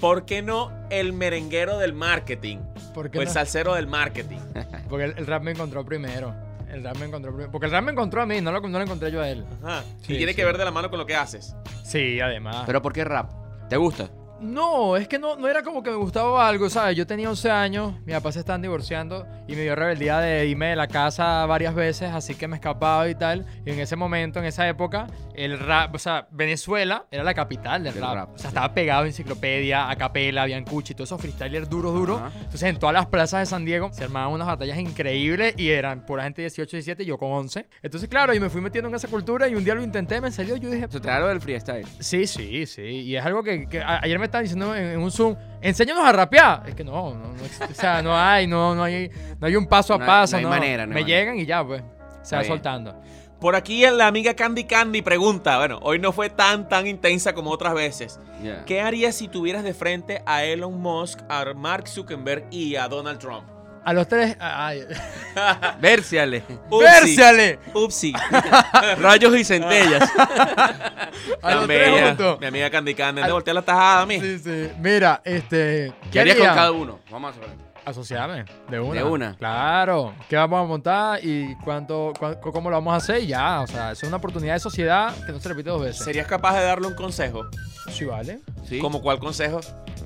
¿Por 0.00 0.24
qué 0.24 0.42
no 0.42 0.70
el 0.90 1.12
merenguero 1.12 1.78
del 1.78 1.92
marketing? 1.92 2.58
¿Por 2.94 3.10
qué 3.10 3.18
O 3.18 3.22
el 3.22 3.28
no? 3.28 3.34
salsero 3.34 3.74
del 3.74 3.86
marketing. 3.86 4.38
Porque 4.88 5.04
el, 5.06 5.14
el 5.18 5.26
rap 5.26 5.42
me 5.42 5.50
encontró 5.52 5.84
primero. 5.84 6.34
El 6.70 6.84
rap 6.84 6.96
me 6.98 7.06
encontró 7.06 7.30
primero. 7.32 7.50
Porque 7.50 7.66
el 7.66 7.72
rap 7.72 7.84
me 7.84 7.92
encontró 7.92 8.22
a 8.22 8.26
mí, 8.26 8.40
no 8.40 8.52
lo, 8.52 8.60
no 8.60 8.78
lo 8.78 8.84
encontré 8.84 9.10
yo 9.10 9.20
a 9.22 9.28
él. 9.28 9.44
Ajá. 9.62 9.82
Sí, 10.02 10.14
y 10.14 10.16
tiene 10.18 10.32
sí. 10.32 10.36
que 10.36 10.44
ver 10.44 10.58
de 10.58 10.64
la 10.64 10.70
mano 10.70 10.90
con 10.90 10.98
lo 10.98 11.06
que 11.06 11.16
haces. 11.16 11.54
Sí, 11.82 12.20
además. 12.20 12.64
Pero 12.66 12.82
¿por 12.82 12.92
qué 12.92 13.04
rap? 13.04 13.30
¿Te 13.68 13.76
gusta? 13.76 14.08
No, 14.40 14.96
es 14.96 15.08
que 15.08 15.18
no, 15.18 15.36
no 15.36 15.48
era 15.48 15.62
como 15.62 15.82
que 15.82 15.90
me 15.90 15.96
gustaba 15.96 16.46
algo, 16.46 16.70
¿sabes? 16.70 16.96
Yo 16.96 17.06
tenía 17.06 17.28
11 17.28 17.50
años, 17.50 17.94
mis 18.04 18.14
papás 18.14 18.34
se 18.34 18.40
estaban 18.40 18.62
divorciando 18.62 19.26
y 19.46 19.56
me 19.56 19.62
dio 19.62 19.74
rebeldía 19.74 20.18
de 20.18 20.46
irme 20.46 20.66
de 20.66 20.76
la 20.76 20.86
casa 20.86 21.44
varias 21.46 21.74
veces, 21.74 22.10
así 22.12 22.34
que 22.34 22.46
me 22.46 22.56
escapaba 22.56 23.08
y 23.08 23.14
tal. 23.14 23.46
Y 23.64 23.70
en 23.70 23.80
ese 23.80 23.96
momento, 23.96 24.38
en 24.38 24.44
esa 24.44 24.68
época, 24.68 25.06
el 25.34 25.58
rap, 25.58 25.94
o 25.94 25.98
sea, 25.98 26.28
Venezuela 26.30 27.06
era 27.10 27.24
la 27.24 27.34
capital 27.34 27.82
del, 27.82 27.94
rap. 27.94 28.14
rap, 28.14 28.28
O 28.34 28.38
sea, 28.38 28.42
sí. 28.42 28.46
estaba 28.48 28.74
pegado 28.74 29.04
a 29.04 29.06
Enciclopedia, 29.06 29.90
Acapela, 29.90 30.44
Biancucci, 30.44 30.94
todos 30.94 31.08
esos 31.08 31.20
freestylers 31.20 31.68
duros, 31.68 31.94
duros. 31.94 32.20
Ajá. 32.20 32.30
Entonces, 32.36 32.62
en 32.62 32.78
todas 32.78 32.94
las 32.94 33.06
plazas 33.06 33.40
de 33.40 33.46
San 33.46 33.64
Diego 33.64 33.90
se 33.92 34.04
armaban 34.04 34.30
unas 34.32 34.46
batallas 34.46 34.78
increíbles 34.78 35.54
y 35.56 35.70
eran 35.70 36.04
pura 36.06 36.24
gente 36.24 36.42
de 36.42 36.48
18, 36.48 36.76
17 36.76 37.02
y 37.02 37.06
yo 37.06 37.18
con 37.18 37.32
11. 37.32 37.66
Entonces, 37.82 38.08
claro, 38.08 38.34
y 38.34 38.40
me 38.40 38.50
fui 38.50 38.60
metiendo 38.60 38.88
en 38.88 38.94
esa 38.94 39.08
cultura 39.08 39.48
y 39.48 39.54
un 39.54 39.64
día 39.64 39.74
lo 39.74 39.82
intenté, 39.82 40.20
me 40.20 40.30
salió, 40.30 40.56
yo 40.56 40.70
dije, 40.70 40.86
Se 40.88 41.00
lo 41.00 41.28
del 41.28 41.40
freestyle. 41.40 41.86
Sí, 42.00 42.26
sí, 42.26 42.66
sí. 42.66 42.82
Y 42.82 43.16
es 43.16 43.24
algo 43.24 43.42
que, 43.42 43.68
ayer 43.84 44.18
me 44.18 44.27
estaban 44.28 44.44
diciendo 44.44 44.74
en, 44.74 44.84
en 44.84 45.00
un 45.00 45.10
Zoom, 45.10 45.36
enséñanos 45.60 46.04
a 46.04 46.12
rapear. 46.12 46.62
Es 46.66 46.74
que 46.74 46.84
no, 46.84 47.14
no, 47.14 47.32
no. 47.32 47.34
O 47.70 47.74
sea, 47.74 48.00
no 48.02 48.16
hay, 48.16 48.46
no, 48.46 48.74
no 48.74 48.84
hay, 48.84 49.10
no 49.40 49.46
hay 49.46 49.56
un 49.56 49.66
paso 49.66 49.94
a 49.94 49.98
No 49.98 50.06
paso. 50.06 50.32
no 50.40 50.52
hay 50.52 50.60
manera, 50.60 50.86
no 50.86 50.92
hay 50.92 50.94
me 50.94 51.00
manera. 51.02 51.18
llegan 51.20 51.38
y 51.38 51.46
ya, 51.46 51.64
pues. 51.64 51.82
Se 52.22 52.36
va 52.36 52.44
soltando. 52.44 52.94
Por 53.40 53.54
aquí 53.54 53.86
la 53.86 54.08
amiga 54.08 54.34
Candy 54.34 54.64
Candy 54.64 55.00
pregunta, 55.00 55.58
bueno, 55.58 55.78
hoy 55.82 56.00
no 56.00 56.10
fue 56.12 56.28
tan 56.28 56.68
tan 56.68 56.86
intensa 56.88 57.34
como 57.34 57.50
otras 57.52 57.72
veces. 57.72 58.18
Ya. 58.42 58.64
¿Qué 58.64 58.80
harías 58.80 59.14
si 59.14 59.28
tuvieras 59.28 59.62
de 59.62 59.74
frente 59.74 60.22
a 60.26 60.42
Elon 60.44 60.80
Musk, 60.80 61.20
a 61.28 61.44
Mark 61.54 61.86
Zuckerberg 61.88 62.46
y 62.50 62.74
a 62.74 62.88
Donald 62.88 63.20
Trump? 63.20 63.44
A 63.84 63.92
los 63.92 64.06
tres. 64.08 64.36
Ay, 64.40 64.84
Vérciale. 65.80 66.42
Upsi. 66.70 66.84
¡Vérciale! 66.84 67.58
Upsi. 67.74 68.12
Rayos 69.00 69.36
y 69.36 69.44
centellas. 69.44 70.08
A 71.42 71.54
los 71.54 71.66
tres 71.66 72.08
juntos. 72.08 72.40
Mi 72.40 72.46
amiga 72.46 72.70
Candy 72.70 72.94
Candy. 72.94 73.22
Te 73.22 73.32
voltea 73.32 73.54
la 73.54 73.62
tajada 73.62 74.02
a 74.02 74.06
mí. 74.06 74.20
Sí, 74.20 74.38
sí. 74.38 74.70
Mira, 74.78 75.20
este. 75.24 75.92
¿Qué 76.10 76.20
harías 76.20 76.36
con 76.36 76.46
cada 76.46 76.70
uno? 76.72 76.98
Vamos 77.10 77.36
a 77.36 77.40
ver. 77.40 77.50
Asociarme. 77.84 78.44
De 78.68 78.78
una. 78.78 79.00
De 79.00 79.04
una. 79.04 79.36
Claro. 79.36 80.14
¿Qué 80.28 80.36
vamos 80.36 80.60
a 80.62 80.64
montar 80.64 81.20
y 81.24 81.54
cuánto, 81.64 82.12
cuán- 82.18 82.36
cómo 82.40 82.68
lo 82.68 82.76
vamos 82.76 82.92
a 82.92 82.96
hacer? 82.96 83.22
Y 83.22 83.28
ya. 83.28 83.62
O 83.62 83.66
sea, 83.66 83.92
es 83.92 84.02
una 84.02 84.18
oportunidad 84.18 84.54
de 84.54 84.60
sociedad 84.60 85.14
que 85.24 85.32
no 85.32 85.40
se 85.40 85.48
repite 85.48 85.70
dos 85.70 85.80
veces. 85.80 86.04
¿Serías 86.04 86.26
capaz 86.26 86.58
de 86.58 86.64
darle 86.66 86.86
un 86.88 86.94
consejo? 86.94 87.46
Sí, 87.90 88.04
vale. 88.04 88.40
¿Sí? 88.68 88.78
¿Como 88.80 89.00
cuál 89.00 89.18
consejo? 89.18 89.60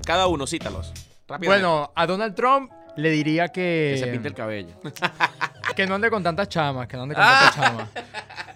Cada 0.06 0.28
uno, 0.28 0.46
cítalos. 0.46 0.92
Rápidamente. 1.26 1.66
Bueno, 1.66 1.90
a 1.96 2.06
Donald 2.06 2.34
Trump 2.36 2.70
le 2.96 3.10
diría 3.10 3.48
que. 3.48 3.92
Que 3.94 4.00
se 4.04 4.06
pinte 4.10 4.28
el 4.28 4.34
cabello. 4.34 4.70
Que 5.76 5.86
no 5.86 5.94
ande 5.94 6.10
con 6.10 6.22
tantas 6.22 6.50
chamas, 6.50 6.86
que 6.86 6.98
no 6.98 7.04
ande 7.04 7.14
con 7.14 7.24
tantas 7.24 7.54
chamas. 7.54 7.88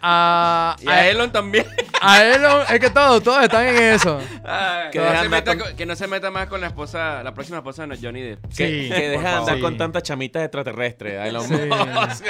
A, 0.02 0.76
Y 0.82 0.88
a 0.88 1.08
Elon 1.08 1.32
también. 1.32 1.64
a 2.02 2.22
Elon, 2.22 2.62
es 2.68 2.78
que 2.78 2.90
todos, 2.90 3.22
todos 3.22 3.42
están 3.42 3.66
en 3.68 3.76
eso. 3.94 4.20
Ay, 4.44 4.90
Que 4.90 4.98
que, 4.98 5.04
no 5.04 5.10
deja 5.12 5.28
meta 5.30 5.56
con- 5.56 5.66
con- 5.68 5.76
que 5.76 5.86
no 5.86 5.96
se 5.96 6.06
meta 6.08 6.30
más 6.30 6.46
con 6.48 6.60
la 6.60 6.66
esposa, 6.66 7.22
la 7.22 7.32
próxima 7.32 7.58
esposa 7.58 7.86
de 7.86 7.96
Johnny 7.96 8.20
Depp. 8.20 8.42
que, 8.48 8.48
Sí, 8.50 8.90
que 8.94 9.08
deja 9.08 9.22
por 9.22 9.30
de 9.30 9.36
andar 9.52 9.60
con 9.60 9.78
tantas 9.78 10.02
chamitas 10.02 10.42
extraterrestres. 10.42 11.26
Elon 11.26 11.44
Sí. 11.48 12.24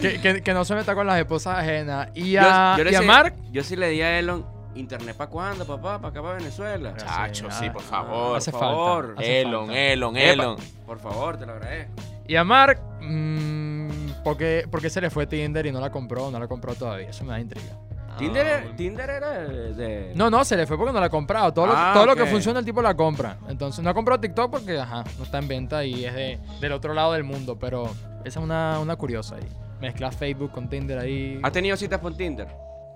Que, 0.00 0.20
que- 0.20 0.42
que 0.42 0.54
no 0.54 0.64
se 0.64 0.74
meta 0.74 0.94
con 0.94 1.06
las 1.06 1.18
esposas 1.18 1.58
ajenas. 1.58 2.08
Y 2.14 2.36
a, 2.36 2.76
yo 2.78 2.84
y 2.84 2.94
a 2.94 3.00
sé- 3.00 3.04
Mark, 3.04 3.34
Yo 3.50 3.62
sí 3.62 3.76
le 3.76 3.88
di 3.90 4.00
a 4.00 4.18
Elon, 4.18 4.46
¿internet 4.74 5.16
para 5.16 5.30
cuándo, 5.30 5.64
papá? 5.66 5.98
¿Para 5.98 6.08
acá, 6.08 6.22
para 6.22 6.34
Venezuela? 6.34 6.94
Sí, 6.96 7.04
Chacho, 7.06 7.50
sí, 7.50 7.66
ah, 7.68 7.72
por 7.72 7.82
favor. 7.82 8.36
hace 8.36 8.50
por 8.50 8.60
favor. 8.60 9.06
falta. 9.06 9.20
hace 9.22 9.40
Elon, 9.40 9.66
falta. 9.66 9.80
Elon, 9.80 10.16
Epa, 10.16 10.32
Elon. 10.32 10.56
Por 10.86 10.98
favor, 10.98 11.36
te 11.36 11.46
lo 11.46 11.52
agradezco. 11.52 11.92
Y 12.26 12.36
a 12.36 12.44
Mark, 12.44 12.80
mm, 13.00 14.10
¿por, 14.22 14.36
qué, 14.36 14.66
por 14.70 14.80
qué 14.80 14.88
se 14.90 15.00
le 15.00 15.10
fue 15.10 15.26
Tinder 15.26 15.66
y 15.66 15.72
no 15.72 15.80
la 15.80 15.90
compró? 15.90 16.30
No 16.30 16.38
la 16.38 16.46
compró 16.46 16.74
todavía. 16.74 17.08
Eso 17.10 17.24
me 17.24 17.32
da 17.32 17.40
intriga. 17.40 17.76
Tinder, 18.18 18.46
Ah, 18.46 18.58
era- 18.64 18.76
Tinder 18.76 19.10
era 19.10 19.30
de... 19.38 20.12
No, 20.14 20.28
no, 20.30 20.44
se 20.44 20.56
le 20.56 20.66
fue 20.66 20.76
porque 20.76 20.92
no 20.92 21.00
la 21.00 21.06
ha 21.06 21.10
comprado. 21.10 21.52
Todo, 21.54 21.68
lo, 21.68 21.72
Ah, 21.74 21.92
todo 21.94 22.06
lo 22.06 22.14
que 22.16 22.26
funciona 22.26 22.58
el 22.58 22.64
tipo 22.64 22.82
la 22.82 22.94
compra. 22.94 23.38
Entonces, 23.48 23.82
no 23.82 23.90
ha 23.90 23.94
comprado 23.94 24.20
TikTok 24.20 24.50
porque, 24.50 24.78
ajá, 24.78 25.04
no 25.16 25.24
está 25.24 25.38
en 25.38 25.48
venta 25.48 25.84
y 25.84 26.04
es 26.04 26.14
de, 26.14 26.38
del 26.60 26.72
otro 26.72 26.92
lado 26.92 27.12
del 27.14 27.24
mundo. 27.24 27.58
Pero 27.58 27.84
esa 28.24 28.38
es 28.40 28.44
una, 28.44 28.78
una 28.80 28.96
curiosa 28.96 29.36
ahí. 29.36 29.48
Mezcla 29.80 30.10
Facebook 30.12 30.50
con 30.52 30.68
Tinder 30.68 30.98
ahí. 30.98 31.40
¿Has 31.42 31.52
tenido 31.52 31.76
citas 31.76 31.98
por 32.00 32.14
Tinder? 32.16 32.48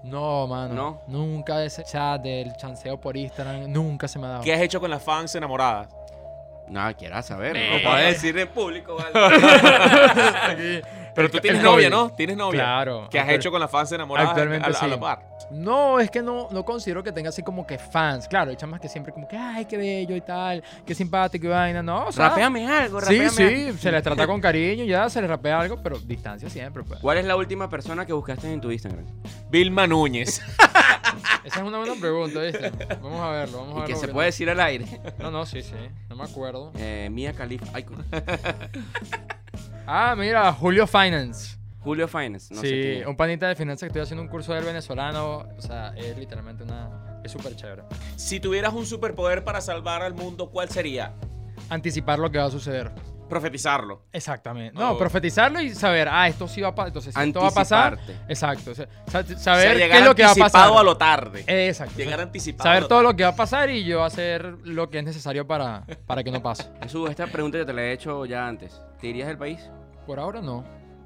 No, 0.05 0.46
mano. 0.46 0.74
¿No? 0.74 1.00
Nunca 1.07 1.64
ese 1.64 1.82
chat 1.82 2.20
del 2.20 2.55
chanceo 2.57 3.00
por 3.00 3.16
Instagram, 3.16 3.72
nunca 3.72 4.07
se 4.07 4.18
me 4.18 4.26
ha 4.26 4.30
dado. 4.30 4.42
¿Qué 4.42 4.52
has 4.52 4.61
hecho 4.61 4.78
con 4.78 4.90
las 4.90 5.02
fans 5.02 5.34
enamoradas? 5.34 5.88
No, 6.68 6.94
quieras 6.96 7.26
saber. 7.26 7.57
No 7.57 7.90
puedes 7.90 8.14
decir 8.14 8.38
en 8.38 8.48
público, 8.48 8.96
¿vale? 8.96 10.82
Pero 11.15 11.31
tú 11.31 11.39
tienes 11.39 11.62
novia. 11.62 11.89
¿no? 11.91 12.11
¿Tienes 12.11 12.37
novia? 12.37 12.61
Claro. 12.61 13.09
¿Qué 13.11 13.19
has 13.21 13.29
hecho 13.31 13.51
con 13.51 13.61
las 13.61 13.71
fans 13.71 13.91
enamoradas 13.93 14.31
Actualmente 14.31 14.67
a, 14.67 14.71
a 14.71 14.75
sí. 14.75 14.87
la 14.89 14.99
par? 15.01 15.23
No, 15.51 16.01
es 16.01 16.11
que 16.11 16.23
no, 16.23 16.49
no 16.51 16.65
considero 16.65 17.03
que 17.03 17.12
tenga 17.12 17.29
así 17.29 17.43
como 17.43 17.67
que 17.67 17.79
fans. 17.79 18.27
Claro, 18.29 18.51
hay 18.51 18.57
chamas 18.57 18.81
que 18.81 18.89
siempre 18.89 19.12
como 19.12 19.29
que, 19.29 19.37
ay, 19.37 19.67
qué 19.67 19.77
bello 19.77 20.17
y 20.17 20.21
tal, 20.23 20.62
qué 20.87 20.95
simpático 20.95 21.47
y 21.47 21.51
vaina. 21.51 21.83
No, 21.83 22.07
o 22.07 22.12
sea. 22.12 22.31
Rapéame 22.31 22.67
algo, 22.67 23.01
Sí, 23.01 23.07
rapéame 23.07 23.31
sí, 23.31 23.67
algo. 23.69 23.79
se 23.79 23.93
les 23.93 24.03
trata 24.03 24.27
con 24.27 24.41
cariño, 24.41 24.85
ya 24.85 25.09
se 25.11 25.21
les 25.21 25.29
rapea 25.31 25.61
algo, 25.61 25.77
pero 25.83 25.99
distancia 25.99 26.49
siempre, 26.49 26.83
pues. 26.83 26.99
¿Cuál 27.01 27.19
es 27.19 27.25
la 27.27 27.37
última 27.37 27.69
persona 27.69 28.07
que 28.07 28.12
buscaste 28.12 28.53
en 28.53 28.61
tu 28.61 28.71
Instagram? 28.71 29.05
Vilma 29.51 29.87
Núñez. 29.87 30.41
Esa 31.45 31.61
es 31.61 31.67
una 31.67 31.79
buena 31.79 31.95
pregunta, 32.01 32.41
¿viste? 32.41 32.73
Vamos 33.03 33.21
a 33.21 33.31
verlo, 33.31 33.59
vamos 33.59 33.75
a 33.75 33.79
Y 33.79 33.81
verlo. 33.83 33.87
que 33.95 34.07
se 34.07 34.09
puede 34.09 34.27
decir 34.27 34.49
al 34.49 34.61
aire. 34.61 34.87
No, 35.19 35.31
no, 35.31 35.45
sí, 35.45 35.62
sí, 35.62 35.75
no 36.09 36.17
me 36.17 36.25
acuerdo. 36.25 36.73
Eh, 36.79 37.09
Mia 37.12 37.35
Khalifa. 37.35 37.67
Ay, 37.75 37.85
Ah, 39.87 40.14
mira, 40.16 40.53
Julio 40.53 40.87
Finance. 40.87 41.57
Julio 41.80 42.09
Finance. 42.09 42.55
No 42.55 42.61
sé 42.62 42.66
sí, 42.68 42.72
quién 42.74 43.03
es. 43.03 43.07
un 43.07 43.16
panita 43.16 43.47
de 43.49 43.55
finanzas 43.55 43.80
que 43.80 43.87
estoy 43.89 44.03
haciendo 44.03 44.22
un 44.22 44.28
curso 44.28 44.55
del 44.55 44.64
venezolano. 44.64 45.47
O 45.57 45.61
sea, 45.61 45.93
es 45.97 46.16
literalmente 46.16 46.62
una. 46.62 47.20
Es 47.22 47.32
súper 47.32 47.55
chévere. 47.57 47.82
si 48.16 48.41
tuvieras 48.41 48.72
un 48.72 48.87
superpoder 48.87 49.45
para 49.45 49.61
salvar 49.61 50.03
al 50.03 50.14
mundo, 50.14 50.51
¿cuál 50.51 50.68
sería? 50.70 51.14
Anticipar 51.68 52.18
lo 52.18 52.30
que 52.30 52.39
va 52.39 52.45
a 52.47 52.51
suceder. 52.51 52.91
Profetizarlo. 53.29 54.03
Exactamente. 54.12 54.79
No, 54.79 54.93
Oh. 54.93 54.99
profetizarlo 54.99 55.61
y 55.61 55.70
saber, 55.75 56.09
ah, 56.11 56.29
esto 56.29 56.47
sí 56.47 56.61
va 56.61 56.68
a 56.68 56.75
pasar. 56.75 56.89
Entonces, 56.89 57.14
si 57.14 57.20
esto 57.20 57.41
va 57.41 57.49
a 57.49 57.51
pasar. 57.51 57.99
Exacto. 58.29 58.70
o 58.70 58.75
sea, 58.75 58.87
sa- 59.07 59.20
O 59.20 59.25
sea, 59.25 59.37
saber 59.39 59.77
qué 59.79 59.99
es 59.99 60.05
lo 60.05 60.14
que 60.14 60.22
va 60.25 60.29
a 60.31 60.35
pasar. 60.35 60.43
anticipado 60.45 60.79
a 60.79 60.83
lo 60.85 60.97
tarde. 60.97 61.45
Exacto. 61.47 61.95
Llegar 61.97 62.20
anticipado. 62.20 62.68
a 62.68 62.72
Saber 62.72 62.83
lo 62.83 62.89
todo 62.89 63.03
lo 63.03 63.16
que 63.16 63.22
va 63.25 63.31
a 63.31 63.37
pasar 63.37 63.70
y 63.70 63.85
yo 63.85 64.05
hacer 64.05 64.45
lo 64.64 64.91
que 64.91 64.99
es 64.99 65.05
necesario 65.05 65.47
para, 65.47 65.85
para 66.07 66.22
que 66.22 66.31
no 66.31 66.43
pase. 66.43 66.64
Jesús, 66.83 67.09
esta 67.11 67.27
pregunta 67.27 67.59
yo 67.59 67.66
te 67.66 67.72
la 67.72 67.83
he 67.83 67.93
hecho 67.93 68.25
ya 68.27 68.47
antes. 68.47 68.81
¿Te 69.01 69.07
irías 69.09 69.29
del 69.29 69.39
país? 69.39 69.68
Por 70.07 70.20
ahora 70.20 70.41
no. 70.41 70.64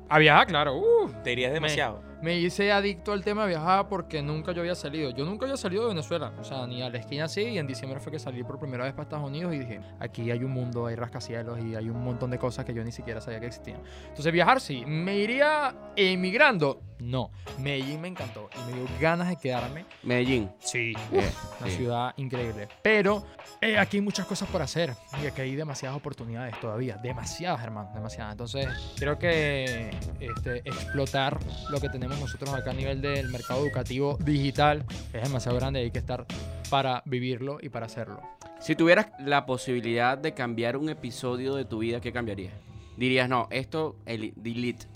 A 0.08 0.18
viajar, 0.18 0.46
claro. 0.46 0.76
Uh, 0.76 1.10
Te 1.22 1.32
irías 1.32 1.52
demasiado. 1.52 2.00
me 2.02 2.07
hice 2.26 2.72
adicto 2.72 3.12
al 3.12 3.22
tema 3.22 3.42
de 3.42 3.48
viajar 3.48 3.88
porque 3.88 4.22
nunca 4.22 4.52
yo 4.52 4.60
había 4.60 4.74
salido. 4.74 5.10
Yo 5.10 5.24
nunca 5.24 5.46
había 5.46 5.56
salido 5.56 5.82
de 5.84 5.88
Venezuela. 5.90 6.32
O 6.40 6.44
sea, 6.44 6.66
ni 6.66 6.82
a 6.82 6.90
la 6.90 6.98
esquina 6.98 7.24
así. 7.24 7.42
Y 7.42 7.58
en 7.58 7.66
diciembre 7.66 8.00
fue 8.00 8.12
que 8.12 8.18
salí 8.18 8.42
por 8.42 8.58
primera 8.58 8.84
vez 8.84 8.92
para 8.92 9.04
Estados 9.04 9.26
Unidos 9.26 9.54
y 9.54 9.58
dije, 9.58 9.80
aquí 10.00 10.30
hay 10.30 10.42
un 10.42 10.52
mundo, 10.52 10.86
hay 10.86 10.96
rascacielos 10.96 11.58
y 11.60 11.74
hay 11.74 11.88
un 11.88 12.02
montón 12.02 12.30
de 12.30 12.38
cosas 12.38 12.64
que 12.64 12.74
yo 12.74 12.82
ni 12.84 12.92
siquiera 12.92 13.20
sabía 13.20 13.40
que 13.40 13.46
existían. 13.46 13.80
Entonces, 14.08 14.32
viajar 14.32 14.60
sí. 14.60 14.84
¿Me 14.86 15.16
iría 15.16 15.74
emigrando? 15.96 16.80
No. 16.98 17.30
Medellín 17.60 18.00
me 18.00 18.08
encantó 18.08 18.50
y 18.56 18.70
me 18.70 18.78
dio 18.78 18.88
ganas 19.00 19.28
de 19.28 19.36
quedarme. 19.36 19.84
Medellín. 20.02 20.50
Sí. 20.58 20.94
Eh, 21.12 21.30
Una 21.60 21.70
sí. 21.70 21.76
ciudad 21.76 22.14
increíble. 22.16 22.68
Pero 22.82 23.24
eh, 23.60 23.78
aquí 23.78 23.98
hay 23.98 24.02
muchas 24.02 24.26
cosas 24.26 24.48
por 24.48 24.62
hacer. 24.62 24.94
Y 25.22 25.26
aquí 25.26 25.40
hay 25.42 25.54
demasiadas 25.54 25.96
oportunidades 25.96 26.58
todavía. 26.60 26.96
Demasiadas, 26.96 27.62
hermano. 27.62 27.90
Demasiadas. 27.94 28.32
Entonces, 28.32 28.66
creo 28.98 29.18
que 29.18 29.90
este, 30.18 30.58
explotar 30.68 31.38
lo 31.70 31.80
que 31.80 31.88
tenemos 31.88 32.07
nosotros 32.16 32.50
acá 32.54 32.70
a 32.70 32.74
nivel 32.74 33.00
del 33.00 33.28
mercado 33.30 33.60
educativo 33.64 34.16
digital 34.24 34.84
es 35.12 35.22
demasiado 35.22 35.56
grande. 35.58 35.80
y 35.80 35.84
Hay 35.84 35.90
que 35.90 35.98
estar 35.98 36.26
para 36.70 37.02
vivirlo 37.06 37.58
y 37.60 37.68
para 37.68 37.86
hacerlo. 37.86 38.20
Si 38.60 38.74
tuvieras 38.74 39.08
la 39.20 39.46
posibilidad 39.46 40.18
de 40.18 40.34
cambiar 40.34 40.76
un 40.76 40.88
episodio 40.88 41.54
de 41.54 41.64
tu 41.64 41.78
vida, 41.78 42.00
¿qué 42.00 42.12
cambiarías? 42.12 42.54
Dirías, 42.96 43.28
no, 43.28 43.46
esto, 43.50 43.96
el 44.06 44.32
delete, 44.36 44.86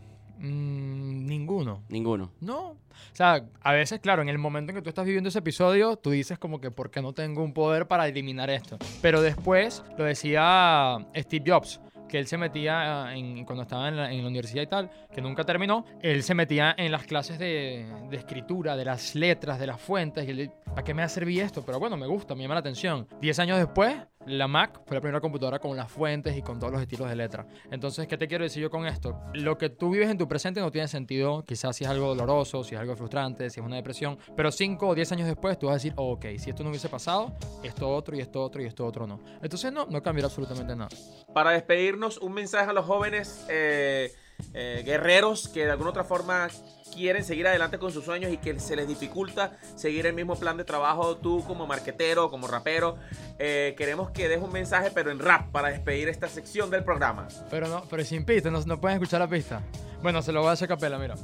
Mm, 0.44 1.26
ninguno. 1.26 1.82
ninguno. 1.88 2.32
No. 2.40 2.70
O 2.70 2.76
sea, 3.14 3.44
a 3.60 3.72
veces, 3.72 4.00
claro, 4.00 4.22
en 4.22 4.28
el 4.28 4.38
momento 4.38 4.70
en 4.72 4.76
que 4.76 4.82
tú 4.82 4.88
estás 4.88 5.04
viviendo 5.04 5.28
ese 5.28 5.38
episodio, 5.38 5.96
tú 5.96 6.10
dices 6.10 6.36
como 6.38 6.60
que, 6.60 6.72
¿por 6.72 6.90
qué 6.90 7.00
no 7.00 7.12
tengo 7.12 7.44
un 7.44 7.52
poder 7.52 7.86
para 7.86 8.08
eliminar 8.08 8.50
esto? 8.50 8.76
Pero 9.00 9.22
después, 9.22 9.84
lo 9.96 10.04
decía 10.04 10.96
Steve 11.16 11.44
Jobs, 11.52 11.80
que 12.12 12.18
él 12.18 12.26
se 12.26 12.36
metía 12.36 13.06
ah, 13.06 13.16
en, 13.16 13.46
cuando 13.46 13.62
estaba 13.62 13.88
en 13.88 13.96
la, 13.96 14.28
universidad 14.28 14.62
y 14.62 14.66
tal, 14.66 14.90
que 15.14 15.22
nunca 15.22 15.44
terminó, 15.44 15.86
él 16.02 16.22
se 16.22 16.34
metía 16.34 16.74
en 16.76 16.92
las 16.92 17.04
clases 17.04 17.38
de, 17.38 17.86
de 18.10 18.16
escritura, 18.18 18.76
de 18.76 18.84
las 18.84 19.14
letras, 19.14 19.58
de 19.58 19.66
las 19.66 19.80
fuentes, 19.80 20.28
y 20.28 20.50
¿para 20.66 20.84
qué 20.84 20.92
me 20.92 21.00
va 21.00 21.06
a 21.06 21.08
servir 21.08 21.40
esto? 21.40 21.62
Pero 21.64 21.80
bueno, 21.80 21.96
me 21.96 22.06
gusta, 22.06 22.34
me 22.34 22.42
llama 22.42 22.56
la 22.56 22.60
atención. 22.60 23.08
Diez 23.18 23.38
años 23.38 23.56
después, 23.56 23.96
la 24.26 24.48
Mac 24.48 24.80
fue 24.86 24.96
la 24.96 25.00
primera 25.00 25.20
computadora 25.20 25.58
con 25.58 25.76
las 25.76 25.90
fuentes 25.90 26.36
y 26.36 26.42
con 26.42 26.58
todos 26.58 26.72
los 26.72 26.82
estilos 26.82 27.08
de 27.08 27.16
letra. 27.16 27.46
Entonces, 27.70 28.06
¿qué 28.06 28.16
te 28.16 28.28
quiero 28.28 28.44
decir 28.44 28.62
yo 28.62 28.70
con 28.70 28.86
esto? 28.86 29.20
Lo 29.34 29.58
que 29.58 29.70
tú 29.70 29.90
vives 29.90 30.10
en 30.10 30.18
tu 30.18 30.28
presente 30.28 30.60
no 30.60 30.70
tiene 30.70 30.88
sentido, 30.88 31.44
quizás 31.44 31.76
si 31.76 31.84
es 31.84 31.90
algo 31.90 32.14
doloroso, 32.14 32.64
si 32.64 32.74
es 32.74 32.80
algo 32.80 32.96
frustrante, 32.96 33.50
si 33.50 33.60
es 33.60 33.66
una 33.66 33.76
depresión, 33.76 34.18
pero 34.36 34.52
5 34.52 34.88
o 34.88 34.94
10 34.94 35.12
años 35.12 35.26
después 35.26 35.58
tú 35.58 35.66
vas 35.66 35.74
a 35.74 35.76
decir, 35.76 35.92
oh, 35.96 36.12
ok, 36.12 36.26
si 36.38 36.50
esto 36.50 36.62
no 36.62 36.70
hubiese 36.70 36.88
pasado, 36.88 37.32
esto 37.62 37.88
otro 37.88 38.16
y 38.16 38.20
esto 38.20 38.42
otro 38.42 38.62
y 38.62 38.66
esto 38.66 38.86
otro 38.86 39.06
no. 39.06 39.20
Entonces, 39.42 39.72
no, 39.72 39.86
no 39.86 40.02
cambiará 40.02 40.26
absolutamente 40.26 40.76
nada. 40.76 40.90
Para 41.34 41.50
despedirnos, 41.50 42.18
un 42.18 42.32
mensaje 42.32 42.70
a 42.70 42.72
los 42.72 42.84
jóvenes 42.84 43.46
eh, 43.48 44.12
eh, 44.54 44.82
guerreros 44.84 45.48
que 45.48 45.64
de 45.64 45.70
alguna 45.70 45.90
otra 45.90 46.04
forma 46.04 46.48
quieren 46.94 47.24
seguir 47.24 47.46
adelante 47.46 47.78
con 47.78 47.90
sus 47.90 48.04
sueños 48.04 48.30
y 48.32 48.36
que 48.36 48.58
se 48.60 48.76
les 48.76 48.86
dificulta 48.86 49.56
seguir 49.76 50.06
el 50.06 50.14
mismo 50.14 50.36
plan 50.36 50.56
de 50.56 50.64
trabajo 50.64 51.16
tú 51.16 51.42
como 51.46 51.66
marquetero, 51.66 52.30
como 52.30 52.46
rapero. 52.46 52.96
Eh, 53.38 53.74
queremos 53.76 54.10
que 54.10 54.28
des 54.28 54.40
un 54.40 54.52
mensaje 54.52 54.90
pero 54.94 55.10
en 55.10 55.18
rap 55.18 55.50
para 55.50 55.68
despedir 55.68 56.08
esta 56.08 56.28
sección 56.28 56.70
del 56.70 56.84
programa. 56.84 57.28
Pero 57.50 57.68
no, 57.68 57.84
pero 57.88 58.04
sin 58.04 58.24
pista, 58.24 58.50
no, 58.50 58.60
no 58.64 58.80
pueden 58.80 58.98
escuchar 58.98 59.20
la 59.20 59.28
pista. 59.28 59.62
Bueno, 60.02 60.20
se 60.20 60.32
lo 60.32 60.40
voy 60.40 60.50
a 60.50 60.52
hacer 60.52 60.68
capela, 60.68 60.98
mira. 60.98 61.14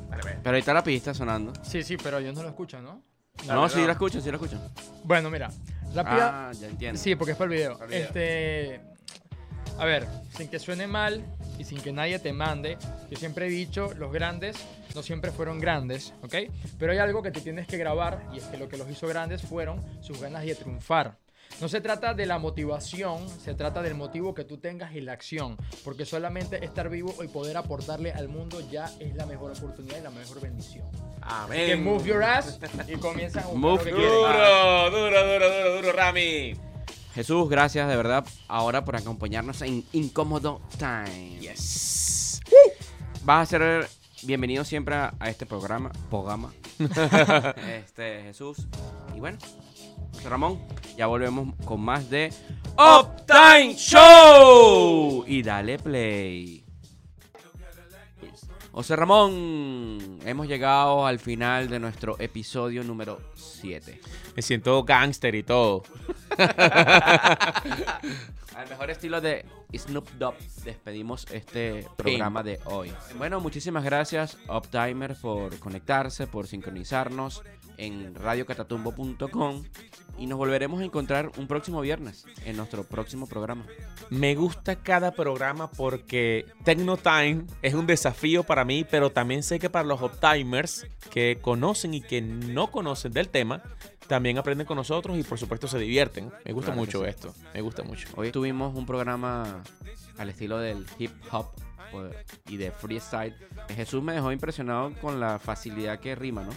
Pero 0.42 0.54
ahí 0.54 0.60
está 0.60 0.72
la 0.72 0.84
pista 0.84 1.12
sonando. 1.12 1.52
Sí, 1.62 1.82
sí, 1.82 1.96
pero 1.96 2.18
ellos 2.18 2.34
no 2.34 2.42
lo 2.42 2.48
escuchan, 2.48 2.84
¿no? 2.84 3.02
no, 3.46 3.68
sí 3.68 3.84
la 3.84 3.92
escuchan, 3.92 4.22
sí 4.22 4.30
la 4.30 4.36
escuchan. 4.36 4.60
Bueno, 5.04 5.30
mira, 5.30 5.50
rápida. 5.94 6.48
Ah, 6.48 6.52
ya 6.52 6.68
entiendo. 6.68 7.00
Sí, 7.00 7.14
porque 7.14 7.32
es 7.32 7.38
para 7.38 7.50
el 7.50 7.56
video. 7.56 7.72
Para 7.78 7.84
el 7.84 7.90
video. 7.90 8.06
Este. 8.06 8.80
A 9.78 9.84
ver, 9.84 10.06
sin 10.36 10.48
que 10.48 10.58
suene 10.58 10.86
mal 10.86 11.24
y 11.58 11.64
sin 11.64 11.80
que 11.80 11.92
nadie 11.92 12.18
te 12.18 12.32
mande, 12.32 12.78
yo 13.10 13.16
siempre 13.16 13.46
he 13.46 13.50
dicho, 13.50 13.92
los 13.94 14.12
grandes 14.12 14.56
no 14.94 15.02
siempre 15.02 15.30
fueron 15.30 15.58
grandes, 15.58 16.14
¿ok? 16.22 16.34
Pero 16.78 16.92
hay 16.92 16.98
algo 16.98 17.22
que 17.22 17.30
te 17.30 17.40
tienes 17.40 17.66
que 17.66 17.76
grabar 17.76 18.22
y 18.32 18.38
es 18.38 18.44
que 18.44 18.56
lo 18.56 18.68
que 18.68 18.76
los 18.76 18.88
hizo 18.90 19.06
grandes 19.06 19.42
fueron 19.42 19.82
sus 20.02 20.20
ganas 20.20 20.44
de 20.44 20.54
triunfar. 20.54 21.18
No 21.60 21.68
se 21.68 21.80
trata 21.80 22.14
de 22.14 22.24
la 22.24 22.38
motivación, 22.38 23.28
se 23.28 23.52
trata 23.54 23.82
del 23.82 23.94
motivo 23.94 24.32
que 24.32 24.44
tú 24.44 24.58
tengas 24.58 24.94
y 24.94 25.00
la 25.00 25.12
acción. 25.12 25.56
Porque 25.82 26.04
solamente 26.04 26.64
estar 26.64 26.88
vivo 26.88 27.12
y 27.24 27.26
poder 27.26 27.56
aportarle 27.56 28.12
al 28.12 28.28
mundo 28.28 28.60
ya 28.70 28.88
es 29.00 29.16
la 29.16 29.26
mejor 29.26 29.50
oportunidad 29.50 29.98
y 29.98 30.02
la 30.02 30.10
mejor 30.10 30.40
bendición. 30.40 30.86
Amén. 31.20 31.66
Que 31.66 31.76
move 31.76 32.04
your 32.04 32.22
ass 32.22 32.60
y 32.86 32.96
comienzan 32.96 33.42
a 33.42 33.46
buscar 33.48 33.60
Move 33.60 33.90
lo 33.90 33.96
que. 33.96 34.06
Duro, 34.06 34.90
duro, 34.90 35.24
duro, 35.24 35.48
duro, 35.48 35.76
duro, 35.76 35.92
Rami. 35.92 36.67
Jesús, 37.18 37.48
gracias 37.48 37.88
de 37.88 37.96
verdad 37.96 38.24
ahora 38.46 38.84
por 38.84 38.94
acompañarnos 38.94 39.60
en 39.62 39.82
Incómodo 39.92 40.60
Time. 40.78 41.40
Yes. 41.40 42.40
Vas 43.24 43.42
a 43.42 43.50
ser 43.50 43.88
bienvenido 44.22 44.64
siempre 44.64 44.94
a, 44.94 45.12
este 45.26 45.44
programa, 45.44 45.90
programa. 46.10 46.52
este, 47.76 48.22
Jesús. 48.22 48.68
Y 49.16 49.18
bueno, 49.18 49.36
Ramón, 50.22 50.60
ya 50.96 51.08
volvemos 51.08 51.56
con 51.64 51.80
más 51.80 52.08
de 52.08 52.32
Uptime 52.76 53.74
Show. 53.74 55.24
Y 55.26 55.42
dale 55.42 55.76
play. 55.76 56.67
José 58.78 58.94
Ramón, 58.94 60.20
hemos 60.24 60.46
llegado 60.46 61.04
al 61.04 61.18
final 61.18 61.68
de 61.68 61.80
nuestro 61.80 62.14
episodio 62.20 62.84
número 62.84 63.20
7. 63.34 64.00
Me 64.36 64.40
siento 64.40 64.84
gangster 64.84 65.34
y 65.34 65.42
todo. 65.42 65.82
Al 68.58 68.68
mejor 68.68 68.90
estilo 68.90 69.20
de 69.20 69.44
Snoop 69.72 70.10
Dogg 70.18 70.34
despedimos 70.64 71.26
este 71.30 71.86
programa 71.96 72.42
de 72.42 72.58
hoy. 72.64 72.92
Bueno, 73.16 73.38
muchísimas 73.38 73.84
gracias 73.84 74.36
Uptimer 74.48 75.14
por 75.14 75.56
conectarse, 75.60 76.26
por 76.26 76.48
sincronizarnos 76.48 77.44
en 77.76 78.16
radiocatatumbo.com 78.16 79.62
y 80.18 80.26
nos 80.26 80.38
volveremos 80.38 80.80
a 80.80 80.84
encontrar 80.84 81.30
un 81.38 81.46
próximo 81.46 81.80
viernes 81.80 82.26
en 82.46 82.56
nuestro 82.56 82.82
próximo 82.82 83.28
programa. 83.28 83.64
Me 84.10 84.34
gusta 84.34 84.74
cada 84.74 85.12
programa 85.12 85.70
porque 85.70 86.44
Techno 86.64 86.96
Time 86.96 87.44
es 87.62 87.74
un 87.74 87.86
desafío 87.86 88.42
para 88.42 88.64
mí, 88.64 88.84
pero 88.90 89.10
también 89.10 89.44
sé 89.44 89.60
que 89.60 89.70
para 89.70 89.86
los 89.86 90.02
uptimers 90.02 90.84
que 91.12 91.38
conocen 91.40 91.94
y 91.94 92.00
que 92.00 92.22
no 92.22 92.72
conocen 92.72 93.12
del 93.12 93.28
tema, 93.28 93.62
también 94.08 94.38
aprenden 94.38 94.66
con 94.66 94.76
nosotros 94.76 95.16
y 95.16 95.22
por 95.22 95.38
supuesto 95.38 95.68
se 95.68 95.78
divierten. 95.78 96.32
Me 96.44 96.52
gusta 96.52 96.72
Claro 96.72 96.80
mucho 96.80 97.02
sí. 97.02 97.08
esto, 97.08 97.34
me 97.54 97.60
gusta 97.60 97.82
mucho. 97.82 98.08
Hoy 98.16 98.32
tuvimos 98.32 98.74
un 98.74 98.86
programa 98.86 99.62
al 100.16 100.28
estilo 100.28 100.58
del 100.58 100.86
hip 100.98 101.12
hop 101.30 101.46
y 102.48 102.56
de 102.56 102.70
freestyle. 102.72 103.34
Jesús 103.74 104.02
me 104.02 104.12
dejó 104.12 104.32
impresionado 104.32 104.92
con 105.00 105.20
la 105.20 105.38
facilidad 105.38 106.00
que 106.00 106.14
rima, 106.14 106.42
¿no? 106.42 106.50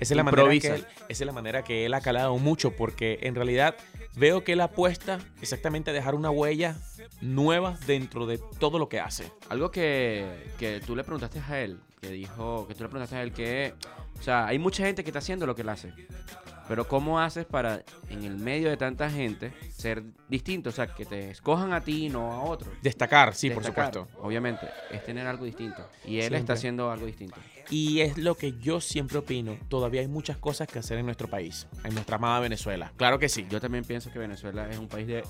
Esa 0.00 0.14
es, 0.14 0.16
la 0.16 0.24
manera 0.24 0.48
que 0.48 0.66
él, 0.68 0.86
esa 1.08 1.22
es 1.22 1.26
la 1.26 1.32
manera 1.32 1.62
que 1.62 1.86
él 1.86 1.94
ha 1.94 2.00
calado 2.00 2.36
mucho 2.38 2.72
porque 2.72 3.20
en 3.22 3.34
realidad 3.34 3.76
veo 4.16 4.42
que 4.42 4.52
él 4.52 4.60
apuesta 4.60 5.18
exactamente 5.40 5.90
a 5.90 5.94
dejar 5.94 6.14
una 6.14 6.30
huella 6.30 6.76
nueva 7.20 7.78
dentro 7.86 8.26
de 8.26 8.38
todo 8.58 8.78
lo 8.78 8.88
que 8.88 9.00
hace. 9.00 9.30
Algo 9.48 9.70
que, 9.70 10.26
que 10.58 10.80
tú 10.80 10.96
le 10.96 11.04
preguntaste 11.04 11.40
a 11.40 11.60
él, 11.60 11.78
que 12.00 12.08
dijo, 12.10 12.66
que 12.66 12.74
tú 12.74 12.82
le 12.82 12.88
preguntaste 12.88 13.16
a 13.16 13.22
él 13.22 13.32
que, 13.32 13.74
o 14.18 14.22
sea, 14.22 14.46
hay 14.46 14.58
mucha 14.58 14.84
gente 14.84 15.04
que 15.04 15.10
está 15.10 15.20
haciendo 15.20 15.46
lo 15.46 15.54
que 15.54 15.62
él 15.62 15.68
hace. 15.68 15.92
Pero 16.68 16.88
¿cómo 16.88 17.20
haces 17.20 17.44
para, 17.44 17.82
en 18.08 18.24
el 18.24 18.36
medio 18.36 18.70
de 18.70 18.76
tanta 18.76 19.10
gente, 19.10 19.52
ser 19.70 20.02
distinto? 20.28 20.70
O 20.70 20.72
sea, 20.72 20.86
que 20.86 21.04
te 21.04 21.30
escojan 21.30 21.72
a 21.72 21.80
ti 21.80 22.06
y 22.06 22.08
no 22.08 22.32
a 22.32 22.42
otro. 22.42 22.70
Destacar, 22.82 23.34
sí, 23.34 23.48
Destacar, 23.48 23.74
por 23.74 23.94
supuesto. 23.94 24.20
Obviamente, 24.22 24.66
es 24.90 25.04
tener 25.04 25.26
algo 25.26 25.44
distinto. 25.44 25.86
Y 26.04 26.16
él 26.16 26.22
Siempre. 26.22 26.38
está 26.38 26.52
haciendo 26.54 26.90
algo 26.90 27.06
distinto. 27.06 27.36
Y 27.70 28.00
es 28.00 28.18
lo 28.18 28.34
que 28.34 28.52
yo 28.58 28.80
siempre 28.80 29.18
opino. 29.18 29.56
Todavía 29.68 30.00
hay 30.00 30.08
muchas 30.08 30.36
cosas 30.36 30.68
que 30.68 30.78
hacer 30.78 30.98
en 30.98 31.06
nuestro 31.06 31.28
país, 31.28 31.66
en 31.84 31.94
nuestra 31.94 32.16
amada 32.16 32.40
Venezuela. 32.40 32.92
Claro 32.96 33.18
que 33.18 33.28
sí. 33.28 33.46
Yo 33.48 33.60
también 33.60 33.84
pienso 33.84 34.10
que 34.12 34.18
Venezuela 34.18 34.68
es 34.70 34.78
un 34.78 34.88
país 34.88 35.06
de 35.06 35.22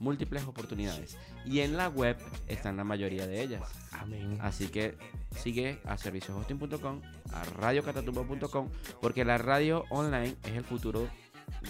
múltiples 0.00 0.44
oportunidades. 0.44 1.16
Y 1.44 1.60
en 1.60 1.76
la 1.76 1.88
web 1.88 2.16
están 2.48 2.76
la 2.76 2.84
mayoría 2.84 3.26
de 3.26 3.42
ellas. 3.42 3.62
Amén. 3.92 4.38
Así 4.40 4.68
que 4.68 4.96
sigue 5.36 5.78
a 5.84 5.96
servicioshosting.com, 5.96 7.00
a 7.32 7.44
radiocatatumbo.com, 7.44 8.68
porque 9.00 9.24
la 9.24 9.38
radio 9.38 9.84
online 9.90 10.34
es 10.42 10.56
el 10.56 10.64
futuro 10.64 11.08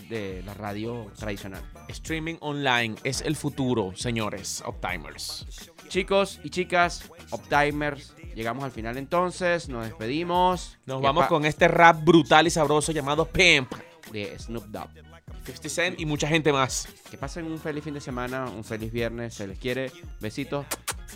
de 0.09 0.43
la 0.45 0.55
radio 0.55 1.11
tradicional. 1.19 1.63
Streaming 1.89 2.37
online 2.41 2.97
es 3.05 3.21
el 3.23 3.37
futuro, 3.37 3.93
señores, 3.97 4.63
Uptimers. 4.67 5.47
Chicos 5.89 6.41
y 6.45 6.51
chicas, 6.51 7.11
Optimers, 7.31 8.15
llegamos 8.35 8.63
al 8.65 8.71
final 8.71 8.97
entonces, 8.97 9.69
nos 9.69 9.85
despedimos. 9.87 10.79
Nos 10.87 11.03
vamos 11.03 11.27
con 11.27 11.45
este 11.45 11.67
rap 11.67 12.05
brutal 12.05 12.47
y 12.47 12.51
sabroso 12.51 12.93
llamado 12.93 13.27
Pimp. 13.27 13.73
de 14.13 14.39
Snoop 14.39 14.67
Dogg. 14.67 15.10
50 15.45 15.69
Cent 15.69 16.01
y 16.01 16.07
mucha 16.07 16.29
gente 16.29 16.53
más. 16.53 16.89
Que 17.11 17.17
pasen 17.17 17.47
un 17.47 17.59
feliz 17.59 17.85
fin 17.85 17.95
de 17.95 18.01
semana, 18.01 18.45
un 18.45 18.65
feliz 18.65 18.93
viernes, 18.93 19.35
se 19.35 19.47
les 19.47 19.59
quiere. 19.59 19.91
Besitos, 20.21 20.67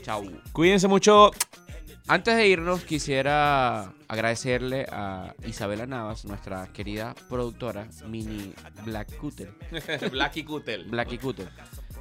chau. 0.03 0.25
Cuídense 0.53 0.89
mucho. 0.89 1.31
Antes 2.07 2.37
de 2.37 2.47
irnos, 2.49 2.85
quisiera 2.85 3.95
agradecerle 4.09 4.87
a 4.93 5.35
Isabela 5.47 5.87
Navas, 5.87 6.27
nuestra 6.27 6.67
querida 6.71 7.15
productora, 7.31 7.89
Mini 8.07 8.53
Black 8.85 9.17
Cutter. 9.17 9.55
Blacky 10.11 10.45
Cutel. 10.45 10.85
Blacky 10.85 11.17
Cutter. 11.17 11.49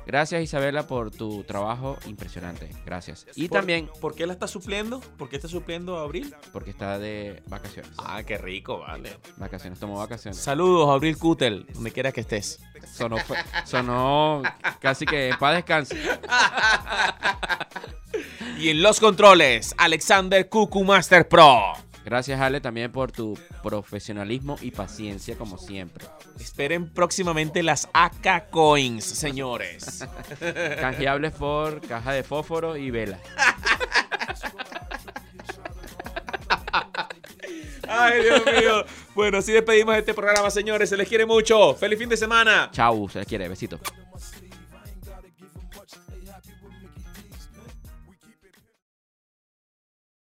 Gracias 0.05 0.41
Isabela 0.43 0.85
por 0.88 1.11
tu 1.11 1.43
trabajo 1.43 1.97
impresionante. 2.05 2.69
Gracias. 2.85 3.25
Y 3.35 3.47
Por- 3.47 3.59
también 3.59 3.89
¿Por 4.01 4.15
qué 4.15 4.25
la 4.27 4.34
está 4.34 4.47
supliendo? 4.47 4.99
¿Por 5.17 5.30
qué 5.30 5.38
está 5.38 5.47
supliendo 5.47 5.97
a 5.97 6.03
Abril? 6.03 6.35
porque 6.51 6.69
está 6.71 6.99
de 6.99 7.41
vacaciones. 7.47 7.91
Ah, 7.97 8.21
qué 8.23 8.38
rico, 8.38 8.80
vale. 8.80 9.17
Vacaciones, 9.38 9.80
tomó 9.80 9.97
vacaciones. 9.97 10.38
Saludos, 10.39 10.89
Abril 10.89 11.17
Cutel, 11.17 11.65
donde 11.73 11.91
quiera 11.91 12.11
que 12.11 12.21
estés. 12.21 12.59
Sonó, 12.93 13.17
sonó 13.65 14.41
casi 14.80 15.05
que 15.05 15.30
en 15.30 15.38
paz 15.38 15.55
descanse. 15.55 15.97
Y 18.59 18.69
en 18.69 18.81
los 18.84 18.99
controles, 18.99 19.73
Alexander 19.77 20.47
Cucu 20.47 20.84
Master 20.84 21.27
Pro. 21.27 21.73
Gracias 22.05 22.39
Ale 22.41 22.59
también 22.61 22.91
por 22.91 23.11
tu 23.11 23.38
profesionalismo 23.61 24.57
y 24.61 24.71
paciencia 24.71 25.38
como 25.38 25.57
siempre. 25.57 26.05
Esperen 26.39 26.93
próximamente 26.93 27.63
las 27.63 27.88
AK 27.93 28.49
Coins, 28.49 29.05
señores. 29.05 30.05
Canjeables 30.80 31.31
por 31.34 31.81
caja 31.81 32.13
de 32.13 32.23
fósforo 32.23 32.75
y 32.77 32.91
vela. 32.91 33.19
Ay, 37.88 38.23
Dios 38.23 38.41
mío. 38.45 38.85
Bueno, 39.13 39.38
así 39.38 39.51
despedimos 39.51 39.95
este 39.95 40.13
programa, 40.13 40.49
señores. 40.49 40.89
Se 40.89 40.97
les 40.97 41.07
quiere 41.07 41.25
mucho. 41.25 41.75
Feliz 41.75 41.99
fin 41.99 42.09
de 42.09 42.17
semana. 42.17 42.69
Chau, 42.71 43.07
se 43.09 43.19
les 43.19 43.27
quiere. 43.27 43.47
Besitos. 43.47 43.80